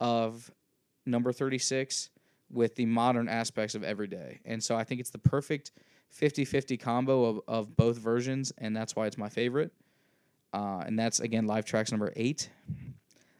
of 0.00 0.50
number 1.04 1.32
36 1.32 2.10
with 2.50 2.74
the 2.76 2.86
modern 2.86 3.28
aspects 3.28 3.74
of 3.74 3.82
everyday. 3.82 4.40
And 4.44 4.62
so 4.62 4.76
I 4.76 4.84
think 4.84 5.00
it's 5.00 5.10
the 5.10 5.18
perfect 5.18 5.72
50-50 6.20 6.78
combo 6.80 7.24
of, 7.24 7.40
of 7.48 7.76
both 7.76 7.98
versions, 7.98 8.52
and 8.58 8.76
that's 8.76 8.94
why 8.94 9.06
it's 9.06 9.18
my 9.18 9.28
favorite. 9.28 9.72
Uh, 10.52 10.82
and 10.86 10.98
that's 10.98 11.20
again 11.20 11.46
live 11.46 11.64
tracks 11.64 11.90
number 11.90 12.12
eight. 12.16 12.48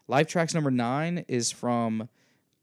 Live 0.08 0.26
tracks 0.26 0.54
number 0.54 0.70
nine 0.70 1.24
is 1.28 1.50
from 1.50 2.08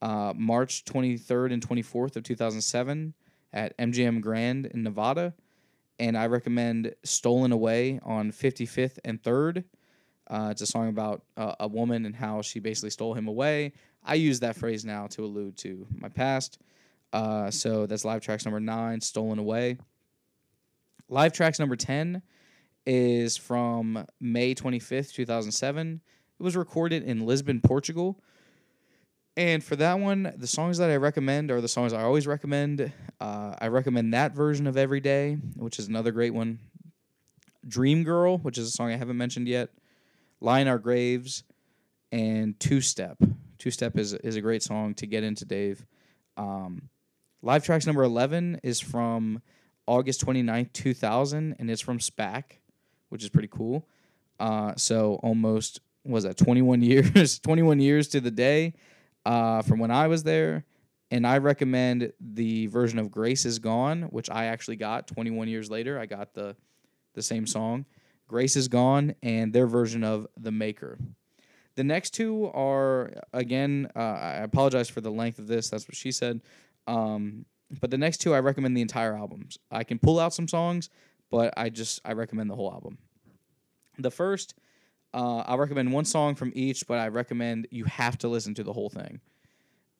uh, 0.02 0.34
March 0.36 0.86
23rd 0.86 1.54
and 1.54 1.68
24th 1.68 2.16
of 2.16 2.24
2007 2.24 3.14
at 3.52 3.78
MGM 3.78 4.22
Grand 4.22 4.66
in 4.68 4.84
Nevada. 4.84 5.34
And 6.00 6.18
I 6.18 6.28
recommend 6.28 6.94
Stolen 7.04 7.52
Away 7.52 8.00
on 8.04 8.32
55th 8.32 9.00
and 9.06 9.22
3rd. 9.22 9.64
Uh, 10.30 10.50
it's 10.52 10.62
a 10.62 10.66
song 10.66 10.90
about 10.90 11.24
uh, 11.38 11.56
a 11.60 11.68
woman 11.68 12.06
and 12.06 12.16
how 12.16 12.42
she 12.42 12.60
basically 12.60 12.90
stole 12.90 13.14
him 13.14 13.28
away. 13.28 13.74
I 14.06 14.16
use 14.16 14.40
that 14.42 14.56
phrase 14.56 14.84
now 14.84 15.08
to 15.08 15.24
allude 15.24 15.58
to 15.58 15.88
my 15.96 16.10
past. 16.10 16.60
Uh, 17.12 17.52
so 17.52 17.86
that's 17.86 18.04
live 18.06 18.22
tracks 18.22 18.46
number 18.46 18.60
nine, 18.60 19.00
Stolen 19.02 19.40
Away. 19.40 19.78
Live 21.10 21.34
tracks 21.34 21.60
number 21.60 21.76
10 21.76 22.22
is 22.86 23.38
from 23.38 24.06
May 24.20 24.56
25th, 24.56 25.14
2007. 25.14 26.02
It 26.40 26.44
was 26.44 26.56
recorded 26.56 27.04
in 27.04 27.26
Lisbon, 27.26 27.62
Portugal. 27.62 28.20
And 29.36 29.64
for 29.64 29.76
that 29.78 30.00
one, 30.00 30.34
the 30.38 30.48
songs 30.48 30.78
that 30.78 30.90
I 30.90 30.98
recommend 30.98 31.50
are 31.50 31.62
the 31.62 31.68
songs 31.68 31.94
I 31.94 32.04
always 32.04 32.28
recommend. 32.28 32.92
Uh, 33.20 33.56
I 33.60 33.68
recommend 33.68 34.14
that 34.14 34.34
version 34.34 34.68
of 34.68 34.78
Every 34.78 35.00
Day, 35.00 35.36
which 35.56 35.80
is 35.80 35.88
another 35.88 36.12
great 36.12 36.34
one. 36.34 36.60
Dream 37.68 38.04
Girl, 38.04 38.38
which 38.38 38.58
is 38.58 38.68
a 38.68 38.72
song 38.72 38.92
I 38.92 38.98
haven't 38.98 39.18
mentioned 39.18 39.48
yet. 39.48 39.70
In 40.42 40.68
Our 40.68 40.78
Graves, 40.78 41.44
and 42.12 42.60
Two 42.60 42.82
Step. 42.82 43.18
Two 43.64 43.72
Step 43.72 43.98
is, 43.98 44.14
is 44.14 44.36
a 44.36 44.42
great 44.42 44.62
song 44.62 44.94
to 44.96 45.08
get 45.08 45.24
into 45.24 45.46
Dave. 45.46 45.86
Um, 46.36 46.90
live 47.42 47.64
tracks 47.64 47.86
number 47.86 48.04
11 48.04 48.60
is 48.62 48.82
from 48.82 49.42
August 49.88 50.26
29th, 50.26 50.74
2000, 50.74 51.56
and 51.58 51.72
it's 51.72 51.80
from 51.80 52.00
SPAC, 52.00 52.44
which 53.08 53.24
is 53.24 53.30
pretty 53.30 53.48
cool. 53.48 53.88
Uh, 54.38 54.74
so 54.76 55.18
almost, 55.24 55.80
was 56.04 56.26
that 56.26 56.36
21 56.36 56.82
years? 56.82 57.40
21 57.40 57.80
years 57.80 58.10
to 58.10 58.20
the 58.20 58.32
day 58.32 58.74
uh, 59.26 59.62
from 59.62 59.80
when 59.80 59.92
I 59.92 60.08
was 60.08 60.24
there. 60.24 60.66
And 61.10 61.26
I 61.26 61.38
recommend 61.38 62.12
the 62.20 62.68
version 62.68 63.00
of 63.00 63.12
Grace 63.12 63.46
is 63.46 63.60
Gone, 63.60 64.02
which 64.10 64.30
I 64.30 64.48
actually 64.48 64.76
got 64.76 65.08
21 65.08 65.48
years 65.48 65.72
later. 65.72 65.98
I 65.98 66.06
got 66.06 66.34
the, 66.34 66.58
the 67.14 67.22
same 67.22 67.48
song. 67.48 67.86
Grace 68.28 68.58
is 68.58 68.68
Gone, 68.68 69.16
and 69.24 69.54
their 69.54 69.68
version 69.68 70.04
of 70.04 70.28
The 70.36 70.52
Maker. 70.52 70.98
The 71.76 71.84
next 71.84 72.12
two 72.12 72.52
are, 72.54 73.12
again, 73.34 73.90
uh, 73.96 74.00
I 74.00 74.32
apologize 74.38 74.90
for 74.90 75.02
the 75.02 75.10
length 75.10 75.40
of 75.40 75.48
this. 75.48 75.70
That's 75.70 75.88
what 75.88 75.96
she 75.96 76.12
said. 76.12 76.42
Um, 76.86 77.46
but 77.82 77.90
the 77.90 77.98
next 77.98 78.18
two, 78.18 78.34
I 78.34 78.40
recommend 78.40 78.78
the 78.78 78.82
entire 78.82 79.16
albums. 79.16 79.58
I 79.72 79.84
can 79.84 79.98
pull 79.98 80.20
out 80.20 80.34
some 80.34 80.48
songs, 80.48 80.90
but 81.32 81.54
I 81.58 81.70
just, 81.70 82.02
I 82.06 82.14
recommend 82.14 82.50
the 82.50 82.56
whole 82.56 82.72
album. 82.72 83.00
The 83.98 84.12
first, 84.12 84.56
uh, 85.14 85.40
I 85.40 85.56
recommend 85.56 85.92
one 85.92 86.06
song 86.06 86.36
from 86.36 86.52
each, 86.56 86.88
but 86.88 87.00
I 87.00 87.08
recommend 87.08 87.68
you 87.72 87.86
have 87.86 88.18
to 88.20 88.28
listen 88.28 88.54
to 88.56 88.64
the 88.64 88.74
whole 88.74 88.90
thing. 88.90 89.20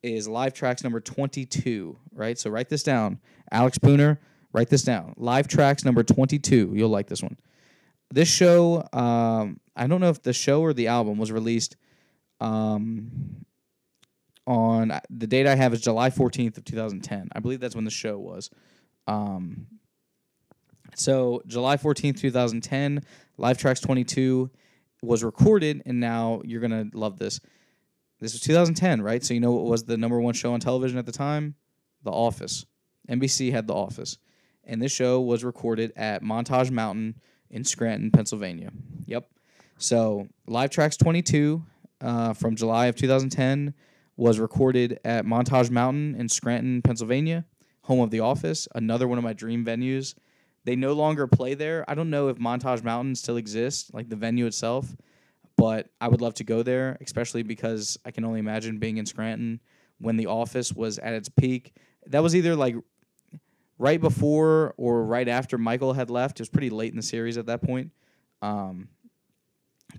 Is 0.02 0.28
live 0.28 0.54
tracks 0.54 0.84
number 0.84 1.00
22, 1.00 1.98
right? 2.14 2.38
So 2.38 2.50
write 2.50 2.70
this 2.70 2.84
down. 2.84 3.20
Alex 3.52 3.78
Pooner, 3.78 4.18
write 4.52 4.70
this 4.70 4.84
down. 4.84 5.14
Live 5.18 5.48
tracks 5.48 5.86
number 5.86 6.04
22. 6.04 6.74
You'll 6.76 6.90
like 6.90 7.08
this 7.08 7.24
one. 7.24 7.38
This 8.14 8.30
show, 8.30 8.88
um, 8.94 9.60
I 9.76 9.88
don't 9.88 10.00
know 10.00 10.10
if 10.10 10.22
the 10.22 10.34
show 10.34 10.62
or 10.62 10.72
the 10.72 10.86
album 10.86 11.18
was 11.18 11.32
released 11.32 11.78
um, 12.40 13.44
on 14.46 15.00
the 15.10 15.26
date 15.26 15.48
I 15.48 15.56
have 15.56 15.74
is 15.74 15.82
July 15.82 16.12
14th 16.12 16.60
of 16.60 16.64
2010. 16.64 17.30
I 17.32 17.40
believe 17.40 17.60
that's 17.60 17.74
when 17.74 17.86
the 17.86 17.92
show 17.92 18.20
was. 18.20 18.52
Um, 19.08 19.66
so 20.94 21.42
July 21.48 21.76
14th, 21.76 22.20
2010, 22.20 23.02
Live 23.40 23.58
Tracks 23.58 23.80
22 23.80 24.52
was 25.02 25.24
recorded, 25.24 25.82
and 25.88 26.00
now 26.00 26.44
you're 26.46 26.62
gonna 26.62 26.86
love 26.94 27.18
this. 27.18 27.40
This 28.20 28.34
was 28.34 28.42
2010, 28.42 29.02
right? 29.02 29.24
So 29.24 29.34
you 29.34 29.40
know 29.40 29.54
what 29.54 29.66
was 29.66 29.86
the 29.86 29.98
number 29.98 30.22
one 30.22 30.36
show 30.36 30.54
on 30.54 30.60
television 30.60 31.00
at 31.00 31.08
the 31.08 31.12
time? 31.12 31.56
The 32.04 32.12
Office. 32.12 32.64
NBC 33.10 33.52
had 33.52 33.66
The 33.66 33.74
Office, 33.74 34.20
and 34.64 34.80
this 34.80 34.92
show 34.92 35.20
was 35.20 35.44
recorded 35.44 35.94
at 35.96 36.22
Montage 36.22 36.70
Mountain 36.70 37.16
in 37.54 37.64
Scranton, 37.64 38.12
Pennsylvania. 38.12 38.72
Yep. 39.06 39.30
So 39.78 40.28
Live 40.48 40.72
Tracks 40.72 40.98
22 40.98 41.64
uh, 42.02 42.34
from 42.34 42.56
July 42.56 42.88
of 42.88 42.96
2010 42.96 43.74
was 44.18 44.40
recorded 44.40 45.00
at 45.06 45.26
Montage 45.26 45.70
Mountain 45.70 46.16
in 46.16 46.28
Scranton, 46.28 46.82
Pennsylvania, 46.82 47.46
home 47.84 48.02
of 48.02 48.10
The 48.10 48.20
Office, 48.20 48.68
another 48.76 49.08
one 49.08 49.18
of 49.18 49.24
my 49.24 49.34
dream 49.34 49.64
venues. 49.64 50.16
They 50.66 50.76
no 50.76 50.94
longer 50.94 51.28
play 51.28 51.54
there. 51.54 51.86
I 51.88 51.96
don't 51.96 52.10
know 52.10 52.28
if 52.28 52.38
Montage 52.38 52.84
Mountain 52.84 53.16
still 53.16 53.38
exists, 53.38 53.92
like 53.94 54.10
the 54.10 54.16
venue 54.16 54.46
itself, 54.46 54.96
but 55.58 55.90
I 56.02 56.08
would 56.08 56.22
love 56.22 56.34
to 56.36 56.44
go 56.44 56.64
there, 56.64 56.98
especially 57.02 57.44
because 57.44 57.98
I 58.06 58.12
can 58.12 58.26
only 58.26 58.40
imagine 58.40 58.80
being 58.80 58.98
in 58.98 59.06
Scranton 59.06 59.60
when 60.00 60.18
The 60.18 60.28
Office 60.28 60.74
was 60.74 61.00
at 61.00 61.14
its 61.14 61.30
peak 61.30 61.74
that 62.08 62.24
was 62.24 62.36
either 62.36 62.56
like 62.56 62.76
right 63.84 64.00
before 64.00 64.74
or 64.78 65.04
right 65.04 65.28
after 65.28 65.58
Michael 65.58 65.92
had 65.92 66.10
left. 66.10 66.40
It 66.40 66.44
was 66.44 66.50
pretty 66.50 66.70
late 66.70 66.92
in 66.92 66.96
the 66.96 67.04
series 67.04 67.38
at 67.38 67.48
that 67.48 67.62
point. 67.62 67.92
Um, 68.42 68.88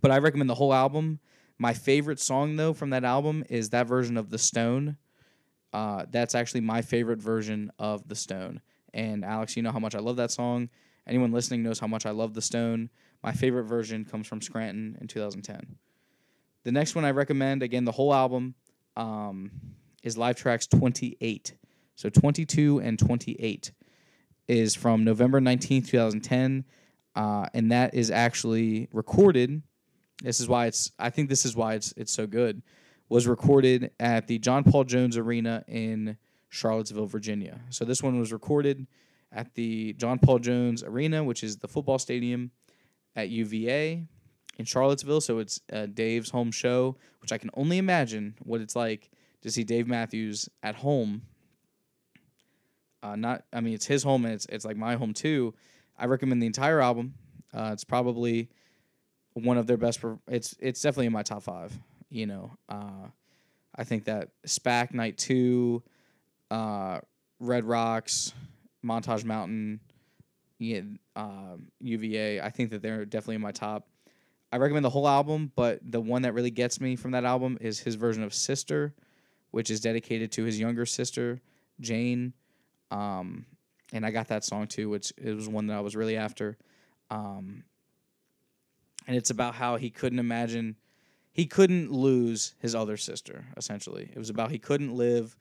but 0.01 0.11
I 0.11 0.19
recommend 0.19 0.48
the 0.48 0.55
whole 0.55 0.73
album. 0.73 1.20
My 1.59 1.74
favorite 1.74 2.19
song 2.19 2.56
though 2.56 2.73
from 2.73 2.90
that 2.90 3.05
album 3.05 3.44
is 3.51 3.69
that 3.70 3.86
version 3.86 4.16
of 4.16 4.31
The 4.31 4.39
Stone. 4.39 4.97
Uh, 5.74 6.06
that's 6.11 6.35
actually 6.35 6.62
my 6.62 6.81
favorite 6.81 7.20
version 7.20 7.70
of 7.78 8.09
The 8.09 8.15
Stone. 8.15 8.62
And 8.94 9.23
Alex, 9.23 9.55
you 9.55 9.62
know 9.62 9.70
how 9.70 9.81
much 9.81 9.94
I 9.94 9.98
love 9.98 10.16
that 10.16 10.31
song. 10.31 10.70
Anyone 11.06 11.32
listening 11.32 11.62
knows 11.62 11.78
how 11.78 11.86
much 11.86 12.06
I 12.06 12.11
love 12.11 12.32
The 12.32 12.40
Stone. 12.40 12.89
My 13.23 13.32
favorite 13.32 13.65
version 13.65 14.06
comes 14.06 14.27
from 14.27 14.40
Scranton 14.40 14.97
in 14.98 15.09
2010. 15.09 15.77
The 16.62 16.73
next 16.73 16.94
one 16.94 17.05
I 17.05 17.11
recommend, 17.11 17.62
again, 17.62 17.85
the 17.85 17.93
whole 17.93 18.15
album, 18.15 18.55
um, 18.97 19.51
is 20.02 20.16
Live 20.16 20.36
Tracks 20.36 20.66
28. 20.66 21.55
So 21.96 22.08
22 22.08 22.80
and 22.80 22.98
28 22.98 23.72
is 24.48 24.74
from 24.74 25.04
November 25.04 25.40
19th, 25.40 25.88
2010. 25.88 26.64
Uh, 27.14 27.46
and 27.54 27.70
that 27.70 27.94
is 27.94 28.10
actually 28.10 28.88
recorded. 28.92 29.62
This 30.22 30.40
is 30.40 30.48
why 30.48 30.66
it's, 30.66 30.90
I 30.98 31.10
think 31.10 31.28
this 31.28 31.44
is 31.44 31.54
why 31.54 31.74
it's, 31.74 31.92
it's 31.96 32.12
so 32.12 32.26
good. 32.26 32.62
Was 33.08 33.26
recorded 33.26 33.90
at 34.00 34.26
the 34.26 34.38
John 34.38 34.64
Paul 34.64 34.84
Jones 34.84 35.16
Arena 35.16 35.64
in 35.68 36.16
Charlottesville, 36.48 37.06
Virginia. 37.06 37.60
So 37.70 37.84
this 37.84 38.02
one 38.02 38.18
was 38.18 38.32
recorded 38.32 38.86
at 39.30 39.54
the 39.54 39.92
John 39.94 40.18
Paul 40.18 40.38
Jones 40.38 40.82
Arena, 40.82 41.22
which 41.22 41.42
is 41.44 41.58
the 41.58 41.68
football 41.68 41.98
stadium 41.98 42.50
at 43.14 43.28
UVA 43.28 44.06
in 44.58 44.64
Charlottesville. 44.64 45.20
So 45.20 45.38
it's 45.38 45.60
uh, 45.72 45.86
Dave's 45.86 46.30
home 46.30 46.50
show, 46.50 46.96
which 47.20 47.32
I 47.32 47.38
can 47.38 47.50
only 47.54 47.78
imagine 47.78 48.34
what 48.42 48.60
it's 48.60 48.76
like 48.76 49.10
to 49.42 49.50
see 49.50 49.64
Dave 49.64 49.86
Matthews 49.86 50.48
at 50.62 50.76
home. 50.76 51.22
Uh, 53.05 53.16
not, 53.16 53.44
I 53.52 53.60
mean, 53.60 53.74
it's 53.74 53.85
his 53.85 54.02
home 54.02 54.24
and 54.24 54.32
it's 54.32 54.47
it's 54.47 54.64
like 54.64 54.78
my 54.78 54.97
home 54.97 55.12
too. 55.12 55.55
I 55.98 56.06
recommend 56.06 56.43
the 56.43 56.47
entire 56.47 56.81
album. 56.81 57.12
Uh, 57.52 57.70
it's 57.74 57.85
probably 57.85 58.48
one 59.35 59.59
of 59.59 59.66
their 59.66 59.76
best. 59.76 60.01
Per- 60.01 60.18
it's 60.26 60.56
it's 60.59 60.81
definitely 60.81 61.06
in 61.06 61.12
my 61.12 61.22
top 61.22 61.43
five. 61.43 61.78
You 62.09 62.26
know, 62.26 62.52
uh, 62.70 63.09
I 63.76 63.85
think 63.85 64.05
that 64.05 64.31
SPAC 64.47 64.94
Night 64.94 65.18
Two, 65.18 65.82
uh, 66.51 67.01
Red 67.40 67.64
Rocks, 67.64 68.32
Montage 68.82 69.24
Mountain, 69.26 69.81
yeah, 70.59 70.81
uh, 71.14 71.56
UVA. 71.81 72.40
I 72.40 72.48
think 72.48 72.70
that 72.70 72.81
they're 72.81 73.05
definitely 73.05 73.35
in 73.35 73.43
my 73.43 73.52
top. 73.52 73.86
I 74.51 74.56
recommend 74.56 74.85
the 74.85 74.90
whole 74.90 75.09
album, 75.09 75.52
but 75.55 75.81
the 75.82 76.01
one 76.01 76.22
that 76.22 76.32
really 76.32 76.51
gets 76.51 76.81
me 76.81 76.97
from 76.97 77.10
that 77.10 77.24
album 77.24 77.59
is 77.60 77.81
his 77.81 77.97
version 77.97 78.22
of 78.22 78.32
Sister, 78.32 78.94
which 79.51 79.68
is 79.70 79.81
dedicated 79.81 80.32
to 80.32 80.44
his 80.44 80.59
younger 80.59 80.86
sister, 80.86 81.43
Jane. 81.81 82.32
Um, 82.94 83.46
and 83.92 84.06
I 84.06 84.10
got 84.12 84.28
that 84.28 84.44
song 84.44 84.68
too, 84.68 84.88
which 84.88 85.12
it 85.16 85.34
was 85.34 85.48
one 85.48 85.66
that 85.66 85.76
I 85.76 85.80
was 85.80 85.96
really 85.96 86.16
after. 86.16 86.56
Um, 87.10 87.64
and 89.06 89.16
it's 89.16 89.30
about 89.30 89.56
how 89.56 89.76
he 89.76 89.90
couldn't 89.90 90.20
imagine, 90.20 90.76
he 91.32 91.46
couldn't 91.46 91.90
lose 91.90 92.54
his 92.60 92.74
other 92.74 92.96
sister, 92.96 93.46
essentially. 93.56 94.10
It 94.14 94.18
was 94.18 94.30
about 94.30 94.52
he 94.52 94.58
couldn't 94.58 94.94
live 94.94 95.36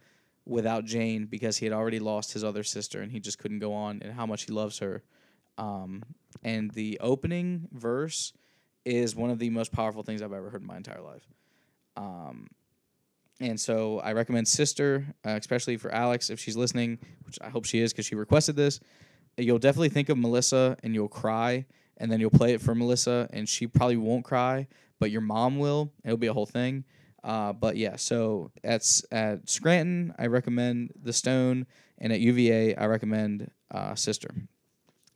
without 0.45 0.84
Jane 0.84 1.25
because 1.25 1.57
he 1.57 1.65
had 1.65 1.73
already 1.73 1.99
lost 1.99 2.34
his 2.34 2.43
other 2.43 2.63
sister 2.63 3.01
and 3.01 3.11
he 3.11 3.19
just 3.19 3.38
couldn't 3.38 3.59
go 3.59 3.73
on 3.73 4.01
and 4.01 4.13
how 4.13 4.25
much 4.25 4.43
he 4.43 4.51
loves 4.51 4.80
her. 4.80 5.03
Um, 5.57 6.03
and 6.43 6.71
the 6.71 6.99
opening 7.01 7.69
verse 7.71 8.34
is 8.84 9.15
one 9.15 9.30
of 9.30 9.38
the 9.39 9.51
most 9.51 9.71
powerful 9.71 10.01
things 10.01 10.21
I've 10.21 10.34
ever 10.34 10.49
heard 10.49 10.61
in 10.61 10.67
my 10.67 10.77
entire 10.77 11.01
life. 11.01 11.27
Um, 11.95 12.47
and 13.39 13.60
so 13.60 13.99
I 13.99 14.14
recommend 14.14 14.47
Sister, 14.47 15.05
uh, 15.26 15.31
especially 15.31 15.77
for 15.77 15.91
Alex 15.91 16.30
if 16.30 16.39
she's 16.39 16.55
listening, 16.55 16.99
which 17.26 17.38
I 17.41 17.49
hope 17.49 17.65
she 17.65 17.80
is 17.80 17.91
because 17.91 18.05
she 18.05 18.15
requested 18.15 18.55
this. 18.55 18.80
You'll 19.38 19.60
definitely 19.60 19.89
think 19.89 20.10
of 20.10 20.18
Melissa 20.18 20.77
and 20.84 20.93
you'll 20.93 21.07
cry, 21.07 21.65
and 21.97 22.11
then 22.11 22.19
you'll 22.19 22.30
play 22.30 22.53
it 22.53 22.61
for 22.61 22.76
Melissa, 22.76 23.27
and 23.34 23.49
she 23.49 23.68
probably 23.68 23.97
won't 23.97 24.23
cry, 24.23 24.68
but 24.99 25.11
your 25.11 25.22
mom 25.22 25.57
will. 25.57 25.91
It'll 26.03 26.18
be 26.18 26.27
a 26.27 26.34
whole 26.34 26.45
thing. 26.45 26.85
Uh, 27.23 27.53
but 27.53 27.77
yeah, 27.77 27.95
so 27.95 28.51
at 28.64 28.85
at 29.11 29.49
Scranton, 29.49 30.14
I 30.19 30.27
recommend 30.27 30.91
The 31.01 31.14
Stone, 31.14 31.65
and 31.97 32.11
at 32.11 32.19
UVA, 32.19 32.76
I 32.76 32.85
recommend 32.85 33.49
uh, 33.72 33.95
Sister. 33.95 34.30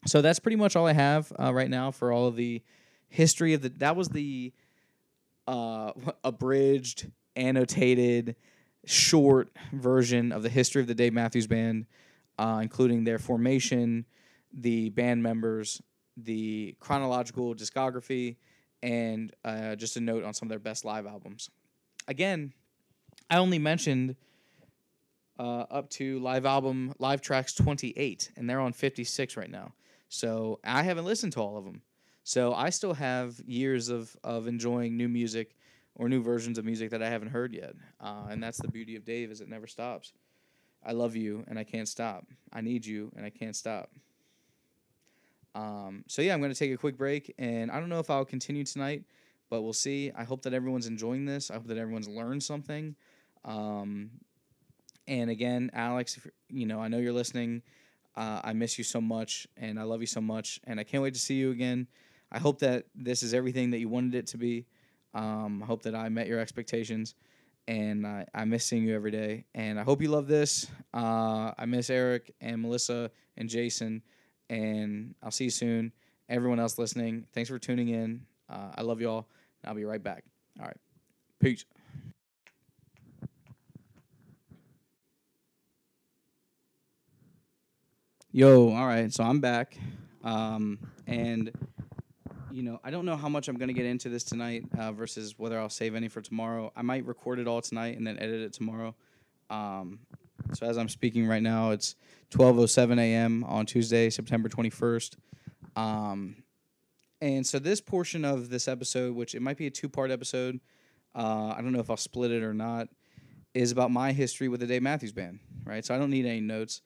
So 0.05 0.21
that's 0.21 0.39
pretty 0.39 0.55
much 0.55 0.75
all 0.75 0.87
I 0.87 0.93
have 0.93 1.31
uh, 1.37 1.53
right 1.53 1.69
now 1.69 1.91
for 1.91 2.11
all 2.11 2.27
of 2.27 2.35
the 2.35 2.63
history 3.09 3.53
of 3.53 3.61
the. 3.61 3.69
That 3.69 3.95
was 3.95 4.09
the 4.09 4.53
uh, 5.47 5.91
abridged, 6.23 7.11
annotated, 7.37 8.35
short 8.85 9.49
version 9.71 10.31
of 10.31 10.43
the 10.43 10.49
history 10.49 10.81
of 10.81 10.87
the 10.87 10.95
Dave 10.95 11.13
Matthews 11.13 11.47
Band, 11.47 11.85
uh, 12.37 12.59
including 12.61 13.03
their 13.03 13.19
formation, 13.19 14.05
the 14.51 14.89
band 14.89 15.23
members, 15.23 15.81
the 16.17 16.75
chronological 16.79 17.55
discography, 17.55 18.37
and 18.81 19.33
uh, 19.45 19.75
just 19.75 19.97
a 19.97 20.01
note 20.01 20.23
on 20.23 20.33
some 20.33 20.47
of 20.47 20.49
their 20.49 20.59
best 20.59 20.83
live 20.85 21.05
albums. 21.05 21.49
Again, 22.07 22.53
I 23.29 23.37
only 23.37 23.59
mentioned 23.59 24.15
uh, 25.39 25.65
up 25.69 25.89
to 25.89 26.19
live 26.19 26.45
album 26.45 26.93
live 26.99 27.21
tracks 27.21 27.53
28 27.53 28.31
and 28.37 28.49
they're 28.49 28.59
on 28.59 28.73
56 28.73 29.37
right 29.37 29.49
now 29.49 29.73
so 30.09 30.59
i 30.63 30.83
haven't 30.83 31.05
listened 31.05 31.33
to 31.33 31.39
all 31.39 31.57
of 31.57 31.65
them 31.65 31.81
so 32.23 32.53
i 32.53 32.69
still 32.69 32.93
have 32.93 33.39
years 33.45 33.89
of, 33.89 34.15
of 34.23 34.47
enjoying 34.47 34.97
new 34.97 35.07
music 35.07 35.55
or 35.97 36.07
new 36.07 36.21
versions 36.21 36.57
of 36.57 36.65
music 36.65 36.89
that 36.91 37.03
i 37.03 37.09
haven't 37.09 37.29
heard 37.29 37.53
yet. 37.53 37.73
Uh, 37.99 38.27
and 38.29 38.41
that's 38.41 38.59
the 38.59 38.67
beauty 38.67 38.95
of 38.95 39.03
dave 39.03 39.31
is 39.31 39.41
it 39.41 39.49
never 39.49 39.67
stops. 39.67 40.13
I 40.85 40.93
love 40.93 41.15
you 41.15 41.43
and 41.47 41.59
i 41.59 41.63
can't 41.63 41.87
stop. 41.87 42.25
I 42.53 42.61
need 42.61 42.85
you 42.85 43.11
and 43.15 43.25
i 43.25 43.29
can't 43.29 43.55
stop. 43.55 43.89
Um, 45.55 46.03
so 46.07 46.21
yeah 46.21 46.33
i'm 46.33 46.39
going 46.39 46.53
to 46.53 46.59
take 46.59 46.71
a 46.71 46.77
quick 46.77 46.97
break 46.97 47.33
and 47.37 47.71
i 47.71 47.79
don't 47.79 47.89
know 47.89 47.99
if 47.99 48.09
i'll 48.09 48.25
continue 48.25 48.63
tonight 48.63 49.03
but 49.49 49.61
we'll 49.61 49.73
see. 49.73 50.11
I 50.15 50.23
hope 50.23 50.41
that 50.43 50.53
everyone's 50.53 50.87
enjoying 50.87 51.25
this. 51.25 51.49
I 51.49 51.55
hope 51.55 51.67
that 51.67 51.77
everyone's 51.77 52.07
learned 52.07 52.43
something. 52.43 52.95
Um, 53.45 54.11
and 55.07 55.29
again, 55.29 55.71
Alex, 55.73 56.17
if, 56.17 56.27
you 56.49 56.65
know, 56.65 56.79
I 56.81 56.87
know 56.87 56.97
you're 56.97 57.13
listening. 57.13 57.61
Uh, 58.15 58.41
I 58.43 58.53
miss 58.53 58.77
you 58.77 58.83
so 58.83 58.99
much, 58.99 59.47
and 59.57 59.79
I 59.79 59.83
love 59.83 60.01
you 60.01 60.07
so 60.07 60.21
much, 60.21 60.59
and 60.65 60.79
I 60.79 60.83
can't 60.83 61.03
wait 61.03 61.13
to 61.13 61.19
see 61.19 61.35
you 61.35 61.51
again. 61.51 61.87
I 62.31 62.39
hope 62.39 62.59
that 62.59 62.85
this 62.95 63.23
is 63.23 63.33
everything 63.33 63.71
that 63.71 63.77
you 63.77 63.89
wanted 63.89 64.15
it 64.15 64.27
to 64.27 64.37
be. 64.37 64.65
Um, 65.13 65.63
I 65.63 65.65
hope 65.65 65.83
that 65.83 65.95
I 65.95 66.09
met 66.09 66.27
your 66.27 66.39
expectations, 66.39 67.15
and 67.67 68.05
I 68.05 68.45
miss 68.45 68.65
seeing 68.65 68.83
you 68.83 68.95
every 68.95 69.11
day. 69.11 69.45
And 69.55 69.79
I 69.79 69.83
hope 69.83 70.01
you 70.01 70.09
love 70.09 70.27
this. 70.27 70.67
Uh, 70.93 71.51
I 71.57 71.65
miss 71.65 71.89
Eric 71.89 72.33
and 72.39 72.61
Melissa 72.61 73.11
and 73.35 73.49
Jason, 73.49 74.03
and 74.49 75.15
I'll 75.21 75.31
see 75.31 75.45
you 75.45 75.49
soon. 75.49 75.91
Everyone 76.29 76.59
else 76.59 76.77
listening, 76.77 77.25
thanks 77.33 77.49
for 77.49 77.59
tuning 77.59 77.89
in. 77.89 78.25
Uh, 78.49 78.71
I 78.75 78.81
love 78.81 79.01
you 79.01 79.09
all. 79.09 79.27
I'll 79.65 79.75
be 79.75 79.85
right 79.85 80.01
back. 80.01 80.23
All 80.59 80.65
right, 80.65 80.77
peace. 81.39 81.65
Yo, 88.31 88.69
all 88.71 88.85
right. 88.85 89.11
So 89.11 89.23
I'm 89.23 89.39
back, 89.39 89.77
um, 90.23 90.79
and 91.07 91.51
you 92.51 92.63
know 92.63 92.79
I 92.83 92.91
don't 92.91 93.05
know 93.05 93.15
how 93.15 93.29
much 93.29 93.47
I'm 93.47 93.57
gonna 93.57 93.73
get 93.73 93.85
into 93.85 94.09
this 94.09 94.23
tonight 94.23 94.65
uh, 94.77 94.91
versus 94.91 95.35
whether 95.37 95.59
I'll 95.59 95.69
save 95.69 95.95
any 95.95 96.07
for 96.07 96.21
tomorrow. 96.21 96.71
I 96.75 96.81
might 96.81 97.05
record 97.05 97.39
it 97.39 97.47
all 97.47 97.61
tonight 97.61 97.97
and 97.97 98.05
then 98.05 98.17
edit 98.19 98.41
it 98.41 98.53
tomorrow. 98.53 98.95
Um, 99.49 99.99
so 100.53 100.65
as 100.65 100.77
I'm 100.77 100.89
speaking 100.89 101.27
right 101.27 101.41
now, 101.41 101.71
it's 101.71 101.95
12:07 102.31 102.99
a.m. 102.99 103.43
on 103.43 103.65
Tuesday, 103.65 104.09
September 104.09 104.49
21st. 104.49 105.15
Um, 105.75 106.43
and 107.21 107.45
so 107.45 107.59
this 107.59 107.81
portion 107.81 108.25
of 108.25 108.49
this 108.49 108.67
episode, 108.67 109.15
which 109.15 109.35
it 109.35 109.41
might 109.41 109.57
be 109.57 109.67
a 109.67 109.71
two-part 109.71 110.11
episode, 110.11 110.59
uh, 111.15 111.53
I 111.55 111.61
don't 111.61 111.71
know 111.71 111.79
if 111.79 111.89
I'll 111.89 111.97
split 111.97 112.31
it 112.31 112.43
or 112.43 112.53
not, 112.53 112.87
is 113.53 113.71
about 113.71 113.91
my 113.91 114.11
history 114.11 114.47
with 114.47 114.59
the 114.59 114.67
Dave 114.67 114.83
Matthews 114.83 115.11
Band. 115.11 115.39
Right. 115.63 115.83
So 115.83 115.95
I 115.95 115.97
don't 115.97 116.11
need 116.11 116.25
any 116.25 116.41
notes. 116.41 116.81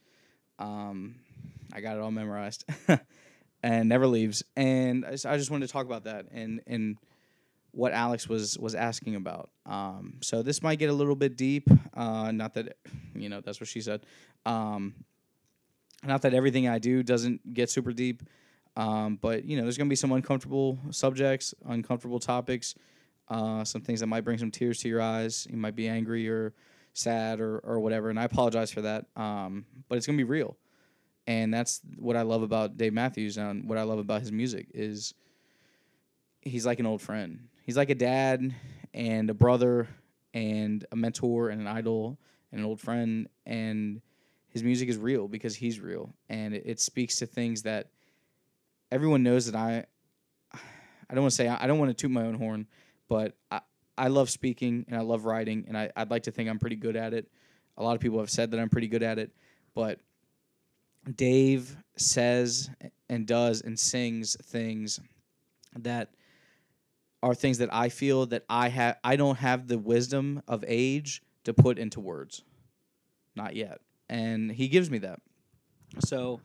Um, 0.57 1.15
I 1.73 1.81
got 1.81 1.97
it 1.97 2.01
all 2.01 2.11
memorized, 2.11 2.65
and 3.63 3.89
never 3.89 4.07
leaves. 4.07 4.43
And 4.55 5.05
I 5.05 5.11
just, 5.11 5.25
I 5.25 5.37
just 5.37 5.51
wanted 5.51 5.67
to 5.67 5.73
talk 5.73 5.85
about 5.85 6.05
that 6.05 6.27
and 6.31 6.61
and 6.67 6.97
what 7.71 7.93
Alex 7.93 8.27
was 8.27 8.57
was 8.57 8.75
asking 8.75 9.15
about. 9.15 9.49
Um, 9.65 10.15
so 10.21 10.41
this 10.41 10.61
might 10.61 10.79
get 10.79 10.89
a 10.89 10.93
little 10.93 11.15
bit 11.15 11.37
deep. 11.37 11.69
Uh, 11.93 12.31
not 12.31 12.53
that 12.55 12.77
you 13.15 13.29
know 13.29 13.41
that's 13.41 13.59
what 13.59 13.69
she 13.69 13.81
said. 13.81 14.05
Um, 14.45 14.93
not 16.03 16.23
that 16.23 16.33
everything 16.33 16.67
I 16.67 16.79
do 16.79 17.03
doesn't 17.03 17.53
get 17.53 17.69
super 17.69 17.93
deep, 17.93 18.23
um, 18.75 19.17
but 19.21 19.45
you 19.45 19.57
know 19.57 19.63
there's 19.63 19.77
gonna 19.77 19.89
be 19.89 19.95
some 19.95 20.11
uncomfortable 20.11 20.77
subjects, 20.89 21.53
uncomfortable 21.65 22.19
topics, 22.19 22.75
uh, 23.29 23.63
some 23.63 23.81
things 23.81 23.99
that 24.01 24.07
might 24.07 24.21
bring 24.21 24.37
some 24.37 24.51
tears 24.51 24.79
to 24.79 24.89
your 24.89 25.01
eyes. 25.01 25.47
You 25.49 25.57
might 25.57 25.75
be 25.75 25.87
angry 25.87 26.27
or 26.27 26.53
sad 26.93 27.39
or 27.39 27.59
or 27.59 27.79
whatever, 27.79 28.09
and 28.09 28.19
I 28.19 28.23
apologize 28.23 28.71
for 28.71 28.81
that. 28.81 29.05
Um, 29.15 29.65
but 29.87 29.97
it's 29.97 30.05
gonna 30.05 30.17
be 30.17 30.23
real 30.23 30.57
and 31.31 31.53
that's 31.53 31.79
what 31.97 32.17
I 32.17 32.23
love 32.23 32.43
about 32.43 32.75
Dave 32.75 32.93
Matthews 32.93 33.37
and 33.37 33.69
what 33.69 33.77
I 33.77 33.83
love 33.83 33.99
about 33.99 34.19
his 34.19 34.33
music 34.33 34.67
is 34.73 35.13
he's 36.41 36.65
like 36.65 36.79
an 36.79 36.85
old 36.85 37.01
friend. 37.01 37.47
He's 37.63 37.77
like 37.77 37.89
a 37.89 37.95
dad 37.95 38.53
and 38.93 39.29
a 39.29 39.33
brother 39.33 39.87
and 40.33 40.85
a 40.91 40.95
mentor 40.97 41.49
and 41.49 41.61
an 41.61 41.67
idol 41.67 42.17
and 42.51 42.59
an 42.59 42.65
old 42.65 42.81
friend 42.81 43.29
and 43.45 44.01
his 44.49 44.61
music 44.61 44.89
is 44.89 44.97
real 44.97 45.29
because 45.29 45.55
he's 45.55 45.79
real, 45.79 46.13
and 46.27 46.53
it, 46.53 46.63
it 46.65 46.79
speaks 46.81 47.19
to 47.19 47.25
things 47.25 47.61
that 47.61 47.87
everyone 48.91 49.23
knows 49.23 49.49
that 49.49 49.55
I. 49.55 49.85
I 50.53 51.13
don't 51.13 51.23
want 51.23 51.31
to 51.31 51.35
say 51.37 51.47
I 51.47 51.67
don't 51.67 51.79
want 51.79 51.89
to 51.89 51.93
toot 51.93 52.11
my 52.11 52.23
own 52.23 52.35
horn, 52.35 52.67
but 53.07 53.37
I, 53.49 53.61
I 53.97 54.07
love 54.09 54.29
speaking 54.29 54.85
and 54.89 54.97
I 54.97 55.01
love 55.01 55.23
writing, 55.23 55.63
and 55.69 55.77
I, 55.77 55.89
I'd 55.95 56.11
like 56.11 56.23
to 56.23 56.31
think 56.31 56.49
I'm 56.49 56.59
pretty 56.59 56.75
good 56.75 56.97
at 56.97 57.13
it. 57.13 57.29
A 57.77 57.83
lot 57.83 57.95
of 57.95 58.01
people 58.01 58.19
have 58.19 58.29
said 58.29 58.51
that 58.51 58.59
I'm 58.59 58.69
pretty 58.69 58.89
good 58.89 59.03
at 59.03 59.19
it, 59.19 59.31
but 59.73 60.01
Dave 61.15 61.75
says 61.97 62.69
and 63.09 63.25
does 63.25 63.61
and 63.61 63.79
sings 63.79 64.37
things 64.43 64.99
that 65.77 66.09
are 67.23 67.35
things 67.35 67.59
that 67.59 67.73
I 67.73 67.89
feel 67.89 68.25
that 68.27 68.43
I 68.49 68.69
have 68.69 68.97
I 69.03 69.15
don't 69.15 69.37
have 69.37 69.67
the 69.67 69.77
wisdom 69.77 70.41
of 70.47 70.63
age 70.67 71.21
to 71.43 71.53
put 71.53 71.77
into 71.77 71.99
words. 71.99 72.43
Not 73.35 73.55
yet. 73.55 73.79
And 74.09 74.51
he 74.51 74.67
gives 74.67 74.89
me 74.89 74.99
that. 74.99 75.19
So 76.05 76.41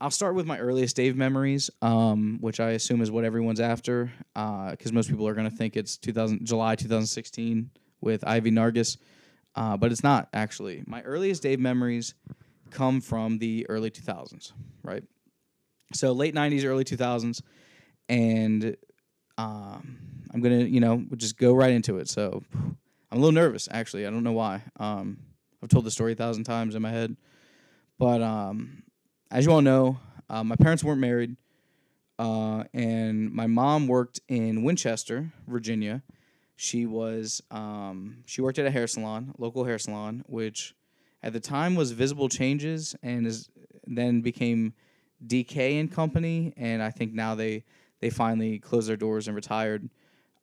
I'll 0.00 0.10
start 0.10 0.34
with 0.34 0.46
my 0.46 0.58
earliest 0.58 0.96
Dave 0.96 1.16
memories, 1.16 1.70
um, 1.80 2.38
which 2.40 2.60
I 2.60 2.70
assume 2.70 3.00
is 3.00 3.10
what 3.10 3.24
everyone's 3.24 3.60
after, 3.60 4.12
because 4.34 4.90
uh, 4.90 4.92
most 4.92 5.08
people 5.08 5.26
are 5.26 5.34
going 5.34 5.48
to 5.48 5.56
think 5.56 5.76
it's 5.76 5.96
2000 5.96 6.44
July 6.44 6.74
2016 6.76 7.70
with 8.00 8.26
Ivy 8.26 8.50
Nargis, 8.50 8.98
uh, 9.54 9.76
but 9.76 9.92
it's 9.92 10.02
not 10.02 10.28
actually. 10.34 10.82
My 10.86 11.00
earliest 11.02 11.42
Dave 11.42 11.58
memories 11.58 12.14
come 12.70 13.00
from 13.00 13.38
the 13.38 13.66
early 13.68 13.90
2000s, 13.90 14.52
right? 14.82 15.04
So 15.92 16.12
late 16.12 16.34
90s, 16.34 16.64
early 16.64 16.84
2000s, 16.84 17.40
and 18.08 18.76
um, 19.38 19.98
I'm 20.32 20.40
gonna, 20.40 20.64
you 20.64 20.80
know, 20.80 21.04
just 21.16 21.36
go 21.38 21.54
right 21.54 21.72
into 21.72 21.98
it. 21.98 22.08
So 22.08 22.42
I'm 22.54 22.76
a 23.10 23.16
little 23.16 23.32
nervous, 23.32 23.68
actually. 23.70 24.06
I 24.06 24.10
don't 24.10 24.24
know 24.24 24.32
why. 24.32 24.62
Um, 24.78 25.18
I've 25.62 25.68
told 25.68 25.84
the 25.84 25.90
story 25.90 26.12
a 26.12 26.16
thousand 26.16 26.44
times 26.44 26.74
in 26.74 26.82
my 26.82 26.90
head, 26.90 27.16
but 27.98 28.20
um, 28.22 28.82
as 29.30 29.46
you 29.46 29.52
all 29.52 29.62
know, 29.62 29.98
uh, 30.28 30.44
my 30.44 30.56
parents 30.56 30.82
weren't 30.84 31.00
married, 31.00 31.36
uh, 32.18 32.64
and 32.72 33.32
my 33.32 33.46
mom 33.46 33.86
worked 33.86 34.20
in 34.28 34.62
Winchester, 34.62 35.32
Virginia. 35.46 36.02
She 36.56 36.86
was 36.86 37.42
um, 37.50 38.22
she 38.26 38.40
worked 38.42 38.58
at 38.58 38.66
a 38.66 38.70
hair 38.70 38.86
salon, 38.86 39.34
local 39.38 39.64
hair 39.64 39.78
salon, 39.78 40.24
which 40.26 40.74
at 41.24 41.32
the 41.32 41.40
time 41.40 41.74
was 41.74 41.90
Visible 41.90 42.28
Changes, 42.28 42.94
and 43.02 43.26
is 43.26 43.48
then 43.86 44.20
became 44.20 44.74
DK 45.26 45.80
and 45.80 45.90
Company, 45.90 46.52
and 46.56 46.82
I 46.82 46.90
think 46.90 47.14
now 47.14 47.34
they 47.34 47.64
they 48.00 48.10
finally 48.10 48.58
closed 48.58 48.88
their 48.88 48.96
doors 48.96 49.26
and 49.26 49.34
retired. 49.34 49.88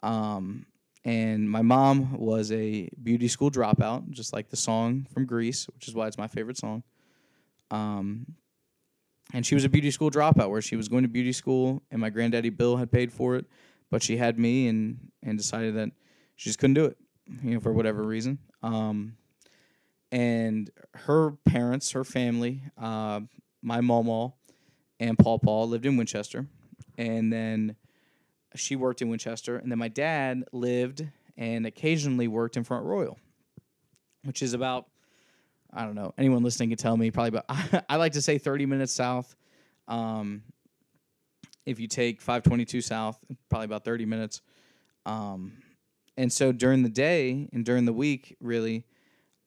Um, 0.01 0.65
and 1.05 1.49
my 1.49 1.61
mom 1.61 2.17
was 2.17 2.51
a 2.51 2.89
beauty 3.01 3.27
school 3.27 3.51
dropout, 3.51 4.09
just 4.09 4.33
like 4.33 4.49
the 4.49 4.57
song 4.57 5.07
from 5.13 5.25
Grease, 5.25 5.67
which 5.67 5.87
is 5.87 5.95
why 5.95 6.07
it's 6.07 6.17
my 6.17 6.27
favorite 6.27 6.57
song. 6.57 6.83
Um, 7.69 8.35
and 9.33 9.45
she 9.45 9.55
was 9.55 9.63
a 9.63 9.69
beauty 9.69 9.91
school 9.91 10.11
dropout 10.11 10.49
where 10.49 10.61
she 10.61 10.75
was 10.75 10.87
going 10.87 11.03
to 11.03 11.09
beauty 11.09 11.31
school 11.31 11.81
and 11.91 12.01
my 12.01 12.09
granddaddy 12.09 12.49
bill 12.49 12.77
had 12.77 12.91
paid 12.91 13.13
for 13.13 13.35
it 13.37 13.45
but 13.89 14.03
she 14.03 14.17
had 14.17 14.37
me 14.37 14.67
and 14.67 15.11
and 15.23 15.37
decided 15.37 15.75
that 15.75 15.89
she 16.35 16.49
just 16.49 16.59
couldn't 16.59 16.73
do 16.73 16.83
it 16.83 16.97
you 17.41 17.53
know 17.53 17.59
for 17.61 17.71
whatever 17.71 18.03
reason 18.03 18.39
um, 18.61 19.15
and 20.11 20.69
her 20.93 21.31
parents 21.45 21.91
her 21.91 22.03
family 22.03 22.63
uh, 22.77 23.19
my 23.61 23.81
mama 23.81 24.33
and 24.99 25.17
paul 25.17 25.39
paul 25.39 25.67
lived 25.67 25.85
in 25.85 25.97
winchester 25.97 26.45
and 26.97 27.31
then 27.31 27.75
she 28.55 28.75
worked 28.75 29.01
in 29.01 29.09
winchester 29.09 29.57
and 29.57 29.71
then 29.71 29.79
my 29.79 29.87
dad 29.87 30.43
lived 30.51 31.07
and 31.37 31.65
occasionally 31.65 32.27
worked 32.27 32.57
in 32.57 32.63
front 32.63 32.85
royal 32.85 33.17
which 34.23 34.41
is 34.41 34.53
about 34.53 34.87
I 35.73 35.85
don't 35.85 35.95
know. 35.95 36.13
Anyone 36.17 36.43
listening 36.43 36.69
can 36.69 36.77
tell 36.77 36.97
me 36.97 37.11
probably 37.11 37.39
about. 37.39 37.85
I 37.89 37.95
like 37.95 38.13
to 38.13 38.21
say 38.21 38.37
30 38.37 38.65
minutes 38.65 38.91
south. 38.91 39.35
Um, 39.87 40.43
if 41.65 41.79
you 41.79 41.87
take 41.87 42.21
522 42.21 42.81
south, 42.81 43.19
probably 43.49 43.65
about 43.65 43.85
30 43.85 44.05
minutes. 44.05 44.41
Um, 45.05 45.53
and 46.17 46.31
so 46.31 46.51
during 46.51 46.83
the 46.83 46.89
day 46.89 47.49
and 47.53 47.63
during 47.63 47.85
the 47.85 47.93
week, 47.93 48.35
really, 48.41 48.85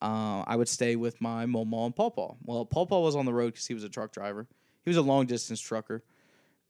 uh, 0.01 0.43
I 0.45 0.55
would 0.55 0.69
stay 0.69 0.95
with 0.95 1.19
my 1.21 1.45
Momo 1.45 1.85
and 1.85 1.95
Paul. 1.95 2.37
Well, 2.43 2.65
Paul 2.65 3.03
was 3.03 3.15
on 3.15 3.25
the 3.25 3.33
road 3.33 3.53
because 3.53 3.67
he 3.67 3.73
was 3.73 3.83
a 3.83 3.89
truck 3.89 4.11
driver. 4.11 4.47
He 4.83 4.89
was 4.89 4.97
a 4.97 5.01
long 5.01 5.25
distance 5.25 5.59
trucker, 5.59 6.03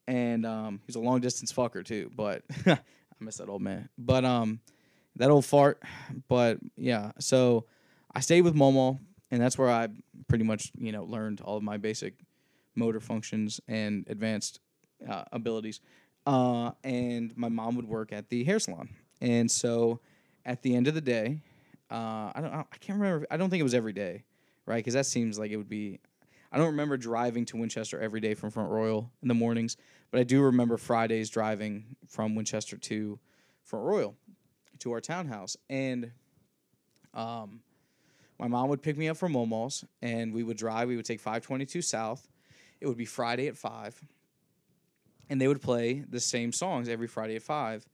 and 0.08 0.46
um, 0.46 0.80
he 0.80 0.88
was 0.88 0.96
a 0.96 1.02
long 1.02 1.20
distance 1.20 1.52
fucker 1.52 1.84
too. 1.84 2.12
But 2.16 2.44
I 2.66 2.80
miss 3.20 3.38
that 3.38 3.50
old 3.50 3.62
man. 3.62 3.90
But 3.98 4.24
um, 4.26 4.60
that 5.18 5.30
old 5.30 5.46
fart. 5.46 5.82
But 6.28 6.60
yeah, 6.78 7.12
so 7.20 7.66
I 8.14 8.22
stayed 8.22 8.42
with 8.42 8.56
Momo 8.56 9.00
and 9.32 9.42
that's 9.42 9.58
where 9.58 9.70
I 9.70 9.90
pretty 10.28 10.44
much 10.44 10.72
you 10.78 10.92
know 10.92 11.04
learned 11.04 11.42
all 11.42 11.58
of 11.58 11.64
my 11.64 11.78
basic 11.78 12.14
motor 12.76 13.00
functions 13.00 13.60
and 13.68 14.06
advanced 14.10 14.60
uh, 15.08 15.24
abilities. 15.32 15.82
Uh, 16.26 16.72
and 16.84 17.36
my 17.38 17.50
mom 17.50 17.76
would 17.76 17.88
work 17.88 18.12
at 18.12 18.30
the 18.30 18.44
hair 18.44 18.60
salon, 18.60 18.90
and 19.22 19.50
so 19.50 20.00
at 20.46 20.62
the 20.62 20.76
end 20.76 20.88
of 20.88 20.94
the 20.94 21.02
day, 21.02 21.42
uh, 21.96 22.32
I 22.36 22.42
don't 22.42 22.54
I 22.54 22.78
can't 22.82 23.00
remember. 23.00 23.26
I 23.32 23.38
don't 23.38 23.50
think 23.50 23.62
it 23.62 23.64
was 23.64 23.74
every 23.74 23.94
day, 23.94 24.26
right? 24.66 24.78
Because 24.78 24.96
that 24.96 25.06
seems 25.06 25.40
like 25.40 25.52
it 25.52 25.58
would 25.58 25.70
be. 25.70 26.00
I 26.52 26.58
don't 26.58 26.68
remember 26.68 26.98
driving 26.98 27.46
to 27.46 27.58
Winchester 27.58 28.00
every 28.00 28.20
day 28.20 28.34
from 28.34 28.52
Front 28.52 28.70
Royal 28.70 29.10
in 29.22 29.30
the 29.30 29.34
mornings, 29.34 29.78
but 30.12 30.20
I 30.20 30.24
do 30.24 30.42
remember 30.42 30.78
Fridays 30.78 31.30
driving 31.30 31.96
from 32.08 32.36
Winchester 32.36 32.78
to 32.78 33.20
Front 33.64 33.86
Royal 33.86 34.16
to 34.80 34.92
our 34.92 35.00
townhouse, 35.00 35.56
and 35.70 36.12
um, 37.14 37.62
my 38.38 38.48
mom 38.48 38.68
would 38.70 38.82
pick 38.82 38.98
me 38.98 39.08
up 39.08 39.16
from 39.16 39.34
Momos, 39.34 39.86
and 40.02 40.34
we 40.34 40.44
would 40.44 40.58
drive. 40.58 40.90
We 40.90 40.98
would 40.98 41.06
take 41.06 41.22
522 41.22 41.82
South. 41.82 42.28
It 42.82 42.88
would 42.88 42.98
be 42.98 43.06
Friday 43.06 43.48
at 43.48 43.56
5. 43.56 44.02
And 45.30 45.40
they 45.40 45.48
would 45.48 45.62
play 45.62 46.04
the 46.08 46.20
same 46.20 46.52
songs 46.52 46.90
every 46.90 47.08
Friday 47.08 47.38
at 47.38 47.42
5 47.42 47.86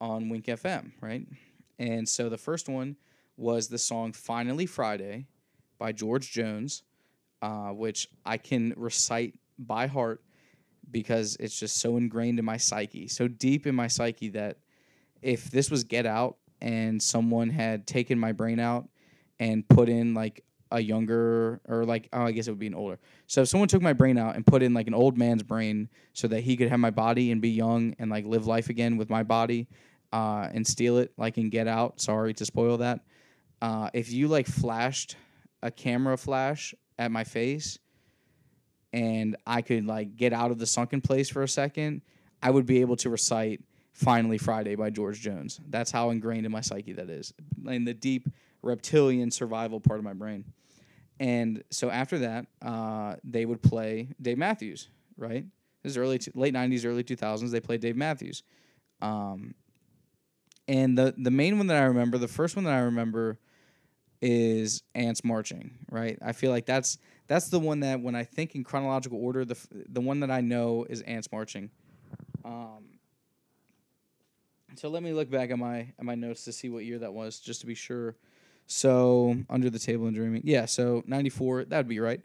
on 0.00 0.28
Wink 0.28 0.44
FM, 0.44 0.92
right? 1.00 1.26
And 1.78 2.06
so 2.08 2.28
the 2.28 2.38
first 2.38 2.68
one 2.68 2.96
was 3.36 3.68
the 3.68 3.78
song 3.78 4.12
Finally 4.12 4.66
Friday 4.66 5.26
by 5.78 5.92
George 5.92 6.30
Jones, 6.32 6.82
uh, 7.42 7.68
which 7.68 8.08
I 8.24 8.38
can 8.38 8.74
recite 8.76 9.38
by 9.58 9.86
heart 9.86 10.22
because 10.90 11.36
it's 11.40 11.58
just 11.58 11.80
so 11.80 11.96
ingrained 11.96 12.38
in 12.38 12.44
my 12.44 12.56
psyche, 12.56 13.08
so 13.08 13.28
deep 13.28 13.66
in 13.66 13.74
my 13.74 13.88
psyche 13.88 14.28
that 14.30 14.58
if 15.22 15.50
this 15.50 15.70
was 15.70 15.84
Get 15.84 16.06
Out 16.06 16.36
and 16.60 17.02
someone 17.02 17.50
had 17.50 17.86
taken 17.86 18.18
my 18.18 18.32
brain 18.32 18.58
out 18.58 18.88
and 19.38 19.68
put 19.68 19.88
in 19.88 20.14
like 20.14 20.44
a 20.72 20.80
younger 20.80 21.60
or 21.68 21.84
like 21.84 22.08
oh 22.12 22.22
I 22.22 22.32
guess 22.32 22.48
it 22.48 22.50
would 22.50 22.58
be 22.58 22.66
an 22.66 22.74
older. 22.74 22.98
So 23.26 23.42
if 23.42 23.48
someone 23.48 23.68
took 23.68 23.82
my 23.82 23.92
brain 23.92 24.18
out 24.18 24.36
and 24.36 24.46
put 24.46 24.62
in 24.62 24.74
like 24.74 24.86
an 24.86 24.94
old 24.94 25.16
man's 25.16 25.42
brain 25.42 25.88
so 26.12 26.28
that 26.28 26.40
he 26.40 26.56
could 26.56 26.68
have 26.68 26.80
my 26.80 26.90
body 26.90 27.30
and 27.30 27.40
be 27.40 27.50
young 27.50 27.94
and 27.98 28.10
like 28.10 28.24
live 28.24 28.46
life 28.46 28.68
again 28.68 28.96
with 28.96 29.10
my 29.10 29.22
body 29.22 29.68
uh, 30.12 30.48
and 30.52 30.66
steal 30.66 30.98
it 30.98 31.12
like 31.16 31.38
in 31.38 31.50
Get 31.50 31.68
Out. 31.68 32.00
Sorry 32.00 32.34
to 32.34 32.44
spoil 32.44 32.78
that. 32.78 33.00
Uh, 33.60 33.90
if 33.92 34.10
you 34.12 34.28
like 34.28 34.46
flashed 34.46 35.16
a 35.62 35.70
camera 35.70 36.16
flash 36.16 36.74
at 36.98 37.10
my 37.10 37.24
face 37.24 37.78
and 38.92 39.36
I 39.46 39.62
could 39.62 39.86
like 39.86 40.16
get 40.16 40.32
out 40.32 40.50
of 40.50 40.58
the 40.58 40.66
sunken 40.66 41.00
place 41.00 41.28
for 41.28 41.42
a 41.42 41.48
second, 41.48 42.02
I 42.42 42.50
would 42.50 42.66
be 42.66 42.80
able 42.80 42.96
to 42.96 43.10
recite 43.10 43.62
Finally 43.92 44.36
Friday 44.36 44.74
by 44.74 44.90
George 44.90 45.20
Jones. 45.20 45.58
That's 45.70 45.90
how 45.90 46.10
ingrained 46.10 46.44
in 46.44 46.52
my 46.52 46.60
psyche 46.60 46.92
that 46.92 47.08
is. 47.08 47.32
In 47.66 47.84
the 47.84 47.94
deep 47.94 48.28
reptilian 48.62 49.30
survival 49.30 49.80
part 49.80 49.98
of 49.98 50.04
my 50.04 50.12
brain. 50.12 50.44
And 51.18 51.64
so 51.70 51.88
after 51.88 52.18
that, 52.18 52.46
uh, 52.60 53.16
they 53.24 53.46
would 53.46 53.62
play 53.62 54.08
Dave 54.20 54.36
Matthews, 54.36 54.88
right? 55.16 55.46
This 55.82 55.92
is 55.92 55.96
early, 55.96 56.20
late 56.34 56.52
'90s, 56.52 56.84
early 56.84 57.04
2000s. 57.04 57.50
They 57.50 57.60
played 57.60 57.80
Dave 57.80 57.96
Matthews, 57.96 58.42
um, 59.00 59.54
and 60.68 60.98
the 60.98 61.14
the 61.16 61.30
main 61.30 61.56
one 61.56 61.68
that 61.68 61.82
I 61.82 61.86
remember, 61.86 62.18
the 62.18 62.28
first 62.28 62.54
one 62.54 62.64
that 62.64 62.74
I 62.74 62.80
remember, 62.80 63.38
is 64.20 64.82
Ants 64.94 65.24
Marching, 65.24 65.72
right? 65.90 66.18
I 66.24 66.32
feel 66.32 66.50
like 66.50 66.66
that's 66.66 66.98
that's 67.28 67.48
the 67.48 67.58
one 67.58 67.80
that 67.80 68.00
when 68.00 68.14
I 68.14 68.24
think 68.24 68.54
in 68.54 68.64
chronological 68.64 69.22
order, 69.22 69.44
the 69.44 69.56
the 69.88 70.00
one 70.00 70.20
that 70.20 70.30
I 70.30 70.40
know 70.40 70.86
is 70.88 71.02
Ants 71.02 71.30
Marching. 71.32 71.70
Um, 72.44 72.98
so 74.76 74.88
let 74.88 75.02
me 75.02 75.12
look 75.12 75.30
back 75.30 75.50
at 75.50 75.58
my 75.58 75.80
at 75.98 76.04
my 76.04 76.14
notes 76.14 76.44
to 76.44 76.52
see 76.52 76.68
what 76.68 76.84
year 76.84 76.98
that 76.98 77.12
was, 77.12 77.40
just 77.40 77.60
to 77.60 77.66
be 77.66 77.74
sure. 77.74 78.16
So 78.66 79.36
under 79.48 79.70
the 79.70 79.78
table 79.78 80.06
and 80.06 80.14
dreaming, 80.14 80.42
yeah. 80.44 80.64
So 80.64 81.02
ninety 81.06 81.30
four, 81.30 81.64
that 81.64 81.76
would 81.76 81.88
be 81.88 82.00
right. 82.00 82.20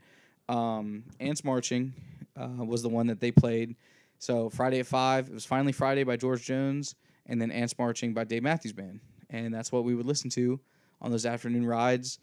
Um, 0.50 1.04
Ants 1.20 1.44
marching 1.44 1.94
uh, 2.40 2.64
was 2.64 2.82
the 2.82 2.90
one 2.90 3.08
that 3.08 3.20
they 3.20 3.32
played. 3.32 3.76
So 4.20 4.50
Friday 4.50 4.80
at 4.80 4.88
five, 4.88 5.30
it 5.30 5.34
was 5.34 5.46
finally 5.46 5.72
Friday 5.72 6.04
by 6.04 6.16
George 6.16 6.44
Jones, 6.44 6.96
and 7.26 7.42
then 7.42 7.52
Ants 7.52 7.78
marching 7.78 8.14
by 8.14 8.24
Dave 8.24 8.44
Matthews 8.44 8.74
Band, 8.74 9.00
and 9.30 9.54
that's 9.54 9.72
what 9.72 9.84
we 9.84 9.96
would 9.96 10.06
listen 10.06 10.30
to 10.32 10.60
on 11.02 11.12
those 11.12 11.26
afternoon 11.26 11.66
rides. 11.66 12.20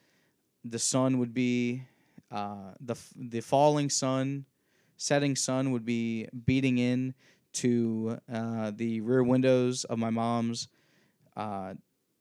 The 0.64 0.78
sun 0.78 1.18
would 1.18 1.34
be 1.34 1.82
uh, 2.30 2.72
the 2.80 2.96
the 3.16 3.40
falling 3.40 3.90
sun, 3.90 4.44
setting 4.96 5.36
sun 5.36 5.72
would 5.72 5.84
be 5.84 6.28
beating 6.46 6.78
in 6.78 7.14
to 7.54 8.18
uh, 8.32 8.72
the 8.74 9.00
rear 9.00 9.22
windows 9.22 9.84
of 9.84 9.98
my 9.98 10.10
mom's 10.10 10.68
uh, 11.36 11.74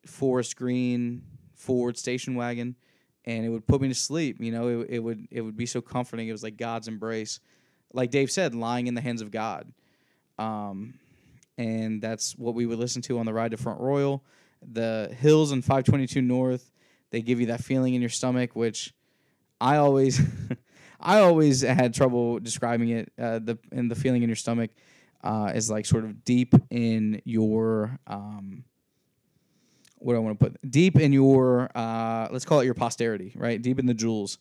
forest 0.06 0.56
green 0.56 1.22
Ford 1.56 1.98
station 1.98 2.36
wagon, 2.36 2.76
and 3.26 3.46
it 3.46 3.50
would 3.50 3.68
put 3.68 3.82
me 3.82 3.88
to 3.90 3.96
sleep. 3.96 4.38
You 4.40 4.52
know, 4.52 4.82
it, 4.82 4.88
it 4.90 5.00
would 5.00 5.28
it 5.32 5.42
would 5.42 5.58
be 5.58 5.66
so 5.66 5.82
comforting. 5.82 6.28
It 6.28 6.32
was 6.32 6.44
like 6.44 6.58
God's 6.58 6.88
embrace, 6.88 7.40
like 7.94 8.12
Dave 8.12 8.32
said, 8.32 8.56
lying 8.56 8.88
in 8.88 8.94
the 8.94 9.02
hands 9.02 9.22
of 9.22 9.32
God. 9.32 9.72
Um, 10.40 10.94
and 11.58 12.02
that's 12.02 12.38
what 12.38 12.54
we 12.54 12.66
would 12.68 12.78
listen 12.78 13.02
to 13.04 13.18
on 13.20 13.26
the 13.26 13.34
ride 13.34 13.52
to 13.52 13.58
Front 13.58 13.80
Royal. 13.80 14.24
The 14.62 15.16
hills 15.20 15.52
and 15.52 15.64
522 15.64 16.22
North, 16.22 16.72
they 17.12 17.22
give 17.22 17.40
you 17.40 17.48
that 17.48 17.64
feeling 17.64 17.94
in 17.94 18.02
your 18.02 18.10
stomach, 18.10 18.56
which 18.56 18.94
I 19.60 19.78
always, 19.78 20.22
I 21.00 21.20
always 21.20 21.62
had 21.62 21.94
trouble 21.94 22.40
describing 22.40 22.90
it. 22.90 23.12
Uh, 23.20 23.40
the 23.40 23.58
and 23.72 23.90
the 23.90 23.96
feeling 23.96 24.24
in 24.24 24.30
your 24.30 24.36
stomach 24.36 24.72
uh, 25.24 25.52
is 25.54 25.70
like 25.70 25.86
sort 25.86 26.04
of 26.04 26.24
deep 26.24 26.54
in 26.70 27.22
your 27.26 28.00
um, 28.08 28.64
what 30.00 30.14
do 30.14 30.18
I 30.18 30.20
want 30.20 30.40
to 30.40 30.46
put 30.46 30.72
deep 30.72 30.98
in 30.98 31.12
your 31.12 31.70
uh, 31.76 32.28
let's 32.32 32.46
call 32.46 32.60
it 32.60 32.66
your 32.66 32.74
posterity, 32.74 33.34
right? 33.36 33.62
Deep 33.62 33.80
in 33.80 33.86
the 33.86 33.94
jewels. 33.94 34.38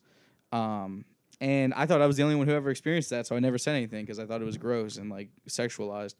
Um, 0.52 1.04
and 1.40 1.74
I 1.74 1.86
thought 1.86 2.00
I 2.00 2.06
was 2.06 2.16
the 2.16 2.22
only 2.22 2.34
one 2.34 2.46
who 2.46 2.54
ever 2.54 2.70
experienced 2.70 3.10
that, 3.10 3.26
so 3.26 3.36
I 3.36 3.40
never 3.40 3.58
said 3.58 3.74
anything 3.76 4.04
because 4.04 4.18
I 4.18 4.26
thought 4.26 4.40
it 4.40 4.46
was 4.46 4.56
gross 4.56 4.96
and 4.96 5.10
like 5.10 5.28
sexualized. 5.48 6.14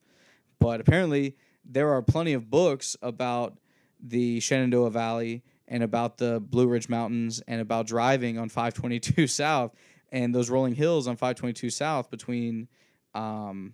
But 0.59 0.81
apparently, 0.81 1.36
there 1.64 1.93
are 1.93 2.02
plenty 2.02 2.32
of 2.32 2.51
books 2.51 2.97
about 3.02 3.56
the 4.01 4.40
Shenandoah 4.40 4.90
Valley 4.90 5.43
and 5.68 5.82
about 5.82 6.18
the 6.18 6.40
Blue 6.40 6.68
Ridge 6.68 6.89
Mountains 6.89 7.43
and 7.48 7.60
about 7.60 7.86
driving 7.86 8.39
on 8.39 8.48
522 8.48 9.27
South 9.27 9.73
and 10.12 10.35
those 10.35 10.51
rolling 10.51 10.74
hills 10.74 11.09
on 11.09 11.16
522 11.16 11.70
South 11.70 12.10
between 12.10 12.68
um, 13.14 13.73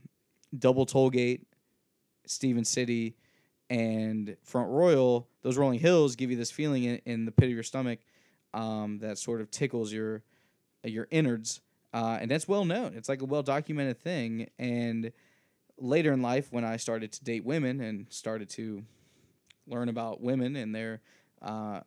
Double 0.56 0.86
Tollgate, 0.86 1.42
Stephen 2.26 2.64
City, 2.64 3.16
and 3.68 4.36
Front 4.42 4.70
Royal. 4.70 5.28
Those 5.42 5.56
rolling 5.56 5.80
hills 5.80 6.16
give 6.16 6.30
you 6.30 6.36
this 6.36 6.50
feeling 6.50 6.84
in, 6.84 7.00
in 7.04 7.24
the 7.24 7.32
pit 7.32 7.48
of 7.48 7.54
your 7.54 7.62
stomach 7.62 8.00
um, 8.54 8.98
that 9.00 9.18
sort 9.18 9.40
of 9.40 9.50
tickles 9.50 9.92
your 9.92 10.22
your 10.84 11.06
innards, 11.12 11.60
uh, 11.94 12.18
and 12.20 12.28
that's 12.30 12.48
well 12.48 12.64
known. 12.64 12.94
It's 12.94 13.08
like 13.08 13.22
a 13.22 13.24
well 13.24 13.42
documented 13.42 14.00
thing. 14.00 14.50
And 14.58 15.12
later 15.78 16.12
in 16.12 16.22
life, 16.22 16.52
when 16.52 16.64
I 16.64 16.76
started 16.76 17.12
to 17.12 17.24
date 17.24 17.44
women 17.44 17.80
and 17.80 18.06
started 18.10 18.48
to 18.50 18.84
learn 19.72 19.88
about 19.88 20.20
women 20.20 20.56
and 20.56 20.74
their 20.74 21.00
uh, 21.42 21.80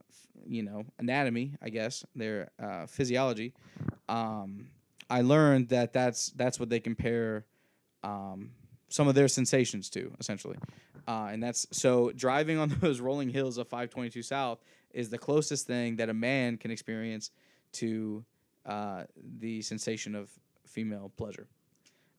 you 0.46 0.64
know, 0.64 0.86
anatomy, 1.00 1.54
I 1.62 1.70
guess, 1.70 2.06
their 2.16 2.50
uh, 2.62 2.86
physiology, 2.88 3.54
um, 4.10 4.68
I 5.10 5.22
learned 5.22 5.70
that 5.70 5.94
that's 5.94 6.32
that's 6.32 6.60
what 6.60 6.70
they 6.70 6.80
compare 6.80 7.46
um, 8.04 8.52
some 8.90 9.08
of 9.08 9.16
their 9.16 9.28
sensations 9.28 9.90
to, 9.92 10.12
essentially. 10.20 10.58
Uh, 11.08 11.30
and 11.32 11.42
that's 11.42 11.68
so 11.72 12.12
driving 12.16 12.58
on 12.58 12.70
those 12.82 13.00
rolling 13.00 13.30
hills 13.30 13.58
of 13.58 13.68
522 13.68 14.24
South 14.24 14.60
is 14.94 15.10
the 15.10 15.18
closest 15.18 15.68
thing 15.68 15.98
that 15.98 16.10
a 16.10 16.14
man 16.14 16.58
can 16.58 16.72
experience 16.72 17.32
to 17.74 18.24
uh, 18.66 19.04
the 19.40 19.62
sensation 19.62 20.16
of 20.16 20.30
female 20.66 21.12
pleasure. 21.18 21.48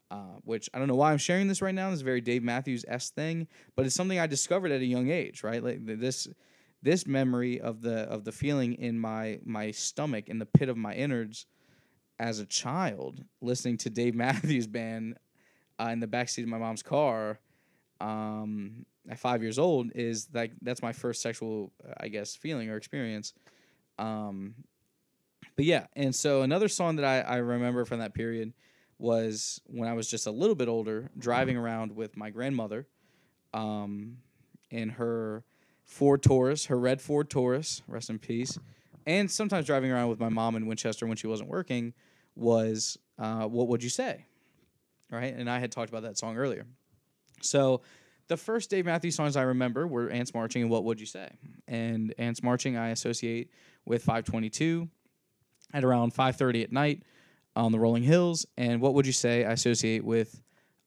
Uh, 0.08 0.36
which 0.44 0.70
I 0.72 0.78
don't 0.78 0.86
know 0.86 0.94
why 0.94 1.10
I'm 1.10 1.18
sharing 1.18 1.48
this 1.48 1.60
right 1.60 1.74
now. 1.74 1.90
This 1.90 1.96
is 1.96 2.02
a 2.02 2.04
very 2.04 2.20
Dave 2.20 2.44
Matthews 2.44 2.84
s 2.86 3.10
thing, 3.10 3.48
but 3.74 3.86
it's 3.86 3.94
something 3.96 4.20
I 4.20 4.28
discovered 4.28 4.70
at 4.70 4.80
a 4.80 4.86
young 4.86 5.10
age. 5.10 5.42
Right, 5.42 5.62
like 5.62 5.84
this 5.84 6.28
this 6.80 7.06
memory 7.06 7.60
of 7.60 7.82
the 7.82 8.02
of 8.02 8.22
the 8.24 8.30
feeling 8.30 8.74
in 8.74 8.98
my 8.98 9.40
my 9.44 9.72
stomach 9.72 10.28
in 10.28 10.38
the 10.38 10.46
pit 10.46 10.68
of 10.68 10.76
my 10.76 10.94
innards 10.94 11.46
as 12.18 12.38
a 12.38 12.46
child 12.46 13.24
listening 13.40 13.76
to 13.78 13.90
Dave 13.90 14.14
Matthews 14.24 14.68
Band 14.68 15.18
uh, 15.80 15.88
in 15.90 15.98
the 15.98 16.06
backseat 16.06 16.44
of 16.44 16.48
my 16.48 16.58
mom's 16.58 16.84
car 16.84 17.40
um, 18.00 18.86
at 19.08 19.18
five 19.18 19.42
years 19.42 19.58
old 19.58 19.90
is 19.94 20.28
like 20.32 20.52
that's 20.62 20.82
my 20.82 20.92
first 20.92 21.22
sexual 21.22 21.72
I 21.98 22.08
guess 22.08 22.36
feeling 22.36 22.70
or 22.70 22.76
experience. 22.76 23.34
Um, 23.98 24.54
but 25.56 25.64
yeah, 25.64 25.86
and 25.94 26.14
so 26.14 26.42
another 26.42 26.68
song 26.68 26.96
that 26.96 27.04
I, 27.04 27.20
I 27.20 27.36
remember 27.38 27.84
from 27.84 28.00
that 28.00 28.14
period 28.14 28.52
was 28.98 29.60
when 29.66 29.88
I 29.88 29.92
was 29.92 30.08
just 30.08 30.26
a 30.26 30.30
little 30.30 30.54
bit 30.54 30.68
older, 30.68 31.10
driving 31.18 31.56
around 31.56 31.94
with 31.94 32.16
my 32.16 32.30
grandmother 32.30 32.86
um, 33.52 34.18
in 34.70 34.90
her 34.90 35.44
Ford 35.84 36.22
Taurus, 36.22 36.66
her 36.66 36.78
red 36.78 37.00
Ford 37.00 37.30
Taurus, 37.30 37.82
rest 37.86 38.10
in 38.10 38.18
peace. 38.18 38.58
And 39.06 39.30
sometimes 39.30 39.66
driving 39.66 39.92
around 39.92 40.08
with 40.08 40.18
my 40.18 40.28
mom 40.28 40.56
in 40.56 40.66
Winchester 40.66 41.06
when 41.06 41.16
she 41.16 41.26
wasn't 41.26 41.48
working 41.48 41.94
was 42.34 42.98
uh, 43.18 43.46
What 43.46 43.68
Would 43.68 43.82
You 43.82 43.88
Say? 43.88 44.26
Right? 45.10 45.34
And 45.34 45.48
I 45.48 45.60
had 45.60 45.70
talked 45.70 45.88
about 45.88 46.02
that 46.02 46.18
song 46.18 46.36
earlier. 46.36 46.66
So 47.40 47.82
the 48.28 48.36
first 48.36 48.70
Dave 48.70 48.86
Matthews 48.86 49.14
songs 49.14 49.36
I 49.36 49.42
remember 49.42 49.86
were 49.86 50.10
Ants 50.10 50.34
Marching 50.34 50.62
and 50.62 50.70
What 50.70 50.84
Would 50.84 50.98
You 50.98 51.06
Say? 51.06 51.28
And 51.68 52.12
Ants 52.18 52.42
Marching 52.42 52.76
I 52.76 52.88
associate 52.88 53.50
with 53.84 54.02
522 54.02 54.88
at 55.72 55.84
around 55.84 56.12
5.30 56.12 56.64
at 56.64 56.72
night 56.72 57.02
on 57.56 57.72
the 57.72 57.78
rolling 57.78 58.02
hills 58.02 58.46
and 58.56 58.80
what 58.80 58.94
would 58.94 59.06
you 59.06 59.12
say 59.12 59.44
i 59.44 59.52
associate 59.52 60.04
with 60.04 60.40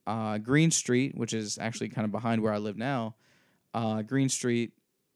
uh, 0.08 0.38
green 0.38 0.72
street 0.72 1.16
which 1.16 1.34
is 1.34 1.58
actually 1.60 1.90
kind 1.90 2.06
of 2.06 2.12
behind 2.12 2.42
where 2.42 2.54
i 2.54 2.58
live 2.58 2.78
now 2.78 3.16
uh, 3.74 4.02
green 4.02 4.30
street 4.30 4.72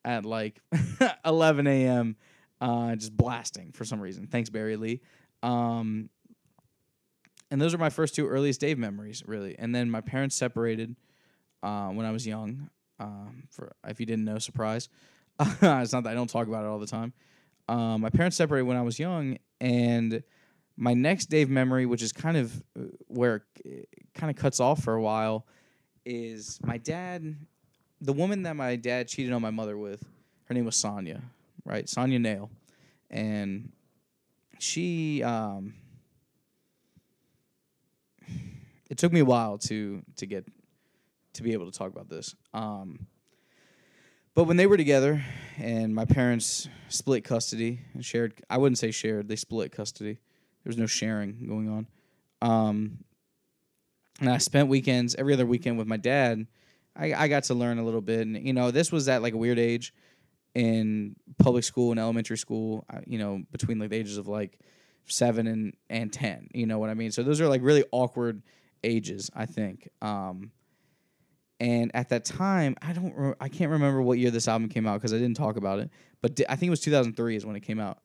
at 0.06 0.26
like 0.26 0.62
11 1.26 1.68
a.m. 1.68 2.16
Uh, 2.62 2.96
just 2.96 3.16
blasting 3.16 3.72
for 3.72 3.86
some 3.86 4.00
reason. 4.00 4.28
Thanks, 4.28 4.50
Barry 4.50 4.78
Lee. 4.78 5.02
Um, 5.42 6.10
and 7.52 7.62
those 7.62 7.74
are 7.74 7.78
my 7.78 7.90
first 7.90 8.16
two 8.16 8.28
earliest 8.28 8.62
Dave 8.62 8.78
memories, 8.78 9.24
really. 9.26 9.58
And 9.60 9.74
then 9.76 9.90
my 9.90 10.02
parents 10.02 10.36
separated 10.36 10.96
uh, 11.62 11.90
when 11.90 12.06
I 12.06 12.12
was 12.12 12.26
young. 12.26 12.70
Um, 13.00 13.48
for 13.50 13.74
if 13.86 14.00
you 14.00 14.06
didn't 14.06 14.26
know, 14.26 14.40
surprise. 14.40 14.88
it's 15.40 15.94
not 15.94 16.04
that 16.04 16.08
I 16.08 16.14
don't 16.14 16.30
talk 16.30 16.48
about 16.48 16.64
it 16.64 16.68
all 16.68 16.80
the 16.80 16.88
time. 16.88 17.14
Um, 17.68 18.02
my 18.02 18.10
parents 18.10 18.38
separated 18.38 18.66
when 18.66 18.78
I 18.78 18.82
was 18.82 19.00
young, 19.00 19.38
and 19.60 20.24
my 20.76 20.94
next 20.94 21.28
Dave 21.28 21.50
memory, 21.50 21.86
which 21.86 22.02
is 22.02 22.12
kind 22.12 22.38
of 22.38 22.64
uh, 22.78 22.84
where 23.08 23.46
it 23.64 23.88
kind 24.14 24.30
of 24.30 24.36
cuts 24.36 24.60
off 24.60 24.84
for 24.84 24.94
a 24.94 25.02
while, 25.02 25.46
is 26.06 26.60
my 26.64 26.78
dad 26.78 27.36
the 28.04 28.14
woman 28.14 28.44
that 28.44 28.56
my 28.56 28.76
dad 28.76 29.08
cheated 29.08 29.32
on 29.32 29.42
my 29.42 29.50
mother 29.50 29.78
with, 29.78 30.04
her 30.46 30.54
name 30.54 30.66
was 30.66 30.76
Sonia, 30.76 31.22
right? 31.66 31.88
Sonia 31.88 32.20
Nail, 32.20 32.52
and 33.10 33.72
she. 34.60 35.24
Um, 35.24 35.74
it 38.90 38.98
took 38.98 39.12
me 39.12 39.22
a 39.22 39.26
while 39.26 39.58
to 39.58 40.04
to 40.18 40.26
get 40.26 40.46
to 41.34 41.44
be 41.44 41.54
able 41.54 41.72
to 41.72 41.78
talk 41.78 41.92
about 41.92 42.10
this. 42.10 42.36
Um, 42.54 43.08
but 44.36 44.44
when 44.44 44.58
they 44.58 44.68
were 44.68 44.78
together, 44.78 45.24
and 45.58 45.96
my 45.96 46.06
parents 46.06 46.68
split 46.90 47.24
custody 47.24 47.80
and 47.94 48.04
shared, 48.04 48.34
I 48.50 48.58
wouldn't 48.58 48.80
say 48.80 48.92
shared, 48.92 49.30
they 49.30 49.36
split 49.36 49.72
custody. 49.72 50.20
There 50.64 50.70
was 50.70 50.78
no 50.78 50.86
sharing 50.86 51.46
going 51.48 51.70
on. 51.70 51.88
Um, 52.42 53.04
and 54.20 54.30
I 54.30 54.38
spent 54.38 54.70
weekends 54.70 55.16
every 55.16 55.34
other 55.34 55.46
weekend 55.46 55.78
with 55.78 55.88
my 55.88 55.98
dad 55.98 56.46
I, 56.96 57.14
I 57.14 57.28
got 57.28 57.44
to 57.46 57.54
learn 57.54 57.80
a 57.80 57.84
little 57.84 58.02
bit, 58.02 58.28
and 58.28 58.46
you 58.46 58.54
know, 58.54 58.72
this 58.72 58.92
was 58.92 59.10
at 59.10 59.22
like 59.22 59.34
a 59.34 59.38
weird 59.38 59.60
age 59.60 59.94
in 60.54 61.16
public 61.40 61.64
school 61.64 61.92
and 61.92 62.00
elementary 62.00 62.38
school. 62.38 62.86
You 63.08 63.18
know, 63.18 63.44
between 63.52 63.80
like 63.80 63.90
the 63.90 63.96
ages 63.96 64.18
of 64.18 64.28
like 64.28 64.60
seven 65.06 65.48
and 65.48 65.74
and 65.90 66.14
ten. 66.14 66.50
You 66.54 66.68
know 66.68 66.80
what 66.80 66.90
I 66.90 66.94
mean? 66.94 67.12
So 67.12 67.24
those 67.24 67.42
are 67.42 67.48
like 67.48 67.62
really 67.64 67.84
awkward 67.92 68.44
ages, 68.84 69.32
I 69.36 69.46
think. 69.46 69.90
Um, 70.02 70.52
and 71.60 71.92
at 71.96 72.10
that 72.10 72.26
time, 72.26 72.76
I 72.82 72.92
don't, 72.92 73.14
re- 73.16 73.36
I 73.40 73.48
can't 73.48 73.72
remember 73.72 74.02
what 74.02 74.18
year 74.18 74.32
this 74.32 74.50
album 74.50 74.68
came 74.68 74.86
out 74.86 74.96
because 74.96 75.14
I 75.14 75.18
didn't 75.18 75.38
talk 75.38 75.56
about 75.56 75.80
it. 75.80 75.90
But 76.22 76.36
di- 76.36 76.46
I 76.50 76.58
think 76.58 76.68
it 76.68 76.72
was 76.72 76.82
2003 76.82 77.38
is 77.38 77.46
when 77.46 77.56
it 77.56 77.62
came 77.62 77.80
out. 77.80 78.00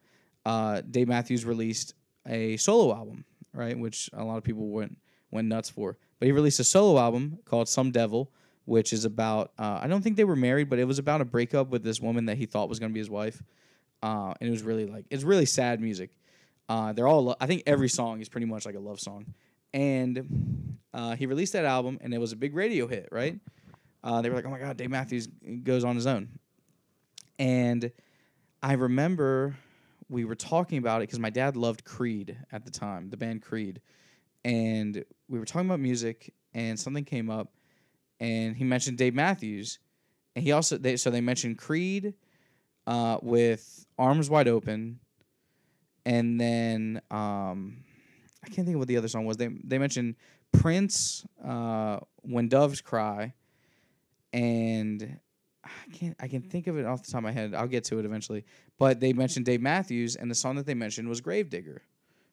Uh, 0.47 0.81
Dave 0.89 1.09
Matthews 1.09 1.45
released 1.45 1.95
a 2.29 2.57
solo 2.57 2.95
album, 2.95 3.25
right, 3.53 3.79
which 3.79 4.11
a 4.13 4.25
lot 4.25 4.37
of 4.37 4.45
people 4.45 4.69
went 4.69 4.97
went 5.31 5.49
nuts 5.49 5.71
for. 5.71 5.97
But 6.19 6.27
he 6.27 6.33
released 6.33 6.61
a 6.61 6.65
solo 6.65 7.01
album 7.01 7.39
called 7.45 7.69
Some 7.69 7.91
Devil, 7.91 8.31
which 8.65 8.93
is 8.93 9.05
about 9.05 9.53
uh, 9.59 9.81
I 9.83 9.87
don't 9.87 10.03
think 10.03 10.17
they 10.17 10.25
were 10.25 10.37
married, 10.37 10.69
but 10.69 10.79
it 10.79 10.85
was 10.85 10.99
about 10.99 11.21
a 11.21 11.25
breakup 11.25 11.71
with 11.71 11.83
this 11.83 12.01
woman 12.01 12.27
that 12.27 12.37
he 12.37 12.47
thought 12.47 12.69
was 12.69 12.79
going 12.79 12.91
to 12.91 12.95
be 12.95 13.01
his 13.01 13.11
wife, 13.11 13.43
uh, 14.03 14.35
and 14.41 14.49
it 14.49 14.51
was 14.51 14.63
really 14.63 14.87
like 14.87 15.07
it's 15.11 15.25
really 15.25 15.47
sad 15.47 15.81
music. 15.81 16.11
Uh, 16.69 16.93
they're 16.93 17.09
all 17.09 17.25
lo- 17.25 17.37
I 17.41 17.47
think 17.47 17.63
every 17.67 17.89
song 17.89 18.21
is 18.21 18.29
pretty 18.29 18.47
much 18.47 18.67
like 18.67 18.75
a 18.75 18.81
love 18.81 19.01
song, 19.01 19.35
and 19.73 20.77
uh, 20.93 21.17
he 21.17 21.27
released 21.27 21.55
that 21.55 21.65
album 21.65 21.99
and 22.01 22.13
it 22.13 22.19
was 22.19 22.33
a 22.33 22.37
big 22.37 22.55
radio 22.55 22.87
hit. 22.87 23.09
Right? 23.11 23.39
Uh, 24.05 24.23
they 24.23 24.29
were 24.29 24.37
like, 24.37 24.47
oh 24.47 24.51
my 24.51 24.59
god, 24.59 24.77
Dave 24.77 24.91
Matthews 24.91 25.29
goes 25.63 25.83
on 25.83 25.97
his 25.97 26.07
own, 26.07 26.29
and 27.39 27.91
I 28.63 28.75
remember 28.75 29.57
we 30.09 30.25
were 30.25 30.35
talking 30.35 30.79
about 30.79 31.03
it 31.03 31.09
because 31.09 31.19
my 31.19 31.31
dad 31.31 31.57
loved 31.57 31.85
Creed 31.85 32.37
at 32.53 32.65
the 32.65 32.71
time, 32.71 33.11
the 33.11 33.17
band 33.17 33.43
Creed, 33.43 33.81
and 34.45 35.05
we 35.29 35.39
were 35.39 35.45
talking 35.45 35.69
about 35.69 35.81
music 35.81 36.33
and 36.55 36.79
something 36.79 37.05
came 37.05 37.31
up 37.31 37.53
and 38.21 38.57
he 38.57 38.65
mentioned 38.65 38.99
Dave 38.99 39.15
Matthews, 39.15 39.79
and 40.35 40.45
he 40.45 40.53
also 40.53 40.77
they 40.77 40.97
so 40.97 41.11
they 41.11 41.21
mentioned 41.21 41.59
Creed, 41.59 42.15
uh, 42.87 43.19
with 43.23 43.87
Arms 43.99 44.29
Wide 44.31 44.49
Open, 44.49 44.99
and 46.05 46.41
then 46.41 47.01
um, 47.11 47.85
I 48.45 48.49
can't 48.49 48.67
think 48.67 48.75
of 48.75 48.79
what 48.81 48.89
the 48.89 48.97
other 48.97 49.09
song 49.09 49.25
was. 49.25 49.37
They 49.37 49.49
they 49.65 49.79
mentioned 49.79 50.17
Prince, 50.53 51.27
uh, 51.45 51.99
When 52.23 52.49
Doves 52.49 52.81
Cry, 52.81 53.35
and 54.33 55.21
I 55.69 55.97
can't 55.97 56.17
I 56.21 56.29
can 56.29 56.43
think 56.43 56.67
of 56.67 56.79
it 56.79 56.87
off 56.87 57.03
the 57.03 57.11
top 57.11 57.19
of 57.19 57.25
my 57.25 57.33
head. 57.33 57.55
I'll 57.55 57.67
get 57.67 57.85
to 57.85 57.99
it 57.99 58.05
eventually. 58.05 58.45
But 58.79 59.01
they 59.01 59.13
mentioned 59.13 59.47
Dave 59.47 59.61
Matthews, 59.61 60.17
and 60.17 60.31
the 60.31 60.35
song 60.35 60.57
that 60.57 60.67
they 60.67 60.75
mentioned 60.75 61.09
was 61.09 61.21
Gravedigger, 61.21 61.83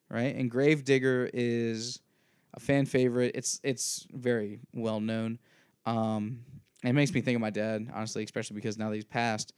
right? 0.09 0.35
And 0.35 0.49
Gravedigger 0.49 1.29
is 1.33 2.01
a 2.53 2.59
fan 2.59 2.85
favorite. 2.85 3.31
It's 3.35 3.59
it's 3.63 4.07
very 4.11 4.59
well 4.73 4.99
known. 4.99 5.39
Um, 5.85 6.39
it 6.83 6.93
makes 6.93 7.13
me 7.13 7.21
think 7.21 7.35
of 7.35 7.41
my 7.41 7.49
dad, 7.49 7.91
honestly, 7.93 8.23
especially 8.23 8.55
because 8.55 8.77
now 8.77 8.89
that 8.89 8.95
he's 8.95 9.05
passed. 9.05 9.53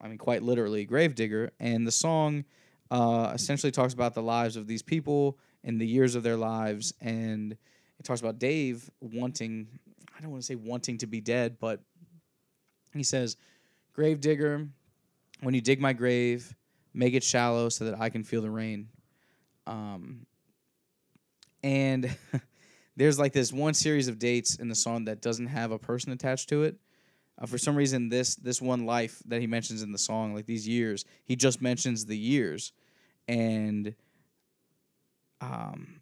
I 0.00 0.08
mean, 0.08 0.18
quite 0.18 0.42
literally, 0.42 0.84
Gravedigger. 0.84 1.52
And 1.60 1.86
the 1.86 1.92
song 1.92 2.44
uh, 2.90 3.32
essentially 3.34 3.70
talks 3.70 3.92
about 3.92 4.14
the 4.14 4.22
lives 4.22 4.56
of 4.56 4.66
these 4.66 4.82
people 4.82 5.38
and 5.62 5.80
the 5.80 5.86
years 5.86 6.14
of 6.14 6.22
their 6.22 6.36
lives, 6.36 6.94
and 7.00 7.52
it 7.52 8.04
talks 8.04 8.20
about 8.20 8.38
Dave 8.38 8.90
wanting. 9.00 9.68
I 10.16 10.22
don't 10.22 10.30
want 10.30 10.42
to 10.42 10.46
say 10.46 10.54
wanting 10.54 10.98
to 10.98 11.06
be 11.06 11.20
dead, 11.20 11.58
but 11.60 11.82
he 12.94 13.02
says, 13.02 13.36
Gravedigger, 13.94 14.68
when 15.40 15.54
you 15.54 15.60
dig 15.60 15.80
my 15.80 15.92
grave, 15.92 16.54
make 16.94 17.14
it 17.14 17.22
shallow 17.22 17.68
so 17.68 17.84
that 17.84 18.00
I 18.00 18.08
can 18.08 18.24
feel 18.24 18.42
the 18.42 18.50
rain. 18.50 18.88
Um, 19.66 20.26
and 21.62 22.16
there's 22.96 23.18
like 23.18 23.32
this 23.32 23.52
one 23.52 23.74
series 23.74 24.08
of 24.08 24.18
dates 24.18 24.56
in 24.56 24.68
the 24.68 24.74
song 24.74 25.04
that 25.04 25.22
doesn't 25.22 25.46
have 25.46 25.70
a 25.70 25.78
person 25.78 26.12
attached 26.12 26.48
to 26.50 26.64
it. 26.64 26.76
Uh, 27.38 27.46
for 27.46 27.58
some 27.58 27.74
reason, 27.74 28.08
this 28.08 28.34
this 28.36 28.60
one 28.60 28.84
life 28.84 29.22
that 29.26 29.40
he 29.40 29.46
mentions 29.46 29.82
in 29.82 29.92
the 29.92 29.98
song, 29.98 30.34
like 30.34 30.46
these 30.46 30.68
years, 30.68 31.04
he 31.24 31.36
just 31.36 31.62
mentions 31.62 32.04
the 32.04 32.16
years, 32.16 32.72
and 33.28 33.94
um, 35.40 36.00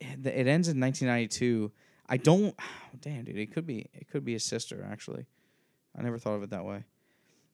it, 0.00 0.26
it 0.26 0.46
ends 0.48 0.68
in 0.68 0.80
1992. 0.80 1.70
I 2.08 2.16
don't, 2.16 2.54
damn 3.00 3.24
dude, 3.24 3.36
it 3.36 3.52
could 3.52 3.66
be 3.66 3.86
it 3.94 4.08
could 4.10 4.24
be 4.24 4.34
a 4.34 4.40
sister 4.40 4.86
actually. 4.90 5.26
I 5.98 6.02
never 6.02 6.18
thought 6.18 6.34
of 6.34 6.42
it 6.42 6.50
that 6.50 6.64
way. 6.64 6.84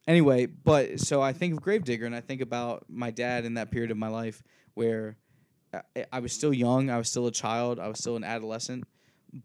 Anyway, 0.06 0.46
but 0.46 1.00
so 1.00 1.22
I 1.22 1.32
think 1.32 1.54
of 1.54 1.62
Gravedigger 1.62 2.04
and 2.04 2.14
I 2.14 2.20
think 2.20 2.42
about 2.42 2.84
my 2.88 3.10
dad 3.10 3.44
in 3.44 3.54
that 3.54 3.70
period 3.70 3.90
of 3.90 3.96
my 3.96 4.08
life 4.08 4.42
where 4.74 5.16
I, 5.72 6.06
I 6.12 6.20
was 6.20 6.32
still 6.32 6.52
young, 6.52 6.90
I 6.90 6.98
was 6.98 7.08
still 7.08 7.26
a 7.26 7.32
child, 7.32 7.80
I 7.80 7.88
was 7.88 7.98
still 7.98 8.16
an 8.16 8.24
adolescent, 8.24 8.84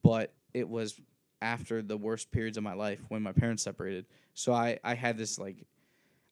but 0.03 0.34
it 0.53 0.67
was 0.67 0.99
after 1.41 1.81
the 1.81 1.95
worst 1.95 2.30
periods 2.31 2.57
of 2.57 2.63
my 2.63 2.73
life 2.73 2.99
when 3.07 3.23
my 3.23 3.31
parents 3.31 3.63
separated. 3.63 4.05
So 4.34 4.51
I, 4.51 4.80
I 4.84 4.95
had 4.95 5.17
this 5.17 5.39
like 5.39 5.65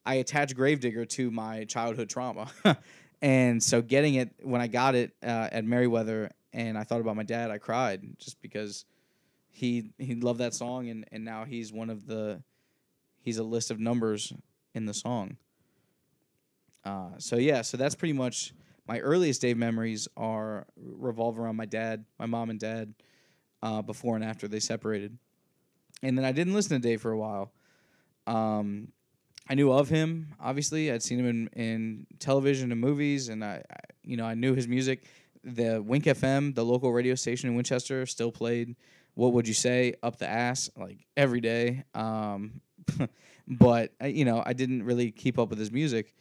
I 0.05 0.15
attached 0.15 0.55
Gravedigger 0.55 1.05
to 1.05 1.31
my 1.31 1.63
childhood 1.63 2.09
trauma. 2.09 2.49
and 3.21 3.63
so 3.63 3.81
getting 3.81 4.15
it 4.15 4.33
when 4.41 4.59
I 4.59 4.67
got 4.67 4.95
it 4.95 5.11
uh, 5.23 5.49
at 5.51 5.63
Merriweather 5.63 6.31
and 6.51 6.77
I 6.77 6.83
thought 6.83 6.99
about 6.99 7.15
my 7.15 7.23
dad, 7.23 7.49
I 7.49 7.59
cried 7.59 8.03
just 8.17 8.41
because 8.41 8.83
he 9.49 9.91
he 9.97 10.15
loved 10.15 10.39
that 10.39 10.53
song 10.53 10.89
and, 10.89 11.05
and 11.11 11.23
now 11.23 11.45
he's 11.45 11.71
one 11.71 11.89
of 11.89 12.05
the 12.05 12.43
he's 13.27 13.39
a 13.39 13.43
list 13.43 13.71
of 13.71 13.77
numbers 13.77 14.31
in 14.73 14.85
the 14.85 14.93
song. 14.93 15.35
Uh, 16.85 17.09
so 17.17 17.35
yeah, 17.35 17.61
so 17.61 17.75
that's 17.75 17.93
pretty 17.93 18.13
much 18.13 18.53
my 18.87 18.99
earliest 18.99 19.41
Dave 19.41 19.57
memories 19.57 20.07
are 20.15 20.65
revolve 20.77 21.37
around 21.37 21.57
my 21.57 21.65
dad, 21.65 22.05
my 22.17 22.25
mom 22.25 22.49
and 22.49 22.57
dad, 22.57 22.93
uh, 23.61 23.81
before 23.81 24.15
and 24.15 24.23
after 24.23 24.47
they 24.47 24.61
separated. 24.61 25.17
And 26.01 26.17
then 26.17 26.23
I 26.23 26.31
didn't 26.31 26.53
listen 26.53 26.81
to 26.81 26.87
Dave 26.87 27.01
for 27.01 27.11
a 27.11 27.17
while. 27.17 27.51
Um, 28.27 28.93
I 29.49 29.55
knew 29.55 29.73
of 29.73 29.89
him, 29.89 30.33
obviously. 30.39 30.89
I'd 30.89 31.03
seen 31.03 31.19
him 31.19 31.27
in, 31.27 31.47
in 31.61 32.07
television 32.19 32.71
and 32.71 32.79
movies, 32.79 33.27
and 33.27 33.43
I, 33.43 33.61
I, 33.69 33.79
you 34.03 34.15
know, 34.15 34.25
I 34.25 34.35
knew 34.35 34.55
his 34.55 34.69
music. 34.69 35.03
The 35.43 35.83
Wink 35.85 36.05
FM, 36.05 36.55
the 36.55 36.63
local 36.63 36.93
radio 36.93 37.15
station 37.15 37.49
in 37.49 37.57
Winchester, 37.57 38.05
still 38.05 38.31
played 38.31 38.77
"What 39.15 39.33
Would 39.33 39.49
You 39.49 39.53
Say" 39.53 39.95
up 40.01 40.17
the 40.17 40.29
ass 40.29 40.69
like 40.77 41.05
every 41.17 41.41
day. 41.41 41.83
Um, 41.93 42.61
but 43.47 43.91
you 44.03 44.25
know, 44.25 44.43
I 44.45 44.53
didn't 44.53 44.83
really 44.83 45.11
keep 45.11 45.39
up 45.39 45.49
with 45.49 45.59
his 45.59 45.71
music. 45.71 46.13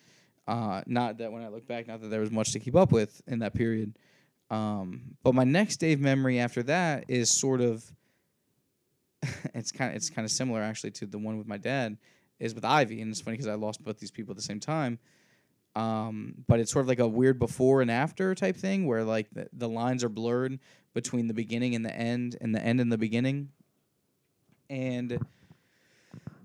Uh, 0.46 0.82
not 0.86 1.18
that 1.18 1.32
when 1.32 1.42
I 1.42 1.48
look 1.48 1.66
back, 1.66 1.88
not 1.88 2.00
that 2.00 2.08
there 2.08 2.20
was 2.20 2.30
much 2.30 2.52
to 2.52 2.60
keep 2.60 2.76
up 2.76 2.92
with 2.92 3.20
in 3.26 3.40
that 3.40 3.54
period. 3.54 3.98
Um, 4.50 5.16
but 5.24 5.34
my 5.34 5.44
next 5.44 5.78
Dave 5.78 6.00
memory 6.00 6.38
after 6.38 6.62
that 6.64 7.04
is 7.08 7.36
sort 7.36 7.60
of 7.60 7.84
it's 9.54 9.72
kind 9.72 9.90
of 9.90 9.96
it's 9.96 10.10
kind 10.10 10.24
of 10.24 10.30
similar 10.30 10.62
actually 10.62 10.92
to 10.92 11.06
the 11.06 11.18
one 11.18 11.38
with 11.38 11.48
my 11.48 11.56
dad 11.56 11.96
is 12.38 12.54
with 12.54 12.64
Ivy, 12.64 13.00
and 13.00 13.10
it's 13.10 13.20
funny 13.20 13.36
because 13.36 13.48
I 13.48 13.54
lost 13.54 13.82
both 13.82 13.98
these 13.98 14.10
people 14.10 14.32
at 14.32 14.36
the 14.36 14.42
same 14.42 14.60
time. 14.60 14.98
Um, 15.74 16.34
but 16.46 16.58
it's 16.60 16.72
sort 16.72 16.84
of 16.84 16.88
like 16.88 17.00
a 17.00 17.08
weird 17.08 17.38
before 17.38 17.82
and 17.82 17.90
after 17.90 18.34
type 18.34 18.56
thing 18.56 18.86
where 18.86 19.04
like 19.04 19.28
the, 19.32 19.48
the 19.52 19.68
lines 19.68 20.04
are 20.04 20.08
blurred 20.08 20.58
between 20.94 21.26
the 21.26 21.34
beginning 21.34 21.74
and 21.74 21.84
the 21.84 21.94
end 21.94 22.36
and 22.40 22.54
the 22.54 22.62
end 22.62 22.80
and 22.80 22.90
the 22.90 22.96
beginning. 22.96 23.50
And 24.70 25.18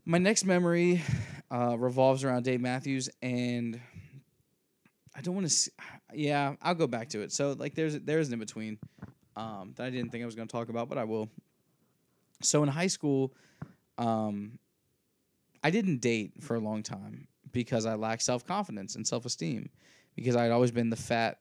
my 0.05 0.17
next 0.17 0.45
memory 0.45 1.01
uh, 1.51 1.77
revolves 1.77 2.23
around 2.23 2.43
Dave 2.43 2.61
Matthews, 2.61 3.09
and 3.21 3.79
I 5.15 5.21
don't 5.21 5.35
want 5.35 5.49
to. 5.49 5.71
Yeah, 6.13 6.55
I'll 6.61 6.75
go 6.75 6.87
back 6.87 7.09
to 7.09 7.21
it. 7.21 7.31
So 7.31 7.53
like, 7.53 7.75
there's 7.75 7.99
there's 7.99 8.27
an 8.27 8.33
in 8.33 8.39
between 8.39 8.79
um, 9.35 9.73
that 9.75 9.85
I 9.85 9.89
didn't 9.89 10.11
think 10.11 10.23
I 10.23 10.25
was 10.25 10.35
going 10.35 10.47
to 10.47 10.51
talk 10.51 10.69
about, 10.69 10.89
but 10.89 10.97
I 10.97 11.03
will. 11.03 11.29
So 12.41 12.63
in 12.63 12.69
high 12.69 12.87
school, 12.87 13.33
um, 13.97 14.57
I 15.63 15.69
didn't 15.69 16.01
date 16.01 16.33
for 16.41 16.55
a 16.55 16.59
long 16.59 16.83
time 16.83 17.27
because 17.51 17.85
I 17.85 17.95
lacked 17.95 18.23
self 18.23 18.45
confidence 18.45 18.95
and 18.95 19.07
self 19.07 19.25
esteem 19.25 19.69
because 20.15 20.35
I 20.35 20.43
had 20.43 20.51
always 20.51 20.71
been 20.71 20.89
the 20.89 20.95
fat, 20.95 21.39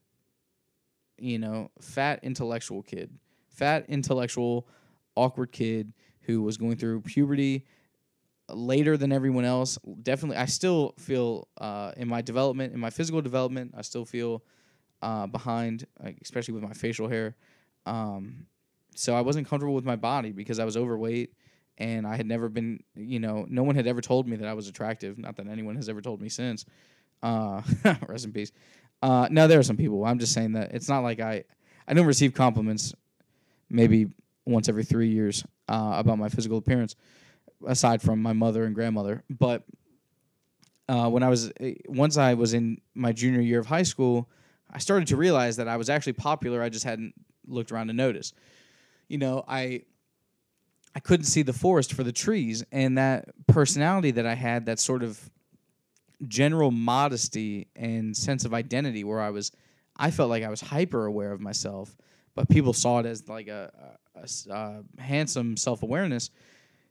you 1.18 1.38
know, 1.38 1.70
fat 1.80 2.20
intellectual 2.22 2.82
kid, 2.82 3.10
fat 3.48 3.86
intellectual, 3.88 4.68
awkward 5.16 5.52
kid 5.52 5.92
who 6.22 6.42
was 6.42 6.56
going 6.56 6.76
through 6.76 7.00
puberty 7.00 7.64
later 8.54 8.96
than 8.96 9.12
everyone 9.12 9.44
else. 9.44 9.78
Definitely, 10.02 10.36
I 10.36 10.46
still 10.46 10.94
feel 10.98 11.48
uh, 11.60 11.92
in 11.96 12.08
my 12.08 12.22
development, 12.22 12.72
in 12.72 12.80
my 12.80 12.90
physical 12.90 13.20
development, 13.20 13.74
I 13.76 13.82
still 13.82 14.04
feel 14.04 14.42
uh, 15.02 15.26
behind, 15.26 15.86
especially 16.22 16.54
with 16.54 16.62
my 16.62 16.72
facial 16.72 17.08
hair. 17.08 17.36
Um, 17.86 18.46
so 18.94 19.14
I 19.14 19.20
wasn't 19.22 19.48
comfortable 19.48 19.74
with 19.74 19.84
my 19.84 19.96
body 19.96 20.32
because 20.32 20.58
I 20.58 20.64
was 20.64 20.76
overweight 20.76 21.32
and 21.78 22.06
I 22.06 22.16
had 22.16 22.26
never 22.26 22.48
been, 22.48 22.80
you 22.94 23.18
know, 23.18 23.46
no 23.48 23.62
one 23.62 23.74
had 23.74 23.86
ever 23.86 24.00
told 24.00 24.28
me 24.28 24.36
that 24.36 24.48
I 24.48 24.52
was 24.52 24.68
attractive. 24.68 25.18
Not 25.18 25.36
that 25.36 25.48
anyone 25.48 25.76
has 25.76 25.88
ever 25.88 26.02
told 26.02 26.20
me 26.20 26.28
since. 26.28 26.66
Uh, 27.22 27.62
rest 28.06 28.24
in 28.24 28.32
peace. 28.32 28.52
Uh, 29.02 29.28
no, 29.30 29.46
there 29.46 29.58
are 29.58 29.64
some 29.64 29.76
people. 29.76 30.04
I'm 30.04 30.18
just 30.18 30.34
saying 30.34 30.52
that 30.52 30.74
it's 30.74 30.88
not 30.88 31.00
like 31.00 31.20
I, 31.20 31.44
I 31.88 31.94
don't 31.94 32.06
receive 32.06 32.34
compliments, 32.34 32.92
maybe 33.70 34.08
once 34.44 34.68
every 34.68 34.84
three 34.84 35.08
years 35.08 35.44
uh, 35.68 35.94
about 35.96 36.18
my 36.18 36.28
physical 36.28 36.58
appearance 36.58 36.96
aside 37.66 38.02
from 38.02 38.22
my 38.22 38.32
mother 38.32 38.64
and 38.64 38.74
grandmother. 38.74 39.24
But 39.28 39.64
uh, 40.88 41.08
when 41.08 41.22
I 41.22 41.28
was 41.28 41.52
eh, 41.60 41.74
once 41.86 42.16
I 42.16 42.34
was 42.34 42.54
in 42.54 42.80
my 42.94 43.12
junior 43.12 43.40
year 43.40 43.60
of 43.60 43.66
high 43.66 43.82
school, 43.82 44.28
I 44.70 44.78
started 44.78 45.08
to 45.08 45.16
realize 45.16 45.56
that 45.56 45.68
I 45.68 45.76
was 45.76 45.88
actually 45.88 46.14
popular. 46.14 46.62
I 46.62 46.68
just 46.68 46.84
hadn't 46.84 47.14
looked 47.46 47.72
around 47.72 47.88
to 47.88 47.92
notice. 47.92 48.32
You 49.08 49.18
know, 49.18 49.44
I 49.46 49.82
I 50.94 51.00
couldn't 51.00 51.26
see 51.26 51.42
the 51.42 51.52
forest 51.52 51.92
for 51.92 52.02
the 52.02 52.12
trees, 52.12 52.64
and 52.72 52.98
that 52.98 53.28
personality 53.46 54.10
that 54.12 54.26
I 54.26 54.34
had, 54.34 54.66
that 54.66 54.80
sort 54.80 55.02
of 55.02 55.30
general 56.26 56.70
modesty 56.70 57.68
and 57.76 58.16
sense 58.16 58.44
of 58.44 58.52
identity, 58.52 59.04
where 59.04 59.20
I 59.20 59.30
was, 59.30 59.52
I 59.96 60.10
felt 60.10 60.28
like 60.28 60.42
I 60.42 60.48
was 60.48 60.60
hyper 60.60 61.06
aware 61.06 61.32
of 61.32 61.40
myself, 61.40 61.96
but 62.34 62.48
people 62.48 62.72
saw 62.72 62.98
it 62.98 63.06
as 63.06 63.28
like 63.28 63.48
a, 63.48 63.96
a, 64.16 64.20
a, 64.52 64.82
a 64.98 65.00
handsome 65.00 65.56
self 65.56 65.82
awareness 65.82 66.30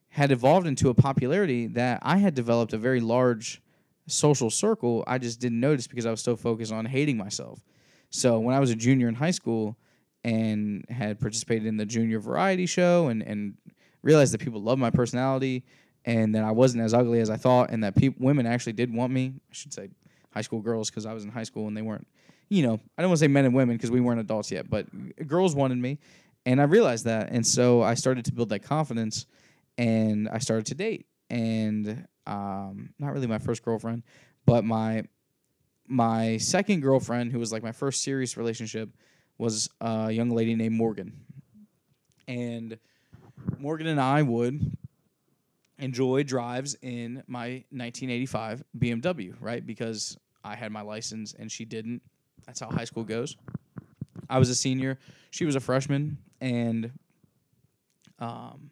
had 0.10 0.31
evolved 0.31 0.68
into 0.68 0.90
a 0.90 0.94
popularity 0.94 1.68
that 1.68 1.99
I 2.02 2.18
had 2.18 2.34
developed 2.34 2.73
a 2.73 2.77
very 2.77 2.99
large 2.99 3.61
social 4.07 4.49
circle. 4.49 5.03
I 5.07 5.18
just 5.18 5.40
didn't 5.40 5.60
notice 5.60 5.88
because 5.88 6.06
I 6.06 6.11
was 6.11 6.22
so 6.22 6.36
focused 6.36 6.73
on 6.73 6.86
hating 6.86 7.18
myself. 7.18 7.64
So 8.10 8.40
when 8.40 8.56
I 8.56 8.60
was 8.60 8.72
a 8.72 8.76
junior 8.76 9.07
in 9.07 9.15
high 9.15 9.31
school 9.31 9.77
and 10.23 10.84
had 10.90 11.19
participated 11.19 11.68
in 11.68 11.77
the 11.77 11.86
junior 11.86 12.19
variety 12.19 12.65
show 12.65 13.07
and, 13.07 13.22
and 13.22 13.56
realized 14.02 14.34
that 14.34 14.41
people 14.41 14.61
loved 14.61 14.81
my 14.81 14.90
personality 14.90 15.64
and 16.06 16.34
that 16.34 16.44
I 16.44 16.52
wasn't 16.52 16.84
as 16.84 16.94
ugly 16.94 17.19
as 17.19 17.30
I 17.30 17.38
thought 17.38 17.69
and 17.69 17.84
that 17.84 17.95
people 17.95 18.26
women 18.26 18.48
actually 18.48 18.73
did 18.73 18.94
want 18.94 19.14
me. 19.14 19.34
I 19.49 19.53
should 19.53 19.73
say 19.73 19.90
high 20.34 20.41
school 20.41 20.60
girls 20.60 20.90
because 20.90 21.06
I 21.06 21.14
was 21.14 21.23
in 21.23 21.30
high 21.30 21.44
school 21.44 21.68
and 21.68 21.77
they 21.77 21.81
weren't, 21.81 22.07
you 22.49 22.64
know, 22.64 22.80
I 22.98 23.02
don't 23.02 23.10
want 23.10 23.19
to 23.19 23.26
say 23.26 23.27
men 23.27 23.45
and 23.45 23.53
women 23.53 23.77
because 23.77 23.91
we 23.91 24.02
weren't 24.02 24.19
adults 24.19 24.52
yet, 24.52 24.69
but 24.69 24.88
girls 25.27 25.53
wanted 25.56 25.77
me. 25.77 25.99
And 26.45 26.60
I 26.60 26.64
realized 26.64 27.06
that. 27.06 27.30
And 27.31 27.45
so 27.45 27.84
I 27.84 27.94
started 27.94 28.26
to 28.26 28.34
build 28.34 28.49
that 28.49 28.60
confidence 28.60 29.27
and 29.80 30.27
I 30.27 30.39
started 30.39 30.65
to 30.68 30.76
date. 30.76 31.07
And 31.30 32.06
um, 32.27 32.93
not 32.99 33.14
really 33.14 33.27
my 33.27 33.39
first 33.39 33.64
girlfriend, 33.64 34.03
but 34.45 34.64
my 34.64 35.03
my 35.88 36.38
second 36.38 36.81
girlfriend, 36.81 37.31
who 37.31 37.39
was 37.39 37.51
like 37.51 37.64
my 37.64 37.72
first 37.72 38.03
serious 38.03 38.38
relationship, 38.38 38.89
was 39.39 39.69
a 39.81 40.11
young 40.11 40.30
lady 40.30 40.53
named 40.53 40.76
Morgan. 40.76 41.14
And 42.27 42.77
Morgan 43.57 43.88
and 43.88 43.99
I 43.99 44.22
would 44.22 44.76
enjoy 45.80 46.23
drives 46.23 46.76
in 46.81 47.23
my 47.26 47.64
1985 47.72 48.64
BMW, 48.77 49.34
right? 49.39 49.65
Because 49.65 50.18
I 50.43 50.56
had 50.56 50.72
my 50.72 50.81
license 50.81 51.34
and 51.34 51.51
she 51.51 51.65
didn't. 51.65 52.01
That's 52.45 52.60
how 52.60 52.69
high 52.69 52.85
school 52.85 53.03
goes. 53.03 53.38
I 54.30 54.38
was 54.38 54.49
a 54.49 54.56
senior, 54.56 54.99
she 55.31 55.45
was 55.45 55.56
a 55.56 55.60
freshman, 55.60 56.18
and 56.39 56.91
um, 58.19 58.69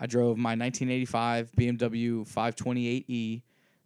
I 0.00 0.06
drove 0.06 0.38
my 0.38 0.56
1985 0.56 1.52
BMW 1.52 2.26
528e, 2.26 3.42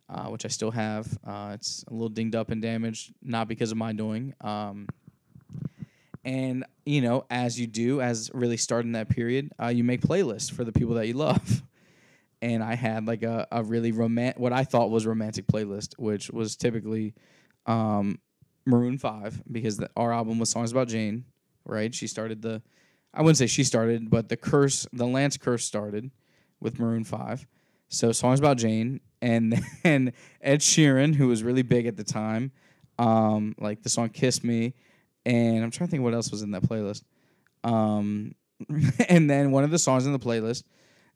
uh, 0.08 0.28
which 0.28 0.44
I 0.44 0.48
still 0.48 0.70
have. 0.70 1.06
Uh, 1.26 1.52
it's 1.54 1.84
a 1.88 1.92
little 1.92 2.08
dinged 2.08 2.36
up 2.36 2.50
and 2.50 2.62
damaged, 2.62 3.12
not 3.20 3.48
because 3.48 3.72
of 3.72 3.76
my 3.78 3.92
doing. 3.92 4.32
Um, 4.40 4.86
and 6.24 6.64
you 6.86 7.00
know, 7.00 7.26
as 7.30 7.58
you 7.58 7.66
do, 7.66 8.00
as 8.00 8.30
really 8.32 8.56
starting 8.56 8.92
that 8.92 9.08
period, 9.08 9.50
uh, 9.60 9.68
you 9.68 9.82
make 9.82 10.02
playlists 10.02 10.50
for 10.50 10.64
the 10.64 10.72
people 10.72 10.94
that 10.94 11.08
you 11.08 11.14
love. 11.14 11.62
and 12.42 12.62
I 12.62 12.74
had 12.74 13.06
like 13.06 13.22
a, 13.22 13.48
a 13.50 13.64
really 13.64 13.90
romantic, 13.90 14.38
what 14.38 14.52
I 14.52 14.64
thought 14.64 14.90
was 14.90 15.06
romantic 15.06 15.46
playlist, 15.46 15.94
which 15.98 16.30
was 16.30 16.56
typically 16.56 17.14
um, 17.66 18.20
Maroon 18.66 18.98
Five 18.98 19.42
because 19.50 19.78
the, 19.78 19.90
our 19.96 20.12
album 20.12 20.38
was 20.38 20.50
songs 20.50 20.70
about 20.70 20.88
Jane, 20.88 21.24
right? 21.64 21.94
She 21.94 22.06
started 22.06 22.40
the, 22.40 22.62
I 23.14 23.22
wouldn't 23.22 23.38
say 23.38 23.46
she 23.46 23.64
started, 23.64 24.10
but 24.10 24.28
the 24.28 24.36
curse, 24.36 24.86
the 24.92 25.06
Lance 25.06 25.36
curse 25.36 25.64
started 25.64 26.10
with 26.60 26.78
Maroon 26.78 27.04
Five. 27.04 27.46
So 27.88 28.10
songs 28.10 28.40
about 28.40 28.56
Jane, 28.58 29.00
and 29.22 29.52
then 29.82 30.12
Ed 30.40 30.60
Sheeran, 30.60 31.14
who 31.14 31.28
was 31.28 31.42
really 31.42 31.62
big 31.62 31.86
at 31.86 31.96
the 31.96 32.04
time, 32.04 32.50
um, 32.98 33.54
like 33.58 33.82
the 33.82 33.88
song 33.88 34.08
"Kiss 34.08 34.42
Me," 34.42 34.74
and 35.24 35.62
I'm 35.62 35.70
trying 35.70 35.88
to 35.88 35.90
think 35.92 36.02
what 36.02 36.14
else 36.14 36.30
was 36.30 36.42
in 36.42 36.50
that 36.50 36.62
playlist. 36.62 37.04
Um, 37.62 38.34
and 39.08 39.30
then 39.30 39.52
one 39.52 39.64
of 39.64 39.70
the 39.70 39.78
songs 39.78 40.06
in 40.06 40.12
the 40.12 40.18
playlist 40.18 40.64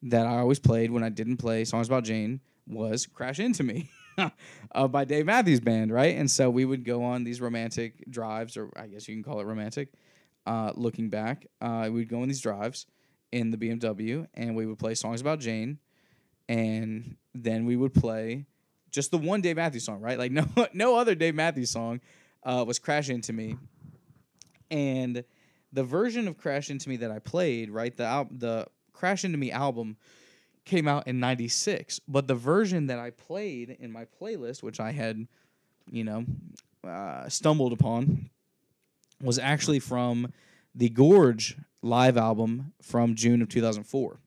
that 0.03 0.27
I 0.27 0.39
always 0.39 0.61
played 0.61 0.91
when 0.93 1.03
I 1.03 1.09
didn't 1.09 1.39
play 1.39 1.65
songs 1.65 1.89
about 1.89 2.05
Jane 2.05 2.41
was 2.67 3.07
"Crash 3.07 3.41
Into 3.41 3.65
Me." 3.65 3.91
uh, 4.73 4.89
by 4.89 5.05
Dave 5.05 5.27
Matthews 5.27 5.61
Band, 5.61 5.93
right? 5.93 6.17
And 6.17 6.31
so 6.31 6.49
we 6.49 6.65
would 6.65 6.85
go 6.85 7.03
on 7.03 7.25
these 7.25 7.41
romantic 7.41 8.09
drives, 8.11 8.57
or 8.57 8.71
I 8.77 8.87
guess 8.87 9.09
you 9.09 9.15
can 9.15 9.23
call 9.23 9.41
it 9.41 9.45
romantic. 9.45 9.89
Uh, 10.49 10.73
looking 10.77 11.11
back, 11.11 11.47
uh, 11.61 11.91
we'd 11.93 12.09
go 12.09 12.23
on 12.23 12.29
these 12.29 12.41
drives 12.41 12.87
in 13.33 13.51
the 13.51 13.59
BMW, 13.59 14.27
and 14.33 14.57
we 14.57 14.65
would 14.65 14.79
play 14.79 14.95
songs 14.95 15.21
about 15.21 15.41
Jane, 15.41 15.79
and 16.49 17.17
then 17.35 17.67
we 17.67 17.77
would 17.77 17.93
play 17.93 18.47
just 18.91 19.11
the 19.11 19.19
one 19.19 19.43
Dave 19.43 19.57
Matthews 19.57 19.85
song, 19.85 20.01
right? 20.01 20.19
Like 20.19 20.33
no 20.39 20.47
no 20.73 20.97
other 20.97 21.15
Dave 21.15 21.35
Matthews 21.35 21.71
song 21.71 22.01
uh, 22.45 22.65
was 22.67 22.79
"Crash 22.79 23.11
Into 23.11 23.35
Me," 23.35 23.59
and 24.71 25.23
the 25.75 25.85
version 25.85 26.27
of 26.27 26.39
"Crash 26.39 26.71
Into 26.71 26.89
Me" 26.89 26.97
that 26.97 27.11
I 27.11 27.19
played, 27.19 27.69
right? 27.69 27.95
The 27.95 28.05
al- 28.05 28.31
the 28.31 28.69
"Crash 28.95 29.27
Into 29.27 29.37
Me" 29.37 29.53
album 29.53 29.99
came 30.65 30.87
out 30.87 31.07
in 31.09 31.19
96 31.19 31.99
but 32.07 32.27
the 32.29 32.35
version 32.35 32.89
that 32.89 32.99
i 32.99 33.09
played 33.09 33.75
in 33.81 33.91
my 33.91 34.05
playlist 34.21 34.63
which 34.63 34.81
i 34.81 34.93
had 34.93 35.27
you 35.91 36.05
know 36.05 36.27
uh, 36.87 37.27
stumbled 37.27 37.73
upon 37.73 38.29
was 39.23 39.39
actually 39.39 39.79
from 39.79 40.33
the 40.75 40.89
gorge 40.89 41.57
live 41.83 42.17
album 42.17 42.73
from 42.83 43.15
june 43.15 43.43
of 43.43 43.49
2004 43.49 44.19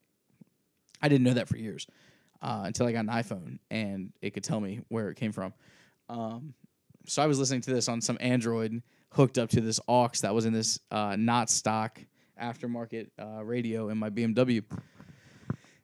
i 1.01 1.07
didn't 1.07 1.23
know 1.23 1.33
that 1.33 1.47
for 1.47 1.57
years 1.57 1.87
uh, 2.41 2.63
until 2.65 2.87
i 2.87 2.91
got 2.91 3.01
an 3.01 3.07
iphone 3.07 3.59
and 3.69 4.11
it 4.21 4.31
could 4.31 4.43
tell 4.43 4.59
me 4.59 4.81
where 4.89 5.09
it 5.09 5.15
came 5.15 5.31
from 5.31 5.53
um, 6.09 6.53
so 7.05 7.21
i 7.21 7.27
was 7.27 7.39
listening 7.39 7.61
to 7.61 7.73
this 7.73 7.87
on 7.87 8.01
some 8.01 8.17
android 8.19 8.81
hooked 9.11 9.37
up 9.37 9.49
to 9.49 9.61
this 9.61 9.79
aux 9.87 10.09
that 10.21 10.33
was 10.33 10.45
in 10.45 10.53
this 10.53 10.79
uh, 10.91 11.15
not 11.17 11.49
stock 11.49 11.99
aftermarket 12.41 13.09
uh, 13.19 13.43
radio 13.43 13.89
in 13.89 13.97
my 13.97 14.09
bmw 14.09 14.63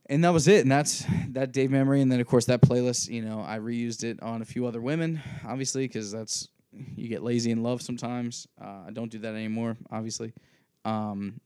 and 0.10 0.24
that 0.24 0.34
was 0.34 0.48
it. 0.48 0.62
And 0.62 0.72
that's 0.72 1.06
that 1.30 1.52
Dave 1.52 1.72
memory. 1.72 2.02
And 2.02 2.12
then 2.12 2.20
of 2.20 2.28
course 2.28 2.46
that 2.46 2.62
playlist, 2.62 3.10
you 3.10 3.22
know, 3.22 3.44
I 3.46 3.60
reused 3.60 4.04
it 4.04 4.22
on 4.22 4.42
a 4.42 4.46
few 4.46 4.66
other 4.66 4.82
women, 4.82 5.22
obviously, 5.46 5.88
because 5.88 6.12
that's 6.12 6.50
you 6.96 7.08
get 7.08 7.24
lazy 7.24 7.52
in 7.52 7.64
love 7.64 7.82
sometimes. 7.82 8.48
Uh, 8.62 8.84
I 8.88 8.92
don't 8.92 9.12
do 9.12 9.20
that 9.20 9.36
anymore, 9.36 9.78
obviously. 9.92 10.34
Um, 10.86 11.40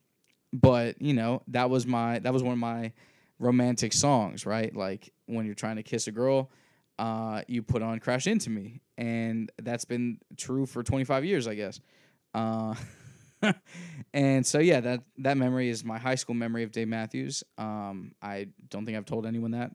but 0.54 1.02
you 1.02 1.14
know, 1.14 1.42
that 1.48 1.70
was 1.70 1.86
my 1.86 2.20
that 2.20 2.34
was 2.34 2.44
one 2.44 2.54
of 2.54 2.60
my 2.60 2.92
romantic 3.40 3.94
songs, 3.94 4.46
right? 4.46 4.76
Like 4.76 5.12
when 5.26 5.46
you're 5.46 5.56
trying 5.56 5.78
to 5.78 5.84
kiss 5.84 6.08
a 6.08 6.12
girl, 6.12 6.52
uh, 7.00 7.42
you 7.48 7.64
put 7.64 7.82
on 7.82 8.00
"Crash 8.00 8.28
Into 8.28 8.50
Me," 8.50 8.82
and 8.98 9.52
that's 9.62 9.86
been 9.86 10.20
true 10.38 10.66
for 10.66 10.84
25 10.84 11.26
years, 11.26 11.48
I 11.48 11.56
guess. 11.56 11.80
Uh, 12.34 12.76
and 14.14 14.46
so 14.46 14.60
yeah, 14.60 14.82
that 14.82 15.04
that 15.20 15.38
memory 15.38 15.70
is 15.70 15.84
my 15.84 15.98
high 15.98 16.16
school 16.16 16.36
memory 16.36 16.64
of 16.64 16.72
Dave 16.72 16.88
Matthews. 16.88 17.44
Um, 17.58 18.14
I 18.22 18.50
don't 18.70 18.86
think 18.86 18.98
I've 18.98 19.06
told 19.06 19.26
anyone 19.26 19.52
that 19.52 19.72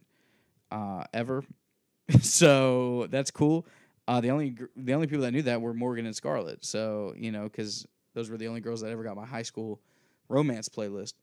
uh, 0.71 1.05
ever, 1.13 1.45
so 2.21 3.09
that's 3.11 3.31
cool. 3.31 3.67
Uh, 4.09 4.21
the 4.21 4.31
only 4.31 4.57
the 4.77 4.95
only 4.95 5.07
people 5.07 5.23
that 5.23 5.33
knew 5.33 5.43
that 5.43 5.61
were 5.61 5.75
Morgan 5.75 6.07
and 6.07 6.15
Scarlett. 6.15 6.65
So 6.65 7.15
you 7.17 7.33
know, 7.33 7.45
because 7.45 7.87
those 8.15 8.31
were 8.31 8.37
the 8.37 8.47
only 8.49 8.61
girls 8.61 8.81
that 8.81 8.91
ever 8.91 9.03
got 9.03 9.17
my 9.17 9.27
high 9.27 9.43
school 9.43 9.81
romance 10.29 10.69
playlist. 10.69 11.15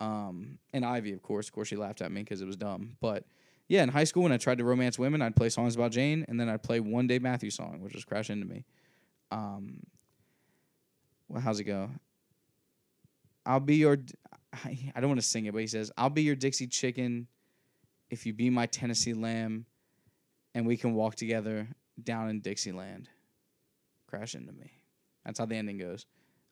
Um, 0.00 0.58
and 0.72 0.84
Ivy, 0.84 1.12
of 1.12 1.22
course, 1.22 1.46
of 1.46 1.54
course, 1.54 1.68
she 1.68 1.76
laughed 1.76 2.02
at 2.02 2.10
me 2.10 2.22
because 2.22 2.40
it 2.40 2.46
was 2.46 2.56
dumb. 2.56 2.96
But 3.00 3.24
yeah, 3.68 3.84
in 3.84 3.88
high 3.88 4.04
school 4.04 4.24
when 4.24 4.32
I 4.32 4.36
tried 4.36 4.58
to 4.58 4.64
romance 4.64 4.98
women, 4.98 5.22
I'd 5.22 5.36
play 5.36 5.48
songs 5.48 5.76
about 5.76 5.92
Jane, 5.92 6.24
and 6.28 6.38
then 6.38 6.48
I'd 6.48 6.62
play 6.62 6.80
one 6.80 7.06
Day 7.06 7.20
Matthew 7.20 7.50
song, 7.50 7.80
which 7.80 7.94
was 7.94 8.04
"Crash 8.04 8.28
Into 8.28 8.46
Me." 8.46 8.64
Um, 9.30 9.80
well, 11.28 11.40
how's 11.40 11.60
it 11.60 11.64
go? 11.64 11.90
I'll 13.46 13.60
be 13.60 13.76
your. 13.76 13.98
I 14.64 15.00
don't 15.00 15.08
want 15.08 15.20
to 15.20 15.26
sing 15.26 15.46
it, 15.46 15.52
but 15.52 15.60
he 15.60 15.68
says, 15.68 15.92
"I'll 15.96 16.10
be 16.10 16.22
your 16.22 16.34
Dixie 16.34 16.66
chicken, 16.66 17.28
if 18.10 18.26
you 18.26 18.32
be 18.32 18.50
my 18.50 18.66
Tennessee 18.66 19.14
lamb, 19.14 19.66
and 20.54 20.66
we 20.66 20.76
can 20.76 20.94
walk 20.94 21.14
together 21.14 21.68
down 22.02 22.28
in 22.28 22.40
Dixieland." 22.40 23.08
Crash 24.06 24.34
into 24.34 24.52
me. 24.52 24.70
That's 25.24 25.38
how 25.38 25.46
the 25.46 25.56
ending 25.56 25.78
goes. 25.78 26.06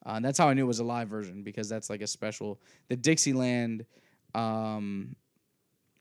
Uh, 0.05 0.19
that's 0.21 0.39
how 0.39 0.49
I 0.49 0.55
knew 0.55 0.65
it 0.65 0.69
was 0.69 0.79
a 0.79 0.85
live 0.85 1.09
version 1.09 1.43
because 1.43 1.69
that's 1.69 1.91
like 1.91 2.01
a 2.01 2.07
special. 2.07 2.61
The 2.89 2.97
Dixieland 2.97 3.85
um, 4.35 5.15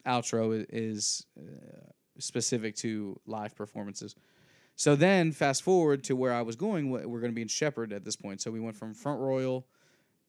outro 0.05 0.65
is 0.69 1.25
uh, 1.37 1.91
specific 2.17 2.75
to 2.77 3.19
live 3.25 3.55
performances. 3.55 4.15
So 4.75 4.95
then, 4.95 5.33
fast 5.33 5.63
forward 5.63 6.05
to 6.05 6.15
where 6.15 6.33
I 6.33 6.41
was 6.41 6.55
going. 6.55 6.89
We're 6.89 7.19
going 7.19 7.31
to 7.31 7.35
be 7.35 7.41
in 7.41 7.49
Shepherd 7.49 7.91
at 7.91 8.05
this 8.05 8.15
point. 8.15 8.41
So 8.41 8.49
we 8.51 8.61
went 8.61 8.77
from 8.77 8.93
Front 8.93 9.19
Royal 9.19 9.67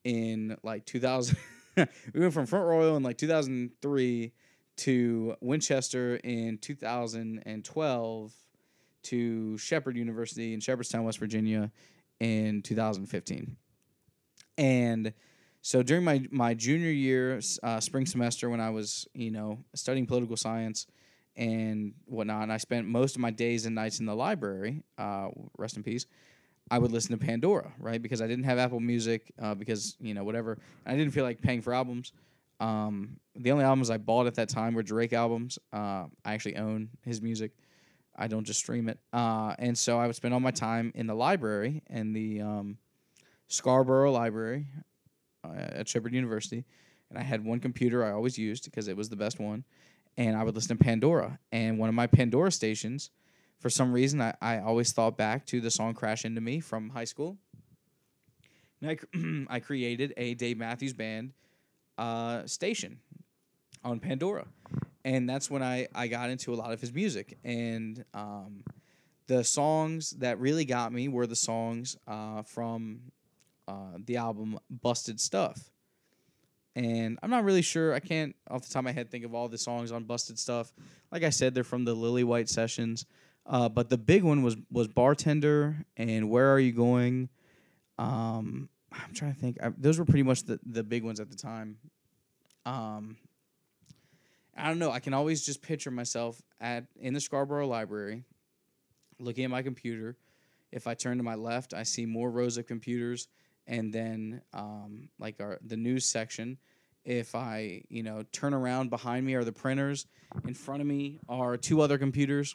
in 0.02 0.56
like 0.64 0.84
2000. 0.86 1.36
we 1.76 1.86
went 2.20 2.34
from 2.34 2.46
Front 2.46 2.66
Royal 2.66 2.96
in 2.96 3.04
like 3.04 3.18
2003 3.18 4.32
to 4.78 5.36
Winchester 5.40 6.16
in 6.24 6.58
2012 6.58 8.32
to 9.04 9.56
Shepherd 9.58 9.96
University 9.96 10.54
in 10.54 10.60
Shepherdstown, 10.60 11.04
West 11.04 11.18
Virginia 11.18 11.70
in 12.20 12.62
2015. 12.62 13.56
And 14.58 15.12
so 15.62 15.82
during 15.82 16.04
my, 16.04 16.26
my 16.30 16.54
junior 16.54 16.90
year, 16.90 17.40
uh, 17.62 17.80
spring 17.80 18.06
semester, 18.06 18.50
when 18.50 18.60
I 18.60 18.70
was, 18.70 19.06
you 19.14 19.30
know, 19.30 19.58
studying 19.74 20.06
political 20.06 20.36
science, 20.36 20.86
and 21.36 21.94
whatnot. 22.04 22.42
And 22.42 22.52
I 22.52 22.58
spent 22.58 22.86
most 22.86 23.16
of 23.16 23.20
my 23.20 23.30
days 23.30 23.66
and 23.66 23.74
nights 23.74 24.00
in 24.00 24.06
the 24.06 24.14
library. 24.14 24.82
Uh, 24.98 25.28
rest 25.56 25.76
in 25.76 25.82
peace. 25.82 26.06
I 26.70 26.78
would 26.78 26.92
listen 26.92 27.18
to 27.18 27.24
Pandora, 27.24 27.72
right? 27.80 28.00
Because 28.00 28.22
I 28.22 28.28
didn't 28.28 28.44
have 28.44 28.58
Apple 28.58 28.78
Music, 28.78 29.32
uh, 29.40 29.54
because 29.54 29.96
you 30.00 30.14
know 30.14 30.22
whatever. 30.22 30.58
I 30.86 30.96
didn't 30.96 31.12
feel 31.12 31.24
like 31.24 31.40
paying 31.40 31.62
for 31.62 31.74
albums. 31.74 32.12
Um, 32.60 33.16
the 33.34 33.50
only 33.52 33.64
albums 33.64 33.90
I 33.90 33.96
bought 33.96 34.26
at 34.26 34.34
that 34.36 34.50
time 34.50 34.74
were 34.74 34.82
Drake 34.82 35.12
albums. 35.12 35.58
Uh, 35.72 36.04
I 36.24 36.34
actually 36.34 36.56
own 36.56 36.90
his 37.02 37.22
music. 37.22 37.52
I 38.20 38.28
don't 38.28 38.44
just 38.44 38.60
stream 38.60 38.88
it. 38.88 38.98
Uh, 39.12 39.54
and 39.58 39.76
so 39.76 39.98
I 39.98 40.06
would 40.06 40.14
spend 40.14 40.34
all 40.34 40.40
my 40.40 40.50
time 40.50 40.92
in 40.94 41.06
the 41.06 41.14
library 41.14 41.82
in 41.90 42.12
the 42.12 42.42
um, 42.42 42.78
Scarborough 43.48 44.12
Library 44.12 44.66
uh, 45.42 45.56
at 45.56 45.88
Shepherd 45.88 46.14
University. 46.14 46.64
And 47.08 47.18
I 47.18 47.22
had 47.22 47.44
one 47.44 47.58
computer 47.58 48.04
I 48.04 48.12
always 48.12 48.38
used 48.38 48.64
because 48.64 48.86
it 48.86 48.96
was 48.96 49.08
the 49.08 49.16
best 49.16 49.40
one 49.40 49.64
and 50.16 50.36
I 50.36 50.42
would 50.42 50.54
listen 50.54 50.76
to 50.76 50.84
Pandora. 50.84 51.38
And 51.52 51.78
one 51.78 51.88
of 51.88 51.94
my 51.94 52.06
Pandora 52.06 52.52
stations, 52.52 53.10
for 53.58 53.70
some 53.70 53.92
reason, 53.92 54.20
I, 54.20 54.34
I 54.40 54.58
always 54.58 54.92
thought 54.92 55.16
back 55.16 55.46
to 55.46 55.60
the 55.60 55.70
song 55.70 55.94
Crash 55.94 56.24
Into 56.24 56.40
Me 56.40 56.60
from 56.60 56.90
high 56.90 57.04
school. 57.04 57.38
And 58.82 58.90
I, 58.90 59.46
I 59.56 59.60
created 59.60 60.12
a 60.16 60.34
Dave 60.34 60.58
Matthews 60.58 60.92
Band 60.92 61.32
uh, 61.98 62.46
station 62.46 62.98
on 63.84 64.00
Pandora. 64.00 64.46
And 65.04 65.28
that's 65.28 65.50
when 65.50 65.62
I, 65.62 65.88
I 65.94 66.08
got 66.08 66.30
into 66.30 66.52
a 66.52 66.56
lot 66.56 66.72
of 66.72 66.80
his 66.80 66.92
music. 66.92 67.38
And 67.44 68.04
um, 68.12 68.64
the 69.26 69.44
songs 69.44 70.10
that 70.18 70.38
really 70.38 70.64
got 70.64 70.92
me 70.92 71.08
were 71.08 71.26
the 71.26 71.36
songs 71.36 71.96
uh, 72.06 72.42
from 72.42 73.00
uh, 73.66 73.98
the 74.04 74.16
album 74.16 74.58
Busted 74.70 75.20
Stuff 75.20 75.70
and 76.76 77.18
I'm 77.22 77.30
not 77.30 77.44
really 77.44 77.62
sure. 77.62 77.94
I 77.94 78.00
can't 78.00 78.34
off 78.48 78.62
the 78.62 78.72
top 78.72 78.80
of 78.80 78.84
my 78.84 78.92
head 78.92 79.10
think 79.10 79.24
of 79.24 79.34
all 79.34 79.48
the 79.48 79.58
songs 79.58 79.92
on 79.92 80.04
Busted 80.04 80.38
Stuff. 80.38 80.72
Like 81.10 81.24
I 81.24 81.30
said, 81.30 81.54
they're 81.54 81.64
from 81.64 81.84
the 81.84 81.94
Lillywhite 81.94 82.48
sessions. 82.48 83.06
Uh, 83.46 83.68
but 83.68 83.88
the 83.88 83.98
big 83.98 84.22
one 84.22 84.42
was 84.42 84.56
was 84.70 84.86
Bartender 84.88 85.84
and 85.96 86.30
Where 86.30 86.52
Are 86.52 86.60
You 86.60 86.72
Going? 86.72 87.28
Um, 87.98 88.68
I'm 88.92 89.12
trying 89.14 89.34
to 89.34 89.40
think. 89.40 89.58
I, 89.62 89.72
those 89.76 89.98
were 89.98 90.04
pretty 90.04 90.22
much 90.22 90.44
the 90.44 90.60
the 90.64 90.84
big 90.84 91.02
ones 91.02 91.18
at 91.18 91.30
the 91.30 91.36
time. 91.36 91.76
Um, 92.64 93.16
I 94.60 94.68
don't 94.68 94.78
know. 94.78 94.90
I 94.90 95.00
can 95.00 95.14
always 95.14 95.44
just 95.44 95.62
picture 95.62 95.90
myself 95.90 96.40
at 96.60 96.84
in 96.98 97.14
the 97.14 97.20
Scarborough 97.20 97.66
Library, 97.66 98.24
looking 99.18 99.44
at 99.44 99.50
my 99.50 99.62
computer. 99.62 100.16
If 100.72 100.86
I 100.86 100.94
turn 100.94 101.16
to 101.16 101.24
my 101.24 101.34
left, 101.34 101.74
I 101.74 101.82
see 101.82 102.06
more 102.06 102.30
rows 102.30 102.56
of 102.56 102.66
computers 102.66 103.28
and 103.70 103.92
then 103.92 104.42
um, 104.52 105.08
like 105.18 105.40
our 105.40 105.58
the 105.64 105.76
news 105.76 106.04
section, 106.04 106.58
If 107.04 107.34
I, 107.34 107.82
you 107.88 108.02
know, 108.02 108.24
turn 108.32 108.52
around 108.52 108.90
behind 108.90 109.24
me 109.24 109.34
are 109.34 109.44
the 109.44 109.52
printers. 109.52 110.06
In 110.46 110.54
front 110.54 110.80
of 110.80 110.86
me 110.86 111.18
are 111.28 111.56
two 111.56 111.80
other 111.80 111.96
computers 111.96 112.54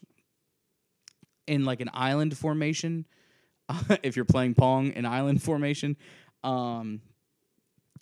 in 1.47 1.65
like 1.65 1.81
an 1.81 1.89
island 1.93 2.37
formation. 2.37 3.05
if 4.03 4.15
you're 4.15 4.25
playing 4.25 4.53
Pong, 4.53 4.91
an 4.91 5.05
island 5.05 5.41
formation. 5.41 5.97
Um, 6.43 7.01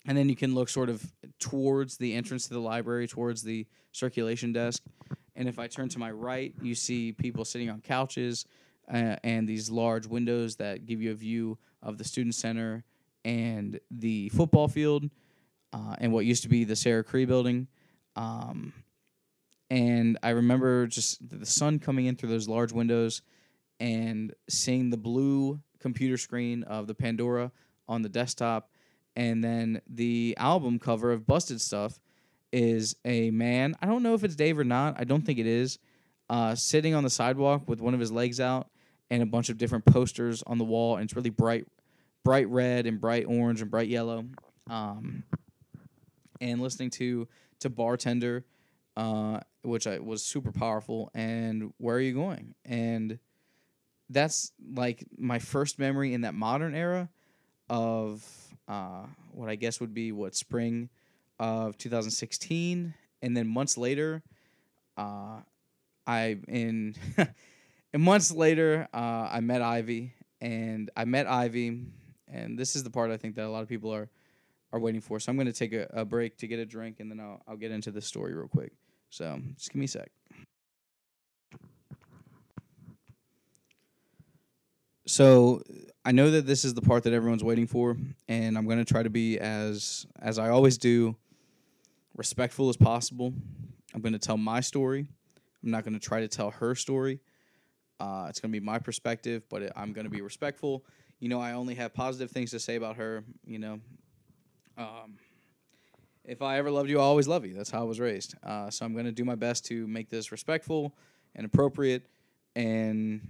and 0.06 0.16
then 0.16 0.28
you 0.28 0.36
can 0.36 0.54
look 0.54 0.68
sort 0.68 0.88
of 0.88 1.02
towards 1.38 1.96
the 1.96 2.14
entrance 2.14 2.46
to 2.48 2.54
the 2.54 2.60
library, 2.60 3.08
towards 3.08 3.42
the 3.42 3.66
circulation 3.92 4.52
desk. 4.52 4.82
And 5.36 5.48
if 5.48 5.58
I 5.58 5.66
turn 5.66 5.88
to 5.90 5.98
my 5.98 6.10
right, 6.10 6.54
you 6.62 6.74
see 6.74 7.12
people 7.12 7.44
sitting 7.44 7.70
on 7.70 7.80
couches 7.80 8.44
uh, 8.92 9.16
and 9.24 9.48
these 9.48 9.70
large 9.70 10.06
windows 10.06 10.56
that 10.56 10.86
give 10.86 11.00
you 11.00 11.10
a 11.10 11.14
view 11.14 11.58
of 11.82 11.98
the 11.98 12.04
student 12.04 12.34
center 12.34 12.84
and 13.24 13.80
the 13.90 14.28
football 14.30 14.68
field 14.68 15.10
uh, 15.72 15.96
and 15.98 16.12
what 16.12 16.24
used 16.24 16.42
to 16.42 16.48
be 16.48 16.64
the 16.64 16.76
Sarah 16.76 17.02
Cree 17.02 17.24
building. 17.24 17.66
Um, 18.16 18.72
and 19.70 20.18
I 20.22 20.30
remember 20.30 20.86
just 20.86 21.26
the 21.28 21.46
sun 21.46 21.78
coming 21.78 22.06
in 22.06 22.16
through 22.16 22.28
those 22.28 22.48
large 22.48 22.72
windows 22.72 23.22
and 23.80 24.32
seeing 24.48 24.90
the 24.90 24.96
blue 24.96 25.60
computer 25.80 26.16
screen 26.16 26.62
of 26.64 26.86
the 26.86 26.94
Pandora 26.94 27.50
on 27.88 28.02
the 28.02 28.08
desktop. 28.08 28.70
And 29.16 29.42
then 29.42 29.80
the 29.88 30.34
album 30.38 30.78
cover 30.78 31.12
of 31.12 31.26
Busted 31.26 31.60
Stuff 31.60 32.00
is 32.52 32.96
a 33.04 33.30
man. 33.30 33.74
I 33.80 33.86
don't 33.86 34.02
know 34.02 34.14
if 34.14 34.24
it's 34.24 34.36
Dave 34.36 34.58
or 34.58 34.64
not. 34.64 34.96
I 34.98 35.04
don't 35.04 35.22
think 35.22 35.38
it 35.38 35.46
is. 35.46 35.78
Uh, 36.30 36.54
sitting 36.54 36.94
on 36.94 37.04
the 37.04 37.10
sidewalk 37.10 37.68
with 37.68 37.80
one 37.80 37.94
of 37.94 38.00
his 38.00 38.10
legs 38.10 38.40
out 38.40 38.68
and 39.10 39.22
a 39.22 39.26
bunch 39.26 39.50
of 39.50 39.58
different 39.58 39.84
posters 39.84 40.42
on 40.46 40.58
the 40.58 40.64
wall. 40.64 40.96
And 40.96 41.04
it's 41.04 41.14
really 41.14 41.30
bright, 41.30 41.66
bright 42.24 42.48
red 42.48 42.86
and 42.86 43.00
bright 43.00 43.26
orange 43.26 43.60
and 43.60 43.70
bright 43.70 43.88
yellow. 43.88 44.24
Um, 44.68 45.24
and 46.40 46.60
listening 46.60 46.90
to 46.90 47.28
to 47.60 47.70
bartender, 47.70 48.44
uh, 48.96 49.40
which 49.62 49.86
I 49.86 49.98
was 49.98 50.22
super 50.22 50.52
powerful. 50.52 51.10
And 51.14 51.72
where 51.78 51.96
are 51.96 52.00
you 52.00 52.14
going? 52.14 52.54
And 52.64 53.18
that's 54.10 54.52
like 54.74 55.04
my 55.16 55.38
first 55.38 55.78
memory 55.78 56.12
in 56.12 56.22
that 56.22 56.34
modern 56.34 56.74
era 56.74 57.08
of 57.70 58.22
uh, 58.68 59.06
what 59.32 59.48
I 59.48 59.56
guess 59.56 59.80
would 59.80 59.94
be 59.94 60.12
what 60.12 60.34
spring 60.34 60.88
of 61.38 61.76
2016, 61.78 62.94
and 63.22 63.36
then 63.36 63.48
months 63.48 63.76
later, 63.76 64.22
uh, 64.96 65.40
I 66.06 66.38
in 66.48 66.94
and 67.92 68.02
months 68.02 68.30
later 68.30 68.88
uh, 68.92 69.28
I 69.30 69.40
met 69.40 69.62
Ivy, 69.62 70.14
and 70.40 70.90
I 70.96 71.04
met 71.04 71.26
Ivy, 71.26 71.86
and 72.28 72.58
this 72.58 72.76
is 72.76 72.82
the 72.82 72.90
part 72.90 73.10
I 73.10 73.16
think 73.16 73.34
that 73.36 73.44
a 73.44 73.50
lot 73.50 73.62
of 73.62 73.68
people 73.68 73.92
are 73.92 74.08
are 74.72 74.80
waiting 74.80 75.00
for. 75.00 75.20
So 75.20 75.30
I'm 75.30 75.36
going 75.36 75.46
to 75.46 75.52
take 75.52 75.72
a, 75.72 75.86
a 75.92 76.04
break 76.04 76.36
to 76.38 76.46
get 76.46 76.58
a 76.58 76.66
drink, 76.66 77.00
and 77.00 77.10
then 77.10 77.20
I'll 77.20 77.42
I'll 77.46 77.56
get 77.56 77.70
into 77.70 77.90
the 77.90 78.00
story 78.00 78.34
real 78.34 78.48
quick. 78.48 78.72
So 79.10 79.40
just 79.56 79.70
give 79.70 79.78
me 79.78 79.84
a 79.84 79.88
sec. 79.88 80.10
So 85.06 85.62
I 86.04 86.12
know 86.12 86.30
that 86.30 86.46
this 86.46 86.64
is 86.64 86.74
the 86.74 86.82
part 86.82 87.02
that 87.04 87.14
everyone's 87.14 87.42
waiting 87.42 87.66
for, 87.66 87.96
and 88.28 88.58
I'm 88.58 88.66
going 88.66 88.78
to 88.78 88.84
try 88.84 89.02
to 89.02 89.10
be 89.10 89.38
as 89.38 90.06
as 90.20 90.38
I 90.38 90.50
always 90.50 90.76
do, 90.76 91.16
respectful 92.14 92.68
as 92.68 92.76
possible. 92.76 93.32
I'm 93.94 94.02
going 94.02 94.12
to 94.12 94.18
tell 94.18 94.36
my 94.36 94.60
story. 94.60 95.06
I'm 95.62 95.70
not 95.70 95.82
going 95.82 95.94
to 95.94 96.00
try 96.00 96.20
to 96.20 96.28
tell 96.28 96.50
her 96.50 96.74
story. 96.74 97.20
Uh, 97.98 98.26
it's 98.28 98.38
going 98.38 98.52
to 98.52 98.60
be 98.60 98.64
my 98.64 98.78
perspective, 98.78 99.44
but 99.48 99.62
it, 99.62 99.72
I'm 99.76 99.94
going 99.94 100.04
to 100.04 100.10
be 100.10 100.20
respectful. 100.20 100.84
You 101.20 101.30
know, 101.30 101.40
I 101.40 101.52
only 101.52 101.74
have 101.76 101.94
positive 101.94 102.30
things 102.30 102.50
to 102.50 102.58
say 102.58 102.76
about 102.76 102.96
her. 102.96 103.24
You 103.46 103.58
know, 103.60 103.80
um, 104.76 105.16
if 106.24 106.42
I 106.42 106.58
ever 106.58 106.70
loved 106.70 106.90
you, 106.90 106.98
I'll 106.98 107.06
always 107.06 107.28
love 107.28 107.46
you. 107.46 107.54
That's 107.54 107.70
how 107.70 107.80
I 107.80 107.84
was 107.84 107.98
raised. 107.98 108.34
Uh, 108.42 108.68
so 108.68 108.84
I'm 108.84 108.92
going 108.92 109.06
to 109.06 109.12
do 109.12 109.24
my 109.24 109.36
best 109.36 109.64
to 109.66 109.86
make 109.86 110.10
this 110.10 110.32
respectful 110.32 110.94
and 111.34 111.46
appropriate 111.46 112.02
and 112.56 113.26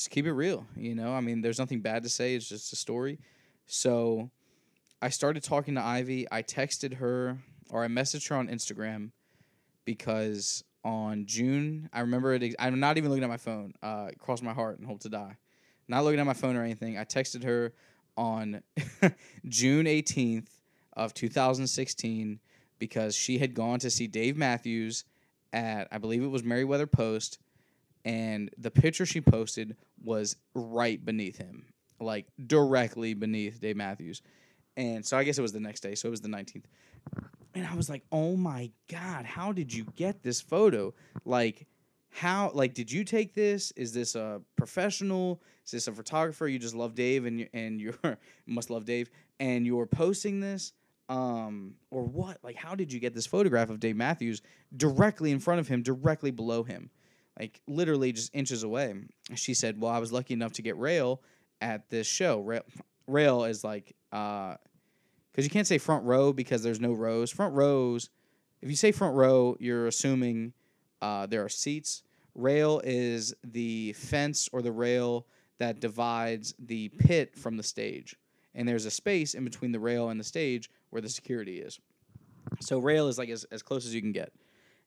just 0.00 0.10
keep 0.10 0.24
it 0.24 0.32
real. 0.32 0.66
You 0.74 0.94
know, 0.94 1.12
I 1.12 1.20
mean, 1.20 1.42
there's 1.42 1.58
nothing 1.58 1.80
bad 1.80 2.04
to 2.04 2.08
say. 2.08 2.34
It's 2.34 2.48
just 2.48 2.72
a 2.72 2.76
story. 2.76 3.18
So 3.66 4.30
I 5.02 5.10
started 5.10 5.42
talking 5.42 5.74
to 5.74 5.82
Ivy. 5.82 6.26
I 6.32 6.42
texted 6.42 6.94
her 6.94 7.36
or 7.68 7.84
I 7.84 7.88
messaged 7.88 8.30
her 8.30 8.36
on 8.36 8.48
Instagram 8.48 9.10
because 9.84 10.64
on 10.86 11.26
June, 11.26 11.90
I 11.92 12.00
remember 12.00 12.32
it. 12.32 12.54
I'm 12.58 12.80
not 12.80 12.96
even 12.96 13.10
looking 13.10 13.24
at 13.24 13.28
my 13.28 13.36
phone. 13.36 13.74
Uh, 13.82 14.08
cross 14.18 14.40
my 14.40 14.54
heart 14.54 14.78
and 14.78 14.88
hope 14.88 15.00
to 15.00 15.10
die. 15.10 15.36
Not 15.86 16.04
looking 16.04 16.18
at 16.18 16.24
my 16.24 16.32
phone 16.32 16.56
or 16.56 16.64
anything. 16.64 16.96
I 16.96 17.04
texted 17.04 17.44
her 17.44 17.74
on 18.16 18.62
June 19.48 19.84
18th 19.84 20.48
of 20.94 21.12
2016 21.12 22.40
because 22.78 23.14
she 23.14 23.36
had 23.36 23.52
gone 23.52 23.78
to 23.80 23.90
see 23.90 24.06
Dave 24.06 24.38
Matthews 24.38 25.04
at 25.52 25.88
I 25.92 25.98
believe 25.98 26.22
it 26.22 26.28
was 26.28 26.42
Merriweather 26.42 26.86
Post 26.86 27.38
and 28.04 28.50
the 28.56 28.70
picture 28.70 29.06
she 29.06 29.20
posted 29.20 29.76
was 30.02 30.36
right 30.54 31.04
beneath 31.04 31.38
him, 31.38 31.66
like 32.00 32.26
directly 32.46 33.14
beneath 33.14 33.60
Dave 33.60 33.76
Matthews. 33.76 34.22
And 34.76 35.04
so 35.04 35.16
I 35.16 35.24
guess 35.24 35.38
it 35.38 35.42
was 35.42 35.52
the 35.52 35.60
next 35.60 35.80
day, 35.80 35.94
so 35.94 36.08
it 36.08 36.10
was 36.10 36.20
the 36.20 36.28
19th. 36.28 36.64
And 37.54 37.66
I 37.66 37.74
was 37.74 37.90
like, 37.90 38.04
"Oh 38.12 38.36
my 38.36 38.70
god, 38.88 39.24
how 39.24 39.52
did 39.52 39.72
you 39.72 39.84
get 39.96 40.22
this 40.22 40.40
photo? 40.40 40.94
Like 41.24 41.66
how 42.12 42.50
like 42.54 42.74
did 42.74 42.90
you 42.90 43.04
take 43.04 43.34
this? 43.34 43.72
Is 43.72 43.92
this 43.92 44.14
a 44.14 44.40
professional? 44.56 45.42
Is 45.64 45.72
this 45.72 45.88
a 45.88 45.92
photographer? 45.92 46.48
You 46.48 46.58
just 46.58 46.74
love 46.74 46.94
Dave 46.94 47.24
and 47.26 47.40
you 47.40 47.48
and 47.52 47.80
you're 47.80 47.98
must 48.46 48.70
love 48.70 48.84
Dave 48.84 49.10
and 49.38 49.66
you're 49.66 49.86
posting 49.86 50.40
this?" 50.40 50.72
Um, 51.08 51.74
or 51.90 52.04
what? 52.04 52.38
Like, 52.44 52.54
how 52.54 52.76
did 52.76 52.92
you 52.92 53.00
get 53.00 53.14
this 53.14 53.26
photograph 53.26 53.68
of 53.68 53.80
Dave 53.80 53.96
Matthews 53.96 54.42
directly 54.76 55.32
in 55.32 55.40
front 55.40 55.58
of 55.58 55.66
him, 55.66 55.82
directly 55.82 56.30
below 56.30 56.62
him? 56.62 56.88
Like 57.40 57.60
literally 57.66 58.12
just 58.12 58.34
inches 58.34 58.62
away. 58.62 58.94
She 59.34 59.54
said, 59.54 59.80
"Well, 59.80 59.90
I 59.90 59.98
was 59.98 60.12
lucky 60.12 60.34
enough 60.34 60.52
to 60.52 60.62
get 60.62 60.76
rail 60.76 61.22
at 61.60 61.88
this 61.88 62.06
show. 62.06 62.40
Rail, 62.40 62.62
rail 63.06 63.44
is 63.44 63.64
like 63.64 63.96
uh, 64.12 64.56
because 65.32 65.44
you 65.44 65.50
can't 65.50 65.66
say 65.66 65.78
front 65.78 66.04
row 66.04 66.32
because 66.32 66.62
there's 66.62 66.80
no 66.80 66.92
rows. 66.92 67.30
Front 67.30 67.54
rows, 67.54 68.10
if 68.60 68.68
you 68.68 68.76
say 68.76 68.92
front 68.92 69.16
row, 69.16 69.56
you're 69.58 69.86
assuming 69.86 70.52
uh, 71.00 71.26
there 71.26 71.42
are 71.42 71.48
seats. 71.48 72.02
Rail 72.34 72.80
is 72.84 73.34
the 73.42 73.94
fence 73.94 74.48
or 74.52 74.60
the 74.60 74.72
rail 74.72 75.26
that 75.58 75.80
divides 75.80 76.54
the 76.58 76.88
pit 76.90 77.36
from 77.36 77.56
the 77.56 77.62
stage, 77.62 78.16
and 78.54 78.68
there's 78.68 78.84
a 78.84 78.90
space 78.90 79.32
in 79.32 79.44
between 79.44 79.72
the 79.72 79.80
rail 79.80 80.10
and 80.10 80.20
the 80.20 80.24
stage 80.24 80.70
where 80.90 81.00
the 81.00 81.08
security 81.08 81.60
is. 81.60 81.80
So 82.60 82.78
rail 82.78 83.08
is 83.08 83.16
like 83.16 83.30
as, 83.30 83.44
as 83.44 83.62
close 83.62 83.86
as 83.86 83.94
you 83.94 84.02
can 84.02 84.12
get. 84.12 84.32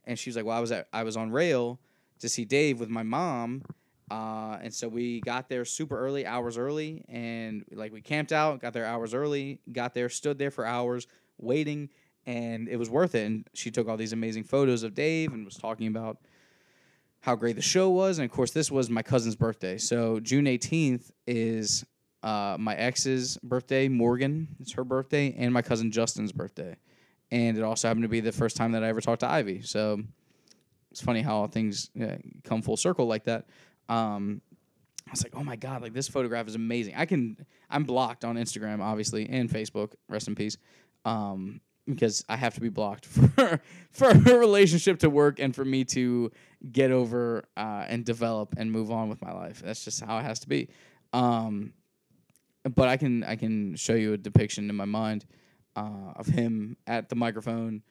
And 0.05 0.19
she 0.19 0.29
was 0.29 0.35
like, 0.35 0.45
"Well, 0.45 0.55
I 0.55 0.59
was 0.59 0.71
at 0.71 0.87
I 0.93 1.01
was 1.01 1.17
on 1.17 1.31
rail." 1.31 1.79
To 2.23 2.29
see 2.29 2.45
Dave 2.45 2.79
with 2.79 2.89
my 2.89 3.03
mom. 3.03 3.63
Uh, 4.09 4.57
and 4.61 4.73
so 4.73 4.87
we 4.87 5.19
got 5.21 5.49
there 5.49 5.65
super 5.65 5.99
early, 5.99 6.25
hours 6.25 6.57
early, 6.57 7.03
and 7.09 7.65
like 7.73 7.91
we 7.91 8.01
camped 8.01 8.31
out, 8.31 8.61
got 8.61 8.71
there 8.71 8.85
hours 8.85 9.13
early, 9.13 9.59
got 9.71 9.93
there, 9.93 10.07
stood 10.07 10.37
there 10.37 10.49
for 10.51 10.65
hours 10.65 11.05
waiting, 11.37 11.89
and 12.25 12.69
it 12.69 12.77
was 12.77 12.89
worth 12.89 13.13
it. 13.13 13.25
And 13.25 13.49
she 13.53 13.71
took 13.71 13.89
all 13.89 13.97
these 13.97 14.13
amazing 14.13 14.45
photos 14.45 14.83
of 14.83 14.93
Dave 14.93 15.33
and 15.33 15.43
was 15.43 15.55
talking 15.55 15.87
about 15.87 16.17
how 17.19 17.35
great 17.35 17.57
the 17.57 17.61
show 17.61 17.89
was. 17.89 18.19
And 18.19 18.25
of 18.25 18.31
course, 18.31 18.51
this 18.51 18.71
was 18.71 18.89
my 18.89 19.01
cousin's 19.01 19.35
birthday. 19.35 19.77
So 19.77 20.21
June 20.21 20.45
18th 20.45 21.11
is 21.27 21.85
uh, 22.21 22.55
my 22.57 22.75
ex's 22.75 23.37
birthday, 23.43 23.89
Morgan. 23.89 24.47
It's 24.61 24.71
her 24.73 24.85
birthday, 24.85 25.35
and 25.37 25.53
my 25.53 25.61
cousin 25.61 25.91
Justin's 25.91 26.31
birthday. 26.31 26.77
And 27.31 27.57
it 27.57 27.63
also 27.63 27.89
happened 27.89 28.03
to 28.03 28.09
be 28.09 28.21
the 28.21 28.31
first 28.31 28.55
time 28.55 28.71
that 28.73 28.83
I 28.83 28.87
ever 28.87 29.01
talked 29.01 29.21
to 29.21 29.29
Ivy. 29.29 29.61
So 29.63 30.03
it's 30.93 31.01
funny 31.01 31.23
how 31.23 31.47
things 31.47 31.89
come 32.43 32.61
full 32.61 32.77
circle 32.77 33.07
like 33.07 33.23
that. 33.23 33.47
Um, 33.89 34.41
I 35.07 35.11
was 35.11 35.23
like, 35.23 35.33
oh 35.35 35.43
my 35.43 35.55
god, 35.55 35.81
like 35.81 35.91
this 35.91 36.07
photograph 36.07 36.47
is 36.47 36.53
amazing. 36.53 36.93
I 36.95 37.07
can, 37.07 37.35
I'm 37.67 37.83
blocked 37.83 38.23
on 38.23 38.35
Instagram, 38.35 38.79
obviously, 38.79 39.27
and 39.27 39.49
Facebook. 39.49 39.93
Rest 40.07 40.27
in 40.27 40.35
peace. 40.35 40.57
Um, 41.03 41.61
because 41.87 42.23
I 42.29 42.37
have 42.37 42.53
to 42.53 42.61
be 42.61 42.69
blocked 42.69 43.05
for 43.07 43.59
for 43.91 44.09
a 44.09 44.37
relationship 44.37 44.99
to 44.99 45.09
work 45.09 45.39
and 45.39 45.53
for 45.53 45.65
me 45.65 45.83
to 45.85 46.31
get 46.71 46.91
over 46.91 47.43
uh, 47.57 47.85
and 47.87 48.05
develop 48.05 48.53
and 48.55 48.71
move 48.71 48.91
on 48.91 49.09
with 49.09 49.21
my 49.21 49.33
life. 49.33 49.63
That's 49.65 49.83
just 49.83 50.01
how 50.01 50.19
it 50.19 50.23
has 50.23 50.39
to 50.41 50.47
be. 50.47 50.69
Um, 51.11 51.73
but 52.63 52.87
I 52.87 52.97
can 52.97 53.23
I 53.23 53.35
can 53.35 53.75
show 53.75 53.95
you 53.95 54.13
a 54.13 54.17
depiction 54.17 54.69
in 54.69 54.75
my 54.75 54.85
mind 54.85 55.25
uh, 55.75 56.13
of 56.15 56.27
him 56.27 56.77
at 56.85 57.09
the 57.09 57.15
microphone 57.15 57.81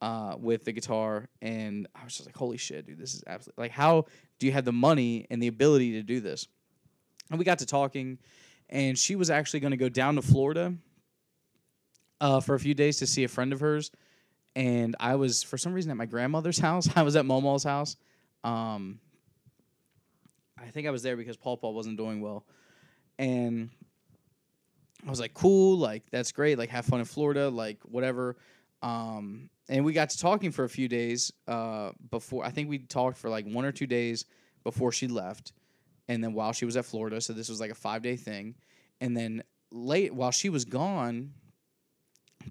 uh, 0.00 0.36
with 0.38 0.64
the 0.64 0.72
guitar, 0.72 1.28
and 1.42 1.88
I 1.94 2.04
was 2.04 2.16
just 2.16 2.26
like, 2.26 2.36
"Holy 2.36 2.56
shit, 2.56 2.86
dude! 2.86 2.98
This 2.98 3.14
is 3.14 3.24
absolutely 3.26 3.64
like 3.64 3.72
how 3.72 4.06
do 4.38 4.46
you 4.46 4.52
have 4.52 4.64
the 4.64 4.72
money 4.72 5.26
and 5.30 5.42
the 5.42 5.48
ability 5.48 5.92
to 5.92 6.02
do 6.02 6.20
this?" 6.20 6.46
And 7.30 7.38
we 7.38 7.44
got 7.44 7.58
to 7.58 7.66
talking, 7.66 8.18
and 8.68 8.96
she 8.98 9.16
was 9.16 9.30
actually 9.30 9.60
going 9.60 9.72
to 9.72 9.76
go 9.76 9.88
down 9.88 10.14
to 10.14 10.22
Florida 10.22 10.74
uh, 12.20 12.40
for 12.40 12.54
a 12.54 12.60
few 12.60 12.74
days 12.74 12.98
to 12.98 13.06
see 13.06 13.24
a 13.24 13.28
friend 13.28 13.52
of 13.52 13.60
hers, 13.60 13.90
and 14.54 14.94
I 15.00 15.16
was 15.16 15.42
for 15.42 15.58
some 15.58 15.72
reason 15.72 15.90
at 15.90 15.96
my 15.96 16.06
grandmother's 16.06 16.58
house. 16.68 16.88
I 16.94 17.02
was 17.02 17.16
at 17.16 17.24
Momo's 17.24 17.64
house. 17.64 17.96
Um, 18.44 19.00
I 20.56 20.70
think 20.70 20.86
I 20.86 20.90
was 20.90 21.02
there 21.02 21.16
because 21.16 21.36
Paul 21.36 21.56
Paul 21.56 21.74
wasn't 21.74 21.96
doing 21.96 22.20
well, 22.20 22.44
and 23.18 23.70
I 25.04 25.10
was 25.10 25.18
like, 25.18 25.34
"Cool, 25.34 25.76
like 25.76 26.04
that's 26.12 26.30
great. 26.30 26.56
Like 26.56 26.70
have 26.70 26.84
fun 26.84 27.00
in 27.00 27.04
Florida, 27.04 27.48
like 27.48 27.78
whatever." 27.82 28.36
Um, 28.80 29.50
and 29.68 29.84
we 29.84 29.92
got 29.92 30.10
to 30.10 30.18
talking 30.18 30.50
for 30.50 30.64
a 30.64 30.68
few 30.68 30.88
days 30.88 31.32
uh, 31.46 31.90
before. 32.10 32.44
I 32.44 32.50
think 32.50 32.68
we 32.68 32.78
talked 32.78 33.18
for 33.18 33.28
like 33.28 33.46
one 33.46 33.64
or 33.64 33.72
two 33.72 33.86
days 33.86 34.24
before 34.64 34.92
she 34.92 35.08
left, 35.08 35.52
and 36.08 36.22
then 36.22 36.32
while 36.32 36.52
she 36.52 36.64
was 36.64 36.76
at 36.76 36.84
Florida. 36.84 37.20
So 37.20 37.32
this 37.32 37.48
was 37.48 37.60
like 37.60 37.70
a 37.70 37.76
five 37.76 38.02
day 38.02 38.16
thing, 38.16 38.54
and 39.00 39.16
then 39.16 39.42
late 39.70 40.14
while 40.14 40.30
she 40.30 40.48
was 40.48 40.64
gone, 40.64 41.32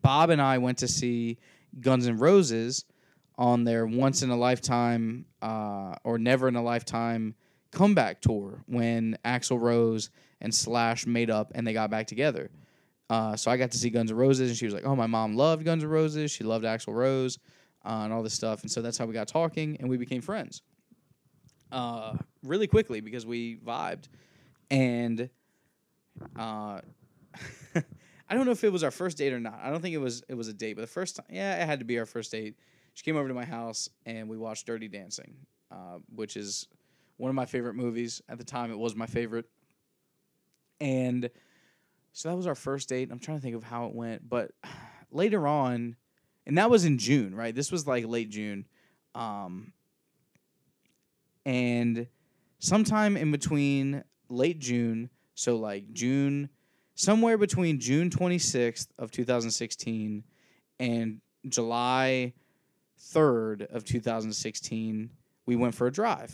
Bob 0.01 0.29
and 0.29 0.41
I 0.41 0.57
went 0.59 0.79
to 0.79 0.87
see 0.87 1.39
Guns 1.79 2.07
N' 2.07 2.17
Roses 2.17 2.85
on 3.37 3.63
their 3.63 3.85
once 3.85 4.23
in 4.23 4.29
a 4.29 4.35
lifetime 4.35 5.25
uh, 5.41 5.95
or 6.03 6.17
never 6.17 6.47
in 6.47 6.55
a 6.55 6.63
lifetime 6.63 7.35
comeback 7.71 8.21
tour 8.21 8.63
when 8.65 9.17
Axl 9.23 9.59
Rose 9.59 10.09
and 10.41 10.53
Slash 10.53 11.05
made 11.05 11.29
up 11.29 11.51
and 11.53 11.65
they 11.65 11.73
got 11.73 11.89
back 11.89 12.07
together. 12.07 12.49
Uh, 13.09 13.35
so 13.35 13.49
I 13.49 13.57
got 13.57 13.71
to 13.71 13.77
see 13.77 13.89
Guns 13.89 14.11
N' 14.11 14.17
Roses, 14.17 14.49
and 14.49 14.57
she 14.57 14.65
was 14.65 14.73
like, 14.73 14.85
"Oh, 14.85 14.95
my 14.95 15.07
mom 15.07 15.35
loved 15.35 15.63
Guns 15.63 15.83
N' 15.83 15.89
Roses. 15.89 16.31
She 16.31 16.43
loved 16.43 16.65
Axl 16.65 16.93
Rose, 16.93 17.39
uh, 17.85 18.01
and 18.03 18.11
all 18.11 18.21
this 18.21 18.33
stuff." 18.33 18.61
And 18.63 18.71
so 18.71 18.81
that's 18.81 18.97
how 18.97 19.05
we 19.05 19.13
got 19.13 19.27
talking, 19.27 19.77
and 19.79 19.89
we 19.89 19.97
became 19.97 20.21
friends. 20.21 20.61
Uh, 21.71 22.15
really 22.43 22.67
quickly 22.67 23.01
because 23.01 23.25
we 23.25 23.57
vibed, 23.57 24.05
and 24.69 25.29
uh, 26.37 26.81
I 27.75 28.35
don't 28.35 28.45
know 28.45 28.51
if 28.51 28.63
it 28.63 28.71
was 28.71 28.83
our 28.83 28.91
first 28.91 29.17
date 29.17 29.33
or 29.33 29.39
not. 29.39 29.59
I 29.61 29.69
don't 29.69 29.81
think 29.81 29.95
it 29.95 29.99
was. 29.99 30.23
It 30.27 30.35
was 30.35 30.49
a 30.49 30.53
date, 30.53 30.73
but 30.73 30.81
the 30.81 30.87
first 30.87 31.15
time, 31.15 31.25
yeah, 31.29 31.61
it 31.61 31.65
had 31.65 31.79
to 31.79 31.85
be 31.85 31.97
our 31.99 32.05
first 32.05 32.31
date. 32.31 32.55
She 32.93 33.03
came 33.03 33.15
over 33.15 33.27
to 33.27 33.33
my 33.33 33.45
house, 33.45 33.89
and 34.05 34.27
we 34.27 34.37
watched 34.37 34.65
Dirty 34.65 34.87
Dancing, 34.87 35.35
uh, 35.71 35.99
which 36.13 36.35
is 36.35 36.67
one 37.17 37.29
of 37.29 37.35
my 37.35 37.45
favorite 37.45 37.75
movies 37.75 38.21
at 38.27 38.37
the 38.37 38.43
time. 38.43 38.71
It 38.71 38.77
was 38.77 38.95
my 38.95 39.05
favorite, 39.05 39.45
and 40.81 41.29
so 42.17 42.29
that 42.29 42.35
was 42.35 42.47
our 42.47 42.55
first 42.55 42.89
date. 42.89 43.09
I'm 43.11 43.19
trying 43.19 43.37
to 43.37 43.43
think 43.43 43.55
of 43.55 43.63
how 43.63 43.85
it 43.85 43.93
went, 43.93 44.27
but 44.27 44.49
later 45.11 45.47
on, 45.47 45.95
and 46.47 46.57
that 46.57 46.67
was 46.67 46.83
in 46.83 46.97
June, 46.97 47.35
right? 47.35 47.53
This 47.53 47.71
was 47.71 47.85
like 47.85 48.07
late 48.07 48.31
June. 48.31 48.65
Um, 49.13 49.71
and 51.45 52.07
sometime 52.57 53.17
in 53.17 53.31
between 53.31 54.03
late 54.29 54.57
June, 54.57 55.11
so 55.35 55.57
like 55.57 55.93
June, 55.93 56.49
somewhere 56.95 57.37
between 57.37 57.79
June 57.79 58.09
26th 58.09 58.87
of 58.97 59.11
2016 59.11 60.23
and 60.79 61.21
July 61.47 62.33
3rd 62.99 63.67
of 63.67 63.85
2016, 63.85 65.11
we 65.45 65.55
went 65.55 65.75
for 65.75 65.85
a 65.85 65.91
drive. 65.91 66.33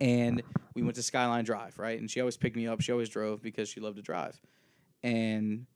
And 0.00 0.42
we 0.76 0.82
went 0.82 0.94
to 0.96 1.02
Skyline 1.02 1.44
Drive, 1.44 1.78
right? 1.78 1.98
And 1.98 2.10
she 2.10 2.20
always 2.20 2.36
picked 2.36 2.54
me 2.54 2.68
up. 2.68 2.82
She 2.82 2.92
always 2.92 3.08
drove 3.08 3.42
because 3.42 3.68
she 3.68 3.80
loved 3.80 3.96
to 3.96 4.02
drive. 4.02 4.38
And 5.02 5.66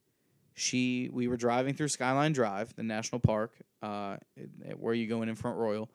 she, 0.55 1.09
we 1.11 1.27
were 1.27 1.39
driving 1.39 1.73
through 1.73 1.89
Skyline 1.89 2.33
Drive, 2.33 2.77
the 2.77 2.83
national 2.83 3.21
park, 3.21 3.53
uh, 3.83 4.19
where 4.77 4.93
you 4.93 5.07
go 5.07 5.23
in 5.23 5.31
in 5.31 5.37
Front 5.37 5.57
Royal, 5.57 5.91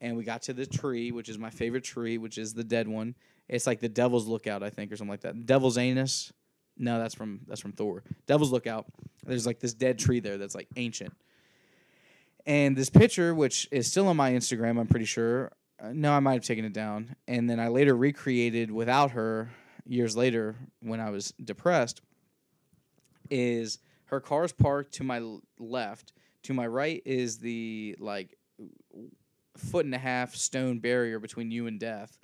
and 0.00 0.16
we 0.16 0.24
got 0.24 0.42
to 0.42 0.52
the 0.52 0.66
tree, 0.66 1.12
which 1.12 1.28
is 1.28 1.38
my 1.38 1.50
favorite 1.50 1.84
tree, 1.84 2.18
which 2.18 2.36
is 2.36 2.52
the 2.52 2.64
dead 2.64 2.88
one. 2.88 3.14
It's 3.48 3.66
like 3.66 3.78
the 3.78 3.88
Devil's 3.88 4.26
Lookout, 4.26 4.64
I 4.64 4.70
think, 4.70 4.90
or 4.90 4.96
something 4.96 5.12
like 5.12 5.20
that. 5.20 5.46
Devil's 5.46 5.78
Anus. 5.78 6.32
No, 6.76 6.98
that's 6.98 7.14
from 7.14 7.40
that's 7.46 7.60
from 7.60 7.72
Thor. 7.72 8.02
Devil's 8.26 8.52
Lookout. 8.52 8.86
There's 9.24 9.46
like 9.46 9.60
this 9.60 9.74
dead 9.74 9.98
tree 9.98 10.20
there 10.20 10.36
that's 10.36 10.54
like 10.54 10.68
ancient. 10.76 11.12
And 12.44 12.76
this 12.76 12.90
picture, 12.90 13.34
which 13.34 13.68
is 13.70 13.86
still 13.86 14.08
on 14.08 14.16
my 14.16 14.32
Instagram, 14.32 14.80
I'm 14.80 14.86
pretty 14.86 15.04
sure, 15.04 15.52
no, 15.92 16.12
I 16.12 16.20
might 16.20 16.34
have 16.34 16.44
taken 16.44 16.64
it 16.64 16.72
down. 16.72 17.14
And 17.26 17.48
then 17.48 17.60
I 17.60 17.68
later 17.68 17.94
recreated 17.94 18.70
without 18.70 19.12
her 19.12 19.50
years 19.86 20.16
later 20.16 20.56
when 20.80 21.00
I 21.00 21.10
was 21.10 21.32
depressed. 21.42 22.00
Is 23.30 23.78
her 24.06 24.20
car's 24.20 24.52
parked 24.52 24.94
to 24.94 25.04
my 25.04 25.22
left. 25.58 26.12
To 26.44 26.54
my 26.54 26.66
right 26.66 27.02
is 27.04 27.38
the 27.38 27.96
like 27.98 28.36
foot 29.56 29.84
and 29.84 29.94
a 29.94 29.98
half 29.98 30.34
stone 30.34 30.78
barrier 30.78 31.18
between 31.18 31.50
you 31.50 31.66
and 31.66 31.78
death. 31.78 32.18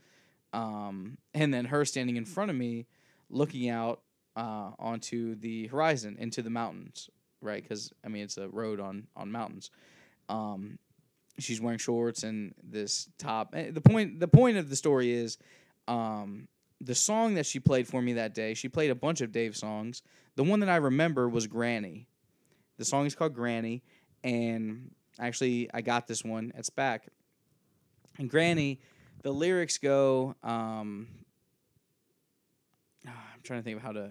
Um, 0.53 1.19
and 1.35 1.53
then 1.53 1.67
her 1.67 1.85
standing 1.85 2.17
in 2.17 2.25
front 2.25 2.51
of 2.51 2.57
me, 2.57 2.87
looking 3.29 3.69
out 3.69 4.03
uh, 4.37 4.71
onto 4.79 5.35
the 5.35 5.67
horizon, 5.67 6.17
into 6.19 6.43
the 6.43 6.51
mountains, 6.51 7.11
right? 7.41 7.63
Because 7.63 7.93
I 8.05 8.09
mean, 8.09 8.23
it's 8.23 8.39
a 8.39 8.49
road 8.49 8.81
on 8.81 9.09
on 9.17 9.31
mountains. 9.31 9.71
Um, 10.29 10.79
she's 11.39 11.61
wearing 11.61 11.79
shorts 11.79 12.23
and 12.23 12.55
this 12.63 13.09
top. 13.19 13.55
Eh, 13.55 13.71
the 13.71 13.81
point 13.81 14.21
the 14.21 14.29
point 14.29 14.57
of 14.57 14.69
the 14.69 14.77
story 14.77 15.13
is 15.13 15.39
um, 15.89 16.49
the 16.81 16.95
song 16.95 17.35
that 17.35 17.47
she 17.47 17.61
played 17.61 17.87
for 17.87 18.01
me 18.01 18.15
that 18.15 18.35
day. 18.35 18.55
She 18.55 18.69
played 18.69 18.91
a 18.91 18.95
bunch 18.95 19.21
of 19.21 19.33
Dave 19.33 19.57
songs. 19.57 20.03
The 20.37 20.45
one 20.45 20.61
that 20.61 20.69
I 20.69 20.77
remember 20.77 21.29
was 21.29 21.47
Granny. 21.47 22.07
The 22.79 22.85
song 22.85 23.07
is 23.07 23.15
called 23.15 23.35
Granny, 23.35 23.83
and 24.23 24.91
actually 25.19 25.71
I 25.73 25.81
got 25.81 26.07
this 26.07 26.25
one 26.25 26.53
at 26.57 26.65
SPAC. 26.65 27.01
And 28.19 28.29
Granny, 28.29 28.81
the 29.23 29.33
lyrics 29.33 29.79
go. 29.79 30.35
Um, 30.43 31.09
I'm 33.07 33.43
trying 33.43 33.61
to 33.61 33.65
think 33.65 33.77
of 33.77 33.83
how 33.83 33.93
to 33.93 34.11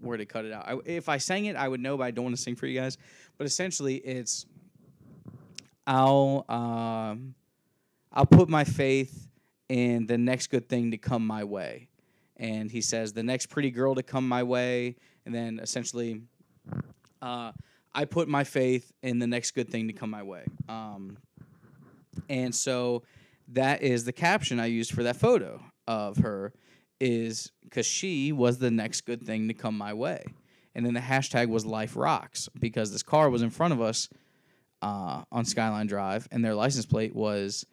where 0.00 0.16
to 0.16 0.26
cut 0.26 0.44
it 0.44 0.52
out. 0.52 0.64
I, 0.68 0.78
if 0.84 1.08
I 1.08 1.18
sang 1.18 1.46
it, 1.46 1.56
I 1.56 1.66
would 1.66 1.80
know, 1.80 1.96
but 1.96 2.04
I 2.04 2.10
don't 2.12 2.24
want 2.24 2.36
to 2.36 2.42
sing 2.42 2.54
for 2.54 2.66
you 2.66 2.78
guys. 2.78 2.98
But 3.36 3.46
essentially, 3.46 3.96
it's 3.96 4.46
I'll 5.88 6.44
um, 6.50 7.34
I'll 8.12 8.26
put 8.26 8.48
my 8.50 8.64
faith 8.64 9.26
in 9.70 10.06
the 10.06 10.18
next 10.18 10.48
good 10.48 10.68
thing 10.68 10.90
to 10.90 10.98
come 10.98 11.26
my 11.26 11.44
way. 11.44 11.88
And 12.36 12.70
he 12.70 12.82
says 12.82 13.14
the 13.14 13.22
next 13.22 13.46
pretty 13.46 13.70
girl 13.70 13.94
to 13.94 14.02
come 14.02 14.28
my 14.28 14.42
way, 14.42 14.96
and 15.24 15.34
then 15.34 15.58
essentially, 15.58 16.20
uh, 17.22 17.52
I 17.94 18.04
put 18.04 18.28
my 18.28 18.44
faith 18.44 18.92
in 19.02 19.18
the 19.18 19.26
next 19.26 19.52
good 19.52 19.70
thing 19.70 19.88
to 19.88 19.94
come 19.94 20.10
my 20.10 20.22
way. 20.22 20.44
Um, 20.68 21.16
and 22.28 22.54
so 22.54 23.02
that 23.48 23.82
is 23.82 24.04
the 24.04 24.12
caption 24.12 24.60
I 24.60 24.66
used 24.66 24.92
for 24.92 25.02
that 25.02 25.16
photo 25.16 25.60
of 25.86 26.18
her 26.18 26.52
is 27.00 27.50
because 27.64 27.86
she 27.86 28.30
was 28.30 28.58
the 28.58 28.70
next 28.70 29.00
good 29.02 29.22
thing 29.22 29.48
to 29.48 29.54
come 29.54 29.76
my 29.76 29.94
way. 29.94 30.22
And 30.74 30.84
then 30.84 30.94
the 30.94 31.00
hashtag 31.00 31.48
was 31.48 31.64
life 31.64 31.96
rocks 31.96 32.48
because 32.60 32.92
this 32.92 33.02
car 33.02 33.30
was 33.30 33.42
in 33.42 33.50
front 33.50 33.72
of 33.72 33.80
us 33.80 34.08
uh, 34.82 35.22
on 35.30 35.44
Skyline 35.44 35.86
Drive, 35.86 36.28
and 36.30 36.44
their 36.44 36.54
license 36.54 36.86
plate 36.86 37.14
was 37.14 37.66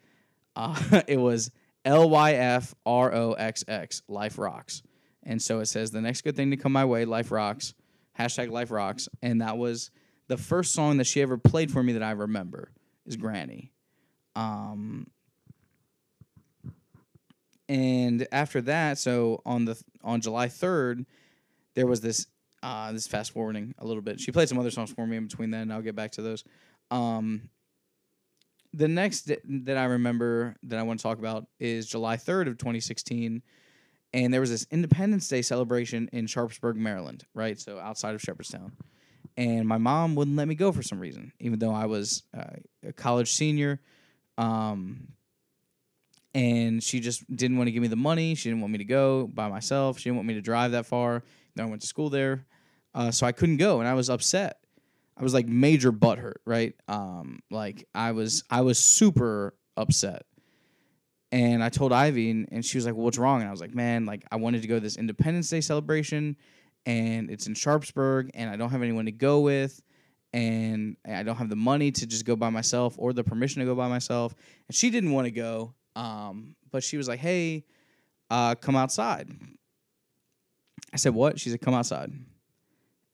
uh, 0.54 1.02
it 1.08 1.18
was 1.18 1.50
L 1.84 2.08
Y 2.08 2.34
F 2.34 2.74
R 2.84 3.12
O 3.14 3.32
X 3.32 3.64
X 3.68 4.02
Life 4.08 4.38
Rocks, 4.38 4.82
and 5.22 5.40
so 5.40 5.60
it 5.60 5.66
says 5.66 5.90
the 5.90 6.00
next 6.00 6.22
good 6.22 6.36
thing 6.36 6.50
to 6.50 6.56
come 6.56 6.72
my 6.72 6.84
way, 6.84 7.04
Life 7.04 7.30
Rocks, 7.30 7.74
hashtag 8.18 8.50
Life 8.50 8.70
Rocks, 8.70 9.08
and 9.22 9.40
that 9.40 9.58
was 9.58 9.90
the 10.28 10.36
first 10.36 10.72
song 10.72 10.96
that 10.96 11.06
she 11.06 11.22
ever 11.22 11.38
played 11.38 11.70
for 11.70 11.82
me 11.82 11.92
that 11.92 12.02
I 12.02 12.12
remember 12.12 12.72
is 13.04 13.16
Granny. 13.16 13.72
Um, 14.34 15.06
and 17.68 18.26
after 18.32 18.60
that, 18.62 18.98
so 18.98 19.42
on 19.44 19.64
the 19.64 19.80
on 20.02 20.20
July 20.20 20.48
third, 20.48 21.06
there 21.74 21.86
was 21.86 22.00
this 22.00 22.26
uh, 22.62 22.92
this 22.92 23.06
fast 23.06 23.32
forwarding 23.32 23.74
a 23.78 23.86
little 23.86 24.02
bit. 24.02 24.20
She 24.20 24.32
played 24.32 24.48
some 24.48 24.58
other 24.58 24.70
songs 24.70 24.92
for 24.92 25.06
me 25.06 25.16
in 25.16 25.26
between 25.26 25.50
then. 25.50 25.70
I'll 25.70 25.82
get 25.82 25.96
back 25.96 26.12
to 26.12 26.22
those. 26.22 26.44
Um, 26.90 27.50
the 28.72 28.88
next 28.88 29.30
that 29.44 29.76
I 29.76 29.84
remember 29.84 30.54
that 30.64 30.78
I 30.78 30.82
want 30.82 31.00
to 31.00 31.02
talk 31.02 31.18
about 31.18 31.46
is 31.58 31.86
July 31.86 32.16
3rd 32.16 32.48
of 32.48 32.58
2016. 32.58 33.42
And 34.12 34.32
there 34.32 34.40
was 34.40 34.50
this 34.50 34.66
Independence 34.70 35.28
Day 35.28 35.42
celebration 35.42 36.08
in 36.12 36.26
Sharpsburg, 36.26 36.76
Maryland, 36.76 37.24
right? 37.34 37.58
So 37.58 37.78
outside 37.78 38.14
of 38.14 38.20
Shepherdstown. 38.20 38.72
And 39.36 39.66
my 39.66 39.78
mom 39.78 40.14
wouldn't 40.14 40.36
let 40.36 40.48
me 40.48 40.54
go 40.54 40.72
for 40.72 40.82
some 40.82 40.98
reason, 40.98 41.32
even 41.40 41.58
though 41.58 41.72
I 41.72 41.86
was 41.86 42.22
uh, 42.36 42.56
a 42.86 42.92
college 42.92 43.32
senior. 43.32 43.80
Um, 44.38 45.08
and 46.34 46.82
she 46.82 47.00
just 47.00 47.24
didn't 47.34 47.56
want 47.56 47.68
to 47.68 47.72
give 47.72 47.82
me 47.82 47.88
the 47.88 47.96
money. 47.96 48.34
She 48.34 48.48
didn't 48.50 48.60
want 48.60 48.72
me 48.72 48.78
to 48.78 48.84
go 48.84 49.26
by 49.26 49.48
myself. 49.48 49.98
She 49.98 50.04
didn't 50.04 50.16
want 50.16 50.28
me 50.28 50.34
to 50.34 50.42
drive 50.42 50.72
that 50.72 50.86
far. 50.86 51.22
Then 51.54 51.66
I 51.66 51.68
went 51.68 51.80
to 51.82 51.88
school 51.88 52.10
there. 52.10 52.46
Uh, 52.94 53.10
so 53.10 53.26
I 53.26 53.32
couldn't 53.32 53.56
go, 53.58 53.80
and 53.80 53.88
I 53.88 53.94
was 53.94 54.08
upset. 54.08 54.58
I 55.18 55.22
was 55.22 55.32
like 55.32 55.46
major 55.46 55.92
butthurt, 55.92 56.36
right? 56.44 56.74
Um, 56.88 57.40
like 57.50 57.86
I 57.94 58.12
was 58.12 58.44
I 58.50 58.60
was 58.60 58.78
super 58.78 59.54
upset. 59.76 60.22
And 61.32 61.62
I 61.62 61.70
told 61.70 61.92
Ivy 61.92 62.30
and, 62.30 62.64
she 62.64 62.78
was 62.78 62.86
like, 62.86 62.94
well, 62.94 63.04
what's 63.04 63.18
wrong? 63.18 63.40
And 63.40 63.48
I 63.48 63.50
was 63.50 63.60
like, 63.60 63.74
man, 63.74 64.06
like 64.06 64.24
I 64.30 64.36
wanted 64.36 64.62
to 64.62 64.68
go 64.68 64.74
to 64.76 64.80
this 64.80 64.96
Independence 64.96 65.50
Day 65.50 65.60
celebration 65.60 66.36
and 66.86 67.30
it's 67.30 67.48
in 67.48 67.54
Sharpsburg 67.54 68.30
and 68.34 68.48
I 68.48 68.56
don't 68.56 68.70
have 68.70 68.82
anyone 68.82 69.06
to 69.06 69.12
go 69.12 69.40
with 69.40 69.82
and 70.32 70.96
I 71.04 71.24
don't 71.24 71.36
have 71.36 71.48
the 71.48 71.56
money 71.56 71.90
to 71.90 72.06
just 72.06 72.24
go 72.24 72.36
by 72.36 72.48
myself 72.48 72.94
or 72.96 73.12
the 73.12 73.24
permission 73.24 73.60
to 73.60 73.66
go 73.66 73.74
by 73.74 73.88
myself. 73.88 74.34
And 74.68 74.74
she 74.74 74.88
didn't 74.88 75.12
want 75.12 75.26
to 75.26 75.30
go. 75.32 75.74
Um, 75.96 76.54
but 76.70 76.84
she 76.84 76.96
was 76.96 77.08
like, 77.08 77.20
hey, 77.20 77.64
uh, 78.30 78.54
come 78.54 78.76
outside. 78.76 79.28
I 80.92 80.96
said, 80.96 81.12
what? 81.12 81.40
She 81.40 81.50
said, 81.50 81.60
come 81.60 81.74
outside 81.74 82.12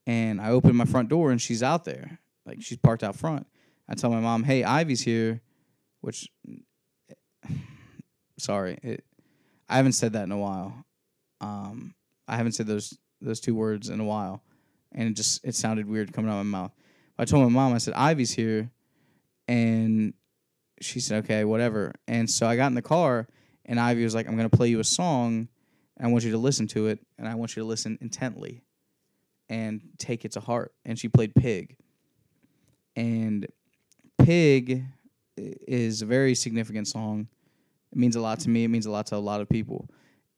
and 0.05 0.41
I 0.41 0.49
open 0.49 0.75
my 0.75 0.85
front 0.85 1.09
door 1.09 1.31
and 1.31 1.41
she's 1.41 1.63
out 1.63 1.85
there. 1.85 2.19
Like 2.45 2.61
she's 2.61 2.77
parked 2.77 3.03
out 3.03 3.15
front. 3.15 3.47
I 3.87 3.95
tell 3.95 4.09
my 4.09 4.19
mom, 4.19 4.43
"Hey, 4.43 4.63
Ivy's 4.63 5.01
here," 5.01 5.41
which 6.01 6.29
sorry, 8.37 8.77
it, 8.83 9.03
I 9.69 9.77
haven't 9.77 9.93
said 9.93 10.13
that 10.13 10.23
in 10.23 10.31
a 10.31 10.37
while. 10.37 10.85
Um, 11.41 11.95
I 12.27 12.35
haven't 12.35 12.53
said 12.53 12.67
those 12.67 12.97
those 13.21 13.39
two 13.39 13.55
words 13.55 13.89
in 13.89 13.99
a 13.99 14.05
while, 14.05 14.43
and 14.91 15.09
it 15.09 15.15
just 15.15 15.43
it 15.45 15.55
sounded 15.55 15.87
weird 15.87 16.13
coming 16.13 16.31
out 16.31 16.39
of 16.39 16.45
my 16.45 16.59
mouth. 16.59 16.71
I 17.17 17.25
told 17.25 17.43
my 17.43 17.49
mom, 17.49 17.73
I 17.73 17.77
said, 17.77 17.93
Ivy's 17.93 18.31
here. 18.31 18.71
And 19.47 20.13
she 20.81 20.99
said, 20.99 21.23
okay, 21.23 21.43
whatever. 21.43 21.93
And 22.07 22.29
so 22.29 22.47
I 22.47 22.55
got 22.55 22.67
in 22.67 22.75
the 22.75 22.81
car, 22.81 23.27
and 23.65 23.79
Ivy 23.79 24.03
was 24.03 24.15
like, 24.15 24.27
I'm 24.27 24.37
to 24.37 24.49
play 24.49 24.69
you 24.69 24.79
a 24.79 24.83
song. 24.83 25.47
And 25.97 26.07
I 26.07 26.11
want 26.11 26.23
you 26.23 26.31
to 26.31 26.37
listen 26.37 26.67
to 26.69 26.87
it, 26.87 26.99
and 27.19 27.27
I 27.27 27.35
want 27.35 27.55
you 27.55 27.61
to 27.61 27.67
listen 27.67 27.99
intently 28.01 28.62
and 29.53 29.81
take 29.99 30.25
it 30.25 30.31
to 30.31 30.39
heart. 30.39 30.73
And 30.83 30.97
she 30.97 31.07
played 31.07 31.35
Pig. 31.35 31.77
And 32.95 33.45
Pig 34.17 34.83
is 35.37 36.01
a 36.01 36.07
very 36.07 36.33
significant 36.33 36.87
song. 36.87 37.27
It 37.91 37.97
means 37.99 38.15
a 38.15 38.19
lot 38.19 38.39
to 38.41 38.49
me, 38.49 38.63
it 38.63 38.69
means 38.69 38.87
a 38.87 38.91
lot 38.91 39.05
to 39.07 39.15
a 39.15 39.17
lot 39.17 39.41
of 39.41 39.49
people. 39.49 39.87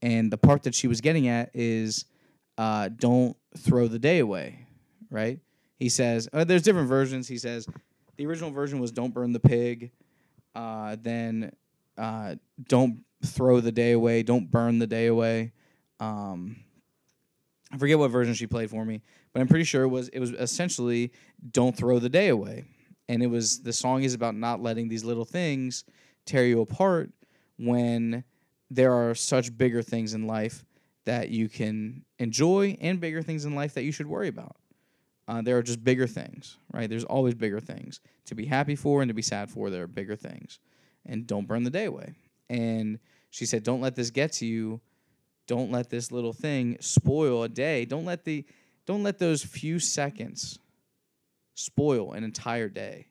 And 0.01 0.29
the 0.29 0.37
part 0.37 0.63
that 0.63 0.75
she 0.75 0.89
was 0.89 0.99
getting 0.99 1.29
at 1.29 1.49
is 1.53 2.03
uh, 2.57 2.89
don't 2.89 3.37
throw 3.57 3.87
the 3.87 3.99
day 3.99 4.19
away, 4.19 4.67
right? 5.09 5.39
He 5.79 5.87
says, 5.87 6.27
uh, 6.33 6.43
there's 6.43 6.63
different 6.63 6.89
versions. 6.89 7.29
He 7.29 7.37
says, 7.37 7.67
the 8.17 8.25
original 8.25 8.51
version 8.51 8.79
was 8.81 8.91
don't 8.91 9.13
burn 9.13 9.31
the 9.31 9.39
pig. 9.39 9.91
Uh, 10.53 10.97
then 11.01 11.53
uh, 11.97 12.35
don't 12.67 12.99
throw 13.25 13.61
the 13.61 13.71
day 13.71 13.93
away. 13.93 14.23
Don't 14.23 14.51
burn 14.51 14.79
the 14.79 14.87
day 14.87 15.07
away. 15.07 15.53
Um, 16.01 16.57
I 17.75 17.77
forget 17.77 17.99
what 17.99 18.07
version 18.09 18.33
she 18.33 18.47
played 18.47 18.69
for 18.69 18.85
me, 18.85 19.01
but 19.33 19.41
I'm 19.41 19.49
pretty 19.49 19.65
sure 19.65 19.83
it 19.83 19.89
was 19.89 20.07
it 20.09 20.19
was 20.19 20.31
essentially 20.31 21.11
don't 21.51 21.75
throw 21.75 21.99
the 21.99 22.09
day 22.09 22.29
away. 22.29 22.63
And 23.09 23.21
it 23.21 23.27
was 23.27 23.61
the 23.61 23.73
song 23.73 24.03
is 24.03 24.13
about 24.13 24.33
not 24.33 24.63
letting 24.63 24.87
these 24.87 25.03
little 25.03 25.25
things 25.25 25.83
tear 26.25 26.45
you 26.45 26.61
apart 26.61 27.11
when 27.57 28.23
there 28.71 28.93
are 28.93 29.13
such 29.13 29.55
bigger 29.57 29.81
things 29.81 30.13
in 30.13 30.25
life 30.25 30.63
that 31.03 31.29
you 31.29 31.49
can 31.49 32.05
enjoy 32.17 32.77
and 32.79 33.01
bigger 33.01 33.21
things 33.21 33.43
in 33.43 33.55
life 33.55 33.73
that 33.73 33.83
you 33.83 33.91
should 33.91 34.07
worry 34.07 34.29
about. 34.29 34.55
Uh, 35.27 35.41
there 35.41 35.57
are 35.57 35.63
just 35.63 35.83
bigger 35.83 36.07
things, 36.07 36.57
right? 36.73 36.89
There's 36.89 37.03
always 37.03 37.35
bigger 37.35 37.59
things 37.59 37.99
to 38.25 38.35
be 38.35 38.45
happy 38.45 38.75
for 38.75 39.01
and 39.01 39.09
to 39.09 39.13
be 39.13 39.21
sad 39.21 39.51
for. 39.51 39.69
There 39.69 39.83
are 39.83 39.87
bigger 39.87 40.15
things, 40.15 40.59
and 41.05 41.27
don't 41.27 41.47
burn 41.47 41.63
the 41.63 41.69
day 41.69 41.85
away. 41.85 42.13
And 42.49 42.99
she 43.31 43.45
said, 43.45 43.63
"Don't 43.63 43.81
let 43.81 43.95
this 43.95 44.11
get 44.11 44.31
to 44.33 44.45
you. 44.45 44.79
Don't 45.47 45.71
let 45.71 45.89
this 45.89 46.11
little 46.11 46.33
thing 46.33 46.77
spoil 46.79 47.43
a 47.43 47.49
day. 47.49 47.85
Don't 47.85 48.05
let 48.05 48.23
the, 48.23 48.45
don't 48.85 49.03
let 49.03 49.19
those 49.19 49.43
few 49.43 49.79
seconds 49.79 50.59
spoil 51.53 52.13
an 52.13 52.23
entire 52.23 52.69
day." 52.69 53.07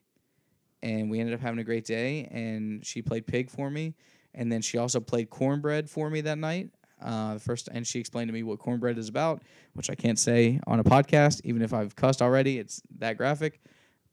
And 0.83 1.09
we 1.09 1.19
ended 1.19 1.33
up 1.33 1.41
having 1.41 1.59
a 1.59 1.63
great 1.63 1.85
day. 1.85 2.27
And 2.31 2.85
she 2.85 3.01
played 3.01 3.25
pig 3.25 3.49
for 3.49 3.69
me, 3.69 3.95
and 4.33 4.51
then 4.51 4.61
she 4.61 4.77
also 4.77 4.99
played 4.99 5.29
cornbread 5.29 5.89
for 5.89 6.09
me 6.09 6.21
that 6.21 6.37
night. 6.37 6.69
Uh, 7.01 7.37
first, 7.37 7.67
and 7.71 7.85
she 7.85 7.99
explained 7.99 8.29
to 8.29 8.33
me 8.33 8.41
what 8.41 8.57
cornbread 8.57 8.97
is 8.97 9.09
about, 9.09 9.43
which 9.73 9.89
I 9.89 9.95
can't 9.95 10.17
say 10.17 10.59
on 10.65 10.79
a 10.79 10.83
podcast, 10.83 11.41
even 11.43 11.61
if 11.61 11.73
I've 11.73 11.95
cussed 11.95 12.21
already. 12.21 12.57
It's 12.57 12.81
that 12.99 13.17
graphic. 13.17 13.59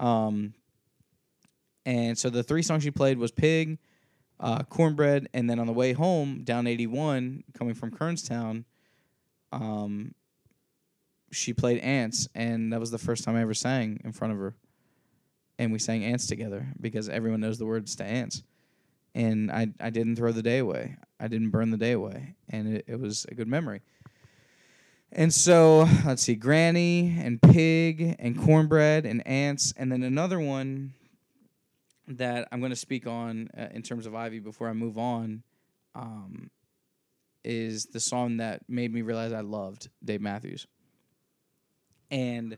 Um, 0.01 0.53
and 1.87 2.19
so 2.19 2.29
the 2.29 2.43
three 2.43 2.63
songs 2.63 2.83
she 2.83 2.91
played 2.91 3.19
was 3.19 3.31
Pig, 3.31 3.79
uh, 4.41 4.63
Cornbread, 4.65 5.29
and 5.33 5.49
then 5.49 5.59
on 5.59 5.67
the 5.67 5.73
way 5.73 5.93
home 5.93 6.43
down 6.45 6.67
81, 6.67 7.45
coming 7.55 7.75
from 7.75 7.91
Kernstown, 7.91 8.65
um, 9.53 10.15
she 11.31 11.53
played 11.53 11.79
Ants, 11.81 12.29
and 12.35 12.73
that 12.73 12.81
was 12.81 12.91
the 12.91 12.99
first 12.99 13.25
time 13.25 13.37
I 13.37 13.43
ever 13.43 13.55
sang 13.55 14.01
in 14.05 14.13
front 14.13 14.33
of 14.33 14.39
her. 14.39 14.55
And 15.59 15.73
we 15.73 15.79
sang 15.79 16.05
Ants 16.05 16.27
together 16.27 16.67
because 16.81 17.09
everyone 17.09 17.41
knows 17.41 17.59
the 17.59 17.67
words 17.67 17.95
to 17.97 18.05
Ants 18.05 18.43
and 19.15 19.51
I 19.51 19.69
I 19.81 19.91
didn't 19.91 20.17
throw 20.17 20.33
the 20.33 20.43
day 20.43 20.59
away. 20.59 20.97
I 21.21 21.29
didn't 21.29 21.51
burn 21.51 21.71
the 21.71 21.77
day 21.77 21.93
away, 21.93 22.35
and 22.49 22.77
it, 22.77 22.85
it 22.89 23.01
was 23.01 23.27
a 23.31 23.35
good 23.35 23.49
memory. 23.49 23.83
And 25.13 25.33
so 25.33 25.89
let's 26.07 26.23
see, 26.23 26.35
Granny 26.35 27.15
and 27.19 27.41
Pig 27.41 28.17
and 28.19 28.41
Cornbread 28.41 29.05
and 29.05 29.27
Ants, 29.27 29.75
and 29.77 29.93
then 29.93 30.03
another 30.03 30.41
one 30.41 30.95
that 32.19 32.49
I'm 32.51 32.61
going 32.61 32.71
to 32.71 32.77
speak 32.77 33.07
on 33.07 33.49
uh, 33.57 33.69
in 33.73 33.83
terms 33.83 34.07
of 34.07 34.15
Ivy 34.15 34.39
before 34.39 34.69
I 34.69 34.73
move 34.73 34.99
on 34.99 35.43
um, 35.95 36.51
is 37.45 37.87
the 37.87 38.01
song 38.01 38.39
that 38.39 38.63
made 38.69 38.93
me 38.93 39.03
realize 39.03 39.33
I 39.33 39.41
loved 39.41 39.89
Dave 40.05 40.21
Matthews. 40.21 40.67
And 42.11 42.57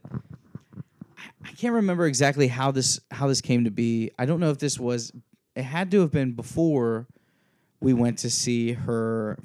I 1.43 1.51
can't 1.51 1.73
remember 1.73 2.05
exactly 2.05 2.47
how 2.47 2.71
this 2.71 2.99
how 3.11 3.27
this 3.27 3.41
came 3.41 3.63
to 3.63 3.71
be. 3.71 4.11
I 4.19 4.25
don't 4.25 4.39
know 4.39 4.49
if 4.49 4.57
this 4.57 4.79
was 4.79 5.11
it 5.55 5.63
had 5.63 5.91
to 5.91 6.01
have 6.01 6.11
been 6.11 6.33
before 6.33 7.07
we 7.79 7.93
went 7.93 8.19
to 8.19 8.29
see 8.29 8.73
her 8.73 9.37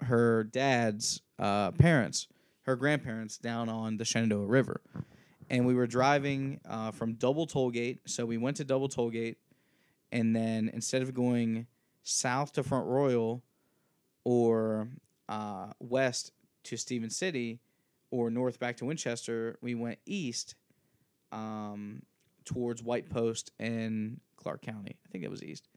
her 0.00 0.44
dad's 0.44 1.22
uh, 1.38 1.70
parents, 1.72 2.28
her 2.62 2.76
grandparents 2.76 3.38
down 3.38 3.68
on 3.68 3.96
the 3.96 4.04
Shenandoah 4.04 4.46
River, 4.46 4.80
and 5.48 5.66
we 5.66 5.74
were 5.74 5.86
driving 5.86 6.60
uh, 6.68 6.90
from 6.90 7.14
Double 7.14 7.46
Tollgate. 7.46 8.00
So 8.06 8.26
we 8.26 8.36
went 8.36 8.58
to 8.58 8.64
Double 8.64 8.88
Tollgate, 8.88 9.36
and 10.14 10.34
then 10.34 10.70
instead 10.72 11.02
of 11.02 11.12
going 11.12 11.66
south 12.04 12.52
to 12.52 12.62
Front 12.62 12.86
Royal 12.86 13.42
or 14.22 14.88
uh, 15.28 15.66
west 15.80 16.30
to 16.62 16.76
Stephens 16.76 17.16
City 17.16 17.60
or 18.10 18.30
north 18.30 18.60
back 18.60 18.76
to 18.76 18.84
Winchester, 18.84 19.58
we 19.60 19.74
went 19.74 19.98
east 20.06 20.54
um, 21.32 22.00
towards 22.44 22.80
White 22.80 23.10
Post 23.10 23.50
and 23.58 24.20
Clarke 24.36 24.62
County. 24.62 24.96
I 25.04 25.08
think 25.10 25.24
it 25.24 25.30
was 25.30 25.42
east. 25.42 25.68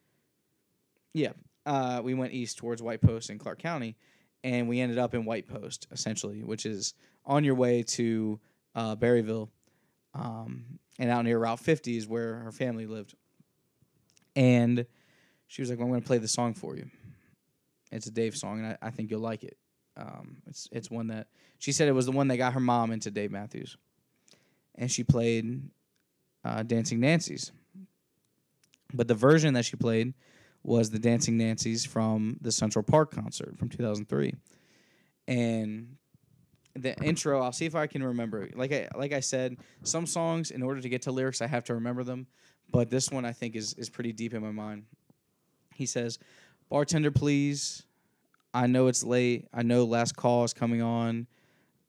Yeah, 1.14 1.32
uh, 1.66 2.02
we 2.04 2.14
went 2.14 2.32
east 2.32 2.58
towards 2.58 2.82
White 2.82 3.02
Post 3.02 3.32
in 3.32 3.40
Clarke 3.40 3.60
County, 3.60 3.98
and 4.44 4.70
we 4.70 4.80
ended 4.80 5.00
up 5.00 5.16
in 5.16 5.26
White 5.26 5.48
Post 5.48 5.88
essentially, 5.92 6.44
which 6.44 6.68
is 6.68 6.94
on 7.26 7.44
your 7.44 7.56
way 7.56 7.82
to 7.82 8.40
uh, 8.76 8.96
Berryville, 8.96 9.50
um, 10.14 10.78
and 11.00 11.10
out 11.10 11.26
near 11.26 11.40
Route 11.40 11.60
50 11.60 11.98
is 11.98 12.08
where 12.08 12.36
her 12.36 12.52
family 12.52 12.86
lived. 12.86 13.16
And 14.38 14.86
she 15.48 15.64
was 15.64 15.70
like, 15.70 15.80
well, 15.80 15.88
"I'm 15.88 15.92
going 15.92 16.02
to 16.02 16.08
play 16.08 16.20
the 16.20 16.28
song 16.28 16.54
for 16.54 16.78
you. 16.78 16.90
It's 17.92 18.06
a 18.06 18.12
Dave 18.12 18.38
song, 18.38 18.60
and 18.60 18.68
I, 18.68 18.88
I 18.88 18.92
think 18.92 19.10
you'll 19.10 19.20
like 19.20 19.44
it. 19.44 19.58
Um, 19.98 20.38
it's 20.46 20.70
it's 20.72 20.92
one 20.92 21.08
that 21.08 21.28
she 21.58 21.72
said 21.72 21.88
it 21.88 21.94
was 21.94 22.06
the 22.06 22.12
one 22.12 22.28
that 22.28 22.38
got 22.38 22.54
her 22.54 22.60
mom 22.60 22.92
into 22.92 23.10
Dave 23.10 23.32
Matthews, 23.32 23.78
and 24.76 24.92
she 24.92 25.04
played 25.04 25.70
uh, 26.46 26.62
Dancing 26.64 27.00
Nancy's." 27.00 27.52
But 28.94 29.08
the 29.08 29.16
version 29.16 29.56
that 29.56 29.66
she 29.66 29.76
played 29.76 30.14
was 30.64 30.92
the 30.92 31.00
Dancing 31.00 31.38
Nancy's 31.38 31.84
from 31.84 32.38
the 32.42 32.52
Central 32.52 32.84
Park 32.84 33.12
concert 33.12 33.58
from 33.58 33.70
2003. 33.70 34.36
And 35.28 35.98
the 36.76 36.96
intro, 37.04 37.42
I'll 37.42 37.52
see 37.52 37.66
if 37.66 37.76
I 37.76 37.88
can 37.88 38.04
remember. 38.04 38.48
Like 38.54 38.72
I 38.72 38.88
like 38.96 39.14
I 39.14 39.20
said, 39.20 39.58
some 39.82 40.06
songs 40.06 40.52
in 40.52 40.62
order 40.62 40.80
to 40.80 40.90
get 40.90 41.02
to 41.04 41.12
lyrics 41.12 41.42
I 41.42 41.48
have 41.48 41.64
to 41.66 41.74
remember 41.74 42.04
them, 42.04 42.28
but 42.72 42.90
this 42.90 43.10
one 43.12 43.26
I 43.26 43.32
think 43.32 43.56
is 43.56 43.74
is 43.76 43.90
pretty 43.90 44.14
deep 44.14 44.34
in 44.34 44.42
my 44.42 44.52
mind. 44.52 44.86
He 45.74 45.86
says, 45.86 46.20
"Bartender, 46.70 47.12
please. 47.12 47.84
I 48.54 48.68
know 48.68 48.88
it's 48.88 49.04
late. 49.04 49.48
I 49.54 49.62
know 49.62 49.84
last 49.84 50.16
call 50.16 50.44
is 50.44 50.54
coming 50.54 50.82
on, 50.82 51.28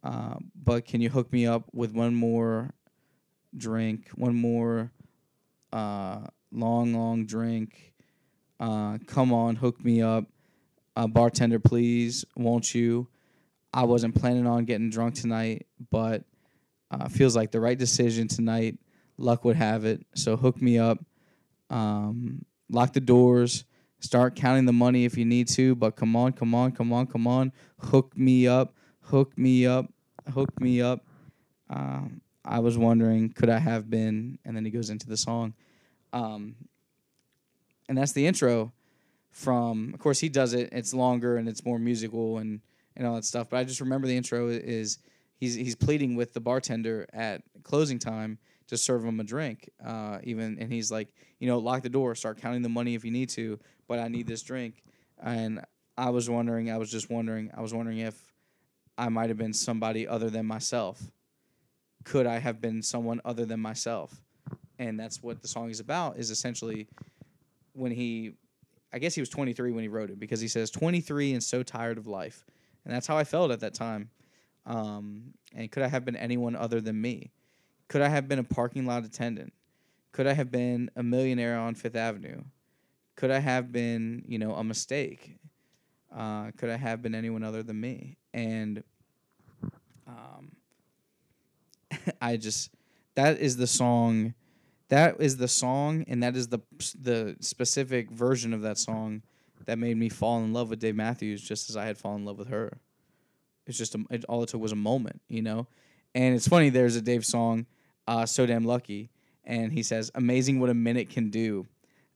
uh, 0.02 0.34
but 0.54 0.84
can 0.84 1.00
you 1.00 1.08
hook 1.08 1.32
me 1.32 1.46
up 1.46 1.64
with 1.72 1.92
one 1.92 2.14
more 2.14 2.74
drink, 3.56 4.08
one 4.14 4.34
more 4.34 4.92
uh, 5.72 6.20
long, 6.52 6.94
long 6.94 7.26
drink. 7.26 7.94
Uh, 8.60 8.98
come 9.06 9.32
on, 9.32 9.56
hook 9.56 9.84
me 9.84 10.02
up. 10.02 10.24
Uh, 10.96 11.06
bartender, 11.06 11.58
please, 11.58 12.24
won't 12.36 12.74
you? 12.74 13.06
I 13.72 13.84
wasn't 13.84 14.14
planning 14.14 14.46
on 14.46 14.64
getting 14.64 14.90
drunk 14.90 15.14
tonight, 15.14 15.66
but 15.90 16.24
uh, 16.90 17.08
feels 17.08 17.36
like 17.36 17.52
the 17.52 17.60
right 17.60 17.78
decision 17.78 18.26
tonight. 18.26 18.78
Luck 19.18 19.44
would 19.44 19.56
have 19.56 19.84
it. 19.84 20.06
So 20.14 20.36
hook 20.36 20.62
me 20.62 20.78
up. 20.78 20.98
Um, 21.70 22.44
lock 22.70 22.92
the 22.92 23.00
doors. 23.00 23.64
Start 24.00 24.36
counting 24.36 24.64
the 24.64 24.72
money 24.72 25.04
if 25.04 25.18
you 25.18 25.24
need 25.24 25.48
to, 25.48 25.74
but 25.74 25.96
come 25.96 26.14
on, 26.14 26.32
come 26.32 26.54
on, 26.54 26.70
come 26.72 26.92
on, 26.92 27.06
come 27.06 27.26
on. 27.26 27.52
Hook 27.80 28.16
me 28.16 28.46
up. 28.46 28.74
Hook 29.00 29.36
me 29.36 29.66
up. 29.66 29.92
Hook 30.32 30.60
me 30.60 30.80
up. 30.80 31.04
Um, 31.68 32.20
I 32.44 32.60
was 32.60 32.78
wondering, 32.78 33.30
could 33.30 33.50
I 33.50 33.58
have 33.58 33.90
been? 33.90 34.38
And 34.44 34.56
then 34.56 34.64
he 34.64 34.70
goes 34.70 34.88
into 34.88 35.08
the 35.08 35.16
song. 35.16 35.54
Um, 36.12 36.54
and 37.88 37.98
that's 37.98 38.12
the 38.12 38.26
intro 38.26 38.72
from 39.30 39.92
of 39.94 40.00
course 40.00 40.18
he 40.18 40.28
does 40.28 40.52
it 40.52 40.68
it's 40.72 40.92
longer 40.94 41.36
and 41.36 41.48
it's 41.48 41.64
more 41.64 41.78
musical 41.78 42.38
and 42.38 42.60
and 42.96 43.06
all 43.06 43.14
that 43.14 43.24
stuff 43.24 43.48
but 43.50 43.58
i 43.58 43.64
just 43.64 43.80
remember 43.80 44.06
the 44.06 44.16
intro 44.16 44.48
is 44.48 44.98
he's 45.36 45.54
he's 45.54 45.74
pleading 45.74 46.16
with 46.16 46.32
the 46.32 46.40
bartender 46.40 47.06
at 47.12 47.42
closing 47.62 47.98
time 47.98 48.38
to 48.68 48.76
serve 48.76 49.04
him 49.04 49.18
a 49.18 49.24
drink 49.24 49.68
uh, 49.84 50.18
even 50.22 50.58
and 50.60 50.72
he's 50.72 50.90
like 50.90 51.08
you 51.40 51.48
know 51.48 51.58
lock 51.58 51.82
the 51.82 51.88
door 51.88 52.14
start 52.14 52.40
counting 52.40 52.62
the 52.62 52.68
money 52.68 52.94
if 52.94 53.04
you 53.04 53.10
need 53.10 53.28
to 53.28 53.58
but 53.88 53.98
i 53.98 54.06
need 54.08 54.26
this 54.26 54.42
drink. 54.42 54.82
And 55.20 55.64
i 55.96 56.10
was 56.10 56.30
wondering 56.30 56.70
i 56.70 56.76
was 56.76 56.90
just 56.90 57.10
wondering 57.10 57.50
i 57.56 57.60
was 57.60 57.74
wondering 57.74 57.98
if 57.98 58.14
i 58.96 59.08
might 59.08 59.30
have 59.30 59.38
been 59.38 59.52
somebody 59.52 60.06
other 60.06 60.30
than 60.30 60.46
myself. 60.46 61.02
Could 62.04 62.26
i 62.26 62.38
have 62.38 62.60
been 62.60 62.82
someone 62.82 63.20
other 63.24 63.44
than 63.44 63.60
myself? 63.60 64.22
And 64.78 65.00
that's 65.00 65.22
what 65.22 65.42
the 65.42 65.48
song 65.48 65.70
is 65.70 65.80
about 65.80 66.18
is 66.18 66.30
essentially 66.30 66.86
when 67.72 67.90
he 67.90 68.34
i 68.92 68.98
guess 68.98 69.14
he 69.14 69.20
was 69.20 69.28
23 69.28 69.72
when 69.72 69.82
he 69.82 69.88
wrote 69.88 70.10
it 70.10 70.20
because 70.20 70.40
he 70.40 70.48
says 70.48 70.70
23 70.70 71.32
and 71.32 71.42
so 71.42 71.62
tired 71.62 71.98
of 71.98 72.06
life. 72.06 72.44
And 72.84 72.94
that's 72.94 73.06
how 73.06 73.16
i 73.16 73.24
felt 73.24 73.50
at 73.50 73.60
that 73.60 73.74
time. 73.74 74.10
Um, 74.66 75.32
and 75.54 75.70
could 75.72 75.82
i 75.82 75.88
have 75.88 76.04
been 76.04 76.16
anyone 76.16 76.54
other 76.54 76.80
than 76.80 77.00
me 77.00 77.32
Could 77.88 78.02
I 78.02 78.08
have 78.08 78.28
been 78.28 78.38
a 78.38 78.44
parking 78.44 78.86
lot 78.86 79.04
attendant? 79.04 79.52
Could 80.12 80.26
I 80.26 80.32
have 80.32 80.50
been 80.50 80.90
a 80.96 81.02
millionaire 81.02 81.58
on 81.58 81.74
Fifth 81.74 81.96
Avenue? 81.96 82.42
Could 83.16 83.30
I 83.30 83.38
have 83.38 83.72
been, 83.72 84.24
you 84.26 84.38
know, 84.38 84.54
a 84.54 84.62
mistake? 84.62 85.36
Uh, 86.14 86.50
could 86.56 86.70
I 86.70 86.76
have 86.76 87.02
been 87.02 87.14
anyone 87.14 87.42
other 87.42 87.62
than 87.62 87.80
me? 87.80 88.16
And 88.32 88.82
um, 90.06 90.52
I 92.20 92.36
just 92.36 92.70
that 93.14 93.38
is 93.38 93.56
the 93.56 93.66
song, 93.66 94.34
that 94.88 95.20
is 95.20 95.36
the 95.36 95.48
song, 95.48 96.04
and 96.06 96.22
that 96.22 96.36
is 96.36 96.48
the 96.48 96.60
the 97.00 97.36
specific 97.40 98.10
version 98.10 98.52
of 98.52 98.62
that 98.62 98.78
song 98.78 99.22
that 99.66 99.78
made 99.78 99.96
me 99.96 100.08
fall 100.08 100.38
in 100.42 100.52
love 100.52 100.70
with 100.70 100.78
Dave 100.78 100.94
Matthews, 100.94 101.42
just 101.42 101.68
as 101.68 101.76
I 101.76 101.84
had 101.84 101.98
fallen 101.98 102.20
in 102.20 102.26
love 102.26 102.38
with 102.38 102.48
her. 102.48 102.78
It's 103.66 103.76
just 103.76 103.94
a, 103.94 104.04
it, 104.10 104.24
all 104.26 104.42
it 104.42 104.48
took 104.48 104.60
was 104.60 104.72
a 104.72 104.76
moment, 104.76 105.20
you 105.28 105.42
know. 105.42 105.66
And 106.14 106.34
it's 106.34 106.48
funny. 106.48 106.70
There's 106.70 106.96
a 106.96 107.02
Dave 107.02 107.26
song, 107.26 107.66
uh, 108.08 108.26
"So 108.26 108.44
Damn 108.44 108.64
Lucky," 108.64 109.10
and 109.44 109.72
he 109.72 109.84
says, 109.84 110.10
"Amazing 110.16 110.58
what 110.58 110.70
a 110.70 110.74
minute 110.74 111.10
can 111.10 111.30
do." 111.30 111.66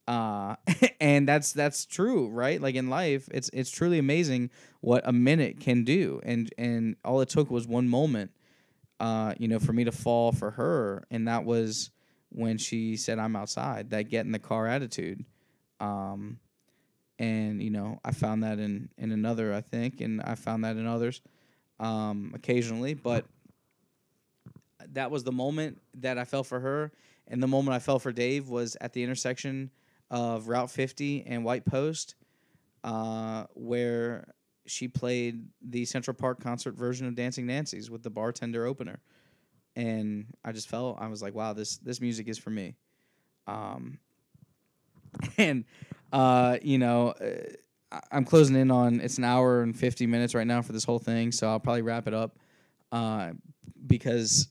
uh 0.09 0.57
and 1.01 1.29
that's 1.29 1.53
that's 1.53 1.87
true 1.87 2.29
right? 2.29 2.61
Like 2.61 2.75
in 2.75 2.91
life 2.91 3.29
it's 3.33 3.51
it's 3.53 3.71
truly 3.71 3.99
amazing 3.99 4.51
what 4.81 5.03
a 5.07 5.13
minute 5.13 5.61
can 5.61 5.85
do. 5.85 6.21
And 6.25 6.53
and 6.59 6.97
all 7.05 7.21
it 7.21 7.29
took 7.29 7.51
was 7.51 7.67
one 7.67 7.89
moment 7.89 8.33
uh 9.01 9.35
you 9.39 9.49
know 9.49 9.59
for 9.59 9.73
me 9.73 9.85
to 9.85 9.93
fall 9.93 10.33
for 10.33 10.53
her. 10.53 11.05
And 11.11 11.29
that 11.29 11.45
was 11.45 11.91
when 12.31 12.59
she 12.59 12.97
said 12.97 13.19
i'm 13.19 13.37
outside. 13.37 13.91
That 13.91 14.05
get 14.05 14.27
in 14.27 14.33
the 14.33 14.39
car 14.39 14.67
attitude. 14.67 15.25
Um 15.81 16.39
and 17.19 17.63
you 17.63 17.71
know 17.71 18.01
i 18.05 18.11
found 18.11 18.43
that 18.43 18.59
in 18.59 18.89
in 18.97 19.13
another 19.13 19.53
i 19.53 19.61
think 19.61 20.01
and 20.01 20.23
i 20.23 20.35
found 20.35 20.65
that 20.65 20.77
in 20.77 20.87
others 20.87 21.21
um 21.79 22.33
occasionally. 22.35 22.95
But 22.95 23.25
that 24.93 25.11
was 25.11 25.25
the 25.25 25.33
moment 25.33 25.81
that 25.95 26.19
i 26.19 26.25
fell 26.25 26.45
for 26.45 26.61
her 26.61 26.93
and 27.29 27.43
the 27.43 27.47
moment 27.47 27.75
i 27.75 27.79
fell 27.79 27.99
for 27.99 28.13
dave 28.13 28.49
was 28.49 28.77
at 28.81 28.93
the 28.93 29.03
intersection 29.03 29.71
of 30.13 30.47
Route 30.47 30.71
50 30.71 31.25
and 31.27 31.43
White 31.43 31.65
Post, 31.65 32.15
uh, 32.85 33.45
where 33.55 34.29
she 34.67 34.87
played 34.87 35.47
the 35.63 35.87
Central 35.87 36.15
Park 36.15 36.41
concert 36.41 36.77
version 36.77 37.07
of 37.09 37.15
Dancing 37.15 37.47
Nancy's 37.47 37.91
with 37.91 38.03
the 38.03 38.11
bartender 38.11 38.67
opener, 38.67 39.01
and 39.75 40.27
I 40.45 40.53
just 40.53 40.69
felt 40.69 41.01
I 41.01 41.09
was 41.09 41.23
like, 41.23 41.35
wow, 41.35 41.55
this 41.55 41.79
this 41.79 42.01
music 42.01 42.29
is 42.29 42.39
for 42.39 42.51
me, 42.51 42.77
um, 43.49 43.99
and 45.39 45.65
uh, 46.13 46.59
you 46.63 46.79
know. 46.79 47.09
Uh, 47.09 47.55
I'm 48.11 48.25
closing 48.25 48.57
in 48.57 48.71
on 48.71 49.01
it's 49.03 49.19
an 49.19 49.25
hour 49.25 49.61
and 49.61 49.79
50 49.79 50.07
minutes 50.07 50.35
right 50.35 50.47
now 50.47 50.63
for 50.63 50.73
this 50.73 50.83
whole 50.83 50.99
thing, 50.99 51.31
so 51.31 51.47
I'll 51.47 51.61
probably 51.61 51.83
wrap 51.83 52.09
it 52.09 52.15
up 52.15 52.39
uh, 52.91 53.33
because 53.87 54.49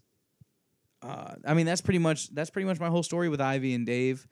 uh, 1.04 1.36
I 1.46 1.54
mean 1.54 1.66
that's 1.66 1.82
pretty 1.82 2.00
much 2.00 2.34
that's 2.34 2.50
pretty 2.50 2.66
much 2.66 2.80
my 2.80 2.90
whole 2.90 3.04
story 3.04 3.30
with 3.30 3.42
Ivy 3.42 3.74
and 3.74 3.86
Dave 3.86 4.28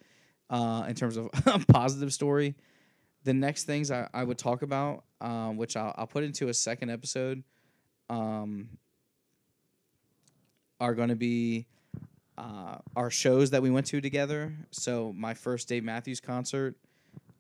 uh, 0.50 0.86
in 0.88 0.96
terms 0.96 1.18
of 1.18 1.30
a 1.46 1.60
positive 1.60 2.14
story. 2.14 2.56
The 3.24 3.34
next 3.34 3.66
things 3.66 3.92
I, 3.92 4.08
I 4.14 4.24
would 4.24 4.38
talk 4.38 4.62
about, 4.62 5.04
um, 5.20 5.58
which 5.58 5.76
I'll, 5.76 5.94
I'll 5.98 6.08
put 6.08 6.24
into 6.24 6.48
a 6.48 6.54
second 6.54 6.90
episode, 6.90 7.44
um, 8.10 8.70
are 10.80 10.94
going 10.94 11.10
to 11.10 11.16
be 11.16 11.68
uh, 12.38 12.78
our 12.96 13.10
shows 13.10 13.50
that 13.52 13.62
we 13.62 13.70
went 13.70 13.86
to 13.88 14.00
together. 14.00 14.56
So 14.72 15.14
my 15.16 15.34
first 15.34 15.68
Dave 15.68 15.84
Matthews 15.84 16.22
concert 16.22 16.76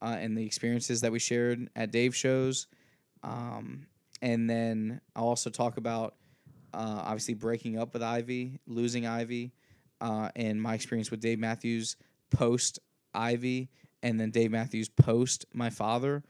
uh, 0.01 0.17
and 0.19 0.37
the 0.37 0.45
experiences 0.45 1.01
that 1.01 1.11
we 1.11 1.19
shared 1.19 1.69
at 1.75 1.91
Dave 1.91 2.15
shows. 2.15 2.67
Um, 3.23 3.87
and 4.21 4.49
then 4.49 4.99
I'll 5.15 5.27
also 5.27 5.49
talk 5.49 5.77
about 5.77 6.15
uh, 6.73 7.03
obviously 7.05 7.33
breaking 7.33 7.77
up 7.77 7.93
with 7.93 8.03
Ivy, 8.03 8.59
losing 8.67 9.05
Ivy, 9.05 9.51
uh, 10.01 10.29
and 10.35 10.61
my 10.61 10.73
experience 10.73 11.11
with 11.11 11.19
Dave 11.19 11.39
Matthews 11.39 11.95
post 12.31 12.79
Ivy, 13.13 13.69
and 14.03 14.19
then 14.19 14.31
Dave 14.31 14.51
Matthews 14.51 14.89
post 14.89 15.45
my 15.53 15.69
father, 15.69 16.23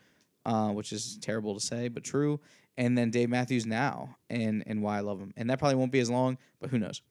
uh, 0.45 0.69
which 0.69 0.91
is 0.91 1.17
terrible 1.21 1.53
to 1.53 1.59
say 1.59 1.87
but 1.87 2.03
true, 2.03 2.39
and 2.77 2.97
then 2.97 3.11
Dave 3.11 3.29
Matthews 3.29 3.65
now, 3.65 4.15
and 4.29 4.63
and 4.65 4.81
why 4.81 4.97
I 4.97 5.01
love 5.01 5.19
him, 5.19 5.33
and 5.37 5.49
that 5.49 5.59
probably 5.59 5.75
won't 5.75 5.91
be 5.91 5.99
as 5.99 6.09
long, 6.09 6.37
but 6.59 6.69
who 6.69 6.79
knows. 6.79 7.01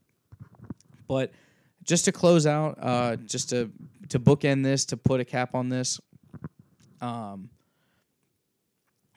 But 1.06 1.32
just 1.84 2.04
to 2.06 2.12
close 2.12 2.46
out, 2.46 2.78
uh, 2.80 3.16
just 3.16 3.50
to 3.50 3.70
to 4.08 4.18
bookend 4.18 4.64
this, 4.64 4.86
to 4.86 4.96
put 4.96 5.20
a 5.20 5.24
cap 5.24 5.54
on 5.54 5.68
this, 5.68 6.00
um, 7.00 7.50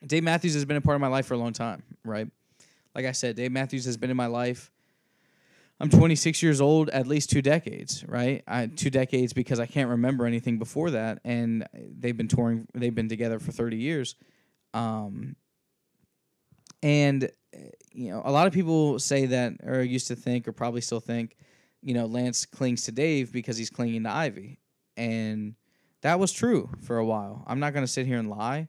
Dave 0.05 0.23
Matthews 0.23 0.53
has 0.53 0.65
been 0.65 0.77
a 0.77 0.81
part 0.81 0.95
of 0.95 1.01
my 1.01 1.07
life 1.07 1.25
for 1.25 1.33
a 1.35 1.37
long 1.37 1.53
time, 1.53 1.83
right? 2.03 2.27
Like 2.95 3.05
I 3.05 3.11
said, 3.11 3.35
Dave 3.35 3.51
Matthews 3.51 3.85
has 3.85 3.97
been 3.97 4.09
in 4.09 4.17
my 4.17 4.27
life 4.27 4.71
I'm 5.81 5.89
26 5.89 6.43
years 6.43 6.61
old, 6.61 6.89
at 6.89 7.07
least 7.07 7.31
two 7.31 7.41
decades, 7.41 8.05
right? 8.07 8.43
I, 8.47 8.67
two 8.67 8.91
decades 8.91 9.33
because 9.33 9.59
I 9.59 9.65
can't 9.65 9.89
remember 9.89 10.27
anything 10.27 10.59
before 10.59 10.91
that, 10.91 11.21
and 11.25 11.67
they've 11.73 12.15
been 12.15 12.27
touring. 12.27 12.67
They've 12.75 12.93
been 12.93 13.09
together 13.09 13.39
for 13.39 13.51
30 13.51 13.77
years, 13.77 14.15
um, 14.75 15.35
and 16.83 17.31
you 17.91 18.11
know, 18.11 18.21
a 18.23 18.31
lot 18.31 18.45
of 18.45 18.53
people 18.53 18.99
say 18.99 19.25
that, 19.25 19.53
or 19.63 19.81
used 19.81 20.07
to 20.09 20.15
think, 20.15 20.47
or 20.47 20.51
probably 20.51 20.81
still 20.81 20.99
think, 20.99 21.35
you 21.81 21.95
know, 21.95 22.05
Lance 22.05 22.45
clings 22.45 22.83
to 22.83 22.91
Dave 22.91 23.33
because 23.33 23.57
he's 23.57 23.71
clinging 23.71 24.03
to 24.03 24.11
Ivy, 24.11 24.59
and 24.95 25.55
that 26.01 26.19
was 26.19 26.31
true 26.31 26.69
for 26.81 26.99
a 26.99 27.05
while. 27.05 27.43
I'm 27.47 27.59
not 27.59 27.73
going 27.73 27.83
to 27.83 27.91
sit 27.91 28.05
here 28.05 28.19
and 28.19 28.29
lie. 28.29 28.67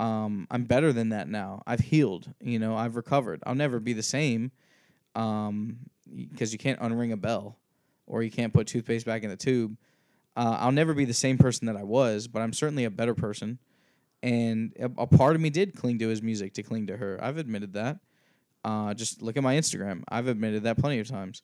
Um, 0.00 0.46
I'm 0.50 0.64
better 0.64 0.94
than 0.94 1.10
that 1.10 1.28
now. 1.28 1.62
I've 1.66 1.80
healed. 1.80 2.32
You 2.40 2.58
know, 2.58 2.74
I've 2.74 2.96
recovered. 2.96 3.42
I'll 3.44 3.54
never 3.54 3.78
be 3.78 3.92
the 3.92 4.02
same. 4.02 4.50
Um, 5.14 5.80
because 6.32 6.52
you 6.52 6.58
can't 6.58 6.80
unring 6.80 7.12
a 7.12 7.16
bell 7.16 7.58
or 8.06 8.22
you 8.22 8.30
can't 8.30 8.54
put 8.54 8.66
toothpaste 8.66 9.04
back 9.04 9.22
in 9.22 9.30
the 9.30 9.36
tube. 9.36 9.76
Uh, 10.36 10.56
I'll 10.58 10.72
never 10.72 10.94
be 10.94 11.04
the 11.04 11.12
same 11.12 11.36
person 11.36 11.66
that 11.66 11.76
I 11.76 11.82
was, 11.82 12.28
but 12.28 12.40
I'm 12.40 12.54
certainly 12.54 12.84
a 12.84 12.90
better 12.90 13.14
person. 13.14 13.58
And 14.22 14.72
a, 14.78 15.02
a, 15.02 15.06
part 15.06 15.34
of 15.34 15.42
me 15.42 15.50
did 15.50 15.76
cling 15.76 15.98
to 15.98 16.08
his 16.08 16.22
music 16.22 16.54
to 16.54 16.62
cling 16.62 16.86
to 16.86 16.96
her. 16.96 17.18
I've 17.22 17.36
admitted 17.36 17.74
that. 17.74 17.98
Uh, 18.64 18.94
just 18.94 19.20
look 19.20 19.36
at 19.36 19.42
my 19.42 19.56
Instagram. 19.56 20.02
I've 20.08 20.28
admitted 20.28 20.62
that 20.62 20.78
plenty 20.78 20.98
of 20.98 21.08
times. 21.08 21.42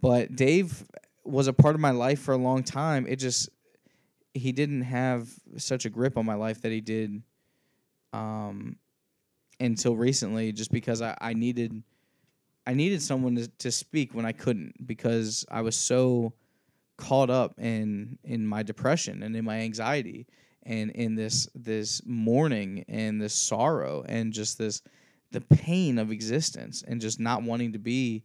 But 0.00 0.34
Dave 0.34 0.84
was 1.24 1.48
a 1.48 1.52
part 1.52 1.74
of 1.74 1.80
my 1.80 1.90
life 1.90 2.20
for 2.20 2.32
a 2.32 2.38
long 2.38 2.62
time. 2.62 3.06
It 3.06 3.16
just 3.16 3.50
he 4.34 4.52
didn't 4.52 4.82
have 4.82 5.28
such 5.56 5.84
a 5.84 5.90
grip 5.90 6.16
on 6.16 6.24
my 6.24 6.34
life 6.34 6.62
that 6.62 6.72
he 6.72 6.80
did 6.80 7.22
um, 8.12 8.76
until 9.60 9.96
recently, 9.96 10.52
just 10.52 10.70
because 10.70 11.02
I, 11.02 11.16
I 11.20 11.32
needed 11.34 11.82
I 12.66 12.74
needed 12.74 13.00
someone 13.00 13.34
to, 13.36 13.48
to 13.48 13.72
speak 13.72 14.14
when 14.14 14.26
I 14.26 14.32
couldn't 14.32 14.86
because 14.86 15.46
I 15.50 15.62
was 15.62 15.74
so 15.74 16.34
caught 16.98 17.30
up 17.30 17.58
in 17.58 18.18
in 18.24 18.46
my 18.46 18.62
depression 18.62 19.22
and 19.22 19.34
in 19.34 19.44
my 19.44 19.60
anxiety 19.60 20.26
and 20.64 20.90
in 20.90 21.14
this 21.14 21.48
this 21.54 22.02
mourning 22.04 22.84
and 22.88 23.22
this 23.22 23.34
sorrow 23.34 24.04
and 24.06 24.32
just 24.32 24.58
this 24.58 24.82
the 25.30 25.40
pain 25.40 25.98
of 25.98 26.10
existence 26.10 26.82
and 26.86 27.00
just 27.00 27.20
not 27.20 27.42
wanting 27.42 27.72
to 27.72 27.78
be 27.78 28.22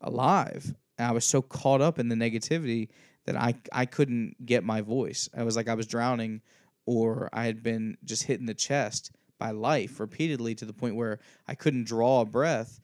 alive. 0.00 0.74
And 0.98 1.08
I 1.08 1.12
was 1.12 1.24
so 1.24 1.40
caught 1.40 1.80
up 1.80 1.98
in 1.98 2.08
the 2.08 2.14
negativity 2.14 2.88
that 3.24 3.36
I 3.36 3.54
I 3.72 3.86
couldn't 3.86 4.44
get 4.44 4.62
my 4.62 4.82
voice. 4.82 5.28
I 5.34 5.42
was 5.42 5.56
like 5.56 5.68
I 5.68 5.74
was 5.74 5.86
drowning 5.86 6.42
or 6.90 7.30
I 7.32 7.44
had 7.44 7.62
been 7.62 7.96
just 8.04 8.24
hit 8.24 8.40
in 8.40 8.46
the 8.46 8.54
chest 8.54 9.12
by 9.38 9.52
life 9.52 10.00
repeatedly 10.00 10.56
to 10.56 10.64
the 10.64 10.72
point 10.72 10.96
where 10.96 11.20
I 11.46 11.54
couldn't 11.54 11.84
draw 11.84 12.22
a 12.22 12.24
breath 12.24 12.80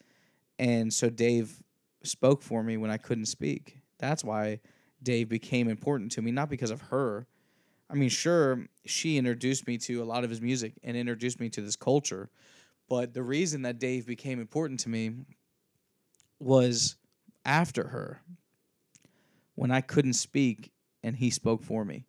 and 0.60 0.94
so 0.94 1.10
Dave 1.10 1.60
spoke 2.04 2.40
for 2.40 2.62
me 2.62 2.76
when 2.76 2.88
I 2.88 2.98
couldn't 2.98 3.26
speak. 3.26 3.80
That's 3.98 4.22
why 4.22 4.60
Dave 5.02 5.28
became 5.28 5.68
important 5.68 6.12
to 6.12 6.22
me, 6.22 6.30
not 6.30 6.48
because 6.48 6.70
of 6.70 6.80
her. 6.82 7.26
I 7.90 7.94
mean, 7.94 8.08
sure, 8.08 8.68
she 8.84 9.18
introduced 9.18 9.66
me 9.66 9.76
to 9.78 10.02
a 10.02 10.04
lot 10.04 10.22
of 10.22 10.30
his 10.30 10.40
music 10.40 10.74
and 10.84 10.96
introduced 10.96 11.40
me 11.40 11.48
to 11.50 11.60
this 11.60 11.76
culture. 11.76 12.30
But 12.88 13.12
the 13.12 13.24
reason 13.24 13.62
that 13.62 13.80
Dave 13.80 14.06
became 14.06 14.40
important 14.40 14.78
to 14.80 14.88
me 14.88 15.10
was 16.38 16.94
after 17.44 17.88
her, 17.88 18.22
when 19.56 19.72
I 19.72 19.80
couldn't 19.80 20.12
speak 20.12 20.70
and 21.02 21.16
he 21.16 21.30
spoke 21.30 21.64
for 21.64 21.84
me. 21.84 22.04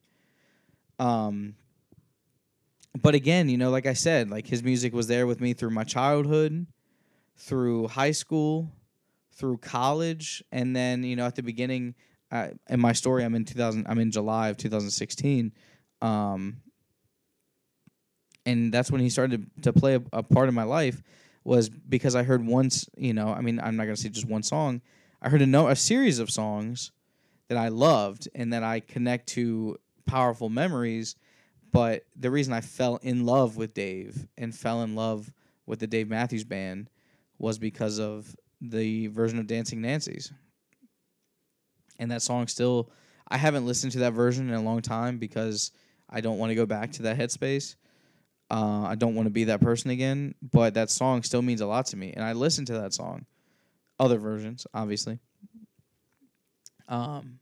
Um, 1.00 1.56
but 3.02 3.16
again, 3.16 3.50
you 3.50 3.58
know, 3.58 3.70
like 3.70 3.86
I 3.86 3.94
said, 3.94 4.30
like 4.30 4.48
his 4.48 4.64
music 4.64 4.94
was 4.94 5.08
there 5.08 5.28
with 5.28 5.42
me 5.42 5.54
through 5.54 5.72
my 5.72 5.84
childhood 5.84 6.68
through 7.38 7.88
high 7.88 8.12
school, 8.12 8.72
through 9.32 9.58
college, 9.60 10.44
and 10.52 10.76
then 10.76 11.04
you 11.04 11.16
know 11.16 11.26
at 11.26 11.36
the 11.36 11.44
beginning, 11.44 11.96
uh, 12.32 12.50
in 12.70 12.80
my 12.80 12.92
story, 12.92 13.24
I'm 13.24 13.36
in 13.36 13.46
2000. 13.46 13.86
I'm 13.88 14.00
in 14.00 14.12
July 14.12 14.50
of 14.50 14.58
2016, 14.58 15.54
um, 16.02 16.58
and 18.46 18.74
that's 18.74 18.92
when 18.92 19.02
he 19.02 19.10
started 19.10 19.50
to 19.62 19.72
play 19.72 19.96
a, 19.96 20.02
a 20.12 20.24
part 20.24 20.50
of 20.50 20.54
my 20.54 20.64
life. 20.64 21.02
Was 21.44 21.70
because 21.70 22.14
I 22.14 22.24
heard 22.24 22.46
once, 22.46 22.90
you 22.98 23.14
know, 23.14 23.30
I 23.30 23.40
mean, 23.40 23.60
I'm 23.62 23.78
not 23.78 23.84
gonna 23.86 23.96
say 23.96 24.10
just 24.10 24.28
one 24.28 24.44
song. 24.44 24.82
I 25.22 25.30
heard 25.30 25.42
a 25.42 25.46
no 25.46 25.70
a 25.70 25.76
series 25.76 26.20
of 26.20 26.30
songs 26.30 26.92
that 27.48 27.58
I 27.58 27.70
loved 27.70 28.28
and 28.36 28.52
that 28.52 28.64
I 28.64 28.82
connect 28.82 29.28
to 29.30 29.78
powerful 30.06 30.50
memories. 30.50 31.16
But 31.78 32.08
the 32.16 32.32
reason 32.32 32.54
I 32.54 32.62
fell 32.62 32.96
in 33.04 33.24
love 33.24 33.56
with 33.56 33.76
Dave 33.76 34.28
and 34.36 34.56
fell 34.56 34.82
in 34.82 34.96
love 34.96 35.32
with 35.68 35.78
the 35.78 35.86
Dave 35.86 36.10
Matthews 36.10 36.44
Band 36.44 36.90
was 37.38 37.60
because 37.60 38.00
of 38.00 38.36
the 38.60 39.06
version 39.08 39.38
of 39.38 39.46
Dancing 39.46 39.82
Nancy's. 39.82 40.34
and 42.00 42.10
that 42.10 42.24
song 42.24 42.48
still 42.48 42.90
I 43.28 43.38
haven't 43.38 43.68
listened 43.68 43.92
to 43.92 44.00
that 44.00 44.14
version 44.14 44.50
in 44.50 44.56
a 44.56 44.62
long 44.62 44.82
time 44.82 45.20
because 45.20 45.70
I 46.10 46.20
don't 46.20 46.40
want 46.40 46.50
to 46.50 46.56
go 46.56 46.66
back 46.66 46.94
to 46.94 47.04
that 47.04 47.20
headspace. 47.20 47.76
Uh, 48.50 48.86
I 48.88 48.96
don't 48.96 49.14
want 49.14 49.28
to 49.28 49.32
be 49.32 49.44
that 49.44 49.62
person 49.62 49.92
again, 49.92 50.34
but 50.42 50.74
that 50.74 50.90
song 50.90 51.22
still 51.22 51.44
means 51.44 51.62
a 51.62 51.68
lot 51.68 51.86
to 51.88 51.96
me, 51.96 52.12
and 52.12 52.26
I 52.26 52.34
listen 52.34 52.66
to 52.66 52.74
that 52.74 52.94
song, 52.94 53.28
other 54.00 54.18
versions, 54.18 54.66
obviously. 54.74 55.20
Um, 56.88 57.38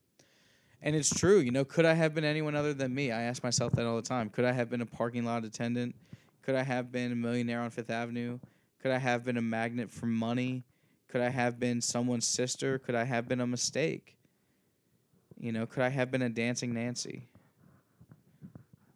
and 0.86 0.96
it's 0.96 1.10
true, 1.10 1.40
you 1.40 1.50
know. 1.50 1.66
Could 1.66 1.84
I 1.84 1.96
have 1.96 2.14
been 2.14 2.24
anyone 2.24 2.56
other 2.56 2.74
than 2.74 2.94
me? 2.94 3.12
I 3.12 3.24
ask 3.24 3.44
myself 3.44 3.74
that 3.74 3.88
all 3.88 3.96
the 3.96 4.04
time. 4.04 4.30
Could 4.30 4.46
I 4.46 4.52
have 4.52 4.70
been 4.70 4.82
a 4.82 4.86
parking 4.86 5.26
lot 5.26 5.44
attendant? 5.44 5.96
Could 6.44 6.54
I 6.54 6.62
have 6.62 6.92
been 6.92 7.12
a 7.12 7.16
millionaire 7.16 7.60
on 7.62 7.72
Fifth 7.72 7.90
Avenue? 7.90 8.38
Could 8.80 8.92
I 8.92 9.00
have 9.00 9.26
been 9.26 9.36
a 9.36 9.42
magnet 9.42 9.92
for 9.92 10.06
money? 10.06 10.64
Could 11.08 11.22
I 11.22 11.30
have 11.30 11.60
been 11.60 11.82
someone's 11.82 12.28
sister? 12.28 12.78
Could 12.78 12.94
I 12.94 13.04
have 13.04 13.28
been 13.28 13.42
a 13.42 13.48
mistake? 13.48 14.16
You 15.40 15.52
know, 15.52 15.66
could 15.66 15.82
I 15.82 15.90
have 15.90 16.12
been 16.12 16.22
a 16.22 16.30
dancing 16.30 16.76
Nancy? 16.76 17.28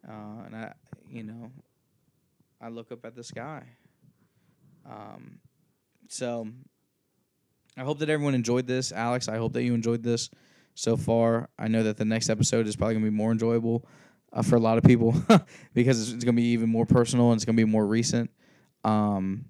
Uh, 0.08 0.44
and 0.46 0.54
I, 0.54 0.72
you 1.10 1.24
know, 1.24 1.50
I 2.60 2.68
look 2.68 2.92
up 2.92 3.04
at 3.04 3.16
the 3.16 3.24
sky. 3.24 3.64
Um, 4.88 5.40
so 6.08 6.46
I 7.76 7.82
hope 7.82 7.98
that 7.98 8.08
everyone 8.08 8.36
enjoyed 8.36 8.68
this. 8.68 8.92
Alex, 8.92 9.28
I 9.28 9.38
hope 9.38 9.54
that 9.54 9.64
you 9.64 9.74
enjoyed 9.74 10.04
this 10.04 10.30
so 10.80 10.96
far. 10.96 11.48
I 11.58 11.68
know 11.68 11.82
that 11.82 11.96
the 11.96 12.04
next 12.04 12.30
episode 12.30 12.66
is 12.66 12.76
probably 12.76 12.94
going 12.94 13.04
to 13.04 13.10
be 13.10 13.16
more 13.16 13.32
enjoyable 13.32 13.86
uh, 14.32 14.42
for 14.42 14.56
a 14.56 14.60
lot 14.60 14.78
of 14.78 14.84
people 14.84 15.14
because 15.74 16.00
it's, 16.00 16.12
it's 16.12 16.24
going 16.24 16.34
to 16.34 16.40
be 16.40 16.48
even 16.48 16.68
more 16.68 16.86
personal 16.86 17.30
and 17.30 17.38
it's 17.38 17.44
going 17.44 17.56
to 17.56 17.60
be 17.60 17.70
more 17.70 17.86
recent. 17.86 18.30
Um, 18.84 19.46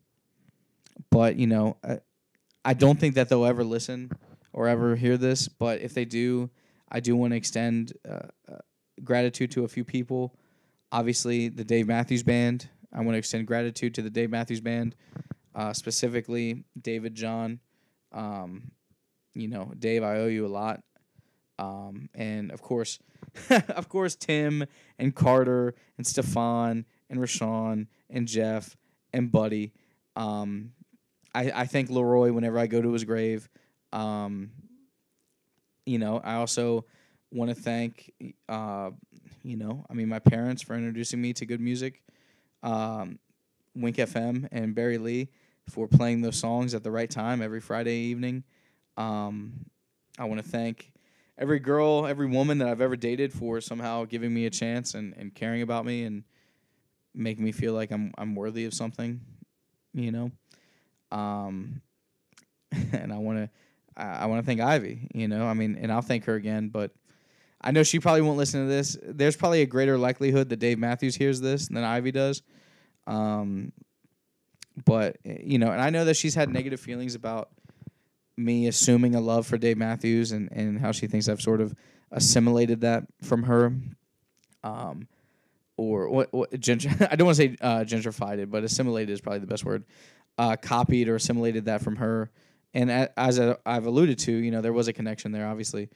but, 1.11 1.37
you 1.37 1.47
know, 1.47 1.77
I, 1.85 1.99
I 2.65 2.75
don't 2.75 2.99
think 2.99 3.15
that 3.15 3.29
they'll 3.29 3.47
ever 3.47 3.65
listen 3.65 4.11
or 4.53 4.69
ever 4.69 4.97
hear 4.97 5.17
this. 5.17 5.49
But 5.49 5.81
if 5.81 5.95
they 5.95 6.05
do, 6.05 6.51
I 6.91 7.01
do 7.01 7.15
want 7.15 7.33
to 7.33 7.37
extend 7.37 7.93
uh, 8.09 8.29
uh, 8.51 8.59
gratitude 9.05 9.53
to 9.53 9.65
a 9.65 9.69
few 9.69 9.85
people. 9.85 10.37
Obviously, 10.93 11.49
the 11.49 11.65
Dave 11.65 11.87
Matthews 11.87 12.25
Band. 12.25 12.69
I 12.93 12.99
want 12.99 13.15
to 13.15 13.19
extend 13.19 13.47
gratitude 13.47 13.95
to 13.95 14.03
the 14.03 14.11
Dave 14.11 14.31
Matthews 14.31 14.61
Band, 14.61 14.97
uh, 15.55 15.73
specifically 15.73 16.65
David 16.81 17.15
John. 17.15 17.61
Um, 18.11 18.73
you 19.35 19.47
know, 19.47 19.73
Dave, 19.79 20.03
I 20.03 20.17
owe 20.17 20.27
you 20.27 20.45
a 20.45 20.49
lot. 20.49 20.83
Um, 21.61 22.09
and 22.15 22.51
of 22.51 22.63
course, 22.63 22.99
of 23.69 23.89
course, 23.89 24.17
Tim 24.17 24.65
and 24.99 25.15
Carter 25.15 25.75
and 25.99 26.07
Stefan 26.07 26.87
and 27.11 27.21
Rashawn 27.21 27.87
and 28.09 28.27
Jeff 28.27 28.77
and 29.13 29.31
Buddy. 29.31 29.73
Um, 30.17 30.73
I, 31.35 31.53
I 31.55 31.67
thank 31.67 31.91
Leroy 31.91 32.33
whenever 32.33 32.59
I 32.59 32.67
go 32.67 32.81
to 32.81 32.93
his 32.93 33.05
grave. 33.05 33.49
Um, 33.93 34.51
you 35.85 35.99
know, 35.99 36.21
I 36.25 36.37
also 36.37 36.87
want 37.31 37.51
to 37.51 37.55
thank, 37.55 38.11
uh, 38.49 38.91
you 39.43 39.57
know, 39.57 39.85
I 39.91 39.95
mean, 39.95 40.09
my 40.09 40.19
parents 40.19 40.63
for 40.63 40.75
introducing 40.75 41.21
me 41.21 41.35
to 41.35 41.47
good 41.47 41.61
music, 41.61 42.03
um, 42.63 43.19
Wink 43.75 43.97
FM 43.97 44.49
and 44.51 44.75
Barry 44.75 44.99
Lee 44.99 45.29
for 45.69 45.87
playing 45.87 46.23
those 46.23 46.37
songs 46.37 46.75
at 46.75 46.83
the 46.83 46.91
right 46.91 47.11
time 47.11 47.43
every 47.43 47.61
Friday 47.61 47.97
evening. 47.97 48.45
Um, 48.97 49.67
I 50.19 50.25
want 50.25 50.43
to 50.43 50.49
thank 50.49 50.93
every 51.41 51.59
girl, 51.59 52.07
every 52.07 52.27
woman 52.27 52.59
that 52.59 52.69
I've 52.69 52.83
ever 52.83 52.97
dated 52.97 53.33
for 53.33 53.61
somehow 53.61 54.05
giving 54.05 54.33
me 54.33 54.45
a 54.45 54.51
chance 54.51 54.95
and, 54.95 55.15
and 55.17 55.35
caring 55.35 55.63
about 55.63 55.87
me 55.87 56.05
and 56.05 56.23
making 57.15 57.43
me 57.43 57.51
feel 57.51 57.73
like 57.73 57.91
I'm 57.91 58.13
I'm 58.19 58.35
worthy 58.35 58.67
of 58.67 58.75
something, 58.75 59.21
you 59.95 60.13
know. 60.13 60.31
Um, 61.11 61.81
and 62.93 63.13
I 63.13 63.19
want 63.19 63.39
to 63.39 63.51
I, 63.97 64.27
want 64.27 64.43
to 64.43 64.47
thank 64.47 64.61
Ivy. 64.61 65.09
You 65.15 65.27
know, 65.27 65.47
I 65.47 65.55
mean, 65.55 65.77
and 65.81 65.91
I'll 65.91 66.03
thank 66.03 66.25
her 66.27 66.35
again, 66.35 66.69
but. 66.69 66.93
I 67.63 67.73
know 67.73 67.83
she 67.83 68.01
probably 68.01 68.23
won't 68.23 68.39
listen 68.39 68.63
to 68.63 68.67
this. 68.67 68.97
There's 69.03 69.37
probably 69.37 69.61
a 69.61 69.67
greater 69.67 69.99
likelihood 69.99 70.49
that 70.49 70.61
Dave 70.61 70.79
Matthews 70.79 71.15
hears 71.15 71.43
this 71.43 71.69
than 71.69 71.85
Ivy 71.85 72.11
does. 72.11 72.41
Um, 73.07 73.73
but 74.87 75.19
you 75.25 75.59
know, 75.59 75.71
and 75.71 75.79
I 75.79 75.91
know 75.91 76.07
that 76.07 76.17
she's 76.17 76.35
had 76.35 76.49
negative 76.49 76.81
feelings 76.81 77.15
about 77.15 77.51
me 78.41 78.67
assuming 78.67 79.15
a 79.15 79.21
love 79.21 79.47
for 79.47 79.59
Dave 79.59 79.77
Matthews 79.77 80.33
and, 80.33 80.51
and 80.53 80.81
how 80.81 80.93
she 80.93 81.07
thinks 81.07 81.29
I've 81.29 81.41
sort 81.41 81.61
of 81.61 81.75
assimilated 82.11 82.81
that 82.83 83.05
from 83.23 83.45
her. 83.45 83.73
Um, 84.63 85.09
or 85.77 86.11
what, 86.11 86.33
what 86.33 86.51
gentr- 86.53 87.09
I 87.11 87.17
don't 87.17 87.27
want 87.27 87.39
to 87.39 87.43
say 87.43 87.57
uh, 87.61 87.85
gentrified 87.85 88.39
it, 88.39 88.51
but 88.51 88.65
assimilated 88.65 89.11
is 89.11 89.21
probably 89.21 89.41
the 89.41 89.47
best 89.47 89.65
word. 89.65 89.85
Uh, 90.39 90.57
copied 90.57 91.09
or 91.09 91.17
assimilated 91.17 91.67
that 91.67 91.83
from 91.83 91.97
her 91.97 92.31
and 92.73 93.09
as 93.17 93.41
I've 93.67 93.87
alluded 93.87 94.19
to, 94.21 94.33
you 94.33 94.51
know, 94.51 94.61
there 94.61 94.73
was 94.73 94.89
a 94.89 94.93
connection 94.93 95.33
there, 95.33 95.47
obviously. 95.47 95.89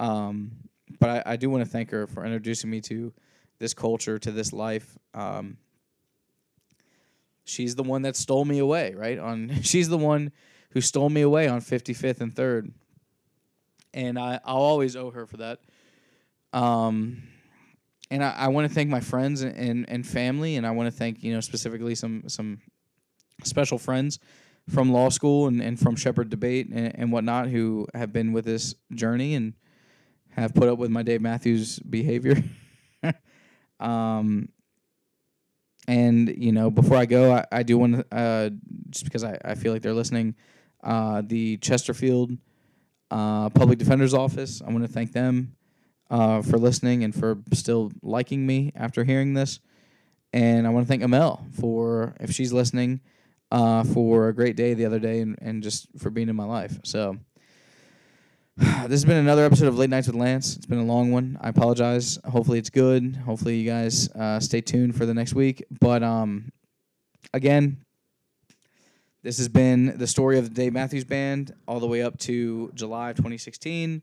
Um, 0.00 0.52
but 0.98 1.10
I, 1.10 1.32
I 1.32 1.36
do 1.36 1.50
want 1.50 1.64
to 1.64 1.70
thank 1.70 1.90
her 1.90 2.06
for 2.06 2.24
introducing 2.24 2.70
me 2.70 2.80
to 2.82 3.12
this 3.58 3.74
culture, 3.74 4.18
to 4.18 4.32
this 4.32 4.52
life. 4.52 4.96
Um, 5.12 5.58
she's 7.44 7.74
the 7.74 7.82
one 7.82 8.02
that 8.02 8.16
stole 8.16 8.44
me 8.44 8.58
away, 8.58 8.94
right? 8.96 9.18
On 9.18 9.50
she's 9.62 9.88
the 9.88 9.98
one 9.98 10.32
who 10.74 10.80
stole 10.80 11.08
me 11.08 11.22
away 11.22 11.48
on 11.48 11.60
55th 11.60 12.20
and 12.20 12.34
3rd. 12.34 12.72
And 13.94 14.18
I, 14.18 14.40
I'll 14.44 14.56
always 14.56 14.96
owe 14.96 15.10
her 15.10 15.24
for 15.26 15.38
that. 15.38 15.60
Um, 16.52 17.22
and 18.10 18.22
I, 18.22 18.34
I 18.36 18.48
want 18.48 18.68
to 18.68 18.74
thank 18.74 18.90
my 18.90 19.00
friends 19.00 19.42
and, 19.42 19.56
and, 19.56 19.88
and 19.88 20.06
family, 20.06 20.56
and 20.56 20.66
I 20.66 20.72
want 20.72 20.88
to 20.88 20.96
thank, 20.96 21.22
you 21.22 21.32
know, 21.32 21.40
specifically 21.40 21.94
some 21.94 22.24
some 22.28 22.60
special 23.42 23.78
friends 23.78 24.18
from 24.68 24.92
law 24.92 25.08
school 25.08 25.46
and, 25.46 25.60
and 25.60 25.78
from 25.78 25.96
Shepherd 25.96 26.30
Debate 26.30 26.68
and, 26.72 26.98
and 26.98 27.12
whatnot 27.12 27.48
who 27.48 27.86
have 27.94 28.12
been 28.12 28.32
with 28.32 28.44
this 28.44 28.74
journey 28.92 29.34
and 29.34 29.54
have 30.30 30.54
put 30.54 30.68
up 30.68 30.78
with 30.78 30.90
my 30.90 31.02
Dave 31.02 31.20
Matthews 31.20 31.78
behavior. 31.78 32.42
um, 33.80 34.48
and 35.86 36.34
you 36.36 36.52
know, 36.52 36.70
before 36.70 36.96
I 36.96 37.06
go, 37.06 37.32
I, 37.32 37.44
I 37.52 37.62
do 37.62 37.78
want 37.78 37.96
to 37.96 38.16
uh, 38.16 38.50
just 38.90 39.04
because 39.04 39.22
I, 39.22 39.38
I 39.44 39.54
feel 39.54 39.72
like 39.72 39.82
they're 39.82 39.92
listening. 39.92 40.34
Uh, 40.84 41.22
the 41.24 41.56
Chesterfield 41.56 42.36
uh, 43.10 43.48
Public 43.50 43.78
Defender's 43.78 44.14
Office. 44.14 44.60
I 44.60 44.70
want 44.70 44.84
to 44.84 44.92
thank 44.92 45.12
them 45.12 45.56
uh, 46.10 46.42
for 46.42 46.58
listening 46.58 47.04
and 47.04 47.14
for 47.14 47.38
still 47.52 47.90
liking 48.02 48.46
me 48.46 48.72
after 48.76 49.04
hearing 49.04 49.34
this. 49.34 49.60
And 50.32 50.66
I 50.66 50.70
want 50.70 50.86
to 50.86 50.88
thank 50.88 51.02
Amel 51.02 51.46
for 51.52 52.14
if 52.20 52.32
she's 52.32 52.52
listening 52.52 53.00
uh, 53.52 53.84
for 53.84 54.28
a 54.28 54.34
great 54.34 54.56
day 54.56 54.74
the 54.74 54.84
other 54.84 54.98
day 54.98 55.20
and, 55.20 55.38
and 55.40 55.62
just 55.62 55.86
for 55.98 56.10
being 56.10 56.28
in 56.28 56.36
my 56.36 56.44
life. 56.44 56.78
So 56.82 57.18
this 58.56 58.90
has 58.90 59.04
been 59.04 59.16
another 59.16 59.44
episode 59.44 59.68
of 59.68 59.78
Late 59.78 59.90
Nights 59.90 60.08
with 60.08 60.16
Lance. 60.16 60.56
It's 60.56 60.66
been 60.66 60.78
a 60.78 60.84
long 60.84 61.12
one. 61.12 61.38
I 61.40 61.50
apologize. 61.50 62.18
Hopefully 62.24 62.58
it's 62.58 62.70
good. 62.70 63.16
Hopefully 63.16 63.56
you 63.56 63.70
guys 63.70 64.08
uh, 64.10 64.40
stay 64.40 64.60
tuned 64.60 64.96
for 64.96 65.06
the 65.06 65.14
next 65.14 65.34
week. 65.34 65.64
But 65.80 66.02
um, 66.02 66.50
again, 67.32 67.83
this 69.24 69.38
has 69.38 69.48
been 69.48 69.96
the 69.96 70.06
story 70.06 70.38
of 70.38 70.50
the 70.50 70.54
Dave 70.54 70.74
Matthews 70.74 71.04
Band 71.04 71.54
all 71.66 71.80
the 71.80 71.86
way 71.86 72.02
up 72.02 72.18
to 72.18 72.70
July 72.74 73.08
of 73.08 73.16
2016. 73.16 74.02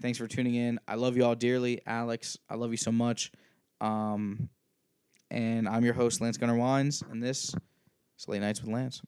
Thanks 0.00 0.16
for 0.16 0.28
tuning 0.28 0.54
in. 0.54 0.78
I 0.86 0.94
love 0.94 1.16
you 1.16 1.24
all 1.24 1.34
dearly. 1.34 1.80
Alex, 1.86 2.38
I 2.48 2.54
love 2.54 2.70
you 2.70 2.76
so 2.76 2.92
much. 2.92 3.32
Um, 3.80 4.48
and 5.28 5.68
I'm 5.68 5.84
your 5.84 5.94
host, 5.94 6.20
Lance 6.20 6.36
Gunner 6.36 6.54
Wines, 6.54 7.02
and 7.10 7.20
this 7.20 7.52
is 8.16 8.28
late 8.28 8.42
nights 8.42 8.62
with 8.62 8.72
Lance. 8.72 9.02